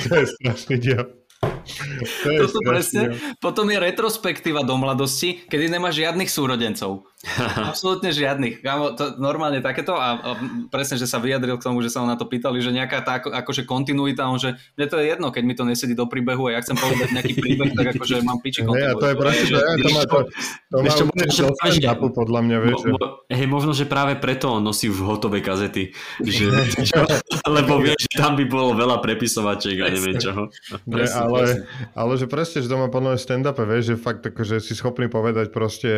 To 0.08 0.14
je 0.16 0.26
strašný 0.40 0.76
diel. 0.80 1.04
To 1.40 2.46
Toto 2.46 2.60
presne. 2.64 3.16
Potom 3.40 3.66
je 3.70 3.78
retrospektíva 3.80 4.64
do 4.64 4.76
mladosti, 4.76 5.44
kedy 5.48 5.72
nemá 5.72 5.90
žiadnych 5.90 6.28
súrodencov. 6.28 7.09
Absolútne 7.70 8.16
žiadnych. 8.16 8.64
Kámo, 8.64 8.96
to 8.96 9.20
normálne 9.20 9.60
takéto 9.60 9.92
a, 9.92 10.08
a 10.16 10.30
presne, 10.72 10.96
že 10.96 11.04
sa 11.04 11.20
vyjadril 11.20 11.60
k 11.60 11.66
tomu, 11.68 11.84
že 11.84 11.92
sa 11.92 12.00
ho 12.00 12.08
na 12.08 12.16
to 12.16 12.24
pýtali, 12.24 12.64
že 12.64 12.72
nejaká 12.72 13.04
tá 13.04 13.20
ako, 13.20 13.28
akože 13.28 13.68
kontinuita, 13.68 14.24
on 14.24 14.40
že 14.40 14.56
mne 14.74 14.86
to 14.88 14.96
je 14.96 15.04
jedno, 15.04 15.28
keď 15.28 15.42
mi 15.44 15.52
to 15.52 15.68
nesedí 15.68 15.92
do 15.92 16.08
príbehu 16.08 16.48
a 16.48 16.56
ja 16.56 16.64
chcem 16.64 16.80
povedať 16.80 17.12
nejaký 17.12 17.34
príbeh, 17.36 17.76
tak 17.76 17.86
akože 17.92 18.24
mám 18.24 18.40
piči 18.40 18.64
Hej, 18.64 18.84
a 18.88 18.92
to 18.96 19.04
je 19.04 19.14
proste, 19.20 19.44
to, 19.46 19.60
je, 19.60 19.76
to 19.76 19.88
má, 19.92 20.02
to, 20.08 20.18
to 20.64 20.74
má 20.74 20.80
Vieš 20.80 20.94
čo, 20.96 21.04
úplne 21.04 21.24
možno, 21.28 21.44
že- 21.68 22.08
podľa 22.10 22.40
mňa, 22.40 22.56
vieš. 22.56 22.78
že- 22.80 22.88
Mo, 22.88 22.96
mo, 22.96 23.08
hej, 23.28 23.46
možno, 23.46 23.72
že 23.76 23.84
práve 23.84 24.12
preto 24.16 24.46
on 24.48 24.62
nosí 24.64 24.88
v 24.88 25.00
hotové 25.04 25.44
kazety, 25.44 25.92
že, 26.24 26.48
čo, 26.80 27.04
lebo 27.60 27.84
vie, 27.84 27.92
že 28.00 28.16
tam 28.16 28.32
by 28.32 28.48
bolo 28.48 28.72
veľa 28.72 28.96
prepisovačiek 29.04 29.76
a 29.76 29.92
neviem 29.92 30.16
čoho. 30.16 30.48
Nie, 30.88 31.04
Presne, 31.04 31.20
ale, 31.20 31.38
presne. 31.44 31.60
ale 31.92 32.12
že 32.16 32.26
presne, 32.26 32.58
že 32.64 32.68
to 32.72 32.76
má 32.80 32.88
podľa 32.88 33.12
mňa 33.12 33.20
stand-upe, 33.20 33.62
vieš, 33.68 33.84
že 33.84 33.96
fakt 34.00 34.24
akože 34.24 34.56
si 34.56 34.72
schopný 34.72 35.12
povedať 35.12 35.52
proste 35.52 35.92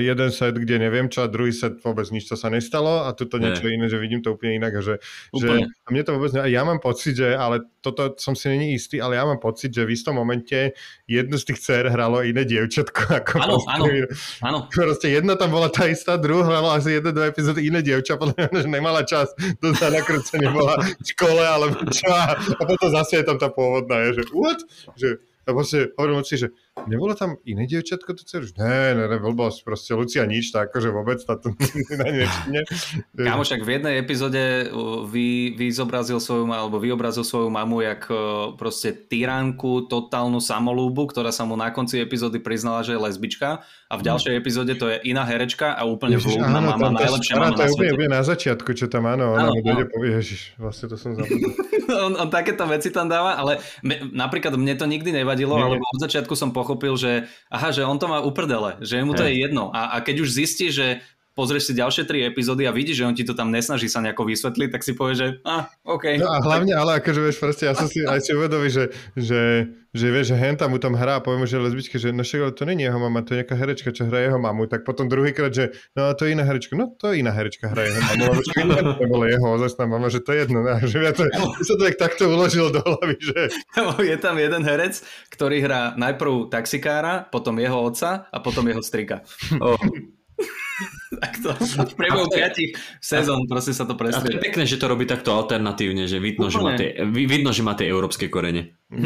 jeden 0.00 0.30
set, 0.32 0.54
kde 0.56 0.80
neviem 0.80 1.06
čo 1.12 1.24
a 1.24 1.30
druhý 1.30 1.52
set 1.52 1.78
vôbec 1.84 2.08
nič 2.08 2.26
to 2.26 2.36
sa 2.38 2.48
nestalo 2.48 3.04
a 3.04 3.12
tuto 3.12 3.36
Nie. 3.36 3.52
niečo 3.52 3.68
iné, 3.68 3.86
že 3.90 4.00
vidím 4.00 4.22
to 4.24 4.34
úplne 4.34 4.56
inak 4.56 4.72
a 4.78 4.80
že, 4.80 4.94
že 5.36 5.48
Úplne. 5.48 5.64
a 5.68 5.88
mne 5.92 6.02
to 6.06 6.10
vôbec 6.16 6.32
ne, 6.32 6.40
ja 6.48 6.62
mám 6.64 6.80
pocit, 6.80 7.14
že, 7.18 7.36
ale 7.36 7.62
toto 7.84 8.16
som 8.18 8.34
si 8.34 8.50
není 8.50 8.74
istý, 8.74 8.98
ale 8.98 9.14
ja 9.14 9.22
mám 9.22 9.38
pocit, 9.38 9.70
že 9.70 9.86
v 9.86 9.94
istom 9.94 10.18
momente 10.18 10.74
jednu 11.06 11.36
z 11.38 11.44
tých 11.52 11.58
dcer 11.62 11.84
hralo 11.92 12.22
iné 12.26 12.42
dievčatko. 12.42 13.00
Ako 13.22 13.32
Áno, 13.38 13.56
áno, 13.70 13.84
áno. 14.42 14.58
Proste 14.72 15.14
jedna 15.14 15.38
tam 15.38 15.54
bola 15.54 15.70
tá 15.70 15.86
istá, 15.86 16.18
druhá 16.18 16.46
hrala 16.48 16.78
asi 16.80 16.98
jedno, 16.98 17.14
dva 17.14 17.30
epizódy 17.30 17.68
iné 17.68 17.84
dievča, 17.84 18.18
podľa 18.18 18.50
mňa, 18.50 18.60
že 18.64 18.70
nemala 18.70 19.02
čas, 19.06 19.30
to 19.62 19.70
sa 19.76 19.92
nakrúcenie 19.92 20.50
bola 20.50 20.80
v 20.82 21.04
škole, 21.04 21.42
alebo 21.42 21.78
čo, 21.92 22.10
a 22.10 22.34
a 22.34 22.62
potom 22.66 22.88
zase 22.90 23.22
je 23.22 23.24
tam 23.26 23.38
tá 23.38 23.48
pôvodná, 23.52 24.02
je, 24.10 24.20
že 24.20 24.22
what? 24.34 24.60
Že, 24.96 25.08
a 25.46 25.48
proste 25.54 25.78
hovorím 25.94 26.26
si, 26.26 26.36
že 26.42 26.48
nebolo 26.84 27.16
tam 27.16 27.40
iné 27.48 27.64
dievčatko, 27.64 28.12
to 28.12 28.22
dcer? 28.28 28.44
Ne, 28.60 28.92
ne, 28.92 29.04
ne, 29.08 29.16
blbosť, 29.16 29.64
proste 29.64 29.96
Lucia 29.96 30.28
nič, 30.28 30.52
tak 30.52 30.68
akože 30.68 30.92
vôbec 30.92 31.18
na 31.24 31.34
to 31.40 31.56
na 32.00 32.06
nečine. 32.12 32.60
Kámo, 33.16 33.40
však 33.40 33.64
v 33.64 33.70
jednej 33.80 33.94
epizóde 33.96 34.68
uh, 34.68 35.02
vy, 35.08 35.56
vyzobrazil 35.56 36.20
svoju, 36.20 36.44
alebo 36.52 36.76
vyobrazil 36.76 37.24
svoju 37.24 37.48
mamu 37.48 37.80
jak 37.80 38.04
proste 38.60 38.92
tyránku, 38.92 39.88
totálnu 39.88 40.38
samolúbu, 40.38 41.08
ktorá 41.08 41.32
sa 41.32 41.48
mu 41.48 41.56
na 41.56 41.72
konci 41.72 41.96
epizódy 41.98 42.36
priznala, 42.36 42.84
že 42.84 42.92
je 42.92 43.00
lesbička 43.00 43.64
a 43.86 43.94
v 43.94 44.02
ďalšej 44.02 44.34
epizóde 44.34 44.74
to 44.74 44.90
je 44.90 44.98
iná 45.06 45.22
herečka 45.22 45.70
a 45.70 45.86
úplne 45.86 46.18
Ježiš, 46.18 46.42
vľúbna 46.42 46.58
áno, 46.58 46.74
mama, 46.74 46.74
tam 46.74 46.94
tá 46.98 47.06
najlepšia 47.06 47.34
stará, 47.38 47.46
mama 47.46 47.54
to 47.54 47.62
na 47.62 47.68
svete. 47.70 47.92
úplne 47.94 48.10
na 48.10 48.22
začiatku, 48.26 48.70
čo 48.74 48.86
tam 48.90 49.04
áno, 49.06 49.24
ona 49.38 49.46
Áno, 49.46 49.52
mu 49.54 49.62
dojde 49.62 49.84
áno. 49.86 49.92
povie, 49.94 50.10
ježiš, 50.18 50.40
vlastne 50.58 50.86
to 50.90 50.96
som 50.98 51.14
zabudol. 51.18 51.50
on, 51.86 52.12
on 52.18 52.28
takéto 52.28 52.66
veci 52.66 52.90
tam 52.90 53.06
dáva, 53.06 53.38
ale 53.38 53.62
me, 53.86 54.02
napríklad 54.10 54.58
mne 54.58 54.74
to 54.74 54.90
nikdy 54.90 55.14
nevadilo, 55.14 55.54
nie. 55.54 55.62
alebo 55.62 55.86
od 55.86 56.02
začiatku 56.02 56.34
som 56.34 56.50
pochopil, 56.50 56.65
že 56.98 57.30
aha, 57.46 57.70
že 57.70 57.86
on 57.86 57.94
to 58.02 58.10
má 58.10 58.18
uprdele, 58.18 58.82
že 58.82 58.98
mu 59.06 59.14
to 59.14 59.22
je 59.22 59.38
jedno. 59.46 59.70
A, 59.70 59.94
a 59.94 60.02
keď 60.02 60.26
už 60.26 60.34
zistí, 60.42 60.74
že 60.74 60.98
pozrieš 61.36 61.70
si 61.70 61.72
ďalšie 61.76 62.08
tri 62.08 62.24
epizódy 62.24 62.64
a 62.64 62.72
vidíš, 62.72 63.04
že 63.04 63.06
on 63.06 63.12
ti 63.12 63.22
to 63.28 63.36
tam 63.36 63.52
nesnaží 63.52 63.92
sa 63.92 64.00
nejako 64.00 64.24
vysvetliť, 64.24 64.68
tak 64.72 64.80
si 64.80 64.96
povie, 64.96 65.14
že 65.14 65.26
a, 65.44 65.68
OK. 65.84 66.16
No 66.16 66.32
a 66.32 66.40
hlavne, 66.40 66.72
ale 66.72 67.04
akože 67.04 67.20
vieš, 67.20 67.36
proste 67.36 67.68
ja 67.68 67.76
som 67.76 67.84
si 67.84 68.00
aj 68.00 68.24
si 68.24 68.32
uvedomil, 68.32 68.72
že, 68.72 68.88
že, 69.12 69.68
že 69.92 70.06
vieš, 70.08 70.32
že 70.32 70.36
Henta 70.40 70.64
mu 70.64 70.80
tam 70.80 70.96
hrá 70.96 71.20
a 71.20 71.22
poviem, 71.22 71.44
že 71.44 71.60
je 71.60 71.64
lesbička, 71.68 72.00
že 72.00 72.16
no 72.16 72.24
však, 72.24 72.56
to 72.56 72.64
není 72.64 72.88
jeho 72.88 72.96
mama, 72.96 73.20
to 73.20 73.36
je 73.36 73.44
nejaká 73.44 73.52
herečka, 73.52 73.92
čo 73.92 74.08
hrá 74.08 74.24
jeho 74.24 74.40
mamu, 74.40 74.64
tak 74.64 74.88
potom 74.88 75.12
druhýkrát, 75.12 75.52
že 75.52 75.76
no 75.92 76.16
to 76.16 76.24
je 76.24 76.32
iná 76.32 76.48
herečka, 76.48 76.72
no 76.72 76.96
to 76.96 77.12
je 77.12 77.20
iná 77.20 77.36
herečka 77.36 77.68
hrá 77.68 77.84
jeho 77.84 78.00
mamu, 78.00 78.22
lebo 78.32 78.40
iná 78.56 78.76
to 78.96 79.04
bola 79.04 79.26
jeho 79.28 79.46
ozajstná 79.60 79.84
mama, 79.84 80.08
že 80.08 80.24
to 80.24 80.32
je 80.32 80.38
jedno, 80.40 80.64
no, 80.64 80.72
že 80.80 80.96
ja 81.04 81.12
to, 81.12 81.28
sa 81.60 81.74
to 81.76 81.84
tak 81.84 81.96
takto 82.00 82.32
uložil 82.32 82.72
do 82.72 82.80
hlavy, 82.80 83.16
že 83.20 83.38
je 84.08 84.16
tam 84.16 84.40
jeden 84.40 84.64
herec, 84.64 85.04
ktorý 85.28 85.60
hrá 85.60 85.92
najprv 86.00 86.48
taxikára, 86.48 87.28
potom 87.28 87.60
jeho 87.60 87.76
otca 87.76 88.24
a 88.32 88.36
potom 88.40 88.64
jeho 88.64 88.80
strika. 88.80 89.20
Oh. 89.60 89.76
tak 91.16 91.32
to 91.40 91.50
v 91.56 91.94
priebehu 91.94 92.28
piatich 92.28 92.76
sezón 92.98 93.48
proste 93.48 93.72
sa 93.72 93.84
to 93.84 93.92
A 93.92 93.96
to 93.96 94.04
je 94.04 94.36
presne. 94.36 94.42
pekné, 94.42 94.62
že 94.64 94.76
to 94.76 94.86
robí 94.86 95.04
takto 95.04 95.32
alternatívne, 95.32 96.04
že 96.04 96.20
vidno, 96.20 96.46
že 96.48 96.58
má, 96.58 96.76
tie, 96.76 96.92
vi- 97.08 97.24
vidno, 97.24 97.50
že 97.50 97.64
má 97.64 97.72
tie 97.72 97.88
európske 97.88 98.28
korene. 98.28 98.76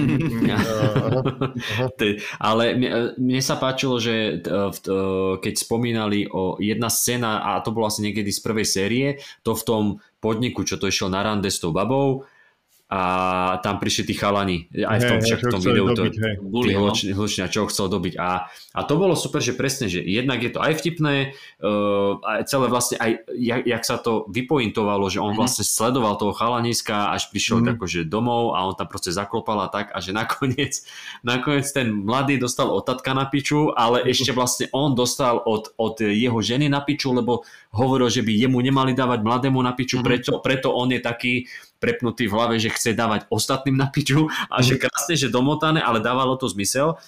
Te- 1.99 2.19
Ale 2.37 2.75
mne, 2.75 2.89
mne 3.17 3.41
sa 3.41 3.57
páčilo, 3.57 3.97
že 3.97 4.41
v- 4.43 4.79
t- 4.79 4.93
keď 5.41 5.55
spomínali 5.57 6.27
o 6.27 6.59
jedna 6.59 6.89
scéna, 6.89 7.41
a 7.43 7.63
to 7.63 7.71
bolo 7.71 7.87
asi 7.87 8.03
niekedy 8.03 8.29
z 8.29 8.41
prvej 8.41 8.67
série, 8.67 9.07
to 9.41 9.55
v 9.55 9.63
tom 9.63 9.85
podniku, 10.21 10.63
čo 10.63 10.77
to 10.77 10.85
išiel 10.85 11.09
na 11.09 11.25
rande 11.25 11.49
s 11.49 11.59
tou 11.59 11.73
babou, 11.73 12.29
a 12.91 13.01
tam 13.59 13.79
prišli 13.79 14.03
tí 14.05 14.15
chalani, 14.15 14.67
aj 14.75 14.99
v 14.99 15.05
tom, 15.05 15.17
Hej, 15.17 15.25
však 15.25 15.39
v 15.39 15.43
čo 15.43 15.49
tom 15.49 15.61
videu, 15.63 15.85
to, 15.87 15.95
dobiť, 15.97 16.15
hej. 16.17 16.35
tí 16.35 16.43
Buli, 16.43 16.73
no. 16.73 16.81
hluč- 16.85 17.07
hlučnia, 17.09 17.47
čo 17.47 17.65
chcel 17.65 17.87
dobiť. 17.87 18.15
A, 18.17 18.29
a 18.45 18.81
to 18.83 18.95
bolo 18.95 19.15
super, 19.15 19.39
že 19.39 19.55
presne, 19.55 19.87
že 19.87 20.01
jednak 20.01 20.39
je 20.39 20.51
to 20.51 20.59
aj 20.59 20.75
vtipné, 20.75 21.15
uh, 21.61 22.19
aj 22.19 22.43
celé 22.45 22.67
vlastne 22.67 22.97
aj, 22.97 23.11
jak, 23.31 23.63
jak 23.65 23.83
sa 23.85 23.97
to 23.97 24.27
vypointovalo, 24.27 25.07
že 25.07 25.19
on 25.19 25.31
Mhm. 25.31 25.39
vlastne 25.39 25.63
sledoval 25.63 26.17
toho 26.17 26.33
chalaniska, 26.33 27.11
až 27.11 27.31
prišiel 27.31 27.63
Mhm. 27.63 27.79
akože 27.79 28.01
domov 28.05 28.53
a 28.53 28.65
on 28.65 28.75
tam 28.75 28.87
proste 28.87 29.11
zaklopal 29.11 29.61
a 29.61 29.69
tak 29.69 29.89
a 29.89 29.99
že 29.99 30.11
nakoniec, 30.11 30.83
nakoniec 31.23 31.67
ten 31.69 31.95
mladý 31.95 32.37
dostal 32.37 32.69
od 32.69 32.83
tatka 32.83 33.13
na 33.13 33.25
piču, 33.25 33.71
ale 33.71 34.03
ešte 34.03 34.35
vlastne 34.35 34.67
on 34.73 34.93
dostal 34.93 35.39
od, 35.39 35.71
od 35.77 35.95
jeho 36.01 36.39
ženy 36.39 36.67
na 36.67 36.81
piču, 36.81 37.13
lebo 37.13 37.47
hovoril, 37.71 38.11
že 38.11 38.27
by 38.27 38.35
jemu 38.35 38.59
nemali 38.59 38.93
dávať 38.99 39.23
mladému 39.23 39.63
na 39.63 39.73
piču, 39.73 40.03
Mhm. 40.03 40.05
preto, 40.05 40.33
preto 40.43 40.69
on 40.75 40.91
je 40.91 41.01
taký 41.01 41.47
prepnutý 41.79 42.27
v 42.27 42.35
hlave, 42.35 42.55
že 42.59 42.75
chce 42.75 42.93
dávať 42.99 43.31
ostatným 43.31 43.79
na 43.79 43.87
piču 43.89 44.27
a 44.51 44.59
že 44.61 44.77
krásne, 44.77 45.15
že 45.15 45.31
domotané, 45.31 45.81
ale 45.81 46.03
dávalo 46.03 46.35
to 46.37 46.51
zmysel. 46.51 46.99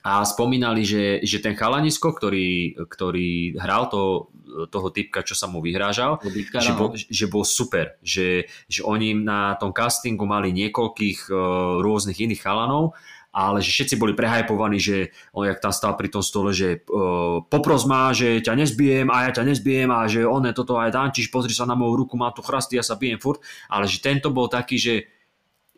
A 0.00 0.24
spomínali, 0.24 0.80
že, 0.80 1.20
že 1.20 1.44
ten 1.44 1.52
chalanisko, 1.52 2.16
ktorý, 2.16 2.72
ktorý 2.88 3.60
hral 3.60 3.92
to, 3.92 4.32
toho 4.72 4.88
typka, 4.88 5.20
čo 5.20 5.36
sa 5.36 5.44
mu 5.44 5.60
vyhrážal, 5.60 6.16
Dobytka, 6.24 6.56
že 6.64 6.72
bol, 6.72 6.88
že 6.96 7.26
bol 7.28 7.44
super, 7.44 8.00
že, 8.00 8.48
že 8.64 8.80
oni 8.80 9.12
na 9.12 9.60
tom 9.60 9.76
castingu 9.76 10.24
mali 10.24 10.56
niekoľkých 10.56 11.28
uh, 11.28 11.36
rôznych 11.84 12.16
iných 12.16 12.40
chalanov, 12.40 12.96
ale 13.30 13.62
že 13.62 13.70
všetci 13.70 13.94
boli 13.94 14.18
prehajpovaní, 14.18 14.78
že 14.82 15.14
on 15.30 15.46
jak 15.46 15.62
tam 15.62 15.70
stal 15.70 15.94
pri 15.94 16.10
tom 16.10 16.22
stole, 16.22 16.50
že 16.50 16.82
uh, 16.90 17.46
popros 17.46 17.86
ma, 17.86 18.10
že 18.10 18.42
ťa 18.42 18.58
nezbijem 18.58 19.06
a 19.06 19.26
ja 19.26 19.30
ťa 19.30 19.46
nezbijem 19.46 19.90
a 19.90 20.10
že 20.10 20.26
on 20.26 20.50
je 20.50 20.54
toto 20.54 20.78
aj 20.82 20.90
Dančiš, 20.90 21.30
pozri 21.30 21.54
sa 21.54 21.66
na 21.66 21.78
moju 21.78 21.94
ruku, 21.94 22.18
má 22.18 22.34
tu 22.34 22.42
chrasty, 22.42 22.74
ja 22.74 22.82
sa 22.82 22.98
bijem 22.98 23.22
furt, 23.22 23.38
ale 23.70 23.86
že 23.86 24.02
tento 24.02 24.34
bol 24.34 24.50
taký, 24.50 24.76
že 24.76 24.94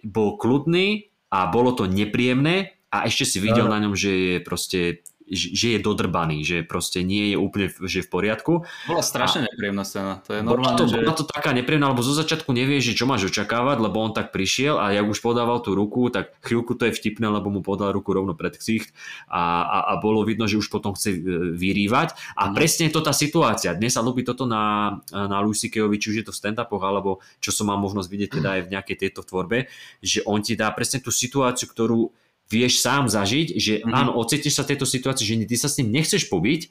bol 0.00 0.40
kľudný 0.40 1.12
a 1.28 1.52
bolo 1.52 1.76
to 1.76 1.84
nepríjemné 1.84 2.76
a 2.92 3.08
ešte 3.08 3.24
si 3.24 3.38
videl 3.40 3.68
Áno. 3.68 3.72
na 3.76 3.78
ňom, 3.88 3.94
že 3.96 4.10
je 4.12 4.36
proste 4.44 4.80
že 5.28 5.66
je 5.74 5.78
dodrbaný, 5.82 6.46
že 6.46 6.56
proste 6.62 7.02
nie 7.02 7.34
je 7.34 7.36
úplne 7.36 7.66
že 7.82 8.06
v 8.06 8.08
poriadku 8.08 8.52
Bola 8.86 9.02
strašne 9.02 9.50
nepríjemná 9.50 9.82
scéna. 9.84 10.22
To 10.24 10.38
je 10.38 10.40
bola 10.40 10.72
normálne, 10.72 10.78
to, 10.78 10.84
že... 10.86 10.96
bola 11.02 11.14
to 11.18 11.26
taká 11.26 11.50
nepríjemná, 11.50 11.90
lebo 11.90 12.06
zo 12.06 12.14
začiatku 12.14 12.54
nevieš, 12.54 12.94
že 12.94 12.98
čo 13.02 13.10
máš 13.10 13.26
očakávať, 13.26 13.82
lebo 13.82 13.98
on 13.98 14.14
tak 14.14 14.30
prišiel 14.30 14.78
a 14.78 14.94
jak 14.94 15.02
už 15.02 15.18
podával 15.18 15.58
tú 15.58 15.74
ruku, 15.74 16.06
tak 16.14 16.30
chvíľku 16.46 16.78
to 16.78 16.86
je 16.86 16.94
vtipné, 16.94 17.26
lebo 17.26 17.50
mu 17.50 17.60
podal 17.60 17.90
ruku 17.90 18.14
rovno 18.14 18.38
pred 18.38 18.54
ksicht 18.54 18.94
a, 19.26 19.66
a, 19.66 19.78
a 19.90 19.92
bolo 19.98 20.22
vidno, 20.22 20.46
že 20.46 20.62
už 20.62 20.70
potom 20.70 20.94
chce 20.94 21.10
e, 21.16 21.20
vyrývať 21.58 22.14
a 22.38 22.52
Mhm. 22.52 22.54
presne 22.54 22.82
je 22.88 22.94
to 22.94 23.02
tá 23.02 23.16
situácia. 23.16 23.72
Dnes 23.72 23.96
sa 23.96 24.04
ľúbi 24.04 24.22
toto 24.22 24.44
na, 24.44 24.96
na 25.10 25.40
Louis 25.40 25.56
C.K.ovi, 25.56 25.96
či 25.96 26.12
už 26.12 26.16
je 26.22 26.26
to 26.28 26.32
v 26.36 26.40
stand-upoch, 26.44 26.84
alebo 26.84 27.24
čo 27.40 27.48
som 27.50 27.72
mal 27.72 27.80
možnosť 27.80 28.08
vidieť 28.12 28.30
teda 28.38 28.48
aj 28.58 28.62
v 28.68 28.72
nejakej 28.76 28.96
tejto 29.08 29.20
tvorbe, 29.24 29.72
že 30.04 30.20
on 30.28 30.44
ti 30.44 30.52
dá 30.54 30.68
presne 30.76 31.00
tú 31.00 31.08
situáciu, 31.08 31.66
ktorú 31.66 32.12
vieš 32.52 32.84
sám 32.84 33.08
zažiť, 33.08 33.56
že 33.56 33.80
Mhm. 33.80 33.92
áno, 33.96 34.10
ocítiš 34.20 34.60
sa 34.60 34.68
v 34.68 34.76
tejto 34.76 34.84
situácii, 34.84 35.24
že 35.24 35.48
ty 35.48 35.56
sa 35.56 35.72
s 35.72 35.80
ním 35.80 35.88
nechceš 35.96 36.28
pobiť, 36.28 36.68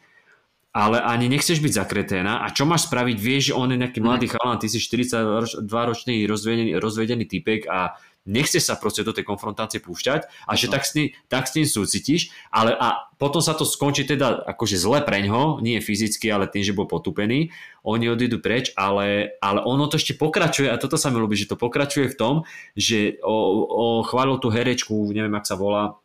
ale 0.71 1.03
ani 1.03 1.27
nechceš 1.27 1.59
byť 1.59 1.73
zakreténa 1.73 2.45
a 2.45 2.53
čo 2.53 2.63
máš 2.63 2.87
spraviť, 2.87 3.17
vieš, 3.19 3.43
že 3.51 3.57
on 3.59 3.73
je 3.73 3.81
nejaký 3.81 3.99
mladý 3.99 4.31
chalan, 4.31 4.55
ty 4.55 4.71
si 4.71 4.79
42-ročný 4.79 6.23
rozvedený, 6.29 6.79
rozvedený 6.79 7.25
typek 7.27 7.67
a 7.67 7.97
nechce 8.25 8.61
sa 8.61 8.77
proste 8.77 9.01
do 9.01 9.13
tej 9.13 9.25
konfrontácie 9.25 9.81
púšťať 9.81 10.29
a 10.45 10.51
že 10.53 10.69
tak 10.69 10.85
s, 10.85 10.93
ním, 10.93 11.13
tak 11.25 11.49
s 11.49 11.57
tým 11.57 11.65
súcitíš, 11.65 12.29
ale 12.53 12.77
a 12.77 13.09
potom 13.17 13.41
sa 13.41 13.57
to 13.57 13.65
skončí 13.65 14.05
teda 14.05 14.45
akože 14.45 14.77
zle 14.77 15.01
preňho, 15.01 15.57
nie 15.61 15.81
fyzicky, 15.81 16.29
ale 16.29 16.49
tým, 16.49 16.61
že 16.61 16.77
bol 16.77 16.85
potupený, 16.85 17.49
oni 17.81 18.13
odídu 18.13 18.37
preč, 18.37 18.69
ale, 18.77 19.37
ale 19.41 19.65
ono 19.65 19.89
to 19.89 19.97
ešte 19.97 20.17
pokračuje 20.17 20.69
a 20.69 20.77
toto 20.77 21.01
sa 21.01 21.09
mi 21.09 21.17
ľúbi, 21.17 21.33
že 21.33 21.49
to 21.49 21.57
pokračuje 21.57 22.13
v 22.13 22.17
tom, 22.17 22.35
že 22.77 23.17
o, 23.25 23.65
o, 23.65 23.85
chválil 24.05 24.37
tú 24.37 24.53
herečku, 24.53 24.93
neviem, 25.13 25.33
ak 25.33 25.49
sa 25.49 25.57
volá, 25.57 25.97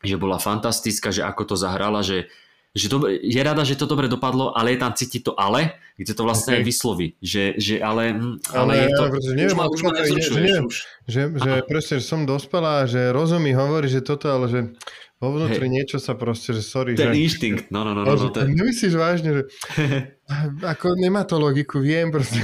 že 0.00 0.16
bola 0.16 0.40
fantastická, 0.40 1.12
že 1.12 1.26
ako 1.26 1.52
to 1.52 1.56
zahrala, 1.58 2.00
že 2.00 2.32
že 2.76 2.86
to, 2.92 3.08
je 3.08 3.40
rada, 3.40 3.64
že 3.64 3.80
to 3.80 3.88
dobre 3.88 4.06
dopadlo, 4.06 4.52
ale 4.52 4.76
je 4.76 4.78
tam 4.78 4.92
cítiť 4.92 5.22
to 5.24 5.32
ale, 5.34 5.76
kde 5.96 6.12
to 6.14 6.22
vlastne 6.22 6.60
okay. 6.60 6.64
vysloví, 6.64 7.08
že, 7.18 7.56
že 7.56 7.80
ale, 7.80 8.14
hm, 8.14 8.36
ale, 8.54 8.60
ale 8.60 8.72
je 8.76 8.88
to... 8.92 9.02
Ja, 9.02 9.34
neviem, 9.34 9.50
už 9.50 9.54
ma, 9.56 9.64
už 9.66 9.80
ma 9.82 9.90
že, 9.98 10.30
neviem, 10.36 10.66
že, 11.08 11.20
že 11.32 11.50
presne, 11.64 11.94
že 11.98 12.04
som 12.06 12.22
dospelá, 12.28 12.86
že 12.86 13.10
rozumí, 13.10 13.56
hovorí, 13.56 13.88
že 13.88 14.04
toto, 14.04 14.28
ale 14.30 14.46
že 14.46 14.60
vo 15.18 15.34
vnútri 15.34 15.66
hey. 15.66 15.74
niečo 15.82 15.98
sa 15.98 16.14
proste, 16.14 16.54
že 16.54 16.62
sorry. 16.62 16.94
Ten 16.94 17.10
že, 17.10 17.18
inštinkt, 17.18 17.74
no, 17.74 17.82
no, 17.82 17.90
no. 17.90 18.06
no, 18.06 18.14
no 18.14 18.30
ten... 18.30 18.54
Nemyslíš 18.54 18.94
vážne, 18.94 19.30
že 19.34 19.42
ako 20.60 20.92
nemá 21.00 21.24
to 21.24 21.40
logiku, 21.40 21.80
viem 21.80 22.12
proste. 22.12 22.36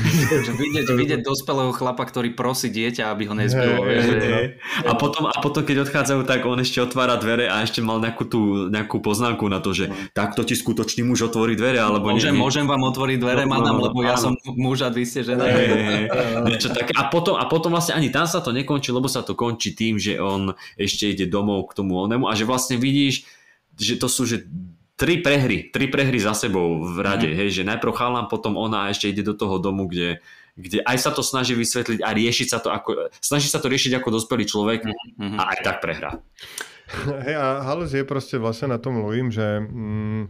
Že 0.49 0.57
vidieť, 0.57 0.87
vidieť 0.89 1.20
dospelého 1.20 1.68
chlapa, 1.76 2.09
ktorý 2.09 2.32
prosí 2.32 2.72
dieťa, 2.72 3.12
aby 3.12 3.28
ho 3.28 3.37
nezbylo. 3.37 3.85
Hey, 3.85 4.01
hey, 4.01 4.20
hey. 4.24 4.47
A, 4.89 4.97
potom, 4.97 5.28
a 5.28 5.37
potom, 5.45 5.61
keď 5.61 5.85
odchádzajú, 5.85 6.24
tak 6.24 6.49
on 6.49 6.57
ešte 6.64 6.80
otvára 6.80 7.20
dvere 7.20 7.45
a 7.45 7.61
ešte 7.61 7.85
mal 7.85 8.01
nejakú, 8.01 8.24
tú, 8.24 8.72
nejakú 8.72 9.05
poznámku 9.05 9.45
na 9.53 9.61
to, 9.61 9.76
že 9.76 9.93
takto 10.16 10.49
ti 10.49 10.57
skutočný 10.57 11.05
muž 11.05 11.28
otvorí 11.28 11.61
dvere, 11.61 11.76
alebo 11.76 12.09
môžem, 12.09 12.32
nie, 12.32 12.41
môžem 12.41 12.64
vám 12.64 12.80
otvoriť 12.89 13.18
dvere, 13.20 13.45
no, 13.45 13.53
madam, 13.53 13.76
no, 13.76 13.93
lebo 13.93 14.01
ja 14.01 14.16
som 14.16 14.32
muž 14.57 14.80
a 14.80 14.89
vy 14.89 15.05
ste 15.05 15.20
žena. 15.20 15.45
Hey, 15.45 15.68
hey, 15.68 15.85
hey. 16.09 16.57
tak. 16.72 16.89
A, 16.97 17.12
potom, 17.12 17.37
a 17.37 17.45
potom 17.45 17.68
vlastne 17.68 18.01
ani 18.01 18.09
tam 18.09 18.24
sa 18.24 18.41
to 18.41 18.49
nekončí, 18.49 18.97
lebo 18.97 19.12
sa 19.12 19.20
to 19.20 19.37
končí 19.37 19.76
tým, 19.76 20.01
že 20.01 20.16
on 20.16 20.57
ešte 20.80 21.12
ide 21.12 21.28
domov 21.28 21.68
k 21.68 21.85
tomu 21.85 22.01
onemu 22.01 22.24
a 22.26 22.32
že 22.32 22.49
vlastne 22.49 22.80
vidíš, 22.80 23.28
že 23.76 24.01
to 24.01 24.09
sú 24.09 24.24
že 24.24 24.49
tri 24.95 25.18
prehry, 25.18 25.74
tri 25.74 25.90
prehry 25.90 26.18
za 26.22 26.34
sebou 26.34 26.82
v 26.82 26.99
rade, 27.03 27.26
mm. 27.26 27.34
hej, 27.34 27.49
že 27.51 27.62
najprv 27.66 27.92
chalám, 27.95 28.26
potom 28.30 28.55
ona 28.55 28.86
a 28.86 28.90
ešte 28.95 29.11
ide 29.11 29.26
do 29.26 29.34
toho 29.34 29.59
domu, 29.59 29.90
kde, 29.90 30.22
kde 30.55 30.86
aj 30.86 30.99
sa 31.03 31.11
to 31.11 31.22
snaží 31.26 31.59
vysvetliť 31.59 32.01
a 32.03 32.14
riešiť 32.14 32.47
sa 32.47 32.59
to 32.62 32.70
ako, 32.70 33.11
snaží 33.18 33.51
sa 33.51 33.59
to 33.59 33.66
riešiť 33.66 33.99
ako 33.99 34.09
dospelý 34.14 34.47
človek 34.47 34.86
mm-hmm. 34.86 35.38
a 35.38 35.42
aj 35.51 35.59
tak 35.66 35.76
prehrá. 35.82 36.22
Hej, 37.26 37.34
a 37.34 37.47
Halus 37.66 37.90
je 37.90 38.07
proste 38.07 38.38
vlastne 38.38 38.70
na 38.70 38.78
tom 38.78 39.03
Louim, 39.03 39.34
že 39.34 39.42
mm, 39.66 40.22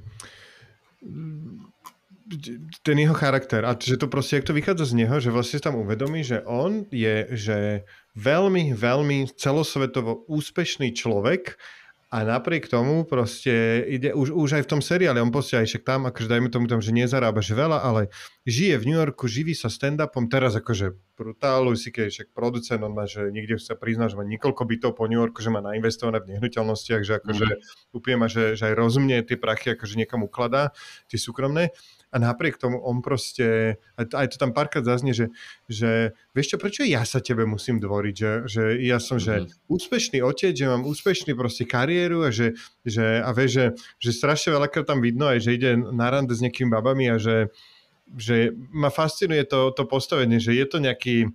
ten 2.80 2.96
jeho 2.96 3.12
charakter 3.12 3.68
a 3.68 3.76
že 3.76 4.00
to 4.00 4.08
proste, 4.08 4.40
jak 4.40 4.48
to 4.48 4.56
vychádza 4.56 4.96
z 4.96 5.04
neho, 5.04 5.20
že 5.20 5.28
vlastne 5.28 5.60
tam 5.60 5.76
uvedomí, 5.76 6.24
že 6.24 6.40
on 6.48 6.88
je 6.88 7.28
že 7.36 7.84
veľmi, 8.16 8.72
veľmi 8.72 9.28
celosvetovo 9.36 10.24
úspešný 10.24 10.96
človek, 10.96 11.60
a 12.14 12.22
napriek 12.22 12.70
tomu 12.70 13.02
proste 13.02 13.82
ide 13.90 14.14
už, 14.14 14.30
už 14.30 14.62
aj 14.62 14.62
v 14.62 14.70
tom 14.70 14.78
seriále, 14.78 15.18
on 15.18 15.34
proste 15.34 15.58
aj 15.58 15.66
však 15.66 15.82
tam, 15.82 16.06
akože 16.06 16.30
dajme 16.30 16.46
tomu 16.46 16.70
tam, 16.70 16.78
že 16.78 16.94
nezarábaš 16.94 17.50
veľa, 17.50 17.82
ale 17.82 18.14
žije 18.46 18.78
v 18.78 18.86
New 18.86 18.98
Yorku, 19.02 19.26
živí 19.26 19.50
sa 19.50 19.66
stand-upom, 19.66 20.30
teraz 20.30 20.54
akože 20.54 20.94
brutálu, 21.18 21.74
si 21.74 21.90
keď 21.90 22.14
však 22.14 22.28
producent, 22.30 22.78
on 22.86 22.94
má, 22.94 23.10
že 23.10 23.34
niekde 23.34 23.58
sa 23.58 23.74
prizná, 23.74 24.06
že 24.06 24.14
má 24.14 24.22
niekoľko 24.22 24.62
bytov 24.62 24.90
po 24.94 25.10
New 25.10 25.18
Yorku, 25.18 25.42
že 25.42 25.50
má 25.50 25.58
nainvestované 25.58 26.22
v 26.22 26.38
nehnuteľnostiach, 26.38 27.02
že 27.02 27.18
akože 27.18 27.46
mm. 27.50 27.58
úplne 27.98 28.16
má, 28.22 28.30
že, 28.30 28.54
že 28.54 28.70
aj 28.70 28.74
rozumne 28.78 29.18
tie 29.26 29.34
prachy 29.34 29.74
akože 29.74 29.98
niekam 29.98 30.22
ukladá, 30.22 30.70
tie 31.10 31.18
súkromné 31.18 31.74
a 32.14 32.16
napriek 32.22 32.62
tomu 32.62 32.78
on 32.78 33.02
proste, 33.02 33.74
aj 33.98 34.26
to 34.30 34.36
tam 34.38 34.54
párkrát 34.54 34.86
zaznie, 34.86 35.10
že, 35.10 35.34
že 35.66 36.14
vieš 36.30 36.54
čo, 36.54 36.56
prečo 36.62 36.86
ja 36.86 37.02
sa 37.02 37.18
tebe 37.18 37.42
musím 37.42 37.82
dvoriť, 37.82 38.14
že, 38.14 38.32
že 38.46 38.62
ja 38.86 39.02
som, 39.02 39.18
mm-hmm. 39.18 39.26
že 39.26 39.34
mhm. 39.42 39.66
úspešný 39.66 40.18
otec, 40.22 40.54
že 40.54 40.70
mám 40.70 40.86
úspešný 40.86 41.34
proste 41.34 41.66
kariéru 41.66 42.22
a 42.22 42.30
že, 42.30 42.54
že 42.86 43.18
a 43.18 43.34
vieš, 43.34 43.50
že, 43.50 43.66
že 43.98 44.10
strašne 44.14 44.54
veľakrát 44.54 44.86
tam 44.86 45.02
vidno 45.02 45.26
aj, 45.26 45.42
že 45.42 45.58
ide 45.58 45.74
na 45.74 46.06
rande 46.06 46.30
s 46.30 46.38
nejakými 46.38 46.70
babami 46.70 47.10
a 47.10 47.18
že, 47.18 47.50
že 48.14 48.54
ma 48.70 48.94
fascinuje 48.94 49.42
to, 49.50 49.74
to 49.74 49.82
postavenie, 49.82 50.38
že 50.38 50.54
je 50.54 50.66
to 50.70 50.78
nejaký 50.78 51.34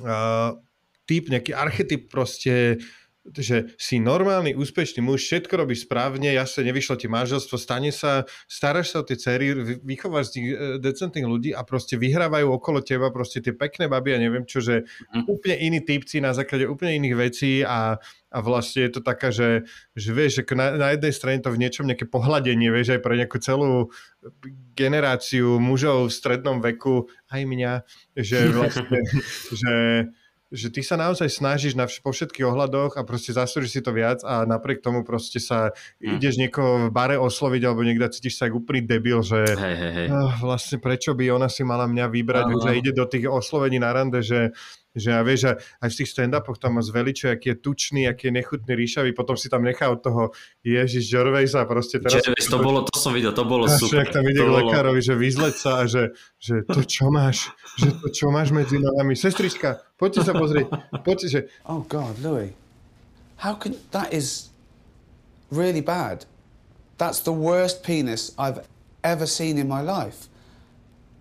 uh, 0.00 0.56
typ, 1.04 1.28
nejaký 1.28 1.52
archetyp 1.52 2.08
proste 2.08 2.80
že 3.28 3.76
si 3.76 4.00
normálny, 4.00 4.56
úspešný 4.56 5.04
muž, 5.04 5.28
všetko 5.28 5.52
robíš 5.60 5.84
správne, 5.84 6.32
jasne 6.32 6.64
nevyšlo 6.64 6.96
ti 6.96 7.04
manželstvo, 7.04 7.60
stane 7.60 7.92
sa, 7.92 8.24
staráš 8.48 8.96
sa 8.96 9.04
o 9.04 9.06
tie 9.06 9.20
cery, 9.20 9.52
vychováš 9.84 10.32
z 10.32 10.32
tých 10.32 10.46
e, 10.48 10.54
decentných 10.80 11.28
ľudí 11.28 11.50
a 11.52 11.60
proste 11.60 12.00
vyhrávajú 12.00 12.48
okolo 12.48 12.80
teba 12.80 13.12
proste 13.12 13.44
tie 13.44 13.52
pekné 13.52 13.92
baby 13.92 14.16
a 14.16 14.22
neviem 14.24 14.48
čo, 14.48 14.64
že 14.64 14.88
mm. 15.12 15.28
úplne 15.28 15.56
iní 15.60 15.84
typci 15.84 16.24
na 16.24 16.32
základe 16.32 16.64
úplne 16.64 16.96
iných 16.96 17.16
vecí 17.20 17.60
a, 17.60 18.00
a 18.32 18.38
vlastne 18.40 18.88
je 18.88 18.92
to 18.96 19.00
taká, 19.04 19.28
že, 19.28 19.68
že 19.92 20.10
vieš, 20.16 20.40
že 20.40 20.56
na, 20.56 20.80
na 20.80 20.88
jednej 20.96 21.12
strane 21.12 21.44
to 21.44 21.52
v 21.52 21.60
niečom 21.60 21.84
nejaké 21.84 22.08
pohľadenie, 22.08 22.72
vieš, 22.72 22.96
aj 22.96 23.04
pre 23.04 23.20
nejakú 23.20 23.36
celú 23.36 23.92
generáciu 24.72 25.60
mužov 25.60 26.08
v 26.08 26.16
strednom 26.16 26.64
veku, 26.64 27.04
aj 27.28 27.42
mňa, 27.44 27.72
že 28.16 28.48
vlastne, 28.56 29.00
že 29.52 29.74
že 30.50 30.66
ty 30.68 30.82
sa 30.82 30.98
naozaj 30.98 31.30
snažíš 31.30 31.78
na 31.78 31.86
vš- 31.86 32.02
po 32.02 32.10
všetkých 32.10 32.42
ohľadoch 32.42 32.98
a 32.98 33.06
proste 33.06 33.30
zaslúžiš 33.30 33.70
si 33.70 33.80
to 33.80 33.94
viac 33.94 34.18
a 34.26 34.42
napriek 34.42 34.82
tomu 34.82 35.06
proste 35.06 35.38
sa 35.38 35.70
mm. 36.02 36.18
ideš 36.18 36.42
niekoho 36.42 36.90
v 36.90 36.94
bare 36.94 37.16
osloviť 37.22 37.62
alebo 37.62 37.86
niekde 37.86 38.10
cítiš 38.10 38.42
sa 38.42 38.50
ako 38.50 38.66
úplný 38.66 38.82
debil, 38.82 39.22
že 39.22 39.46
hey, 39.54 39.76
hey, 39.78 39.92
hey. 39.94 40.08
Oh, 40.10 40.34
vlastne 40.42 40.82
prečo 40.82 41.14
by 41.14 41.30
ona 41.30 41.46
si 41.46 41.62
mala 41.62 41.86
mňa 41.86 42.06
vybrať, 42.10 42.46
že 42.50 42.70
ide 42.74 42.92
do 42.92 43.06
tých 43.06 43.30
oslovení 43.30 43.78
na 43.78 43.94
rande, 43.94 44.26
že 44.26 44.50
že 44.90 45.14
ja 45.14 45.22
vieš, 45.22 45.54
aj 45.54 45.88
v 45.88 45.96
tých 46.02 46.10
stand-upoch 46.10 46.58
tam 46.58 46.78
má 46.78 46.82
zveličuje, 46.82 47.30
aký 47.30 47.54
je 47.54 47.56
tučný, 47.62 48.02
aký 48.10 48.28
je 48.28 48.34
nechutný, 48.42 48.72
ríšavý, 48.74 49.14
potom 49.14 49.38
si 49.38 49.46
tam 49.46 49.62
nechá 49.62 49.86
od 49.86 50.02
toho 50.02 50.22
Ježiš 50.66 51.06
Gervaisa 51.06 51.62
proste 51.62 52.02
teraz... 52.02 52.26
Gervais, 52.26 52.46
to 52.50 52.58
bolo, 52.58 52.82
to 52.82 52.98
som 52.98 53.14
videl, 53.14 53.30
to 53.30 53.46
bolo 53.46 53.70
super. 53.70 54.02
Jak 54.02 54.10
tam 54.10 54.26
ide 54.26 54.42
k 54.42 54.50
lekárovi, 54.50 54.98
že 54.98 55.14
vyzleť 55.14 55.54
sa 55.54 55.70
a 55.80 55.82
že, 55.86 56.10
že 56.42 56.66
to 56.66 56.82
čo 56.82 57.06
máš, 57.06 57.54
že 57.78 57.94
to 58.02 58.10
čo 58.10 58.34
máš 58.34 58.50
medzi 58.50 58.82
nohami. 58.82 59.14
Sestrička, 59.14 59.78
poďte 59.94 60.26
sa 60.26 60.32
pozrieť, 60.34 60.66
poďte, 61.06 61.26
že... 61.30 61.40
Oh 61.70 61.86
God, 61.86 62.18
Louis, 62.18 62.50
how 63.46 63.54
can... 63.54 63.78
That 63.94 64.10
is 64.10 64.50
really 65.54 65.82
bad. 65.82 66.26
That's 66.98 67.22
the 67.22 67.32
worst 67.32 67.86
penis 67.86 68.34
I've 68.36 68.66
ever 69.06 69.24
seen 69.24 69.56
in 69.56 69.70
my 69.70 69.80
life. 69.80 70.28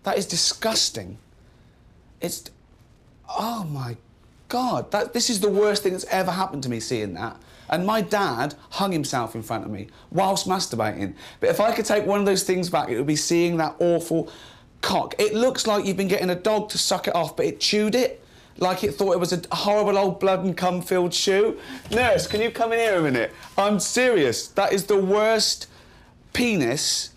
That 0.04 0.18
is 0.18 0.26
disgusting. 0.26 1.18
It's 2.20 2.52
oh 3.38 3.64
my 3.66 3.98
God, 4.48 4.92
that, 4.92 5.14
this 5.14 5.30
is 5.30 5.40
the 5.40 5.50
worst 5.50 5.84
thing 5.84 5.94
that's 5.94 6.06
ever 6.06 6.32
happened 6.32 6.64
to 6.64 6.70
me 6.70 6.80
seeing 6.80 7.14
that. 7.14 7.38
And 7.70 7.86
my 7.86 8.02
dad 8.02 8.56
hung 8.72 8.92
himself 8.92 9.36
in 9.36 9.44
front 9.44 9.64
of 9.64 9.72
me 9.72 9.88
whilst 10.12 10.48
masturbating. 10.48 11.14
But 11.40 11.50
if 11.50 11.60
I 11.60 11.72
could 11.72 11.86
take 11.86 12.06
one 12.06 12.20
of 12.20 12.26
those 12.26 12.44
things 12.44 12.70
back, 12.70 12.90
it 12.90 12.98
would 12.98 13.06
be 13.06 13.16
seeing 13.16 13.58
that 13.58 13.76
awful 13.80 14.32
cock. 14.82 15.14
It 15.20 15.36
looks 15.36 15.68
like 15.68 15.86
you've 15.86 15.98
been 15.98 16.08
getting 16.08 16.32
a 16.32 16.36
dog 16.36 16.70
to 16.70 16.80
suck 16.80 17.08
it 17.08 17.14
off, 17.14 17.38
but 17.38 17.46
it 17.46 17.60
chewed 17.60 17.94
it 17.94 18.24
like 18.58 18.84
it 18.84 18.96
thought 18.96 19.14
it 19.14 19.20
was 19.20 19.32
a 19.32 19.42
horrible 19.56 19.98
old 19.98 20.20
blood 20.20 20.44
and 20.44 20.56
cum 20.56 20.82
filled 20.82 21.14
shoe. 21.14 21.58
Nurse, 21.92 22.28
can 22.28 22.42
you 22.42 22.52
come 22.52 22.74
in 22.74 22.80
here 22.80 22.98
a 22.98 23.02
minute? 23.02 23.32
I'm 23.58 23.80
serious. 23.80 24.48
That 24.48 24.74
is 24.74 24.86
the 24.86 24.98
worst 24.98 25.68
penis 26.34 27.12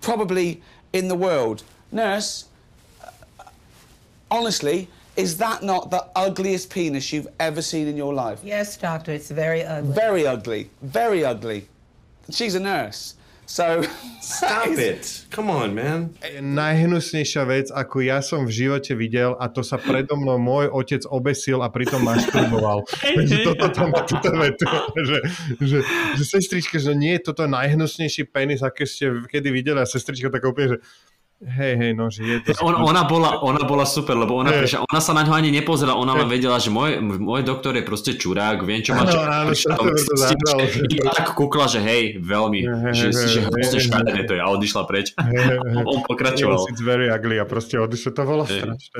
probably 0.00 0.62
in 0.92 1.08
the 1.08 1.14
world. 1.14 1.62
Nurse, 1.92 2.46
honestly, 4.30 4.88
is 5.16 5.38
that 5.38 5.62
not 5.62 5.90
the 5.90 6.04
ugliest 6.14 6.70
penis 6.70 7.12
you've 7.12 7.28
ever 7.40 7.62
seen 7.62 7.88
in 7.88 7.96
your 7.96 8.14
life? 8.14 8.40
Yes, 8.44 8.76
doctor, 8.76 9.12
it's 9.12 9.30
very 9.30 9.64
ugly. 9.64 9.92
Very 9.92 10.26
ugly. 10.26 10.70
Very 10.82 11.24
ugly. 11.24 11.68
She's 12.30 12.54
a 12.54 12.60
nurse. 12.60 13.14
So, 13.46 13.86
Stop 14.20 14.74
it. 14.74 15.24
Come 15.30 15.54
on, 15.54 15.70
man. 15.70 16.18
Najhnusnejšia 16.42 17.46
vec, 17.46 17.70
ako 17.70 18.02
ja 18.02 18.18
som 18.18 18.42
v 18.42 18.50
živote 18.50 18.98
videl, 18.98 19.38
a 19.38 19.46
to 19.46 19.62
sa 19.62 19.78
predo 19.78 20.18
mnou 20.18 20.34
môj 20.34 20.66
otec 20.66 21.06
obesil 21.06 21.62
a 21.62 21.70
pritom 21.70 22.02
masturboval. 22.02 22.82
Takže 23.16 23.46
toto 23.46 23.66
tam 23.70 23.94
má 23.94 24.02
túto 24.02 24.34
vetu, 24.34 24.66
že, 24.98 25.18
že, 25.62 25.78
že 26.18 26.24
sestrička, 26.26 26.82
že 26.82 26.98
nie 26.98 27.14
je 27.16 27.30
toto 27.30 27.46
najhnusnejší 27.46 28.26
penis, 28.34 28.66
aké 28.66 28.82
ste 28.82 29.22
kedy 29.30 29.54
videli 29.54 29.78
a 29.78 29.86
sestrička 29.86 30.26
tak 30.26 30.42
úplne, 30.42 30.74
že 30.74 30.78
Hej, 31.36 31.76
hej, 31.76 31.92
no, 31.92 32.08
že 32.08 32.24
je 32.24 32.36
to... 32.48 32.56
On, 32.64 32.72
ona, 32.72 33.04
bola, 33.04 33.44
ona 33.44 33.60
bola 33.68 33.84
super, 33.84 34.16
lebo 34.16 34.40
ona, 34.40 34.56
hey. 34.56 34.64
prišla, 34.64 34.88
ona 34.88 35.00
sa 35.04 35.12
na 35.12 35.20
ňo 35.20 35.36
ani 35.36 35.52
nepozerala, 35.52 35.92
ona 35.92 36.16
hey. 36.16 36.24
len 36.24 36.28
vedela, 36.32 36.56
že 36.56 36.72
môj, 36.72 36.96
môj 37.04 37.44
doktor 37.44 37.76
je 37.76 37.84
proste 37.84 38.16
čurák, 38.16 38.64
viem, 38.64 38.80
čo 38.80 38.96
má 38.96 39.04
čo... 39.04 39.20
Áno, 39.20 39.52
áno, 39.52 39.92
to 39.92 41.12
tak 41.12 41.26
kúkla, 41.38 41.68
že 41.68 41.84
hej, 41.84 42.24
veľmi, 42.24 42.64
hey, 42.64 42.96
že, 42.96 43.12
hey, 43.12 43.28
že 43.28 43.40
proste 43.52 43.78
škaredé 43.84 44.24
to 44.24 44.32
je 44.32 44.40
a 44.40 44.48
odišla 44.48 44.82
preč. 44.88 45.12
Hey, 45.20 45.60
hey. 45.60 45.84
On 45.92 46.00
pokračoval. 46.08 46.72
It's 46.72 46.80
very 46.80 47.12
ugly 47.12 47.36
a 47.36 47.44
proste 47.44 47.84
odišla, 47.84 48.16
to 48.16 48.22
bolo 48.24 48.48
hey. 48.48 48.64
strašné. 48.64 48.96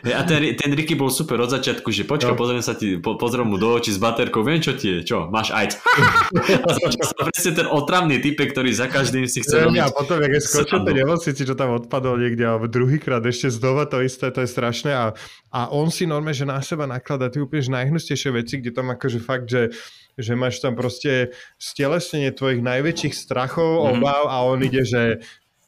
Hey, 0.00 0.16
a 0.16 0.24
ten, 0.24 0.56
ten 0.56 0.72
Ricky 0.72 0.96
bol 0.96 1.12
super 1.12 1.44
od 1.44 1.52
začiatku, 1.52 1.92
že 1.92 2.08
počka, 2.08 2.32
no. 2.32 2.40
pozriem 2.40 2.64
sa 2.64 2.72
ti, 2.72 2.96
po, 2.96 3.20
pozriem 3.20 3.52
mu 3.52 3.60
do 3.60 3.76
očí 3.76 3.92
s 3.92 4.00
baterkou, 4.00 4.40
viem, 4.40 4.64
čo 4.64 4.72
ti 4.72 4.96
je, 4.96 5.12
čo, 5.12 5.28
máš 5.28 5.52
ajc. 5.52 5.76
a 6.64 6.68
začal 6.72 7.04
sa 7.04 7.16
presne 7.20 7.52
ten 7.52 7.68
otravný 7.68 8.16
typek, 8.16 8.56
ktorý 8.56 8.72
za 8.72 8.88
každým 8.88 9.28
si 9.28 9.44
chce 9.44 9.68
robiť. 9.68 9.84
A 9.84 9.92
potom, 9.92 10.24
je 10.24 10.40
skočil 10.40 10.80
ten 10.80 10.96
čo 11.36 11.54
tam 11.54 11.65
tam 11.66 11.74
odpadol 11.82 12.22
niekde, 12.22 12.46
alebo 12.46 12.70
druhýkrát 12.70 13.26
ešte 13.26 13.50
znova 13.50 13.90
to 13.90 13.98
isté, 14.06 14.30
to 14.30 14.46
je 14.46 14.48
strašné 14.48 14.94
a, 14.94 15.10
a 15.50 15.60
on 15.74 15.90
si 15.90 16.06
normálne, 16.06 16.38
že 16.38 16.46
na 16.46 16.62
seba 16.62 16.86
nakladá 16.86 17.26
tie 17.26 17.42
úplne 17.42 17.82
najhnustejšie 17.82 18.30
veci, 18.30 18.62
kde 18.62 18.70
tam 18.70 18.94
akože 18.94 19.18
fakt, 19.18 19.50
že 19.50 19.74
že 20.16 20.32
máš 20.32 20.64
tam 20.64 20.72
proste 20.72 21.36
stelesnenie 21.60 22.32
tvojich 22.32 22.64
najväčších 22.64 23.12
strachov, 23.12 23.84
Mhm. 23.84 24.00
obav 24.00 24.22
a 24.32 24.48
on 24.48 24.64
ide, 24.64 24.80
že 24.80 25.20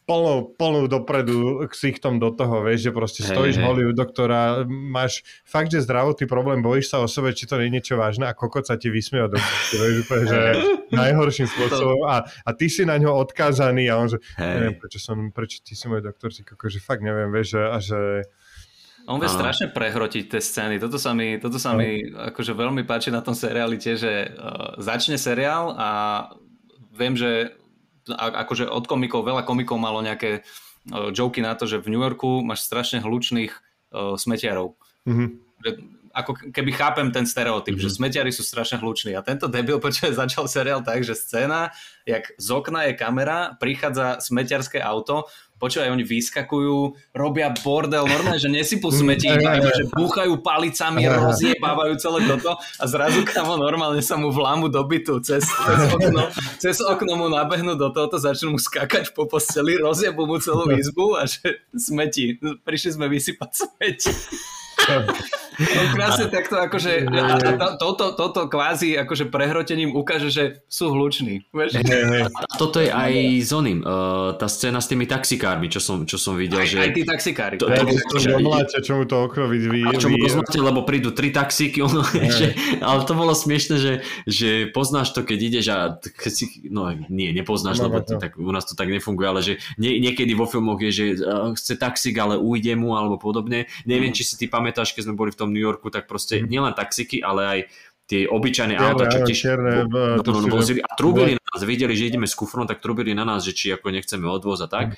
plnou, 0.08 0.56
plnou 0.56 0.88
dopredu 0.88 1.68
ksichtom 1.68 2.16
do 2.16 2.32
toho, 2.32 2.64
vieš, 2.64 2.88
že 2.88 2.90
proste 2.96 3.20
stojíš 3.20 3.60
hej. 3.60 3.64
hollywood 3.68 3.92
doktora, 3.92 4.64
máš 4.64 5.20
fakt, 5.44 5.68
že 5.68 5.84
zdravotný 5.84 6.24
problém, 6.24 6.64
bojíš 6.64 6.88
sa 6.88 7.04
o 7.04 7.06
sebe, 7.06 7.36
či 7.36 7.44
to 7.44 7.60
nie 7.60 7.68
je 7.68 7.74
niečo 7.76 7.94
vážne 8.00 8.24
a 8.24 8.32
kokot 8.32 8.64
sa 8.64 8.80
ti 8.80 8.88
vysmieva 8.88 9.28
do 9.32 9.36
vieš, 9.36 10.08
úplne, 10.08 10.24
že 10.24 10.40
najhorším 10.96 11.46
spôsobom 11.52 12.08
a, 12.08 12.24
a 12.24 12.50
ty 12.56 12.72
si 12.72 12.88
na 12.88 12.96
ňo 12.96 13.12
odkázaný 13.20 13.92
a 13.92 14.00
on 14.00 14.08
že, 14.08 14.18
Hej. 14.40 14.48
neviem, 14.56 14.74
prečo, 14.80 14.96
som, 14.96 15.28
prečo 15.28 15.60
ty 15.60 15.76
si 15.76 15.84
môj 15.92 16.00
doktor, 16.00 16.32
si 16.32 16.40
koko, 16.40 16.72
že 16.72 16.80
fakt 16.80 17.04
neviem, 17.04 17.28
vieš, 17.28 17.60
že, 17.60 17.62
a 17.68 17.76
že 17.76 18.00
On 19.04 19.20
vie 19.20 19.28
strašne 19.28 19.72
prehrotiť 19.72 20.24
tie 20.32 20.40
scény. 20.40 20.76
Toto 20.80 20.96
sa 20.96 21.12
mi, 21.12 21.36
toto 21.40 21.60
sa 21.60 21.72
mi 21.72 22.00
akože 22.12 22.52
veľmi 22.56 22.84
páči 22.84 23.08
na 23.08 23.24
tom 23.24 23.32
seriáli 23.32 23.80
tiež, 23.80 23.96
že 23.96 24.14
uh, 24.36 24.76
začne 24.80 25.16
seriál 25.16 25.72
a 25.76 25.88
viem, 26.92 27.16
že 27.16 27.56
akože 28.16 28.68
od 28.68 28.84
komikov, 28.88 29.24
veľa 29.24 29.44
komikov 29.44 29.76
malo 29.76 30.00
nejaké 30.00 30.40
uh, 30.40 31.12
joky 31.12 31.44
na 31.44 31.52
to, 31.54 31.68
že 31.68 31.82
v 31.82 31.92
New 31.92 32.02
Yorku 32.02 32.40
máš 32.40 32.64
strašne 32.64 33.04
hlučných 33.04 33.52
uh, 33.52 34.16
smetiarov. 34.16 34.76
mhm. 35.04 35.44
Že, 35.58 35.70
ako 36.18 36.32
keby 36.50 36.70
chápem 36.74 37.08
ten 37.14 37.22
stereotyp, 37.22 37.78
mm-hmm. 37.78 37.94
že 37.94 37.94
smetiari 37.94 38.30
sú 38.34 38.42
strašne 38.42 38.82
hluční. 38.82 39.14
A 39.14 39.22
tento 39.22 39.46
debil 39.46 39.78
počuje 39.84 40.10
začal 40.10 40.50
seriál 40.50 40.82
tak, 40.82 41.06
že 41.06 41.14
scéna, 41.14 41.70
jak 42.02 42.34
z 42.34 42.48
okna 42.50 42.90
je 42.90 42.98
kamera, 42.98 43.54
prichádza 43.60 44.18
smetiarské 44.18 44.82
auto, 44.82 45.30
počúvaj, 45.58 45.90
oni 45.90 46.06
vyskakujú, 46.06 46.94
robia 47.12 47.50
bordel, 47.50 48.06
normálne, 48.06 48.38
že 48.38 48.48
nesypú 48.48 48.88
smeti, 48.94 49.26
iba, 49.26 49.58
iba, 49.58 49.70
že 49.74 49.90
búchajú 49.90 50.38
palicami, 50.40 51.02
rozjebávajú 51.04 51.94
celé 51.98 52.18
toto 52.30 52.56
a 52.56 52.84
zrazu 52.86 53.26
kamo 53.26 53.58
normálne 53.58 54.00
sa 54.00 54.14
mu 54.14 54.30
vlámu 54.30 54.70
do 54.70 54.80
bytu 54.86 55.18
cez, 55.20 55.42
cez, 55.44 55.80
okno, 55.90 56.22
cez 56.62 56.76
okno 56.78 57.12
mu 57.18 57.26
nabehnú 57.26 57.74
do 57.74 57.90
tohoto, 57.90 58.16
začnú 58.16 58.54
mu 58.54 58.60
skakať 58.62 59.12
po 59.12 59.26
posteli, 59.26 59.76
rozjebú 59.76 60.24
mu 60.24 60.38
celú 60.38 60.70
izbu 60.70 61.18
a 61.18 61.26
že 61.26 61.66
smeti. 61.74 62.38
Prišli 62.38 62.94
sme 62.94 63.10
vysypať 63.10 63.50
smeti. 63.52 64.12
On 65.58 65.86
krásne 65.90 66.30
takto 66.30 66.54
akože 66.54 67.10
a, 67.10 67.34
a 67.34 67.50
to- 67.58 67.74
toto, 67.82 68.04
toto 68.14 68.40
kvázi 68.46 68.94
akože 68.94 69.26
prehrotením 69.26 69.90
ukáže, 69.90 70.30
že 70.30 70.44
sú 70.70 70.94
hluční. 70.94 71.50
Vieš? 71.50 71.82
A 72.46 72.54
toto 72.54 72.78
je 72.78 72.86
aj 72.86 73.10
s 73.42 73.50
oným, 73.50 73.82
uh, 73.82 74.38
tá 74.38 74.46
scéna 74.46 74.78
s 74.78 74.86
tými 74.86 75.10
taxikármi, 75.10 75.66
čo 75.66 75.82
som, 75.82 76.06
čo 76.06 76.14
som 76.14 76.38
videl, 76.38 76.62
Aj, 76.62 76.68
že... 76.70 76.78
aj 76.78 76.90
tí 76.94 77.02
taxikári. 77.02 77.54
To- 77.58 77.66
to- 77.66 77.90
to, 77.90 78.22
to 78.22 78.38
domláte, 78.38 78.78
čo 78.86 79.02
mu 79.02 79.04
to 79.04 79.18
okno 79.26 79.50
vy, 79.50 79.82
A 79.82 79.98
čo 79.98 80.06
mu 80.06 80.16
to 80.16 80.30
zmáte, 80.30 80.58
lebo 80.62 80.86
prídu 80.86 81.10
tri 81.10 81.34
taxíky, 81.34 81.82
ono, 81.90 82.06
že, 82.06 82.54
ale 82.78 83.02
to 83.02 83.18
bolo 83.18 83.34
smiešne, 83.34 83.82
že, 83.82 83.92
že 84.30 84.70
poznáš 84.70 85.10
to, 85.10 85.26
keď 85.26 85.38
ideš 85.42 85.66
a 85.74 85.78
keď 85.98 86.32
si, 86.38 86.44
no 86.70 86.86
nie, 87.10 87.34
nepoznáš, 87.34 87.82
No, 87.82 87.90
lebo 87.90 87.98
no, 87.98 88.06
to, 88.06 88.14
no. 88.14 88.20
tak, 88.22 88.38
u 88.38 88.52
nás 88.54 88.62
to 88.62 88.78
tak 88.78 88.94
nefunguje, 88.94 89.26
ale 89.26 89.40
že 89.42 89.52
nie, 89.74 89.98
niekedy 89.98 90.38
vo 90.38 90.46
filmoch 90.46 90.78
je, 90.78 90.90
že 90.94 91.04
uh, 91.18 91.50
chce 91.58 91.74
taxík, 91.74 92.14
ale 92.14 92.38
ujde 92.38 92.78
mu 92.78 92.94
alebo 92.94 93.18
podobne. 93.18 93.66
Neviem, 93.82 94.14
či 94.14 94.22
si 94.22 94.38
ty 94.38 94.46
pamätáš, 94.46 94.67
keď 94.74 95.02
sme 95.08 95.16
boli 95.16 95.30
v 95.32 95.38
tom 95.38 95.52
New 95.54 95.62
Yorku, 95.62 95.88
tak 95.88 96.10
proste 96.10 96.44
nielen 96.44 96.74
taxíky, 96.76 97.22
ale 97.22 97.42
aj 97.46 97.58
tie 98.08 98.24
obyčajné 98.24 98.80
Čierne, 98.80 98.88
auta, 98.88 99.04
čo 99.12 99.20
tiež 99.20 99.36
čierne, 99.36 99.72
no, 99.84 99.92
b- 99.92 100.16
no, 100.16 100.22
to 100.24 100.32
no, 100.32 100.40
no, 100.40 100.48
vozili 100.48 100.80
a 100.80 100.88
trúbili 100.96 101.36
na 101.36 101.44
nás, 101.44 101.60
videli, 101.60 101.92
že 101.92 102.08
ideme 102.08 102.24
s 102.24 102.32
kufrom, 102.32 102.64
tak 102.64 102.80
trúbili 102.80 103.12
na 103.12 103.28
nás, 103.28 103.44
že 103.44 103.52
či 103.52 103.68
ako 103.76 103.92
nechceme 103.92 104.24
odvoz 104.24 104.64
a 104.64 104.68
tak. 104.68 104.96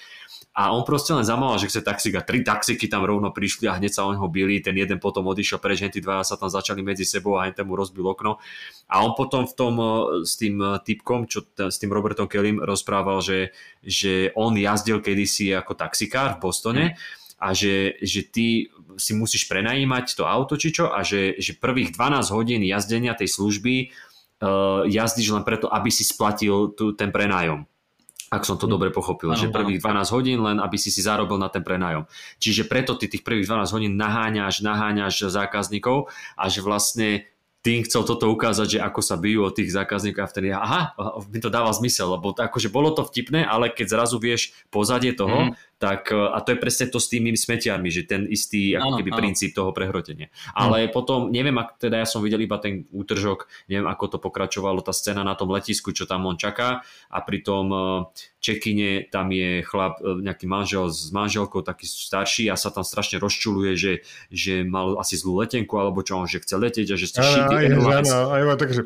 A 0.50 0.74
on 0.74 0.82
proste 0.82 1.14
len 1.14 1.22
zamával, 1.22 1.62
že 1.62 1.70
chce 1.70 1.82
taxík 1.82 2.14
a 2.18 2.26
tri 2.26 2.42
taxíky 2.42 2.90
tam 2.90 3.06
rovno 3.06 3.30
prišli 3.30 3.70
a 3.70 3.78
hneď 3.78 3.94
sa 3.94 4.06
o 4.06 4.10
neho 4.10 4.26
bili, 4.26 4.58
ten 4.58 4.74
jeden 4.74 4.98
potom 4.98 5.26
odišiel 5.30 5.62
preč, 5.62 5.78
tí 5.78 6.02
dva 6.02 6.26
sa 6.26 6.34
tam 6.34 6.50
začali 6.50 6.82
medzi 6.82 7.06
sebou 7.06 7.38
a 7.38 7.46
ten 7.50 7.62
mu 7.62 7.78
rozbil 7.78 8.02
okno. 8.02 8.42
A 8.90 9.02
on 9.06 9.14
potom 9.14 9.46
v 9.46 9.54
tom 9.54 9.74
eh, 9.78 9.90
s 10.26 10.34
tým 10.38 10.58
eh, 10.58 10.78
typkom, 10.82 11.30
čo 11.30 11.46
s 11.54 11.78
tým 11.78 11.94
Robertom 11.94 12.26
Kellym 12.26 12.58
rozprával, 12.62 13.22
že, 13.22 13.54
že 13.82 14.34
on 14.34 14.54
jazdil 14.58 14.98
kedysi 14.98 15.54
ako 15.54 15.78
taxikár 15.78 16.38
v 16.38 16.42
Bostone 16.42 16.84
a 17.38 17.54
že, 17.54 17.96
že 18.02 18.26
ty 18.26 18.68
si 19.00 19.16
musíš 19.16 19.48
prenajímať 19.48 20.14
to 20.14 20.28
auto 20.28 20.60
či 20.60 20.70
čo 20.70 20.92
a 20.92 21.00
že, 21.00 21.40
že 21.40 21.56
prvých 21.56 21.96
12 21.96 22.36
hodín 22.36 22.60
jazdenia 22.60 23.16
tej 23.16 23.32
služby 23.32 23.90
uh, 24.44 24.84
jazdíš 24.84 25.32
len 25.32 25.42
preto, 25.42 25.72
aby 25.72 25.88
si 25.88 26.04
splatil 26.04 26.76
tu, 26.76 26.92
ten 26.92 27.08
prenájom. 27.08 27.64
Ak 28.30 28.46
som 28.46 28.54
to 28.54 28.70
dobre 28.70 28.94
pochopil, 28.94 29.34
Áno, 29.34 29.40
že 29.40 29.50
prvých 29.50 29.82
12 29.82 30.14
hodín 30.14 30.38
len, 30.38 30.62
aby 30.62 30.78
si 30.78 30.94
si 30.94 31.02
zarobil 31.02 31.34
na 31.34 31.50
ten 31.50 31.66
prenájom. 31.66 32.06
Čiže 32.38 32.70
preto 32.70 32.94
ty 32.94 33.10
tých 33.10 33.26
prvých 33.26 33.50
12 33.50 33.74
hodín 33.74 33.98
naháňaš, 33.98 34.62
naháňaš 34.62 35.26
zákazníkov 35.34 36.06
a 36.38 36.46
že 36.46 36.62
vlastne 36.62 37.26
tým 37.60 37.84
chcel 37.84 38.06
toto 38.08 38.30
ukázať, 38.32 38.78
že 38.78 38.80
ako 38.80 39.00
sa 39.04 39.20
bijú 39.20 39.44
od 39.44 39.52
tých 39.52 39.74
zákazníkov 39.74 40.22
a 40.24 40.30
vtedy, 40.32 40.48
aha, 40.54 40.96
mi 41.28 41.42
to 41.42 41.52
dáva 41.52 41.68
zmysel, 41.76 42.16
lebo 42.16 42.32
akože 42.32 42.72
bolo 42.72 42.94
to 42.96 43.04
vtipné, 43.04 43.44
ale 43.44 43.68
keď 43.68 43.98
zrazu 44.00 44.16
vieš 44.16 44.54
pozadie 44.70 45.12
toho, 45.12 45.50
Mhm. 45.50 45.58
Tak 45.80 46.12
a 46.12 46.36
to 46.44 46.52
je 46.52 46.58
presne 46.60 46.92
to 46.92 47.00
s 47.00 47.08
tými 47.08 47.32
smetiarmi, 47.32 47.88
že 47.88 48.04
ten 48.04 48.28
istý 48.28 48.76
ako 48.76 48.92
Áno, 48.92 48.98
keby 49.00 49.10
áno. 49.16 49.18
princíp 49.24 49.50
toho 49.56 49.72
prehrotenia. 49.72 50.28
Ale 50.52 50.92
potom, 50.92 51.32
neviem, 51.32 51.56
ak, 51.56 51.80
teda 51.80 52.04
ja 52.04 52.06
som 52.06 52.20
videl 52.20 52.44
iba 52.44 52.60
ten 52.60 52.84
útržok, 52.92 53.48
neviem, 53.72 53.88
ako 53.88 54.04
to 54.12 54.18
pokračovalo, 54.20 54.84
tá 54.84 54.92
scéna 54.92 55.24
na 55.24 55.32
tom 55.32 55.48
letisku, 55.48 55.96
čo 55.96 56.04
tam 56.04 56.28
on 56.28 56.36
čaká 56.36 56.84
a 57.08 57.18
pri 57.24 57.40
tom 57.40 57.72
čekine 58.44 59.08
tam 59.08 59.32
je 59.32 59.64
chlap, 59.64 60.04
e, 60.04 60.20
nejaký 60.20 60.44
manžel 60.44 60.92
s 60.92 61.08
manželkou, 61.12 61.64
taký 61.64 61.88
starší 61.88 62.52
a 62.52 62.60
sa 62.60 62.68
tam 62.68 62.84
strašne 62.84 63.16
rozčuluje, 63.16 63.72
že, 63.76 63.92
že 64.28 64.64
mal 64.68 65.00
asi 65.00 65.16
zlú 65.16 65.40
letenku 65.40 65.80
alebo 65.80 66.04
čo 66.04 66.20
on, 66.20 66.28
že 66.28 66.44
chce 66.44 66.60
letieť 66.60 66.88
a 66.92 66.96
že 67.00 67.06
ste 67.08 67.20
Áno, 67.24 67.56
airlines. 67.56 68.12
áno, 68.12 68.52
tak, 68.56 68.76
že 68.76 68.84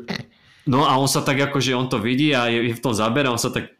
No 0.65 0.81
a 0.89 0.97
on 0.97 1.05
sa 1.05 1.21
tak 1.21 1.37
akože 1.37 1.77
on 1.77 1.85
to 1.85 2.01
vidí 2.01 2.33
a 2.33 2.49
je, 2.49 2.69
je 2.69 2.73
v 2.73 2.81
tom 2.81 2.89
zábere, 2.89 3.29
on 3.29 3.37
sa 3.37 3.53
tak 3.53 3.77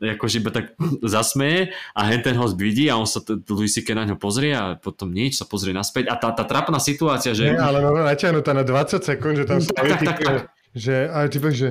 akože 0.00 0.44
iba 0.44 0.52
tak 0.52 0.76
zasmeje 1.00 1.72
a 1.96 2.00
hen 2.12 2.20
ten 2.20 2.36
host 2.36 2.60
vidí 2.60 2.92
a 2.92 3.00
on 3.00 3.08
sa 3.08 3.24
t- 3.24 3.40
Louis 3.48 3.72
C.K. 3.72 3.96
na 3.96 4.04
ňo 4.04 4.20
pozrie 4.20 4.52
a 4.52 4.76
potom 4.76 5.08
nič, 5.08 5.40
sa 5.40 5.48
pozrie 5.48 5.72
naspäť 5.72 6.12
a 6.12 6.20
tá, 6.20 6.36
tá 6.36 6.44
trápna 6.44 6.76
situácia, 6.76 7.32
že... 7.32 7.56
Nie, 7.56 7.56
ale 7.56 7.80
no, 7.80 7.96
natiahnutá 7.96 8.52
na 8.52 8.68
20 8.68 9.00
sekúnd, 9.00 9.34
že 9.40 9.44
tam 9.48 9.64
Tak, 9.64 9.68
stojí 9.72 9.90
tak, 9.96 10.00
tak, 10.04 10.16
typ, 10.20 10.26
tak. 10.28 10.44
že, 10.76 10.96
a 11.08 11.18
typek, 11.24 11.54
že 11.56 11.68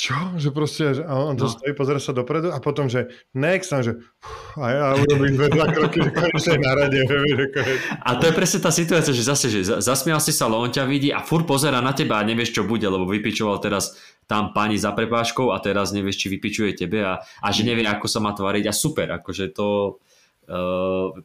čo? 0.00 0.16
Že 0.34 0.48
proste, 0.50 0.84
že, 0.96 1.02
on 1.04 1.36
to 1.36 1.44
No. 1.44 1.52
stojí, 1.52 1.76
pozera 1.76 2.00
sa 2.00 2.16
dopredu 2.16 2.48
a 2.48 2.56
potom, 2.58 2.88
že 2.88 3.12
next, 3.36 3.68
a 3.70 3.84
že 3.84 4.00
a 4.56 4.64
ja 4.66 4.86
urobím 4.96 5.36
dve, 5.36 5.52
dva 5.52 5.68
kroky, 5.68 6.00
že 6.00 6.10
konečne 6.10 6.56
na 6.56 6.72
rade. 6.72 6.98
A 8.00 8.16
to 8.16 8.24
je 8.26 8.34
presne 8.34 8.58
tá 8.58 8.72
situácia, 8.72 9.12
že 9.12 9.20
zase, 9.22 9.46
že 9.46 9.60
za- 9.62 9.80
zasmial 9.84 10.18
si 10.18 10.32
sa, 10.32 10.48
on 10.48 10.72
ťa 10.72 10.88
vidí 10.88 11.12
a 11.12 11.20
fur 11.20 11.44
pozera 11.44 11.84
na 11.84 11.92
teba 11.92 12.16
a 12.18 12.24
nevieš, 12.24 12.56
čo 12.56 12.62
bude, 12.64 12.88
lebo 12.88 13.04
vypičoval 13.04 13.60
teraz 13.60 13.92
tam 14.24 14.56
pani 14.56 14.80
za 14.80 14.94
prepáškou 14.94 15.52
a 15.52 15.58
teraz 15.58 15.90
nevieš, 15.90 16.16
či 16.16 16.26
vypičuje 16.30 16.70
tebe 16.74 17.04
a, 17.04 17.20
a 17.20 17.48
že 17.52 17.66
nevie, 17.66 17.84
ako 17.84 18.06
sa 18.06 18.22
má 18.22 18.32
tvariť 18.32 18.64
a 18.66 18.74
super, 18.74 19.10
akože 19.20 19.52
to, 19.52 20.00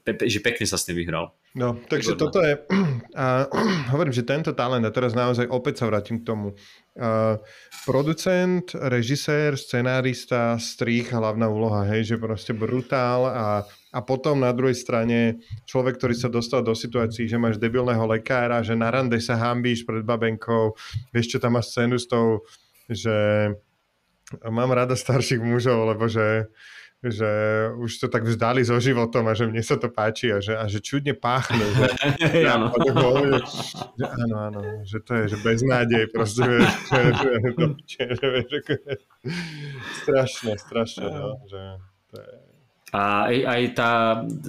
pe, 0.06 0.12
pe, 0.14 0.30
že 0.30 0.38
pekne 0.38 0.66
sa 0.70 0.78
s 0.78 0.86
tým 0.86 1.02
vyhral. 1.02 1.34
No, 1.58 1.74
takže 1.90 2.14
Výborné. 2.14 2.22
toto 2.22 2.40
je, 2.46 2.54
a 3.18 3.50
hovorím, 3.96 4.14
že 4.14 4.28
tento 4.28 4.54
talent, 4.54 4.86
a 4.86 4.94
teraz 4.94 5.18
naozaj 5.18 5.50
opäť 5.50 5.82
sa 5.82 5.90
vrátim 5.90 6.22
k 6.22 6.28
tomu, 6.30 6.54
uh, 6.54 7.42
producent, 7.90 8.70
režisér, 8.78 9.58
scenárista, 9.58 10.60
strých, 10.62 11.10
hlavná 11.10 11.50
úloha, 11.50 11.90
hej, 11.90 12.14
že 12.14 12.22
proste 12.22 12.54
brutál 12.54 13.26
a, 13.26 13.48
a 13.90 14.00
potom 14.06 14.38
na 14.38 14.54
druhej 14.54 14.78
strane 14.78 15.42
človek, 15.66 15.98
ktorý 15.98 16.14
sa 16.14 16.30
dostal 16.30 16.62
do 16.62 16.78
situácií, 16.78 17.26
že 17.26 17.42
máš 17.42 17.58
debilného 17.58 18.06
lekára, 18.06 18.62
že 18.62 18.78
na 18.78 18.94
rande 18.94 19.18
sa 19.18 19.40
hambíš 19.40 19.90
pred 19.90 20.06
babenkou, 20.06 20.78
vieš, 21.10 21.34
čo 21.34 21.38
tam 21.42 21.58
má 21.58 21.66
scénu 21.66 21.98
s 21.98 22.06
tou, 22.06 22.46
že 22.86 23.50
mám 24.46 24.70
rada 24.70 24.94
starších 24.94 25.42
mužov, 25.42 25.90
lebo 25.90 26.06
že 26.06 26.50
že 27.12 27.30
už 27.78 27.92
to 28.02 28.08
tak 28.10 28.26
vzdali 28.26 28.66
so 28.66 28.78
životom 28.82 29.26
a 29.30 29.34
že 29.38 29.46
mne 29.46 29.62
sa 29.62 29.78
to 29.78 29.90
páči 29.90 30.34
a 30.34 30.42
že, 30.42 30.54
a 30.58 30.66
že 30.66 30.82
čudne 30.82 31.14
páchnú. 31.14 31.62
Že, 31.62 31.88
Áno. 32.56 32.68
že, 32.74 32.92
že 33.98 34.06
áno, 34.06 34.36
áno, 34.50 34.60
že 34.86 34.98
to 35.02 35.12
je, 35.14 35.24
že 35.36 35.38
beznádej 35.42 36.04
proste, 36.10 36.42
vieš, 36.46 36.70
že, 36.90 37.02
že, 37.12 37.32
že, 37.86 38.04
že, 38.16 38.30
že, 38.46 38.58
že, 38.64 38.94
strašné, 40.04 40.52
strašné, 40.58 41.06
no, 41.10 41.42
že 41.46 41.62
to 42.14 42.18
je... 42.22 42.46
A 42.96 43.28
aj, 43.28 43.38
aj 43.44 43.62
tá, 43.76 43.92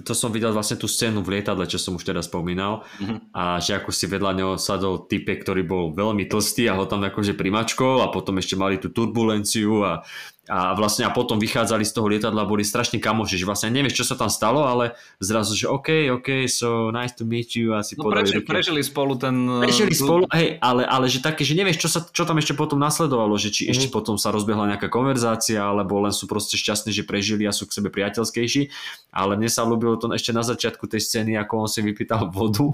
to 0.07 0.15
som 0.15 0.31
videl 0.31 0.55
vlastne 0.55 0.78
tú 0.78 0.87
scénu 0.87 1.19
v 1.27 1.35
lietadle, 1.39 1.66
čo 1.66 1.83
som 1.83 1.99
už 1.99 2.07
teda 2.07 2.23
spomínal. 2.23 2.87
Mhm. 3.03 3.35
A 3.35 3.59
že 3.59 3.74
ako 3.74 3.91
si 3.91 4.07
vedľa 4.07 4.33
neho 4.39 4.53
sadol 4.55 5.03
typek, 5.11 5.43
ktorý 5.43 5.66
bol 5.66 5.91
veľmi 5.91 6.31
tlstý 6.31 6.70
a 6.70 6.78
ho 6.78 6.87
tam 6.87 7.03
akože 7.03 7.35
primačkol 7.35 8.07
a 8.07 8.12
potom 8.15 8.39
ešte 8.39 8.55
mali 8.55 8.78
tú 8.78 8.95
turbulenciu 8.95 9.83
a, 9.83 10.07
a 10.47 10.74
vlastne 10.74 11.02
a 11.02 11.10
potom 11.10 11.36
vychádzali 11.36 11.82
z 11.82 11.93
toho 11.93 12.06
lietadla, 12.06 12.47
boli 12.47 12.62
strašne 12.62 12.98
kamoši, 12.98 13.36
že 13.36 13.47
vlastne 13.47 13.70
nevieš, 13.70 14.02
čo 14.02 14.06
sa 14.06 14.14
tam 14.14 14.31
stalo, 14.31 14.62
ale 14.62 14.94
zrazu, 15.18 15.52
že 15.52 15.66
OK, 15.66 16.10
OK, 16.14 16.47
so 16.47 16.89
nice 16.90 17.14
to 17.14 17.27
meet 17.27 17.55
you 17.55 17.74
a 17.74 17.82
si 17.82 17.94
No 17.94 18.06
podali 18.06 18.27
prežili, 18.27 18.39
ruky. 18.40 18.48
prežili 18.48 18.81
spolu 18.82 19.12
ten... 19.18 19.35
Prežili 19.60 19.90
uh, 19.90 19.98
spolu, 19.98 20.23
hej, 20.31 20.56
ale, 20.59 20.82
ale 20.86 21.06
že 21.06 21.18
také, 21.18 21.43
že 21.43 21.55
nevieš, 21.55 21.78
čo, 21.82 21.89
sa, 21.90 22.01
čo 22.02 22.23
tam 22.23 22.39
ešte 22.39 22.55
potom 22.55 22.78
nasledovalo, 22.78 23.35
že 23.36 23.51
či 23.51 23.66
Mhm. 23.66 23.73
ešte 23.74 23.86
potom 23.90 24.14
sa 24.14 24.31
rozbehla 24.31 24.70
nejaká 24.70 24.86
konverzácia, 24.86 25.59
alebo 25.59 25.98
len 25.98 26.14
sú 26.14 26.31
proste 26.31 26.55
šťastní, 26.55 26.94
že 26.94 27.02
prežili 27.02 27.43
a 27.43 27.51
sú 27.51 27.66
k 27.66 27.82
sebe 27.82 27.90
priateľskejší. 27.90 28.70
Ale 29.10 29.35
mne 29.35 29.51
sa 29.51 29.66
ľúbilo 29.66 29.98
to 29.98 30.06
ešte 30.12 30.31
na 30.31 30.47
začiatku 30.47 30.86
tej 30.86 31.02
scény, 31.02 31.35
ako 31.35 31.66
on 31.66 31.68
si 31.68 31.82
vypýtal 31.82 32.31
vodu. 32.31 32.68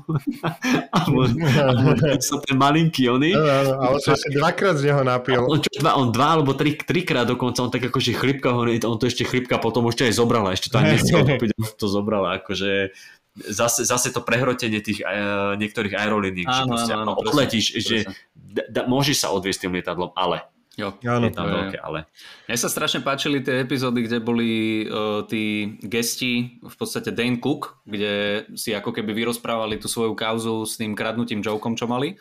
alebo 0.97 1.25
sa 2.29 2.37
ten 2.45 2.57
malinký 2.59 3.09
oný. 3.09 3.33
Áno, 3.33 3.49
áno, 3.49 3.73
ale 3.81 3.97
sa 4.03 4.13
ešte 4.13 4.37
dvakrát 4.37 4.77
z 4.77 4.91
neho 4.91 5.03
napil. 5.07 5.41
On, 5.49 5.57
čo, 5.57 5.71
dva, 5.81 5.97
on 5.97 6.11
dva 6.11 6.37
alebo 6.37 6.53
tri, 6.53 6.75
trikrát 6.77 7.25
dokonca, 7.25 7.62
on 7.63 7.71
tak 7.71 7.87
akože 7.87 8.13
chlipka, 8.19 8.51
on, 8.53 8.67
on 8.69 8.99
to 8.99 9.07
ešte 9.07 9.23
chlipka 9.23 9.57
potom 9.63 9.87
ešte 9.89 10.11
aj 10.11 10.15
zobrala, 10.19 10.53
ešte 10.53 10.69
to 10.69 10.77
on 10.83 11.75
to 11.79 11.87
zobrala, 11.87 12.43
akože 12.43 12.91
zase, 13.37 13.89
zase 13.89 14.13
to 14.13 14.21
prehrotenie 14.21 14.85
tých 14.85 15.01
uh, 15.01 15.57
niektorých 15.57 15.97
aerolínií, 15.97 16.45
že 16.45 16.63
proste 16.69 16.93
áno, 16.93 17.17
áno, 17.17 17.23
odletíš, 17.23 17.67
presne, 17.73 17.83
že 17.87 17.97
d- 18.35 18.67
d- 18.69 18.87
môžeš 18.91 19.17
sa 19.25 19.29
odviesť 19.33 19.69
tým 19.69 19.75
lietadlom, 19.79 20.13
ale 20.19 20.45
Jo. 20.73 20.97
Áno, 21.05 21.29
je 21.29 21.37
tam 21.37 21.53
veľké 21.53 21.85
ale. 21.85 22.09
Mne 22.49 22.57
sa 22.57 22.73
strašne 22.73 23.05
páčili 23.05 23.45
tie 23.45 23.61
epizódy, 23.61 24.09
kde 24.09 24.25
boli 24.25 24.51
uh, 24.89 25.21
tí 25.29 25.77
gesti, 25.85 26.65
v 26.65 26.75
podstate 26.81 27.13
Dane 27.13 27.37
Cook, 27.45 27.85
kde 27.85 28.49
si 28.57 28.73
ako 28.73 28.89
keby 28.97 29.13
vyrozprávali 29.13 29.77
tú 29.77 29.85
svoju 29.85 30.17
kauzu 30.17 30.65
s 30.65 30.81
tým 30.81 30.97
kradnutím 30.97 31.45
jokom, 31.45 31.77
čo 31.77 31.85
mali. 31.85 32.17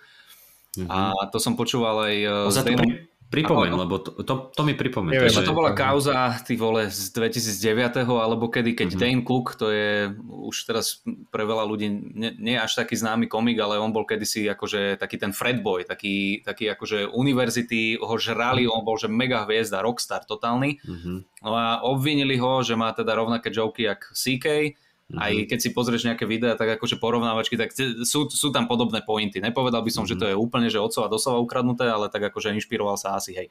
A 0.87 1.31
to 1.31 1.39
som 1.39 1.55
počúval 1.55 2.11
aj 2.11 2.15
uh, 2.27 2.47
On 2.47 2.51
sa 2.51 2.63
Danom. 2.63 2.79
pri, 2.79 3.10
pripomeň, 3.31 3.71
lebo 3.73 3.95
to, 4.03 4.11
to, 4.27 4.51
to 4.51 4.61
mi 4.67 4.75
pripomeň. 4.75 5.15
Neviem, 5.15 5.31
Že 5.31 5.47
to 5.47 5.55
bola 5.55 5.71
kauza, 5.71 6.35
ty 6.43 6.59
vole, 6.59 6.91
z 6.91 7.15
2009. 7.15 8.03
alebo 8.03 8.51
kedy, 8.51 8.75
keď 8.75 8.87
mm-hmm. 8.91 9.01
Dane 9.01 9.23
Cook, 9.23 9.55
to 9.55 9.71
je 9.71 10.11
už 10.27 10.67
teraz 10.67 10.99
pre 11.31 11.47
veľa 11.47 11.63
ľudí 11.63 11.87
nie, 11.87 12.35
nie 12.35 12.59
až 12.59 12.75
taký 12.75 12.99
známy 12.99 13.31
komik, 13.31 13.55
ale 13.63 13.79
on 13.79 13.95
bol 13.95 14.03
kedysi 14.03 14.51
akože 14.51 14.99
taký 14.99 15.15
ten 15.15 15.31
Fredboy, 15.31 15.87
taký, 15.87 16.43
taký 16.43 16.67
akože 16.75 17.07
univerzity 17.07 17.95
ho 18.03 18.15
žrali, 18.19 18.67
on 18.67 18.83
bol 18.83 18.99
že 18.99 19.07
mega 19.07 19.47
hviezda, 19.47 19.79
rockstar 19.79 20.27
totálny. 20.27 20.83
Mhm. 20.83 21.13
No 21.47 21.55
a 21.55 21.81
obvinili 21.87 22.35
ho, 22.37 22.61
že 22.61 22.75
má 22.75 22.91
teda 22.91 23.15
rovnaké 23.15 23.49
joky 23.49 23.87
jak 23.87 24.11
CK, 24.13 24.75
aj 25.17 25.51
keď 25.51 25.59
si 25.59 25.69
pozrieš 25.75 26.07
nejaké 26.07 26.23
videá, 26.23 26.55
tak 26.55 26.79
akože 26.79 26.99
porovnávačky, 27.01 27.59
tak 27.59 27.75
sú, 27.75 28.31
sú 28.31 28.47
tam 28.55 28.67
podobné 28.67 29.03
pointy. 29.03 29.43
Nepovedal 29.43 29.83
by 29.83 29.91
som, 29.91 30.07
že 30.07 30.15
to 30.15 30.29
je 30.29 30.35
úplne, 30.35 30.71
že 30.71 30.79
odcova 30.79 31.11
doslova 31.11 31.43
ukradnuté, 31.43 31.87
ale 31.87 32.07
tak 32.07 32.31
akože 32.31 32.55
inšpiroval 32.55 32.95
sa 32.95 33.19
asi, 33.19 33.35
hej. 33.35 33.47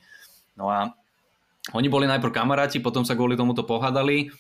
No 0.57 0.73
a 0.73 0.97
oni 1.77 1.93
boli 1.93 2.09
najprv 2.09 2.33
kamaráti, 2.33 2.81
potom 2.81 3.05
sa 3.05 3.13
kvôli 3.13 3.37
tomuto 3.37 3.63
pohádali, 3.69 4.33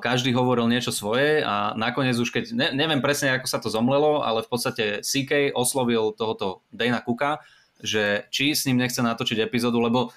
každý 0.00 0.32
hovoril 0.32 0.68
niečo 0.68 0.92
svoje 0.92 1.44
a 1.44 1.76
nakoniec 1.76 2.16
už 2.16 2.32
keď, 2.32 2.44
ne, 2.56 2.68
neviem 2.72 3.04
presne, 3.04 3.36
ako 3.36 3.46
sa 3.48 3.60
to 3.60 3.68
zomlelo, 3.68 4.24
ale 4.24 4.40
v 4.40 4.48
podstate 4.48 4.84
CK 5.04 5.52
oslovil 5.52 6.16
tohoto 6.16 6.64
Dana 6.72 7.04
Cooka, 7.04 7.44
že 7.80 8.24
či 8.32 8.56
s 8.56 8.64
ním 8.64 8.80
nechce 8.80 9.04
natočiť 9.04 9.44
epizódu, 9.44 9.84
lebo 9.84 10.16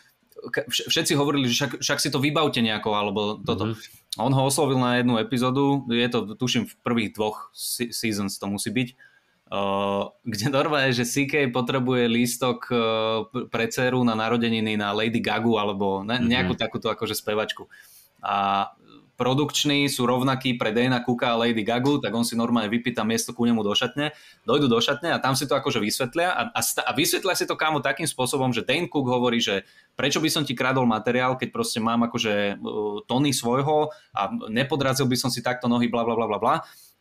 všetci 0.69 1.13
hovorili, 1.15 1.47
že 1.49 1.55
však, 1.55 1.71
však 1.83 1.99
si 1.99 2.09
to 2.09 2.19
vybavte 2.19 2.59
nejako, 2.63 2.89
alebo 2.95 3.21
toto. 3.43 3.73
Mm-hmm. 3.73 4.21
On 4.23 4.31
ho 4.33 4.41
oslovil 4.47 4.79
na 4.81 4.97
jednu 4.99 5.19
epizódu, 5.21 5.85
je 5.87 6.07
to, 6.09 6.33
tuším, 6.33 6.65
v 6.65 6.75
prvých 6.81 7.09
dvoch 7.13 7.53
se- 7.53 7.93
seasons 7.93 8.41
to 8.41 8.49
musí 8.49 8.73
byť, 8.73 8.89
uh, 9.53 10.09
kde 10.25 10.45
normálne, 10.49 10.91
že 10.95 11.05
CK 11.05 11.53
potrebuje 11.53 12.09
lístok 12.09 12.57
uh, 12.71 12.79
pre 13.49 13.69
dceru 13.69 14.01
na 14.01 14.17
narodeniny 14.17 14.75
na 14.79 14.95
Lady 14.95 15.21
Gagu 15.21 15.55
alebo 15.61 16.01
ne, 16.01 16.17
nejakú 16.19 16.57
mm-hmm. 16.57 16.63
takúto 16.63 16.87
akože 16.89 17.13
spevačku. 17.13 17.69
A 18.19 18.67
produkční 19.19 19.91
sú 19.91 20.07
rovnakí 20.07 20.55
pre 20.55 20.71
Dana 20.71 21.03
Cooka 21.03 21.35
a 21.35 21.39
Lady 21.43 21.67
Gagu, 21.67 21.99
tak 21.99 22.15
on 22.15 22.23
si 22.23 22.39
normálne 22.39 22.71
vypýta 22.71 23.03
miesto 23.03 23.35
ku 23.35 23.43
nemu 23.43 23.59
do 23.59 23.75
šatne, 23.75 24.15
dojdu 24.47 24.71
do 24.71 24.79
šatne 24.79 25.11
a 25.11 25.19
tam 25.19 25.35
si 25.35 25.43
to 25.43 25.59
akože 25.59 25.83
vysvetlia 25.83 26.31
a, 26.31 26.55
a, 26.55 26.61
a 26.63 26.91
vysvetlia 26.95 27.35
si 27.35 27.43
to 27.43 27.59
kámo 27.59 27.83
takým 27.83 28.07
spôsobom, 28.07 28.55
že 28.55 28.63
Dane 28.63 28.87
Cook 28.87 29.11
hovorí, 29.11 29.43
že 29.43 29.67
prečo 29.99 30.23
by 30.23 30.31
som 30.31 30.47
ti 30.47 30.55
kradol 30.55 30.87
materiál, 30.87 31.35
keď 31.35 31.51
proste 31.51 31.83
mám 31.83 32.07
akože 32.07 32.55
uh, 32.55 33.03
tony 33.03 33.35
svojho 33.35 33.91
a 34.15 34.31
nepodrazil 34.47 35.11
by 35.11 35.19
som 35.19 35.27
si 35.27 35.43
takto 35.43 35.67
nohy, 35.67 35.91
bla 35.91 36.07
bla 36.07 36.15
bla 36.15 36.25
bla 36.31 36.39
bla 36.39 36.55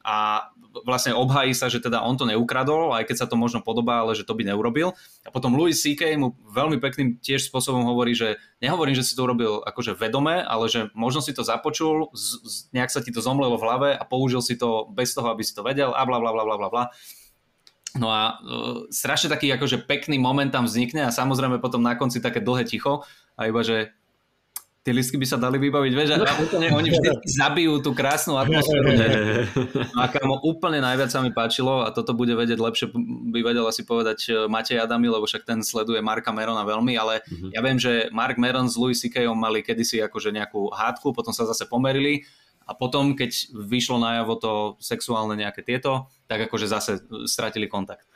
a 0.09 0.48
vlastne 0.89 1.12
obhají 1.12 1.52
sa, 1.52 1.68
že 1.68 1.85
teda 1.85 2.01
on 2.01 2.16
to 2.16 2.24
neukradol, 2.24 2.97
aj 2.97 3.05
keď 3.05 3.16
sa 3.20 3.26
to 3.28 3.36
možno 3.36 3.60
podobá, 3.60 4.01
ale 4.01 4.16
že 4.16 4.24
to 4.24 4.32
by 4.32 4.40
neurobil. 4.40 4.97
A 5.20 5.28
potom 5.28 5.52
Louis 5.52 5.76
C.K. 5.76 6.16
mu 6.16 6.32
veľmi 6.48 6.80
pekným 6.80 7.20
tiež 7.20 7.52
spôsobom 7.52 7.85
hovorí, 7.85 8.16
že 8.16 8.40
nehovorím, 8.64 8.97
že 8.97 9.05
si 9.05 9.12
to 9.12 9.28
urobil 9.28 9.60
akože 9.68 9.93
vedome, 10.01 10.40
ale 10.40 10.64
že 10.72 10.89
možno 10.97 11.20
si 11.20 11.36
to 11.36 11.44
započul, 11.44 12.09
z, 12.16 12.40
z, 12.40 12.55
nejak 12.72 12.89
sa 12.89 13.05
ti 13.05 13.12
to 13.12 13.20
zomlelo 13.20 13.60
v 13.60 13.64
hlave 13.68 13.89
a 13.93 14.02
použil 14.09 14.40
si 14.40 14.56
to 14.56 14.89
bez 14.89 15.12
toho, 15.12 15.28
aby 15.28 15.44
si 15.44 15.52
to 15.52 15.60
vedel 15.60 15.93
a 15.93 16.01
bla 16.09 16.16
bla 16.16 16.32
bla 16.32 16.44
bla 16.48 16.56
bla 16.56 16.68
bla. 16.72 16.85
No 17.97 18.09
a 18.09 18.40
uh, 18.40 18.85
strašne 18.89 19.28
taký 19.28 19.52
akože 19.52 19.85
pekný 19.85 20.16
moment 20.16 20.48
tam 20.48 20.64
vznikne 20.64 21.09
a 21.09 21.12
samozrejme 21.12 21.60
potom 21.60 21.85
na 21.85 21.97
konci 22.01 22.24
také 22.24 22.40
dlhé 22.40 22.64
ticho 22.64 23.05
a 23.36 23.48
iba, 23.48 23.60
že 23.60 23.93
tie 24.89 24.97
listky 24.97 25.20
by 25.20 25.28
sa 25.28 25.36
dali 25.36 25.60
vybaviť, 25.60 25.93
vieš, 25.93 26.16
a 26.16 26.32
úplne 26.40 26.73
oni 26.73 26.89
vždy 26.89 27.09
zabijú 27.28 27.85
tú 27.85 27.93
krásnu 27.93 28.40
atmosféru. 28.40 28.89
No 29.93 30.01
a 30.01 30.09
kamo 30.09 30.40
úplne 30.48 30.81
najviac 30.81 31.12
sa 31.12 31.20
mi 31.20 31.28
páčilo 31.28 31.85
a 31.85 31.93
toto 31.93 32.16
bude 32.16 32.32
vedieť 32.32 32.56
lepšie, 32.56 32.86
by 33.35 33.40
vedel 33.44 33.69
asi 33.69 33.85
povedať 33.85 34.19
eh, 34.31 34.35
Matej 34.48 34.81
Adami, 34.81 35.12
lebo 35.12 35.28
však 35.28 35.44
ten 35.44 35.60
sleduje 35.60 36.01
Marka 36.01 36.32
Merona 36.32 36.65
veľmi, 36.65 36.97
ale 36.97 37.20
mm-hmm. 37.20 37.51
ja 37.52 37.60
viem, 37.60 37.77
že 37.77 37.93
Mark 38.15 38.40
Meron 38.40 38.70
s 38.70 38.81
Louis 38.81 38.97
C.K. 38.97 39.28
mali 39.36 39.60
kedysi 39.60 40.01
akože 40.01 40.32
nejakú 40.32 40.73
hádku, 40.73 41.12
potom 41.12 41.35
sa 41.36 41.44
zase 41.44 41.69
pomerili 41.69 42.24
a 42.65 42.73
potom, 42.73 43.12
keď 43.12 43.52
vyšlo 43.52 44.01
najavo 44.01 44.35
to 44.40 44.52
sexuálne 44.81 45.36
nejaké 45.36 45.60
tieto, 45.60 46.09
tak 46.24 46.48
akože 46.48 46.65
zase 46.65 47.05
stratili 47.28 47.69
kontakt. 47.69 48.09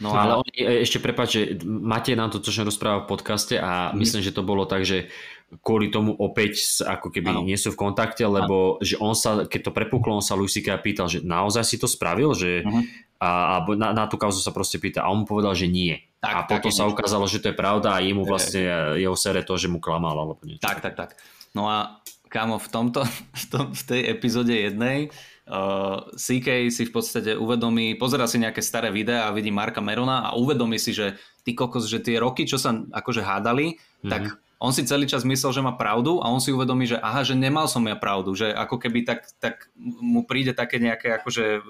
No 0.00 0.16
ale 0.16 0.40
oni, 0.40 0.52
e, 0.56 0.80
ešte 0.80 0.96
prepáč, 0.96 1.28
že 1.36 1.42
Matej 1.62 2.16
nám 2.16 2.32
to 2.32 2.40
čo 2.40 2.64
rozprával 2.64 3.04
v 3.04 3.10
podcaste 3.12 3.60
a 3.60 3.92
mm. 3.92 4.00
myslím, 4.00 4.22
že 4.24 4.32
to 4.32 4.40
bolo 4.40 4.64
tak, 4.64 4.88
že 4.88 5.12
kvôli 5.58 5.90
tomu 5.90 6.14
opäť 6.14 6.62
ako 6.86 7.10
keby 7.10 7.34
ano. 7.34 7.42
nie 7.42 7.58
sú 7.58 7.74
v 7.74 7.80
kontakte, 7.82 8.22
lebo 8.22 8.78
že 8.78 8.94
on 9.02 9.18
sa, 9.18 9.50
keď 9.50 9.60
to 9.66 9.72
prepuklo, 9.74 10.14
on 10.14 10.22
sa 10.22 10.38
Luisika 10.38 10.78
pýtal, 10.78 11.10
že 11.10 11.26
naozaj 11.26 11.66
si 11.66 11.76
to 11.82 11.90
spravil, 11.90 12.30
že 12.38 12.62
Mhm. 12.62 12.80
a, 13.18 13.28
a 13.28 13.54
na, 13.74 13.90
na 13.90 14.04
tú 14.06 14.14
kauzu 14.14 14.38
sa 14.38 14.54
proste 14.54 14.78
pýta 14.78 15.02
a 15.02 15.10
on 15.10 15.22
mu 15.22 15.26
povedal, 15.26 15.58
že 15.58 15.66
nie. 15.66 15.98
Tak, 16.22 16.32
a 16.32 16.38
potom 16.46 16.70
tak 16.70 16.78
sa 16.78 16.84
ukázalo, 16.86 17.24
že 17.26 17.42
to 17.42 17.50
je 17.50 17.56
pravda 17.56 17.96
a 17.96 18.04
jemu 18.04 18.22
Je. 18.22 18.30
vlastne 18.30 18.62
jeho 19.00 19.16
sere 19.16 19.42
to, 19.42 19.56
že 19.58 19.66
mu 19.66 19.82
klamal 19.82 20.14
alebo 20.14 20.38
niečo. 20.46 20.62
Tak, 20.62 20.84
tak, 20.84 20.94
tak. 20.94 21.10
No 21.56 21.66
a 21.66 21.98
kámo, 22.30 22.62
v, 22.62 22.68
tomto, 22.70 23.02
v, 23.42 23.44
tom, 23.50 23.74
v 23.74 23.82
tej 23.82 24.00
epizóde 24.06 24.54
jednej 24.54 25.10
uh, 25.50 26.06
CK 26.14 26.70
si 26.70 26.86
v 26.86 26.92
podstate 26.94 27.34
uvedomí, 27.34 27.98
pozera 27.98 28.30
si 28.30 28.38
nejaké 28.38 28.62
staré 28.62 28.94
videá 28.94 29.26
a 29.26 29.34
vidí 29.34 29.50
Marka 29.50 29.82
Merona 29.82 30.30
a 30.30 30.38
uvedomí 30.38 30.78
si, 30.78 30.94
že 30.94 31.18
ty 31.42 31.58
kokos, 31.58 31.90
že 31.90 31.98
tie 31.98 32.22
roky, 32.22 32.46
čo 32.46 32.60
sa 32.60 32.70
akože 32.76 33.24
hádali, 33.24 33.74
mm-hmm. 33.74 34.10
tak 34.12 34.38
on 34.60 34.76
si 34.76 34.84
celý 34.84 35.08
čas 35.08 35.24
myslel, 35.24 35.56
že 35.56 35.64
má 35.64 35.72
pravdu 35.72 36.20
a 36.20 36.28
on 36.28 36.36
si 36.36 36.52
uvedomí, 36.52 36.84
že 36.84 37.00
aha, 37.00 37.24
že 37.24 37.32
nemal 37.32 37.64
som 37.64 37.80
ja 37.88 37.96
pravdu, 37.96 38.36
že 38.36 38.52
ako 38.52 38.76
keby 38.76 39.08
tak, 39.08 39.24
tak 39.40 39.72
mu 39.80 40.28
príde 40.28 40.52
také 40.52 40.76
nejaké 40.76 41.16
akože 41.16 41.44
uh, 41.58 41.64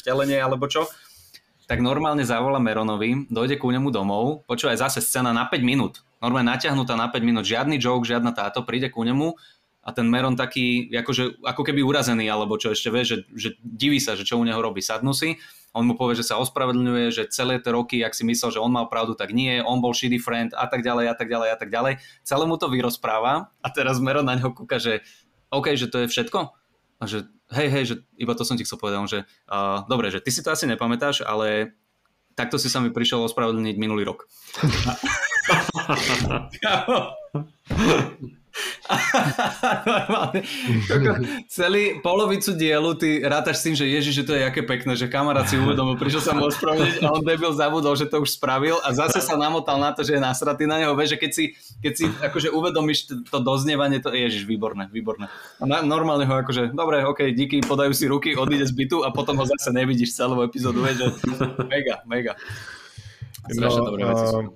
vtelenie 0.00 0.40
alebo 0.40 0.64
čo. 0.64 0.88
Tak 1.68 1.78
normálne 1.84 2.24
zavolá 2.24 2.56
Meronovi, 2.56 3.28
dojde 3.28 3.60
ku 3.60 3.68
nemu 3.68 3.92
domov, 3.92 4.48
počúvaj 4.48 4.80
zase 4.80 5.04
scéna 5.04 5.30
na 5.30 5.44
5 5.44 5.60
minút, 5.60 6.00
normálne 6.24 6.50
natiahnutá 6.56 6.96
na 6.96 7.12
5 7.12 7.20
minút, 7.20 7.44
žiadny 7.44 7.76
joke, 7.76 8.08
žiadna 8.08 8.32
táto, 8.32 8.64
príde 8.64 8.88
ku 8.88 9.04
nemu 9.04 9.36
a 9.84 9.90
ten 9.92 10.08
Meron 10.08 10.34
taký, 10.34 10.88
akože, 10.88 11.44
ako 11.44 11.62
keby 11.62 11.84
urazený, 11.84 12.32
alebo 12.32 12.56
čo 12.56 12.72
ešte 12.72 12.88
vie, 12.88 13.02
že, 13.04 13.16
že 13.34 13.48
diví 13.60 14.00
sa, 14.00 14.16
že 14.16 14.24
čo 14.24 14.40
u 14.40 14.44
neho 14.46 14.58
robí, 14.58 14.80
sadnú 14.80 15.12
si, 15.12 15.36
on 15.72 15.88
mu 15.88 15.96
povie, 15.96 16.20
že 16.20 16.28
sa 16.28 16.36
ospravedlňuje, 16.36 17.08
že 17.08 17.32
celé 17.32 17.56
tie 17.56 17.72
roky, 17.72 18.04
ak 18.04 18.12
si 18.12 18.28
myslel, 18.28 18.52
že 18.52 18.60
on 18.60 18.68
mal 18.68 18.92
pravdu, 18.92 19.16
tak 19.16 19.32
nie, 19.32 19.64
on 19.64 19.80
bol 19.80 19.96
shitty 19.96 20.20
friend 20.20 20.52
a 20.52 20.68
tak 20.68 20.84
ďalej, 20.84 21.08
a 21.08 21.14
tak 21.16 21.32
ďalej, 21.32 21.48
a 21.48 21.56
tak 21.56 21.72
ďalej. 21.72 21.96
Celé 22.24 22.44
mu 22.44 22.60
to 22.60 22.68
vyrozpráva 22.68 23.48
a 23.64 23.68
teraz 23.72 23.96
Meron 23.96 24.28
na 24.28 24.36
neho 24.36 24.52
kúka, 24.52 24.76
že 24.76 25.00
OK, 25.48 25.72
že 25.76 25.88
to 25.88 26.04
je 26.04 26.12
všetko? 26.12 26.52
A 27.00 27.04
že 27.08 27.24
hej, 27.56 27.68
hej, 27.72 27.84
že 27.88 27.94
iba 28.20 28.36
to 28.36 28.44
som 28.44 28.60
ti 28.60 28.68
chcel 28.68 28.76
povedať, 28.76 28.98
on, 29.00 29.08
že 29.08 29.24
uh, 29.48 29.84
dobre, 29.88 30.12
že 30.12 30.20
ty 30.20 30.28
si 30.28 30.44
to 30.44 30.52
asi 30.52 30.68
nepamätáš, 30.68 31.24
ale 31.24 31.72
takto 32.36 32.60
si 32.60 32.68
sa 32.68 32.80
mi 32.84 32.92
prišiel 32.92 33.24
ospravedlniť 33.24 33.76
minulý 33.80 34.04
rok. 34.04 34.28
Normálne. 39.88 40.40
Celý 41.48 42.00
polovicu 42.04 42.52
dielu 42.52 42.92
ty 43.00 43.24
rátaš 43.24 43.60
s 43.60 43.64
tým, 43.64 43.74
že 43.78 43.88
ježiš, 43.88 44.14
že 44.22 44.26
to 44.28 44.32
je 44.36 44.42
aké 44.44 44.60
pekné, 44.60 44.92
že 44.92 45.08
kamarát 45.08 45.48
si 45.48 45.56
uvedomil, 45.56 45.96
prišiel 45.96 46.22
sa 46.22 46.32
mu 46.36 46.48
ospravedlniť 46.52 47.00
a 47.00 47.08
on 47.12 47.22
debil 47.24 47.52
zabudol, 47.56 47.96
že 47.96 48.08
to 48.08 48.20
už 48.20 48.36
spravil 48.36 48.76
a 48.84 48.92
zase 48.92 49.24
sa 49.24 49.40
namotal 49.40 49.80
na 49.80 49.96
to, 49.96 50.04
že 50.04 50.16
je 50.16 50.20
nasratý 50.20 50.68
na 50.68 50.78
neho. 50.82 50.92
Vieš, 50.92 51.16
že 51.16 51.18
keď 51.18 51.30
si, 51.32 51.44
keď 51.80 51.92
si 51.96 52.04
akože 52.08 52.48
uvedomíš 52.52 52.98
to 53.28 53.38
doznievanie, 53.40 54.04
to 54.04 54.12
ježiš, 54.12 54.44
výborné, 54.44 54.92
výborné. 54.92 55.32
A 55.58 55.64
normálne 55.64 56.28
ho 56.28 56.34
akože, 56.44 56.76
dobre, 56.76 57.02
ok, 57.08 57.32
díky, 57.32 57.64
podajú 57.64 57.96
si 57.96 58.04
ruky, 58.04 58.36
odíde 58.36 58.68
z 58.68 58.74
bytu 58.76 59.04
a 59.06 59.10
potom 59.14 59.40
ho 59.40 59.46
zase 59.48 59.72
nevidíš 59.72 60.12
celú 60.12 60.44
epizódu, 60.44 60.84
vieš, 60.84 60.96
že 61.00 61.08
mega, 61.72 62.04
mega. 62.04 62.34
Strašne 63.48 63.80
No, 63.82 63.86
dobré 63.90 64.06
veci 64.06 64.26
sú. 64.30 64.54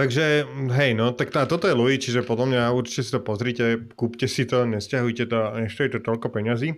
Takže 0.00 0.48
hej, 0.72 0.96
no, 0.96 1.12
tak 1.12 1.28
tá, 1.28 1.44
toto 1.44 1.68
je 1.68 1.76
Louis, 1.76 2.00
čiže 2.00 2.24
podľa 2.24 2.46
mňa 2.48 2.62
určite 2.72 3.04
si 3.04 3.12
to 3.12 3.20
pozrite, 3.20 3.92
kúpte 3.92 4.24
si 4.32 4.48
to, 4.48 4.64
nestiahujte 4.64 5.28
to, 5.28 5.60
nestojí 5.60 5.92
to 5.92 6.00
toľko 6.00 6.32
peňazí. 6.32 6.72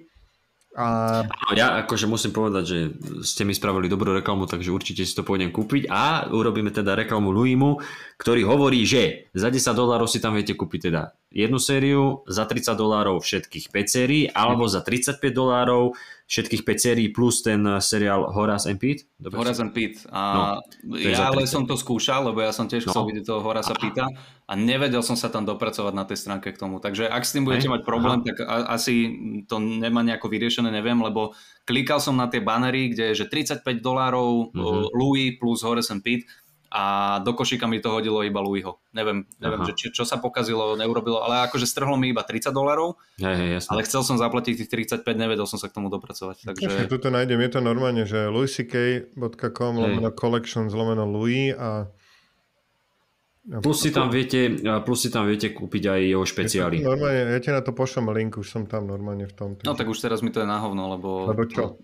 A... 0.75 1.21
Ja 1.55 1.87
akože 1.87 2.11
musím 2.11 2.35
povedať, 2.35 2.65
že 2.67 2.79
ste 3.23 3.47
mi 3.47 3.55
spravili 3.55 3.87
dobrú 3.87 4.11
reklamu, 4.11 4.51
takže 4.51 4.75
určite 4.75 5.07
si 5.07 5.15
to 5.15 5.23
pôjdem 5.23 5.55
kúpiť 5.55 5.87
a 5.87 6.27
urobíme 6.35 6.75
teda 6.75 6.99
reklamu 6.99 7.31
Louimu, 7.31 7.79
ktorý 8.19 8.43
hovorí, 8.43 8.83
že 8.83 9.31
za 9.39 9.55
10 9.55 9.71
dolárov 9.71 10.11
si 10.11 10.19
tam 10.19 10.35
viete 10.35 10.59
kúpiť 10.59 10.91
teda 10.91 11.15
jednu 11.31 11.63
sériu, 11.63 12.27
za 12.27 12.43
30 12.43 12.75
dolárov 12.75 13.23
všetkých 13.23 13.71
5 13.71 13.87
sérií, 13.87 14.27
alebo 14.35 14.67
za 14.67 14.83
35 14.83 15.21
dolárov 15.31 15.95
všetkých 16.33 16.65
5 16.65 16.81
sérií 16.81 17.07
plus 17.13 17.45
ten 17.45 17.61
seriál 17.77 18.33
Horace 18.33 18.73
and 18.73 18.81
Pete. 18.81 19.05
Dobre 19.21 19.37
Horace 19.37 19.61
and 19.61 19.77
Pete. 19.77 20.01
A 20.09 20.57
no, 20.81 20.97
ja 20.97 21.29
ale 21.29 21.45
som 21.45 21.69
to 21.69 21.77
skúšal, 21.77 22.33
lebo 22.33 22.41
ja 22.41 22.57
som 22.57 22.65
tiež 22.65 22.89
chcel 22.89 23.05
No. 23.05 23.09
vidieť 23.13 23.29
toho 23.29 23.45
Horace 23.45 23.77
Pita 23.77 24.09
a 24.49 24.53
nevedel 24.57 25.05
som 25.05 25.13
sa 25.13 25.29
tam 25.29 25.45
dopracovať 25.45 25.93
na 25.93 26.09
tej 26.09 26.25
stránke 26.25 26.49
k 26.49 26.57
tomu. 26.57 26.81
Takže 26.81 27.05
ak 27.05 27.21
s 27.21 27.37
tým 27.37 27.45
budete 27.45 27.69
mať 27.69 27.85
problém, 27.85 28.25
tak 28.25 28.41
a, 28.41 28.65
asi 28.73 29.13
to 29.45 29.61
nemá 29.61 30.01
nejako 30.01 30.33
vyriešené, 30.33 30.73
neviem, 30.73 30.97
lebo 30.97 31.37
klikal 31.69 32.01
som 32.01 32.17
na 32.17 32.33
tie 32.33 32.41
banery, 32.41 32.97
kde 32.97 33.13
je 33.13 33.21
že 33.23 33.27
35 33.29 33.85
dolárov 33.85 34.57
Mhm. 34.57 34.89
Louis 34.97 35.37
plus 35.37 35.61
Horace 35.61 35.93
and 35.93 36.01
Pete 36.01 36.25
a 36.73 36.83
do 37.21 37.37
košíka 37.37 37.69
mi 37.69 37.85
to 37.85 37.93
hodilo 37.93 38.25
iba 38.25 38.41
Louisho. 38.41 38.81
Neviem, 38.97 39.29
neviem 39.37 39.61
Aha. 39.61 39.69
že 39.69 39.73
či, 39.77 39.87
čo 39.93 40.09
sa 40.09 40.17
pokazilo, 40.17 40.73
neurobilo, 40.73 41.21
ale 41.21 41.45
akože 41.45 41.69
strhlo 41.69 42.01
mi 42.01 42.17
iba 42.17 42.25
30 42.25 42.49
dolárov, 42.49 42.97
Hej, 43.21 43.37
hej, 43.37 43.51
jasné. 43.61 43.71
ale 43.77 43.81
chcel 43.85 44.01
som 44.01 44.17
zaplatiť 44.17 44.65
tých 44.65 44.97
35, 45.05 45.05
nevedel 45.13 45.45
som 45.45 45.61
sa 45.61 45.69
k 45.69 45.77
tomu 45.77 45.93
dopracovať. 45.93 46.49
Takže... 46.49 46.65
Takže 46.65 46.89
Tuto 46.89 47.13
nájdem, 47.13 47.45
je 47.45 47.51
to 47.53 47.61
normálne, 47.61 48.09
že 48.09 48.25
louisck.com 48.33 49.73
lomeno 49.77 50.11
collections 50.17 50.73
lomeno 50.73 51.05
Louis 51.05 51.53
a 51.53 51.93
Plus 53.43 53.75
si 53.75 53.91
tam 53.91 54.07
viete, 54.07 54.55
plus 54.87 55.03
si 55.03 55.11
tam 55.11 55.27
viete 55.27 55.51
kúpiť 55.51 55.91
aj 55.91 56.01
jeho 56.15 56.23
špeciály. 56.23 56.79
Normálne, 56.79 57.27
ja 57.27 57.43
ti 57.43 57.51
na 57.51 57.59
to 57.59 57.75
pošlem 57.75 58.07
link, 58.15 58.39
už 58.39 58.47
som 58.47 58.63
tam 58.71 58.87
normálne 58.87 59.27
v 59.27 59.35
tom. 59.35 59.49
No 59.67 59.75
tak 59.75 59.91
už 59.91 59.99
teraz 59.99 60.23
mi 60.23 60.31
to 60.31 60.41
je 60.41 60.47
na 60.47 60.63
hovno, 60.63 60.95
lebo... 60.95 61.27
Lebo 61.27 61.43
čo? 61.51 61.75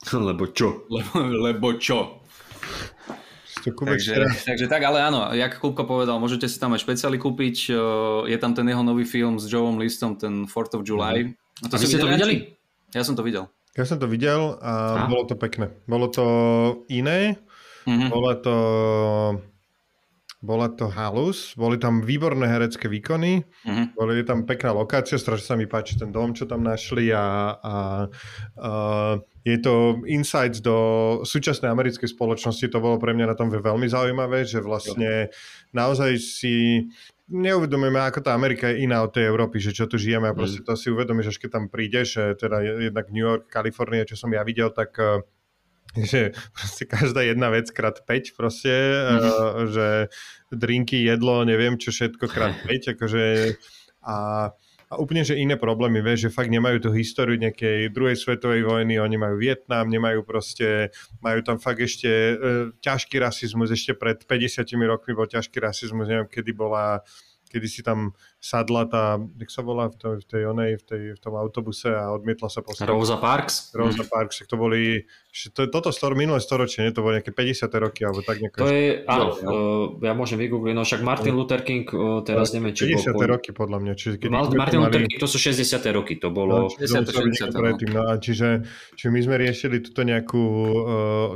Lebo 0.14 0.48
čo? 0.54 0.86
Lebo, 0.88 1.26
lebo 1.26 1.68
čo? 1.76 2.22
Ste 3.68 3.76
kúpec 3.76 4.00
Takže, 4.00 4.14
takže 4.44 4.66
tak, 4.66 4.82
ale 4.82 4.98
áno, 5.00 5.28
jak 5.30 5.60
Kupko 5.60 5.84
povedal, 5.84 6.16
môžete 6.16 6.48
si 6.48 6.56
tam 6.56 6.72
aj 6.72 6.80
špeciály 6.80 7.16
kúpiť. 7.16 7.70
Je 8.24 8.36
tam 8.40 8.52
ten 8.52 8.64
jeho 8.64 8.80
nový 8.80 9.04
film 9.04 9.36
s 9.36 9.44
Joeom 9.44 9.76
Listom, 9.76 10.16
ten 10.16 10.48
4th 10.48 10.80
of 10.80 10.82
July. 10.82 11.36
A 11.62 11.74
vy 11.74 11.84
ste 11.84 11.98
to 11.98 12.08
videli? 12.08 12.56
Ja 12.96 13.04
som 13.04 13.12
to 13.12 13.20
videl. 13.20 13.52
Ja 13.76 13.84
som 13.84 14.00
to 14.00 14.08
videl 14.08 14.56
a 14.58 15.04
A? 15.04 15.06
bolo 15.06 15.22
to 15.22 15.36
pekné. 15.36 15.70
Bolo 15.84 16.08
to 16.08 16.24
iné, 16.88 17.36
Mhm. 17.84 18.08
bola 18.10 18.32
to 18.36 18.54
bola 20.38 20.70
to 20.70 20.86
halus, 20.86 21.52
boli 21.52 21.76
tam 21.76 21.98
výborné 21.98 22.46
herecké 22.46 22.86
výkony, 22.86 23.42
Mhm. 23.66 23.84
boli 23.92 24.22
tam 24.22 24.42
pekná 24.42 24.70
lokácia, 24.70 25.18
strašne 25.18 25.42
sa 25.44 25.54
mi 25.54 25.66
páči 25.66 25.98
ten 25.98 26.08
dom, 26.08 26.30
čo 26.30 26.46
tam 26.46 26.62
našli 26.62 27.10
a, 27.10 27.18
a, 27.54 27.74
a 28.54 28.70
je 29.42 29.58
to 29.58 29.74
insights 30.04 30.60
do 30.60 30.76
súčasnej 31.22 31.66
americkej 31.66 32.06
spoločnosti, 32.06 32.64
to 32.64 32.78
bolo 32.78 32.96
pre 32.96 33.12
mňa 33.12 33.26
na 33.26 33.36
tom 33.36 33.50
veľmi 33.50 33.88
zaujímavé, 33.88 34.44
že 34.44 34.60
vlastne 34.60 35.32
naozaj 35.72 36.14
si 36.16 36.86
neuvedomujeme, 37.26 37.98
ako 37.98 38.22
tá 38.22 38.32
Amerika 38.32 38.70
je 38.70 38.84
iná 38.84 39.02
od 39.02 39.12
tej 39.12 39.26
Európy, 39.26 39.58
že 39.58 39.72
čo 39.72 39.84
tu 39.84 39.98
žijeme 39.98 40.30
a 40.30 40.36
proste 40.36 40.62
to 40.62 40.72
si 40.72 40.88
uvedomíš, 40.88 41.28
až 41.28 41.38
keď 41.38 41.50
tam 41.50 41.64
prídeš, 41.66 42.16
teda 42.36 42.62
je- 42.62 42.88
jednak 42.88 43.10
New 43.10 43.20
York, 43.20 43.50
Kalifornia, 43.50 44.08
čo 44.08 44.16
som 44.16 44.30
ja 44.30 44.40
videl, 44.42 44.70
tak 44.70 44.96
eh, 44.96 45.20
že 45.96 46.36
proste 46.52 46.84
každá 46.84 47.24
jedna 47.24 47.48
vec 47.48 47.70
krát 47.72 47.96
5 48.04 48.36
proste, 48.36 48.72
mm-hmm. 48.72 49.72
že 49.72 49.88
drinky, 50.52 51.00
jedlo, 51.04 51.44
neviem 51.48 51.80
čo 51.80 51.94
všetko 51.94 52.28
krát 52.28 52.54
5, 52.68 52.98
akože 52.98 53.24
a, 54.04 54.16
a 54.88 54.94
úplne, 54.96 55.20
že 55.24 55.36
iné 55.36 55.60
problémy, 55.60 56.00
vieš, 56.00 56.28
že 56.28 56.34
fakt 56.34 56.48
nemajú 56.52 56.88
tú 56.88 56.90
históriu 56.96 57.36
nejakej 57.36 57.92
druhej 57.92 58.16
svetovej 58.16 58.64
vojny, 58.64 58.96
oni 58.96 59.16
majú 59.20 59.36
Vietnam, 59.36 59.88
nemajú 59.88 60.24
proste, 60.24 60.92
majú 61.20 61.44
tam 61.44 61.60
fakt 61.60 61.84
ešte 61.84 62.08
e, 62.08 62.34
ťažký 62.80 63.20
rasizmus, 63.20 63.68
ešte 63.68 63.92
pred 63.92 64.24
50 64.24 64.64
rokmi 64.88 65.12
bol 65.12 65.28
ťažký 65.28 65.60
rasizmus, 65.60 66.08
neviem, 66.08 66.28
kedy 66.28 66.52
bola 66.56 67.04
kedy 67.48 67.64
si 67.68 67.80
tam 67.80 68.12
sadla 68.38 68.86
tá, 68.86 69.18
jak 69.36 69.50
sa 69.50 69.66
volá 69.66 69.90
v, 69.90 69.94
to, 69.98 70.08
v 70.22 70.24
tej 70.24 70.42
onej, 70.48 70.78
v, 70.78 70.84
tej, 70.86 71.02
v 71.18 71.20
tom 71.20 71.34
autobuse 71.36 71.90
a 71.90 72.14
odmietla 72.14 72.48
sa 72.48 72.62
postaviť. 72.62 72.88
Rosa 72.88 73.18
Parks? 73.18 73.74
Rosa 73.74 74.06
Parks, 74.06 74.40
tak 74.40 74.46
to 74.46 74.56
boli, 74.56 75.04
to, 75.52 75.68
toto 75.68 75.90
stor, 75.90 76.14
minulé 76.14 76.40
storočie, 76.40 76.86
nie? 76.86 76.94
to 76.94 77.02
boli 77.04 77.20
nejaké 77.20 77.34
50. 77.34 77.68
roky, 77.76 78.06
alebo 78.06 78.24
tak 78.24 78.40
nejako. 78.40 78.58
To 78.62 78.70
je, 78.72 78.86
áno, 79.04 79.26
uh, 79.28 79.84
ja 80.00 80.14
môžem 80.16 80.40
vygoogliť, 80.40 80.72
no 80.72 80.86
však 80.86 81.02
Martin 81.04 81.34
Luther 81.36 81.66
King, 81.66 81.84
uh, 81.92 82.22
teraz 82.22 82.54
neviem, 82.56 82.72
či 82.72 82.94
50. 82.94 83.12
bol... 83.12 83.26
roky 83.26 83.50
podľa 83.52 83.78
mňa. 83.82 83.92
Čiže 83.98 84.14
keď 84.22 84.28
Martin 84.54 84.80
Luther 84.86 85.02
King, 85.04 85.18
to 85.18 85.28
sú 85.28 85.36
60. 85.36 85.82
roky, 85.92 86.16
to 86.16 86.30
bolo... 86.30 86.66
No, 86.66 86.72
čiže 86.72 87.04
to 87.04 87.10
muselo 87.10 87.26
byť 87.26 87.34
niekto 87.34 87.58
predtým, 87.58 87.90
no. 87.90 88.00
a 88.06 88.12
čiže, 88.16 88.48
čiže 88.96 89.10
my 89.10 89.20
sme 89.20 89.34
riešili 89.36 89.76
túto 89.82 90.06
nejakú 90.06 90.44
uh, 90.46 90.82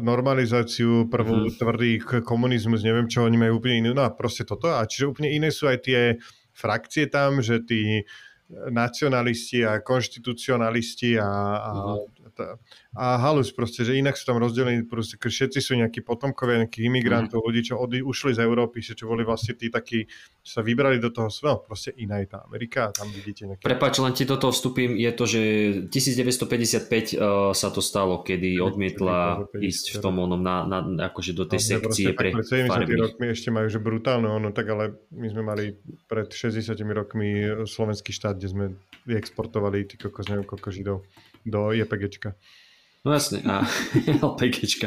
normalizáciu, 0.00 1.10
prvú 1.10 1.42
Mhm. 1.42 1.58
tvrdý 1.58 1.90
komunizmus, 2.22 2.84
neviem 2.86 3.08
čo, 3.08 3.24
oni 3.26 3.38
majú 3.40 3.58
úplne 3.58 3.82
inú, 3.82 3.90
no 3.96 4.06
a 4.06 4.10
proste 4.12 4.46
toto. 4.46 4.70
A 4.70 4.84
čiže 4.86 5.10
úplne 5.10 5.32
iné 5.32 5.50
sú 5.50 5.66
aj 5.66 5.78
tie 5.82 6.00
frakcie 6.62 7.10
tam, 7.10 7.42
že 7.42 7.58
tí 7.58 8.06
nacionalisti 8.70 9.64
a 9.64 9.80
konštitucionalisti 9.80 11.16
a, 11.18 11.26
a, 11.26 11.70
a, 11.72 12.44
a 12.92 13.04
halus 13.16 13.52
proste, 13.52 13.88
že 13.88 13.96
inak 13.96 14.16
sú 14.20 14.28
tam 14.28 14.36
rozdelení, 14.36 14.84
proste 14.84 15.16
všetci 15.16 15.58
sú 15.64 15.72
nejakí 15.80 16.04
potomkovia 16.04 16.64
nejakých 16.64 16.84
imigrantov, 16.92 17.40
ľudí, 17.40 17.72
čo 17.72 17.80
odi, 17.80 18.04
ušli 18.04 18.36
z 18.36 18.44
Európy, 18.44 18.84
čo 18.84 19.08
boli 19.08 19.24
vlastne 19.24 19.56
tí 19.56 19.72
takí, 19.72 20.04
čo 20.44 20.60
sa 20.60 20.60
vybrali 20.60 21.00
do 21.00 21.08
toho, 21.08 21.32
no 21.48 21.64
proste 21.64 21.96
iná 21.96 22.20
je 22.20 22.28
tá 22.28 22.44
Amerika 22.44 22.88
a 22.88 22.90
tam 22.92 23.08
vidíte 23.08 23.48
nejaké 23.48 23.64
Prepač, 23.64 23.96
len 24.04 24.12
ti 24.12 24.28
do 24.28 24.36
toho 24.36 24.52
vstúpim, 24.52 24.92
je 24.96 25.10
to, 25.16 25.24
že 25.24 25.40
1955 25.88 27.16
uh, 27.16 27.56
sa 27.56 27.68
to 27.72 27.80
stalo, 27.80 28.20
kedy 28.20 28.60
odmietla 28.60 29.48
1955, 29.56 29.68
ísť 29.72 29.86
v 29.88 29.96
tom 30.04 30.14
onom, 30.20 30.40
na, 30.44 30.68
na, 30.68 30.78
akože 31.08 31.32
do 31.32 31.48
tej 31.48 31.60
No, 31.62 31.68
sekcie 31.78 32.10
proste 32.10 32.10
pre 32.12 32.28
tak 32.32 32.42
pred 32.42 32.46
70 32.48 32.68
farebných. 32.68 33.00
rokmi 33.00 33.26
ešte 33.32 33.48
majú, 33.48 33.66
že 33.70 33.80
brutálne 33.80 34.28
ono, 34.28 34.48
tak 34.52 34.66
ale 34.68 35.00
my 35.14 35.26
sme 35.32 35.42
mali 35.44 35.64
pred 36.10 36.28
60 36.28 36.76
rokmi 36.92 37.28
slovenský 37.64 38.12
štát, 38.12 38.36
kde 38.42 38.50
sme 38.50 38.64
exportovali 39.06 39.86
ty 39.86 39.94
kokos, 39.94 40.26
neviem 40.26 40.42
koľko 40.42 40.74
židov 40.74 40.96
do 41.46 41.70
JPGčka. 41.70 42.34
No 43.02 43.10
jasne, 43.10 43.42
a 43.42 43.66
LPGčka. 44.22 44.86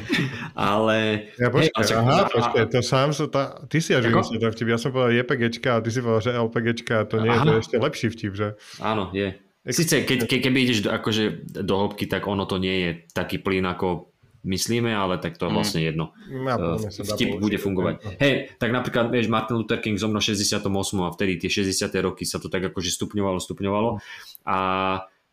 Ale... 0.55 1.27
Ja 1.35 1.51
počkaj, 1.51 1.83
však- 1.83 1.99
aha, 1.99 2.15
a- 2.23 2.31
počkaj, 2.31 2.63
to 2.67 2.79
sám 2.79 3.11
som, 3.11 3.27
tá, 3.27 3.63
ty 3.67 3.79
si 3.79 3.91
až 3.91 4.07
vymyslel 4.07 4.39
ten 4.39 4.51
vtip, 4.51 4.67
ja 4.67 4.79
som 4.79 4.91
povedal 4.91 5.15
JPGčka 5.15 5.69
a 5.75 5.83
ty 5.83 5.91
si 5.91 5.99
povedal, 5.99 6.23
že 6.23 6.31
LPGčka 6.31 6.95
to 7.07 7.19
nie 7.19 7.31
je, 7.31 7.39
to 7.39 7.51
je 7.51 7.61
ešte 7.63 7.77
lepší 7.79 8.07
vtip, 8.11 8.31
že? 8.35 8.47
Áno, 8.79 9.11
je. 9.11 9.35
Sice, 9.65 10.05
keď, 10.05 10.29
ke, 10.29 10.39
keby 10.39 10.57
ideš 10.61 10.85
do, 10.85 10.93
akože 10.93 11.23
do 11.59 11.73
hĺbky, 11.75 12.05
tak 12.05 12.23
ono 12.23 12.45
to 12.45 12.55
nie 12.55 12.75
je 12.85 12.89
taký 13.11 13.41
plyn, 13.41 13.65
ako 13.65 14.14
myslíme, 14.45 14.93
ale 14.93 15.17
tak 15.17 15.35
to 15.35 15.49
je 15.49 15.51
Mm. 15.51 15.57
vlastne 15.57 15.81
jedno. 15.81 16.13
No, 16.29 16.77
sa 16.77 17.01
dá 17.01 17.17
Vtip 17.17 17.41
bude 17.41 17.57
fungovať. 17.57 18.21
Hej, 18.21 18.55
tak 18.61 18.69
napríklad, 18.69 19.09
vieš, 19.09 19.27
Martin 19.27 19.57
Luther 19.57 19.81
King 19.81 19.97
zomrel 19.97 20.21
v 20.21 20.31
68. 20.31 21.03
a 21.03 21.09
vtedy 21.09 21.41
tie 21.41 21.49
60. 21.49 21.89
roky 21.99 22.23
sa 22.23 22.37
to 22.37 22.47
tak 22.47 22.61
akože 22.63 22.93
stupňovalo, 22.93 23.41
stupňovalo. 23.41 23.99
A 24.45 24.57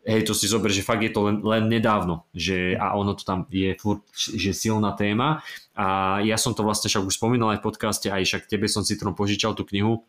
hej, 0.03 0.27
to 0.27 0.33
si 0.35 0.51
zober, 0.51 0.67
že 0.73 0.83
fakt 0.83 0.99
je 0.99 1.13
to 1.13 1.29
len, 1.29 1.39
len 1.45 1.69
nedávno, 1.71 2.27
že 2.35 2.75
a 2.75 2.97
ono 2.97 3.15
to 3.15 3.23
tam 3.23 3.47
je 3.47 3.71
furt, 3.79 4.03
že 4.11 4.51
silná 4.51 4.91
téma. 4.97 5.39
A 5.77 6.19
ja 6.25 6.35
som 6.35 6.51
to 6.51 6.65
vlastne 6.65 6.91
však 6.91 7.07
už 7.07 7.15
spomínal 7.15 7.55
aj 7.55 7.63
v 7.63 7.65
podcaste, 7.71 8.07
aj 8.11 8.25
však 8.27 8.51
tebe 8.51 8.67
som 8.67 8.83
si 8.83 8.99
trom 8.99 9.15
požičal 9.15 9.55
tú 9.55 9.63
knihu, 9.63 10.03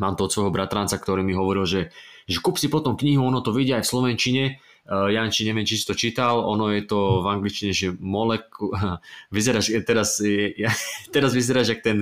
mám 0.00 0.16
to 0.16 0.24
od 0.28 0.32
svojho 0.32 0.52
bratranca, 0.52 0.96
ktorý 0.96 1.20
mi 1.24 1.36
hovoril, 1.36 1.64
že, 1.68 1.88
že 2.24 2.38
kúp 2.40 2.56
si 2.60 2.68
potom 2.72 2.96
knihu, 2.96 3.24
ono 3.24 3.40
to 3.40 3.52
vidia 3.52 3.80
aj 3.80 3.84
v 3.84 3.92
Slovenčine, 3.92 4.44
Uh, 4.86 5.10
Janči, 5.10 5.42
neviem, 5.42 5.66
či 5.66 5.82
si 5.82 5.84
to 5.84 5.98
čítal, 5.98 6.46
ono 6.46 6.70
je 6.70 6.86
to 6.86 7.18
v 7.22 7.26
angličtine, 7.26 7.74
že 7.74 7.90
moleku... 7.98 8.70
Vyzeráš, 9.34 9.74
teraz, 9.82 10.22
je- 10.22 10.54
ja, 10.54 10.70
teraz 11.14 11.34
vyzeráš 11.34 11.74
jak 11.74 11.82
ten 11.82 11.98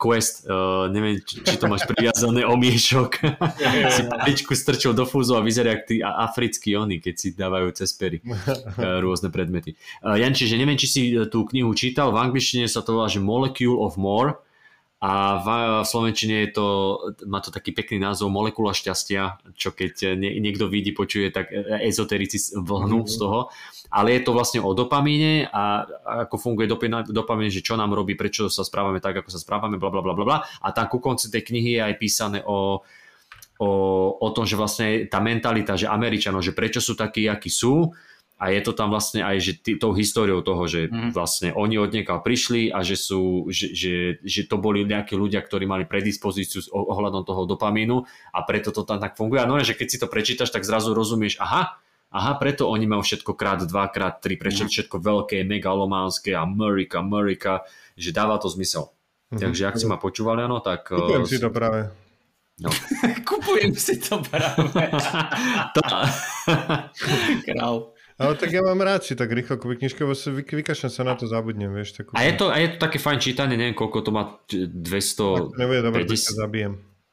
quest, 0.00 0.48
uh, 0.48 0.88
neviem, 0.88 1.20
či, 1.20 1.44
či 1.44 1.60
to 1.60 1.68
máš 1.68 1.84
priviazané 1.84 2.48
omiešok. 2.56 3.10
si 3.92 4.02
paličku 4.08 4.56
strčil 4.56 4.96
do 4.96 5.04
fúzu 5.04 5.36
a 5.36 5.44
vyzerá 5.44 5.76
jak 5.76 5.84
tí 5.92 5.96
africkí 6.00 6.72
oni, 6.72 7.04
keď 7.04 7.14
si 7.20 7.28
dávajú 7.36 7.68
cez 7.76 7.92
pery 7.92 8.24
uh, 8.24 9.00
rôzne 9.04 9.28
predmety. 9.28 9.76
Uh, 10.00 10.16
Janči, 10.16 10.48
že 10.48 10.56
neviem, 10.56 10.80
či 10.80 10.88
si 10.88 11.02
tú 11.28 11.44
knihu 11.52 11.76
čítal, 11.76 12.16
v 12.16 12.20
angličtine 12.24 12.64
sa 12.64 12.80
to 12.80 12.96
volá, 12.96 13.12
že 13.12 13.20
Molecule 13.20 13.76
of 13.76 14.00
More, 14.00 14.40
a 15.02 15.42
v, 15.42 15.46
v 15.82 15.86
Slovenčine 15.90 16.46
je 16.46 16.50
to, 16.54 16.66
má 17.26 17.42
to 17.42 17.50
taký 17.50 17.74
pekný 17.74 17.98
názov 17.98 18.30
Molekula 18.30 18.70
šťastia, 18.70 19.50
čo 19.58 19.74
keď 19.74 20.14
nie, 20.14 20.38
niekto 20.38 20.70
vidí, 20.70 20.94
počuje, 20.94 21.34
tak 21.34 21.50
ezoterici 21.82 22.38
vlhnú 22.54 23.10
z 23.10 23.18
toho. 23.18 23.50
Ale 23.90 24.14
je 24.14 24.22
to 24.22 24.30
vlastne 24.30 24.62
o 24.62 24.70
dopamíne 24.78 25.50
a 25.50 25.82
ako 26.22 26.38
funguje 26.38 26.70
dopamín, 27.10 27.50
že 27.50 27.66
čo 27.66 27.74
nám 27.74 27.90
robí, 27.98 28.14
prečo 28.14 28.46
sa 28.46 28.62
správame 28.62 29.02
tak, 29.02 29.26
ako 29.26 29.34
sa 29.34 29.42
správame, 29.42 29.74
bla 29.74 29.90
bla 29.90 30.06
bla 30.06 30.14
bla. 30.14 30.38
A 30.62 30.70
tam 30.70 30.86
ku 30.86 31.02
konci 31.02 31.34
tej 31.34 31.50
knihy 31.50 31.76
je 31.76 31.82
aj 31.82 31.94
písané 31.98 32.38
o, 32.46 32.86
o, 33.58 33.70
o 34.22 34.28
tom, 34.30 34.46
že 34.46 34.54
vlastne 34.54 35.10
tá 35.10 35.18
mentalita, 35.18 35.74
že 35.74 35.90
Američanov, 35.90 36.46
že 36.46 36.54
prečo 36.54 36.78
sú 36.78 36.94
takí, 36.94 37.26
akí 37.26 37.50
sú, 37.50 37.90
a 38.42 38.50
je 38.50 38.58
to 38.58 38.74
tam 38.74 38.90
vlastne 38.90 39.22
aj 39.22 39.36
že 39.38 39.52
ty, 39.54 39.78
tou 39.78 39.94
históriou 39.94 40.42
toho, 40.42 40.66
že 40.66 40.90
Mhm. 40.90 41.14
vlastne 41.14 41.48
oni 41.54 41.78
odniekaľ 41.78 42.18
prišli 42.20 42.74
a 42.74 42.82
že 42.82 42.98
sú, 42.98 43.46
že, 43.46 43.70
že, 43.70 43.94
že 44.18 44.50
to 44.50 44.58
boli 44.58 44.82
nejakí 44.82 45.14
ľudia, 45.14 45.38
ktorí 45.38 45.62
mali 45.62 45.86
predispozíciu 45.86 46.58
s 46.58 46.66
oh- 46.66 46.90
ohľadom 46.90 47.22
toho 47.22 47.46
dopamínu 47.46 48.02
a 48.34 48.38
preto 48.42 48.74
to 48.74 48.82
tam 48.82 48.98
tak 48.98 49.14
funguje. 49.14 49.38
A 49.38 49.46
no, 49.46 49.54
že 49.62 49.78
keď 49.78 49.86
si 49.86 49.96
to 50.02 50.10
prečítaš, 50.10 50.50
tak 50.50 50.66
zrazu 50.66 50.90
rozumieš, 50.90 51.38
aha, 51.38 51.78
aha, 52.10 52.32
preto 52.36 52.66
oni 52.66 52.84
majú 52.84 53.00
všetko 53.00 53.32
krát, 53.32 53.62
dva, 53.62 53.86
krát, 53.86 54.18
tri, 54.18 54.34
prečo 54.34 54.66
Mhm. 54.66 54.70
všetko 54.74 54.96
veľké, 54.98 55.46
megalománske, 55.46 56.34
Amerika, 56.34 56.98
Amerika, 56.98 57.62
že 57.94 58.10
dáva 58.10 58.42
to 58.42 58.50
zmysel. 58.50 58.90
Mhm. 59.30 59.38
Takže 59.38 59.62
ak 59.70 59.78
si 59.78 59.86
ma 59.86 59.96
počúvali, 59.96 60.42
áno, 60.42 60.58
tak... 60.58 60.90
Kupujem 60.90 61.22
eh, 61.22 61.30
si 61.30 61.38
to 61.38 61.48
práve. 61.48 61.88
No. 62.60 62.68
Kupujem 63.28 63.72
si 63.72 63.96
to 63.96 64.20
práve. 64.20 64.60
Král. 67.46 67.91
Ale 68.22 68.34
tak 68.34 68.48
ja 68.48 68.62
mám 68.62 68.78
rád 68.78 69.02
si 69.02 69.12
tak 69.12 69.28
rýchlo 69.28 69.56
kúpiť 69.56 69.76
knižku, 69.80 69.98
lebo 70.00 70.14
sa 70.14 70.30
vy, 70.30 70.42
vykašľam 70.42 70.88
sa 70.88 71.02
na 71.02 71.14
to 71.14 71.26
zabudnem, 71.26 71.68
vieš. 71.68 71.98
Tak 71.98 72.14
A 72.14 72.22
je 72.22 72.32
to, 72.32 72.46
a 72.46 72.56
je 72.56 72.68
to 72.70 72.78
také 72.78 72.96
fajn 72.96 73.18
čítanie, 73.18 73.54
neviem 73.54 73.74
koľko 73.74 73.98
to 74.00 74.10
má, 74.10 74.38
č- 74.44 74.64
200... 74.64 75.50
to 75.50 75.58
nebude 75.58 75.80
dobre, 75.82 76.02
keď 76.02 76.14
sa 76.14 76.32
50, 76.32 76.42
zabijem. 76.42 76.72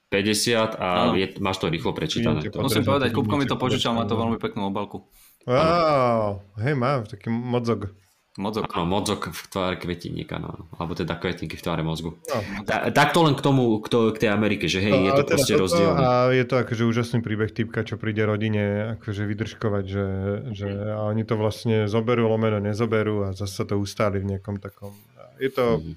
50 0.10 0.74
a 0.76 0.88
je, 1.14 1.28
máš 1.38 1.58
to 1.58 1.66
rýchlo 1.68 1.92
prečítané. 1.94 2.42
To- 2.46 2.62
Musím 2.62 2.82
povedať, 2.82 3.10
to 3.10 3.18
Kupko 3.18 3.36
mi 3.36 3.46
to 3.46 3.58
požičal, 3.58 3.94
má 3.94 4.06
to 4.06 4.14
veľmi 4.14 4.38
peknú 4.38 4.66
obalku. 4.66 5.06
Wow, 5.46 6.46
hej, 6.58 6.74
má 6.74 7.02
taký 7.04 7.30
mozog. 7.30 7.90
Mozog. 8.38 8.70
Áno, 8.70 8.86
mozog 8.86 9.34
v 9.34 9.42
tvare 9.50 9.76
kvetiníka, 9.82 10.38
no. 10.38 10.70
alebo 10.78 10.94
teda 10.94 11.18
kvetníky 11.18 11.58
v 11.58 11.66
tvare 11.66 11.82
mozgu. 11.82 12.14
No. 12.30 12.62
Ta, 12.62 12.94
tak 12.94 13.10
to 13.10 13.26
len 13.26 13.34
k 13.34 13.42
tomu, 13.42 13.82
k, 13.82 13.90
to, 13.90 14.14
k 14.14 14.22
tej 14.22 14.30
Amerike, 14.30 14.70
že 14.70 14.86
hej, 14.86 14.94
No, 14.94 15.02
je 15.02 15.12
to 15.18 15.24
teda 15.26 15.34
proste 15.34 15.54
toto 15.58 15.64
rozdielne. 15.66 15.98
A 15.98 16.10
je 16.30 16.46
to 16.46 16.56
akože 16.62 16.84
úžasný 16.86 17.20
príbeh 17.26 17.50
typka, 17.50 17.82
čo 17.82 17.98
príde 17.98 18.22
rodine 18.22 18.96
akože 19.02 19.26
vydržkovať, 19.26 19.84
že, 19.90 20.08
že 20.54 20.70
a 20.70 21.10
oni 21.10 21.26
to 21.26 21.42
vlastne 21.42 21.90
zoberú, 21.90 22.30
lomeno 22.30 22.62
nezoberú 22.62 23.26
a 23.26 23.34
zase 23.34 23.66
to 23.66 23.82
ustáli 23.82 24.22
v 24.22 24.38
nejakom 24.38 24.62
takom... 24.62 24.94
Je 25.42 25.50
to... 25.50 25.82
Mhm. 25.82 25.94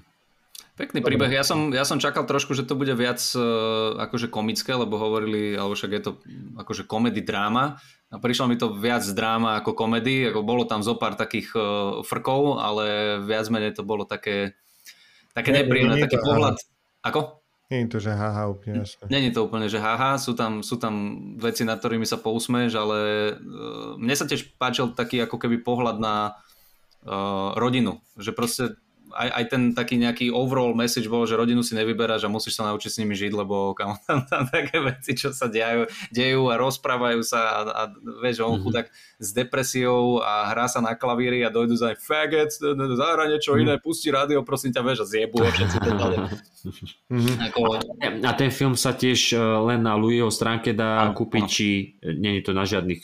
Pekný 0.73 1.05
príbeh. 1.05 1.29
Ja 1.29 1.45
som, 1.45 1.69
ja 1.69 1.85
som 1.85 2.01
čakal 2.01 2.25
trošku, 2.25 2.57
že 2.57 2.65
to 2.65 2.73
bude 2.73 2.89
viac 2.97 3.21
uh, 3.37 3.93
akože 4.09 4.25
komické, 4.33 4.73
lebo 4.73 4.97
hovorili, 4.97 5.53
alebo 5.53 5.77
však 5.77 5.91
je 5.93 6.01
to 6.01 6.11
akože 6.57 6.89
komedy 6.89 7.21
dráma. 7.21 7.77
A 8.13 8.21
prišlo 8.21 8.45
mi 8.45 8.61
to 8.61 8.77
viac 8.77 9.01
dráma 9.09 9.57
ako 9.57 9.73
komedy. 9.73 10.29
Ako 10.29 10.45
bolo 10.45 10.69
tam 10.69 10.85
zo 10.85 10.93
pár 10.93 11.17
takých 11.17 11.49
uh, 11.57 11.63
frkov, 12.05 12.61
ale 12.61 13.17
viac 13.25 13.49
menej 13.49 13.73
to 13.73 13.81
bolo 13.81 14.05
také, 14.05 14.53
také 15.33 15.49
Nie, 15.49 15.65
nepríjemné, 15.65 15.97
nie 15.97 16.05
taký 16.05 16.21
to 16.21 16.29
pohľad. 16.29 16.61
Ako? 17.01 17.41
Nie 17.73 17.89
je 17.89 17.89
to, 17.89 17.99
že 18.05 18.13
haha, 18.13 18.53
úplne 18.53 18.85
jasné. 18.85 19.09
Není 19.09 19.33
to 19.33 19.49
úplne, 19.49 19.65
že 19.65 19.81
haha, 19.81 20.21
sú 20.21 20.37
tam, 20.37 20.61
sú 20.61 20.77
tam 20.77 20.93
veci, 21.41 21.65
nad 21.65 21.81
ktorými 21.81 22.05
sa 22.05 22.21
pousmeš, 22.21 22.77
ale 22.77 22.99
uh, 23.33 23.97
mne 23.97 24.13
sa 24.13 24.29
tiež 24.29 24.61
páčil 24.61 24.93
taký 24.93 25.25
ako 25.25 25.41
keby 25.41 25.65
pohľad 25.65 25.97
na 25.97 26.37
uh, 27.09 27.57
rodinu. 27.57 27.97
Že 28.21 28.31
proste 28.37 28.63
aj, 29.13 29.29
aj 29.29 29.43
ten 29.47 29.61
taký 29.71 29.95
nejaký 29.97 30.25
overall 30.29 30.73
message 30.73 31.05
bol, 31.05 31.23
že 31.23 31.37
rodinu 31.37 31.61
si 31.61 31.73
nevyberáš 31.73 32.25
a 32.25 32.33
musíš 32.33 32.57
sa 32.57 32.67
naučiť 32.67 32.89
s 32.89 32.99
nimi 32.99 33.13
žiť, 33.13 33.31
lebo 33.31 33.71
kam 33.71 33.95
tam, 34.09 34.25
tam 34.25 34.43
také 34.49 34.81
veci, 34.81 35.13
čo 35.13 35.29
sa 35.29 35.47
dejú, 35.47 35.85
dejú 36.09 36.49
a 36.49 36.57
rozprávajú 36.57 37.21
sa 37.21 37.39
a, 37.39 37.59
a 37.63 37.81
vieš, 38.19 38.41
on 38.41 38.57
Mhm. 38.57 38.63
chudák 38.65 38.87
s 39.17 39.29
depresiou 39.31 40.19
a 40.19 40.49
hrá 40.49 40.67
sa 40.67 40.81
na 40.81 40.93
klavíri 40.93 41.41
a 41.41 41.49
dojdu 41.49 41.73
za 41.73 41.93
faggot, 41.95 42.51
zahra 42.95 43.25
niečo 43.25 43.55
iné, 43.55 43.77
pusti 43.77 44.09
rádio, 44.09 44.41
prosím 44.41 44.73
ťa, 44.73 44.81
vieš, 44.81 44.99
a 45.03 45.07
zjebu 45.07 45.37
a 45.39 45.49
všetci 45.49 45.77
to. 45.79 45.91
Mhm. 47.09 47.33
Ako, 47.51 47.61
A 48.23 48.31
ten 48.33 48.49
film 48.49 48.73
sa 48.73 48.95
tiež 48.95 49.33
eh, 49.33 49.39
len 49.39 49.83
na 49.83 49.93
Louisho 49.95 50.31
stránke 50.31 50.71
dá 50.71 51.05
Áno, 51.05 51.13
kúpiť, 51.13 51.43
áno. 51.43 51.51
či 51.51 51.67
nie 52.01 52.39
je 52.39 52.43
to 52.43 52.51
na 52.51 52.63
žiadnych 52.63 53.03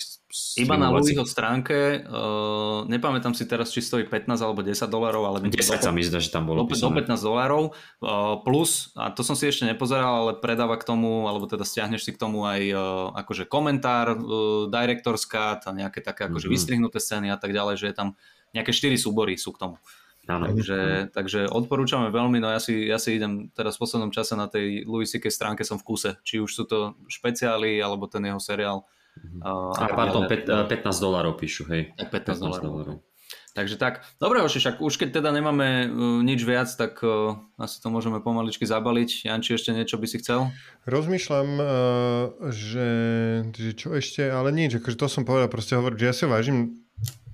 Iba 0.61 0.77
na 0.77 0.93
Louisho 0.93 1.25
stránke, 1.25 2.05
uh, 2.05 2.85
nepamätám 2.85 3.33
si 3.33 3.49
teraz, 3.49 3.73
či 3.73 3.81
stojí 3.81 4.05
15 4.05 4.37
alebo 4.45 4.61
10 4.61 4.85
dolárov, 4.85 5.25
ale 5.25 5.37
10 5.49 5.81
sa 5.81 5.89
mi 5.89 6.05
zdá, 6.05 6.21
že 6.21 6.29
tam 6.29 6.45
do, 6.45 6.53
bolo 6.53 6.59
do 6.63 6.69
písané. 6.69 7.01
15 7.01 7.17
dolárov, 7.17 7.73
uh, 7.73 8.37
plus, 8.45 8.93
a 8.93 9.09
to 9.09 9.25
som 9.25 9.33
si 9.33 9.49
ešte 9.49 9.65
nepozeral, 9.65 10.29
ale 10.29 10.31
predáva 10.37 10.77
k 10.77 10.85
tomu, 10.85 11.25
alebo 11.25 11.49
teda 11.49 11.65
stiahneš 11.65 12.05
si 12.05 12.11
k 12.13 12.21
tomu 12.21 12.45
aj 12.45 12.61
uh, 12.69 12.79
akože 13.17 13.49
komentár, 13.49 14.13
uh, 14.13 14.69
director's 14.69 15.25
cut 15.25 15.65
a 15.65 15.71
nejaké 15.73 16.05
také 16.05 16.29
akože 16.29 16.45
Mhm. 16.45 16.53
vystrihnuté 16.53 17.01
scény 17.01 17.33
a 17.33 17.37
tak 17.41 17.49
ďalej, 17.49 17.81
že 17.81 17.85
je 17.89 17.95
tam 17.97 18.13
nejaké 18.53 18.69
4 18.69 19.01
súbory 19.01 19.33
sú 19.33 19.49
k 19.57 19.65
tomu. 19.65 19.75
Áno. 20.29 20.45
Takže, 20.45 21.09
takže 21.09 21.49
odporúčame 21.49 22.13
veľmi, 22.13 22.37
no 22.37 22.53
ja 22.53 22.61
si, 22.61 22.85
ja 22.85 23.01
si 23.01 23.17
idem 23.17 23.49
teraz 23.49 23.81
v 23.81 23.89
poslednom 23.89 24.13
čase 24.13 24.37
na 24.37 24.45
tej 24.45 24.85
Louis 24.85 25.09
C.K. 25.09 25.25
stránke 25.25 25.65
som 25.65 25.81
v 25.81 25.89
kuse, 25.89 26.21
či 26.21 26.37
už 26.37 26.53
sú 26.53 26.69
to 26.69 26.93
špeciály, 27.09 27.81
alebo 27.81 28.05
ten 28.05 28.21
jeho 28.21 28.37
seriál. 28.37 28.85
Uh, 29.39 29.75
A 29.75 29.91
pardon, 29.91 30.27
pet- 30.27 30.47
eh, 30.47 30.67
15 30.67 30.99
dolárov 30.99 31.35
píšu, 31.35 31.67
hej. 31.71 31.91
tak 31.95 32.11
15 32.11 32.39
dolárov. 32.39 33.03
Takže 33.57 33.75
tak, 33.75 34.05
dobre 34.21 34.39
Oši, 34.45 34.61
však 34.61 34.75
už 34.79 34.93
keď 34.95 35.19
teda 35.19 35.35
nemáme 35.35 35.89
uh, 35.89 36.21
nič 36.23 36.45
viac, 36.45 36.69
tak 36.69 37.01
uh, 37.03 37.35
asi 37.59 37.81
to 37.81 37.91
môžeme 37.91 38.21
pomaličky 38.23 38.63
zabaliť. 38.63 39.27
Janči, 39.27 39.57
ešte 39.57 39.75
niečo 39.75 39.99
by 39.99 40.07
si 40.07 40.21
chcel? 40.21 40.53
Rozmýšľam, 40.87 41.49
uh, 41.59 41.65
že, 42.53 42.89
že 43.51 43.71
čo 43.75 43.97
ešte, 43.97 44.29
ale 44.29 44.53
nič, 44.53 44.79
akože 44.79 44.95
to 44.95 45.07
som 45.11 45.27
povedal, 45.27 45.51
proste 45.51 45.75
hovoriť, 45.75 45.97
že 45.97 46.07
ja 46.07 46.15
si 46.15 46.25
vážim 46.29 46.57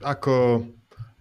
ako 0.02 0.66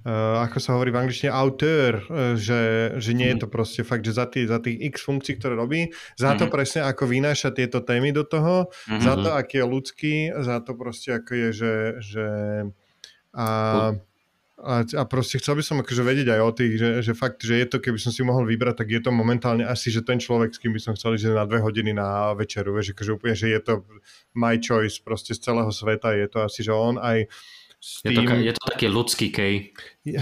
Uh, 0.05 0.45
ako 0.45 0.61
sa 0.61 0.77
hovorí 0.77 0.93
v 0.93 1.01
angličtine, 1.01 1.33
auteur, 1.33 2.05
uh, 2.13 2.37
že, 2.37 2.93
že 3.01 3.17
nie 3.17 3.25
je 3.33 3.41
to 3.41 3.49
proste 3.49 3.81
fakt, 3.89 4.05
že 4.05 4.13
za, 4.13 4.29
tých, 4.29 4.53
za 4.53 4.61
tých 4.61 4.77
x 4.93 5.01
funkcií, 5.01 5.41
ktoré 5.41 5.57
robí, 5.57 5.89
za 6.21 6.37
to 6.37 6.45
Mhm. 6.45 6.53
presne 6.53 6.81
ako 6.85 7.09
vynáša 7.09 7.57
tieto 7.57 7.81
témy 7.81 8.13
do 8.13 8.21
toho, 8.21 8.69
Mhm. 8.85 9.01
za 9.01 9.15
to, 9.17 9.29
aký 9.33 9.65
je 9.65 9.65
ľudský, 9.65 10.15
za 10.45 10.61
to 10.61 10.77
proste, 10.77 11.09
ako 11.09 11.33
je, 11.33 11.49
že, 11.57 11.73
že 12.05 12.27
a, 13.33 13.49
a, 14.61 14.75
a 14.87 15.03
proste 15.09 15.41
chcel 15.43 15.59
by 15.59 15.65
som 15.65 15.81
akože 15.81 16.03
vedieť 16.05 16.29
aj 16.37 16.41
o 16.45 16.51
tých, 16.55 16.73
že, 16.79 16.91
že 17.03 17.13
fakt, 17.17 17.43
že 17.43 17.59
je 17.59 17.67
to, 17.67 17.81
keby 17.81 17.99
som 17.99 18.13
si 18.15 18.23
mohol 18.23 18.47
vybrať, 18.47 18.85
tak 18.85 18.89
je 18.93 19.01
to 19.03 19.11
momentálne 19.11 19.67
asi, 19.67 19.91
že 19.91 20.07
ten 20.07 20.21
človek, 20.23 20.55
s 20.55 20.61
kým 20.63 20.71
by 20.77 20.81
som 20.85 20.93
chcel 20.95 21.19
ísť 21.19 21.33
na 21.33 21.49
dve 21.49 21.59
hodiny 21.59 21.91
na 21.91 22.37
večeru, 22.37 22.77
vieš, 22.77 22.95
akože 22.95 23.17
úplne, 23.17 23.35
že 23.35 23.51
je 23.51 23.61
to 23.61 23.83
my 24.37 24.61
choice 24.61 25.01
proste 25.01 25.35
z 25.35 25.43
celého 25.43 25.73
sveta, 25.75 26.15
je 26.15 26.29
to 26.31 26.45
asi, 26.47 26.61
že 26.63 26.71
on 26.71 27.01
aj 27.01 27.27
s 27.85 28.01
Je 28.01 28.17
to, 28.17 28.25
je 28.25 28.53
to 28.57 28.63
taký 28.65 28.89
ľudský 28.89 29.29
kej. 29.29 29.77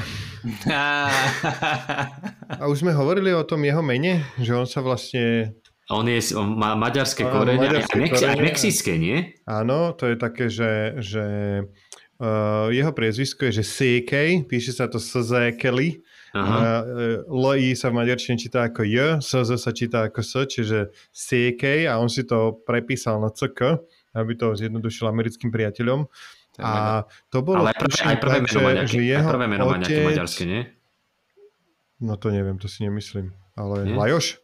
A 2.59 2.66
už 2.66 2.82
sme 2.82 2.90
hovorili 2.90 3.30
o 3.30 3.47
tom 3.47 3.62
jeho 3.62 3.78
mene, 3.86 4.26
že 4.43 4.51
on 4.59 4.66
sa 4.66 4.82
vlastne... 4.82 5.55
On 5.86 6.02
je, 6.02 6.18
on 6.34 6.59
má 6.59 6.74
maďarské 6.74 7.22
korene, 7.22 7.86
maďarské 7.86 8.02
aj, 8.02 8.39
mexické, 8.43 8.98
nie? 8.98 9.39
Áno, 9.47 9.94
to 9.94 10.10
je 10.10 10.16
také, 10.18 10.51
že, 10.51 10.98
že 10.98 11.24
uh, 12.18 12.66
jeho 12.74 12.90
priezvisko 12.90 13.47
je, 13.51 13.62
že 13.62 13.64
CK, 13.66 14.43
píše 14.51 14.74
sa 14.74 14.90
to 14.90 14.98
SZ 14.98 15.55
Kelly. 15.55 16.02
Aha. 16.34 16.82
Uh, 16.82 17.22
LI 17.28 17.76
sa 17.76 17.93
v 17.93 18.02
maďarčine 18.02 18.40
číta 18.40 18.66
ako 18.66 18.82
J, 18.89 19.20
SZ 19.20 19.55
sa 19.55 19.70
číta 19.70 20.09
ako 20.09 20.24
S, 20.24 20.32
čiže 20.48 20.90
CK 21.12 21.86
a 21.86 22.01
on 22.01 22.09
si 22.09 22.24
to 22.24 22.59
prepísal 22.64 23.20
na 23.20 23.28
CK, 23.28 23.84
aby 24.16 24.32
to 24.34 24.56
zjednodušil 24.56 25.06
americkým 25.06 25.52
priateľom. 25.52 26.09
A 26.60 27.08
to 27.32 27.40
bolo... 27.40 27.64
Ale 27.64 27.72
aj 27.72 27.78
prvé, 27.80 27.96
aj 28.04 28.16
prvé 28.20 28.36
tak, 28.36 28.44
meno 28.44 28.58
má 28.60 28.70
nejaké, 28.76 28.92
že 28.92 29.00
aj 29.00 29.08
jeho 29.08 29.28
prvé 29.32 29.46
meno 29.48 29.62
má 29.64 29.76
nejaké 29.80 29.96
otec- 29.96 30.08
maďarské, 30.12 30.42
nie? 30.44 30.62
No 32.02 32.18
to 32.18 32.28
neviem, 32.34 32.58
to 32.58 32.66
si 32.68 32.84
nemyslím. 32.84 33.32
Ale 33.56 33.88
Nie? 33.88 33.96
Lajoš? 33.96 34.42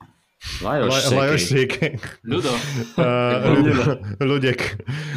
Lajoš, 0.62 0.94
La-. 1.10 1.26
Lajoš 1.26 1.42
Sekej. 1.50 1.98
Ľudo. 2.22 2.52
Uh, 2.94 3.42
Ľudo. 3.58 3.74
Ľudek. 4.22 4.60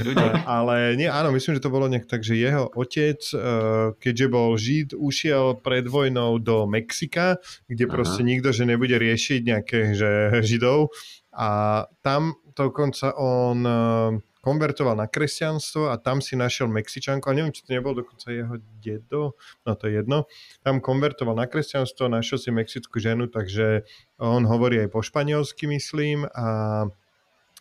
Ľudek. 0.02 0.32
Ale 0.50 0.98
nie, 0.98 1.06
áno, 1.06 1.30
myslím, 1.30 1.62
že 1.62 1.64
to 1.64 1.70
bolo 1.70 1.86
nejak 1.86 2.10
tak, 2.10 2.26
že 2.26 2.34
jeho 2.34 2.66
otec, 2.74 3.22
uh, 3.38 3.94
keďže 4.02 4.26
bol 4.34 4.58
Žid, 4.58 4.98
ušiel 4.98 5.62
pred 5.62 5.86
vojnou 5.86 6.42
do 6.42 6.66
Mexika, 6.66 7.38
kde 7.70 7.86
Aha. 7.86 7.94
proste 7.94 8.26
nikto, 8.26 8.50
že 8.50 8.66
nebude 8.66 8.98
riešiť 8.98 9.40
nejakých 9.46 9.90
že 9.94 10.12
Židov. 10.42 10.90
A 11.38 11.86
tam 12.02 12.42
dokonca 12.58 13.14
on 13.14 13.58
uh, 13.62 14.12
konvertoval 14.42 14.98
na 14.98 15.06
kresťanstvo 15.06 15.94
a 15.94 16.02
tam 16.02 16.20
si 16.20 16.34
našiel 16.34 16.66
Mexičanku, 16.68 17.30
a 17.30 17.38
neviem, 17.38 17.54
či 17.54 17.62
to 17.62 17.78
nebol 17.78 17.94
dokonca 17.94 18.34
jeho 18.34 18.58
dedo, 18.82 19.38
no 19.64 19.72
to 19.78 19.86
je 19.86 20.02
jedno. 20.02 20.26
Tam 20.66 20.82
konvertoval 20.82 21.38
na 21.38 21.46
kresťanstvo, 21.46 22.10
našiel 22.10 22.42
si 22.42 22.50
mexickú 22.50 22.98
ženu, 22.98 23.30
takže 23.30 23.86
on 24.18 24.44
hovorí 24.50 24.82
aj 24.82 24.90
po 24.90 25.06
španielsky, 25.06 25.70
myslím, 25.70 26.26
a 26.34 26.90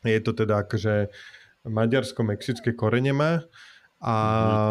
je 0.02 0.20
to 0.24 0.32
teda 0.32 0.64
akože 0.64 1.12
maďarsko-mexické 1.68 2.72
korene 2.72 3.12
má. 3.12 3.44
A, 4.00 4.16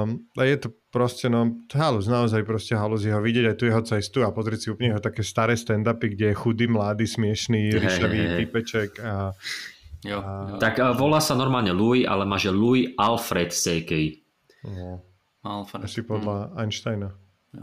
a 0.10 0.41
je 0.41 0.57
to 0.57 0.73
proste, 0.90 1.30
no, 1.30 1.61
halus, 1.69 2.10
naozaj 2.10 2.41
proste 2.41 2.73
halus 2.73 3.06
jeho 3.06 3.22
vidieť 3.22 3.53
aj 3.53 3.57
tu 3.61 3.69
jeho 3.69 3.81
cestu 3.86 4.26
a 4.26 4.34
pozrieť 4.34 4.60
si 4.65 4.68
úplne 4.73 4.98
jeho 4.98 5.06
také 5.06 5.22
staré 5.22 5.53
stand-upy, 5.53 6.18
kde 6.18 6.34
je 6.34 6.36
chudý, 6.36 6.65
mladý, 6.65 7.06
smiešný, 7.06 7.69
Hej, 7.69 7.77
ryšavý 7.77 8.22
typeček 8.41 8.98
a, 8.98 9.38
Jo, 10.06 10.24
a 10.24 10.56
Tak 10.60 10.80
uh, 10.80 10.96
volá 10.96 11.20
sa 11.20 11.36
normálne 11.36 11.76
Louis, 11.76 12.08
ale 12.08 12.24
má 12.24 12.40
že 12.40 12.56
Louis 12.56 12.96
Alfred 12.96 13.52
Sekej. 13.52 14.24
no, 14.64 15.04
Alfred. 15.44 15.84
asi 15.84 16.02
podľa 16.04 16.56
Einsteina. 16.56 17.12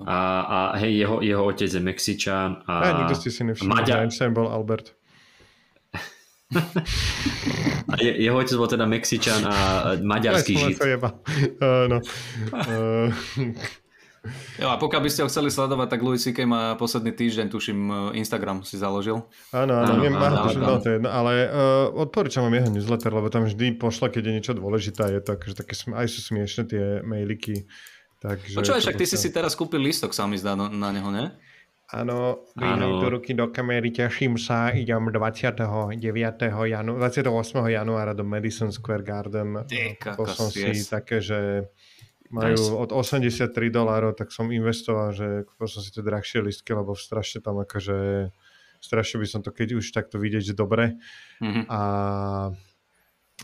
A, 0.03 0.19
a 0.43 0.59
hej, 0.83 0.99
jeho, 0.99 1.23
jeho 1.23 1.47
otec 1.47 1.71
je 1.71 1.79
Mexičan. 1.79 2.67
A, 2.67 2.73
A, 2.83 2.87
nikto 3.07 3.15
ste 3.23 3.31
si 3.31 3.43
nevšimli, 3.47 3.71
že 3.71 3.73
Maďar, 3.73 3.99
Einstein 4.03 4.35
bol 4.35 4.51
Albert. 4.51 4.99
a 7.91 7.95
je, 8.03 8.11
jeho 8.19 8.37
otec 8.37 8.55
bol 8.59 8.67
teda 8.67 8.87
Mexičan 8.87 9.47
a 9.47 9.57
maďarský 10.03 10.53
Ja 10.59 10.69
žid. 10.69 10.77
Uh, 10.83 11.87
no. 11.93 11.99
Uh, 12.51 13.15
Jo, 14.63 14.73
a 14.73 14.77
pokiaľ 14.81 15.01
by 15.05 15.11
ste 15.13 15.21
ho 15.25 15.29
chceli 15.29 15.49
sledovať, 15.53 15.89
tak 15.93 16.01
Louis 16.01 16.21
C.K. 16.21 16.49
má 16.49 16.75
posledný 16.75 17.13
týždeň, 17.13 17.47
tuším, 17.53 17.79
eh, 17.87 17.95
Instagram 18.21 18.65
si 18.65 18.81
založil. 18.81 19.25
Áno, 19.53 19.73
áno, 19.77 19.97
Áno, 19.97 20.03
viem, 20.03 20.15
áno, 20.17 20.47
áno, 20.47 20.51
áno. 20.51 20.67
no, 20.67 20.83
to 20.83 20.89
je 20.93 20.99
ale 21.05 21.33
uh, 21.47 21.87
odporúčam 21.93 22.45
vám 22.47 22.59
jeho 22.59 22.71
newsletter, 22.73 23.13
lebo 23.13 23.29
tam 23.29 23.47
vždy 23.47 23.77
pošla, 23.77 24.11
keď 24.11 24.23
je 24.25 24.33
niečo 24.33 24.53
dôležité, 24.57 25.09
je 25.13 25.23
to 25.23 25.37
akože 25.37 25.55
také, 25.55 25.73
aj 25.93 26.07
sú 26.11 26.21
smiešne 26.25 26.63
tie 26.67 26.85
mailiky. 27.05 27.69
Takže 28.17 28.57
Počúvaj, 28.57 28.81
však 28.81 28.97
ty 28.97 29.07
si 29.07 29.17
si 29.21 29.29
teraz 29.29 29.53
kúpil 29.53 29.79
listok, 29.79 30.17
sa 30.17 30.25
mi 30.25 30.41
zdá 30.41 30.57
no, 30.57 30.73
na 30.73 30.89
neho, 30.91 31.13
ne? 31.13 31.37
Áno, 31.87 32.43
áno. 32.59 32.99
do 32.99 33.07
ruky 33.07 33.31
do 33.31 33.47
kamery, 33.47 33.95
teším 33.95 34.35
sa, 34.35 34.75
idem 34.75 35.07
29. 35.07 36.03
Janu- 36.67 36.99
28. 36.99 37.31
januára 37.71 38.11
do 38.11 38.27
Madison 38.27 38.75
Square 38.75 39.07
Garden. 39.07 39.63
Ty 39.71 39.95
To 40.19 40.27
kokos, 40.27 40.35
som 40.35 40.51
si 40.51 40.67
yes. 40.67 40.91
také, 40.91 41.23
že 41.23 41.71
majú 42.31 42.57
Nice. 42.59 42.73
od 42.73 42.91
83 42.91 43.51
dolárov, 43.71 44.15
tak 44.17 44.33
som 44.33 44.51
investoval, 44.51 45.13
že 45.13 45.45
kúpil 45.47 45.69
som 45.69 45.81
si 45.83 45.91
tie 45.91 46.03
drahšie 46.03 46.43
listky, 46.43 46.75
lebo 46.75 46.95
strašne 46.97 47.43
tam 47.45 47.61
akože 47.63 48.31
strašne 48.81 49.19
by 49.19 49.27
som 49.27 49.41
to, 49.43 49.51
keď 49.51 49.81
už 49.81 49.91
takto 49.91 50.21
vidieť, 50.21 50.53
že 50.53 50.55
dobre. 50.55 51.01
Mhm. 51.43 51.67
A, 51.67 51.81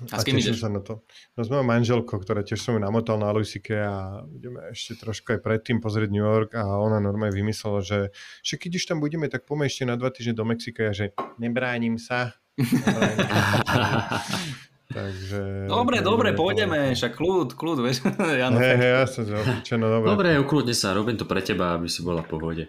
A 0.09 0.17
s 0.17 0.25
kým 0.25 0.41
ideš? 0.41 0.65
sa 0.65 0.73
na 0.73 0.81
to. 0.81 1.05
No 1.37 1.45
s 1.45 1.53
mojou 1.53 1.69
manželkou, 1.69 2.17
ktorá 2.17 2.41
tiež 2.41 2.65
som 2.65 2.73
ju 2.77 2.81
namotal 2.81 3.21
na 3.21 3.29
Luisike 3.29 3.77
a 3.77 4.25
ideme 4.33 4.73
ešte 4.73 4.97
trošku 4.97 5.37
aj 5.37 5.45
predtým 5.45 5.85
pozrieť 5.85 6.09
New 6.09 6.25
York 6.25 6.57
a 6.57 6.65
ona 6.81 6.97
normálne 6.97 7.37
vymyslela, 7.37 7.85
že, 7.85 8.09
že 8.41 8.57
keď 8.57 8.81
už 8.81 8.85
tam 8.89 8.99
budeme, 9.05 9.29
tak 9.29 9.45
poďme 9.45 9.69
ešte 9.69 9.85
na 9.85 10.01
dva 10.01 10.09
týždne 10.09 10.33
do 10.33 10.49
Mexika 10.49 10.89
a 10.89 10.97
že 10.97 11.13
nebránim 11.37 12.01
sa. 12.01 12.33
Takže... 12.57 12.73
Dobre, 12.89 13.13
takže 14.93 15.67
dobre, 15.69 16.05
to- 16.31 16.39
pôjdeme, 16.39 16.93
však 16.93 17.13
kľud, 17.17 17.49
kľud, 17.57 17.79
vieš. 17.83 18.05
Jano, 18.41 18.61
Hej, 18.61 18.77
hej, 18.79 18.91
ja 18.93 19.05
som 19.09 19.25
že 19.27 19.75
no 19.81 19.89
dobre. 19.89 20.07
Dobre, 20.13 20.29
ukludne 20.39 20.77
sa, 20.77 20.93
robím 20.93 21.17
to 21.17 21.25
pre 21.25 21.41
teba, 21.43 21.75
aby 21.75 21.89
si 21.89 22.05
bola 22.05 22.23
v 22.23 22.29
pohode. 22.29 22.65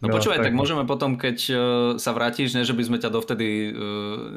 No, 0.00 0.08
No, 0.08 0.16
počúvaj, 0.16 0.38
tak, 0.38 0.46
tak- 0.46 0.56
môžeme 0.56 0.82
potom, 0.82 1.14
keď 1.14 1.36
uh, 1.46 1.56
sa 1.94 2.10
vrátiš, 2.10 2.52
ne, 2.52 2.62
že 2.62 2.72
by 2.72 2.82
sme 2.82 2.96
ťa 2.96 3.08
dovtedy 3.10 3.46
uh, 3.66 3.76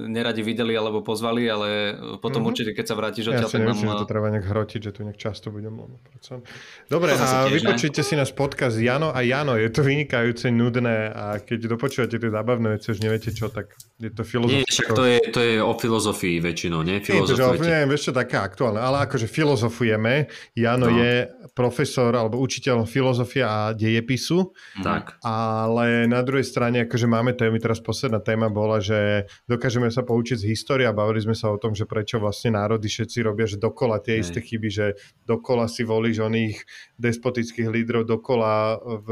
neradi 0.06 0.42
videli 0.42 0.74
alebo 0.74 1.00
pozvali, 1.00 1.48
ale 1.48 1.70
uh, 1.90 2.18
potom 2.18 2.44
Mhm. 2.44 2.48
určite, 2.48 2.72
keď 2.74 2.86
sa 2.86 2.96
vrátiš 2.96 3.24
Ja 3.26 3.32
odtiaľ, 3.34 3.48
si 3.48 3.54
tak 3.54 3.62
nám... 3.62 3.68
nemyslím, 3.72 3.90
že 3.90 3.98
to 3.98 4.06
treba 4.06 4.28
nejak 4.30 4.44
hrotiť, 4.46 4.80
že 4.82 4.92
tu 4.92 5.00
nejak 5.02 5.16
často 5.16 5.48
budem. 5.50 5.72
predsa- 6.04 6.44
Dobre, 6.86 7.12
To 7.12 7.18
a 7.18 7.28
tiež, 7.46 7.64
ne? 7.64 7.72
vypočujte 7.72 8.02
si 8.02 8.14
náš 8.14 8.32
podcast 8.32 8.76
Jano 8.76 9.10
a 9.10 9.20
Jano. 9.22 9.56
Je 9.56 9.70
to 9.70 9.82
vynikajúce, 9.82 10.50
nudné 10.50 11.08
a 11.08 11.40
keď 11.40 11.60
dopočúvate 11.70 12.14
tie 12.14 12.30
zábavné 12.30 12.68
veci, 12.74 12.88
už 12.90 13.00
neviete 13.00 13.30
čo, 13.30 13.48
tak 13.48 13.72
je 13.98 14.10
to 14.10 14.22
Nie, 14.22 14.28
filozofické. 14.28 14.68
však 14.70 14.88
to 14.90 15.04
je, 15.06 15.18
to 15.30 15.40
je 15.42 15.56
o 15.58 15.74
filozofii 15.74 16.38
väčšinou, 16.40 16.82
nie? 16.82 17.00
Nie, 17.00 17.24
to, 17.24 17.24
že 17.26 17.40
Filozofujete. 17.40 17.66
neviem, 17.66 17.90
vieš 17.90 18.04
čo, 18.04 18.14
také 18.14 18.36
aktuálne, 18.36 18.78
ale 18.78 19.00
akože 19.02 19.26
filozofujeme. 19.26 20.28
Jano 20.54 20.86
No. 20.86 20.98
je 20.98 21.14
profesor 21.54 22.12
alebo 22.12 22.36
učiteľ 22.38 22.84
filozofia 22.84 23.46
a 23.46 23.72
dejepisu, 23.72 24.52
Tak. 24.82 25.22
Ale 25.62 26.10
na 26.10 26.26
druhej 26.26 26.44
strane 26.44 26.90
akože 26.90 27.06
máme 27.06 27.38
témy, 27.38 27.62
teraz 27.62 27.78
posledná 27.78 28.18
téma 28.18 28.50
bola, 28.50 28.82
že 28.82 29.30
dokážeme 29.46 29.94
sa 29.94 30.02
poučiť 30.02 30.42
z 30.42 30.50
histórie 30.50 30.90
a 30.90 30.96
bavili 30.96 31.22
sme 31.22 31.38
sa 31.38 31.54
o 31.54 31.62
tom, 31.62 31.78
že 31.78 31.86
prečo 31.86 32.18
vlastne 32.18 32.58
národy 32.58 32.90
všetci 32.90 33.18
robia, 33.22 33.46
že 33.46 33.62
dokola 33.62 34.02
tie 34.02 34.18
Hej. 34.18 34.22
isté 34.26 34.40
chyby, 34.42 34.70
že 34.74 34.86
dokola 35.30 35.70
si 35.70 35.86
volíš 35.86 36.26
oných 36.26 36.58
despotických 36.98 37.70
lídrov, 37.70 38.10
dokola 38.10 38.82
v 38.82 39.08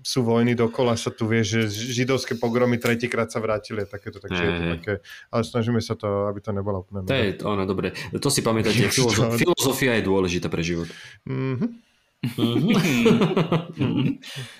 sú 0.00 0.24
vojny 0.24 0.56
dokola, 0.56 0.96
sa 0.96 1.12
tu 1.12 1.28
vie, 1.28 1.44
že 1.44 1.68
židovské 1.68 2.40
pogromy 2.40 2.80
tretíkrát 2.80 3.28
sa 3.28 3.36
vrátili 3.36 3.84
a 3.84 3.88
takéto, 3.88 4.16
takže 4.16 4.40
je 4.40 4.52
to 4.56 4.64
také, 4.80 4.92
ale 5.28 5.42
snažíme 5.44 5.80
sa 5.84 5.92
to, 5.92 6.24
aby 6.24 6.40
to 6.40 6.56
nebolo 6.56 6.80
úplne 6.80 7.04
To 7.04 7.12
je 7.12 7.36
ono, 7.44 7.68
dobre. 7.68 7.92
To 8.16 8.28
si 8.32 8.40
pamätáte, 8.40 8.88
filozofia 9.36 10.00
je 10.00 10.02
dôležitá 10.08 10.48
pre 10.48 10.64
život. 10.64 10.88
Mhm. 11.28 11.93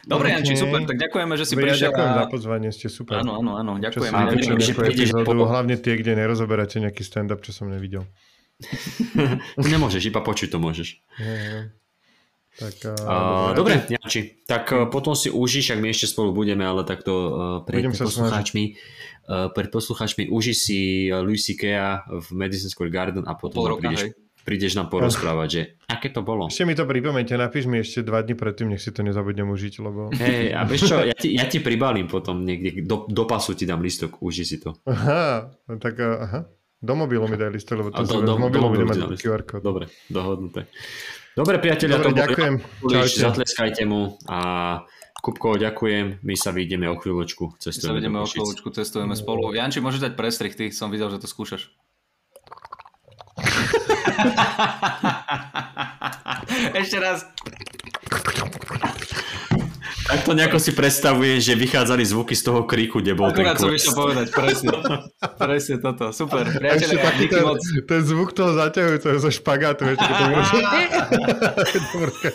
Dobre, 0.05 0.27
Janči, 0.31 0.53
Ok. 0.53 0.61
super, 0.61 0.81
tak 0.85 0.97
ďakujeme, 0.99 1.35
že 1.35 1.45
si 1.45 1.55
Dobre, 1.55 1.65
ja 1.65 1.73
prišiel. 1.73 1.91
ďakujem 1.91 2.07
a- 2.07 2.17
za 2.17 2.27
pozvanie, 2.29 2.69
ste 2.69 2.87
super. 2.89 3.15
Áno, 3.17 3.33
áno, 3.37 3.53
áno, 3.55 3.73
Čo 3.77 3.83
ďakujem. 3.99 4.05
si 4.05 4.15
A 4.15 4.21
vypočujem 4.21 4.39
verím, 4.51 4.61
že 4.61 4.73
prídeš 4.75 5.11
po- 5.17 5.47
hlavne 5.47 5.75
tie, 5.77 5.95
kde 5.95 6.13
nerozoberáte 6.15 6.77
nejaký 6.79 7.03
stand-up, 7.03 7.41
čo 7.41 7.51
som 7.51 7.67
nevidel. 7.67 8.05
Nemôžeš, 9.59 10.03
iba 10.05 10.21
počuť 10.21 10.49
to 10.49 10.59
môžeš. 10.59 10.89
Je, 11.17 11.27
je. 11.27 11.61
Tak, 12.55 12.75
Uh, 13.03 13.51
dobre, 13.53 13.83
Janči, 13.85 14.47
tak 14.47 14.71
uh, 14.71 14.87
potom 14.87 15.11
si 15.13 15.27
užíš, 15.27 15.75
ak 15.75 15.83
my 15.83 15.91
ešte 15.91 16.07
spolu 16.07 16.31
budeme, 16.31 16.63
ale 16.63 16.87
takto 16.87 17.11
uh, 17.11 17.31
pred 17.67 17.83
Budem 17.83 17.99
poslucháčmi, 17.99 18.79
uh, 19.27 19.51
pred 19.51 19.69
poslucháčmi 19.69 20.31
uži 20.31 20.55
si 20.55 20.79
uh, 21.11 21.27
C.K. 21.27 21.63
v 22.07 22.27
Madison 22.31 22.71
Square 22.71 22.95
Garden 22.95 23.27
a 23.27 23.35
potom 23.35 23.59
pol 23.59 23.75
roka, 23.75 23.83
prídeš, 23.83 24.07
hej. 24.07 24.11
Prídeš 24.45 24.77
nám 24.77 24.93
porozprávať, 24.93 25.49
že 25.49 25.63
aké 25.89 26.13
to 26.13 26.21
bolo. 26.21 26.53
Ešte 26.53 26.69
mi 26.69 26.77
to 26.77 26.85
pripomeňte, 26.85 27.35
napíš 27.41 27.65
mi 27.65 27.81
ešte 27.81 28.05
dva 28.05 28.21
dní 28.21 28.37
predtým, 28.37 28.77
nech 28.77 28.85
si 28.85 28.93
to 28.93 29.01
nezabudnem 29.01 29.49
užiť, 29.49 29.75
lebo... 29.81 30.13
Hej, 30.13 30.53
a 30.53 30.61
vieš 30.69 30.93
čo, 30.93 30.97
ja 31.11 31.17
ti, 31.17 31.33
ja 31.33 31.49
ti 31.49 31.65
pribalím 31.65 32.07
potom 32.07 32.45
niekde, 32.45 32.85
do, 32.85 33.09
do 33.09 33.25
pasu 33.25 33.57
ti 33.57 33.65
dám 33.65 33.81
listok, 33.81 34.21
uži 34.21 34.45
si 34.45 34.61
to. 34.61 34.77
Aha, 34.85 35.51
tak 35.81 35.97
uh, 35.97 36.21
aha. 36.21 36.41
Do 36.85 36.93
mobilu 36.93 37.25
mi 37.25 37.41
daj 37.41 37.49
listok, 37.49 37.81
lebo 37.81 37.89
to 37.97 38.05
do- 38.05 38.21
do- 38.21 38.37
mobilu 38.37 38.69
budem 38.69 38.85
mať. 38.85 39.17
QR 39.17 39.41
kód. 39.49 39.65
Dobre, 39.65 39.89
dohodnuté. 40.13 40.69
Dobre, 41.33 41.57
priatelia, 41.57 41.97
Dobre, 41.97 42.13
to 42.13 42.21
ďakujem. 42.21 42.55
Čaute. 42.85 43.19
Zatleskajte 43.25 43.83
mu 43.89 44.21
a 44.29 44.39
Kupko, 45.25 45.57
ďakujem. 45.57 46.21
My 46.21 46.37
sa 46.37 46.53
vidíme 46.53 46.85
o 46.93 47.01
chvíľočku. 47.01 47.57
My 47.57 47.57
sa 47.57 47.73
Cestujeme 47.73 48.05
do 48.05 48.21
o 48.21 48.29
chvíľočku, 48.29 48.69
cestujeme 48.69 49.17
spolu. 49.17 49.57
Janči, 49.57 49.81
môžeš 49.81 50.05
dať 50.05 50.13
prestrih, 50.21 50.53
ty 50.53 50.69
som 50.69 50.93
videl, 50.93 51.09
že 51.09 51.25
to 51.25 51.25
skúšaš. 51.25 51.73
Ešte 56.81 56.97
raz. 57.01 57.25
Takto 60.05 60.37
nejako 60.37 60.61
si 60.61 60.77
predstavujem, 60.77 61.41
že 61.41 61.57
vychádzali 61.57 62.05
zvuky 62.05 62.37
z 62.37 62.45
toho 62.45 62.69
kríku, 62.69 63.01
kde 63.01 63.17
bol 63.17 63.33
Akurát 63.33 63.57
som 63.57 63.73
ten 63.73 63.81
išiel 63.81 63.97
quest. 63.97 64.03
povedať, 64.05 64.27
presne. 64.37 64.69
Presne 65.41 65.81
toto, 65.81 66.13
super. 66.13 66.45
A 66.45 66.53
ešte 66.53 66.61
Priatelia, 66.61 67.01
taký 67.01 67.25
díky 67.25 67.33
ten, 67.33 67.45
moc. 67.49 67.65
ten 67.89 68.01
zvuk 68.05 68.37
toho 68.37 68.53
zaťahujúceho 68.53 69.17
zo 69.17 69.31
špagátu, 69.33 69.97
to 69.97 69.97
bude... 71.97 72.29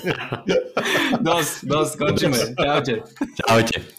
Dosť, 1.21 1.53
dosť, 1.69 1.93
končíme. 2.01 2.57
Čaute. 2.57 3.05
Čaute. 3.45 3.98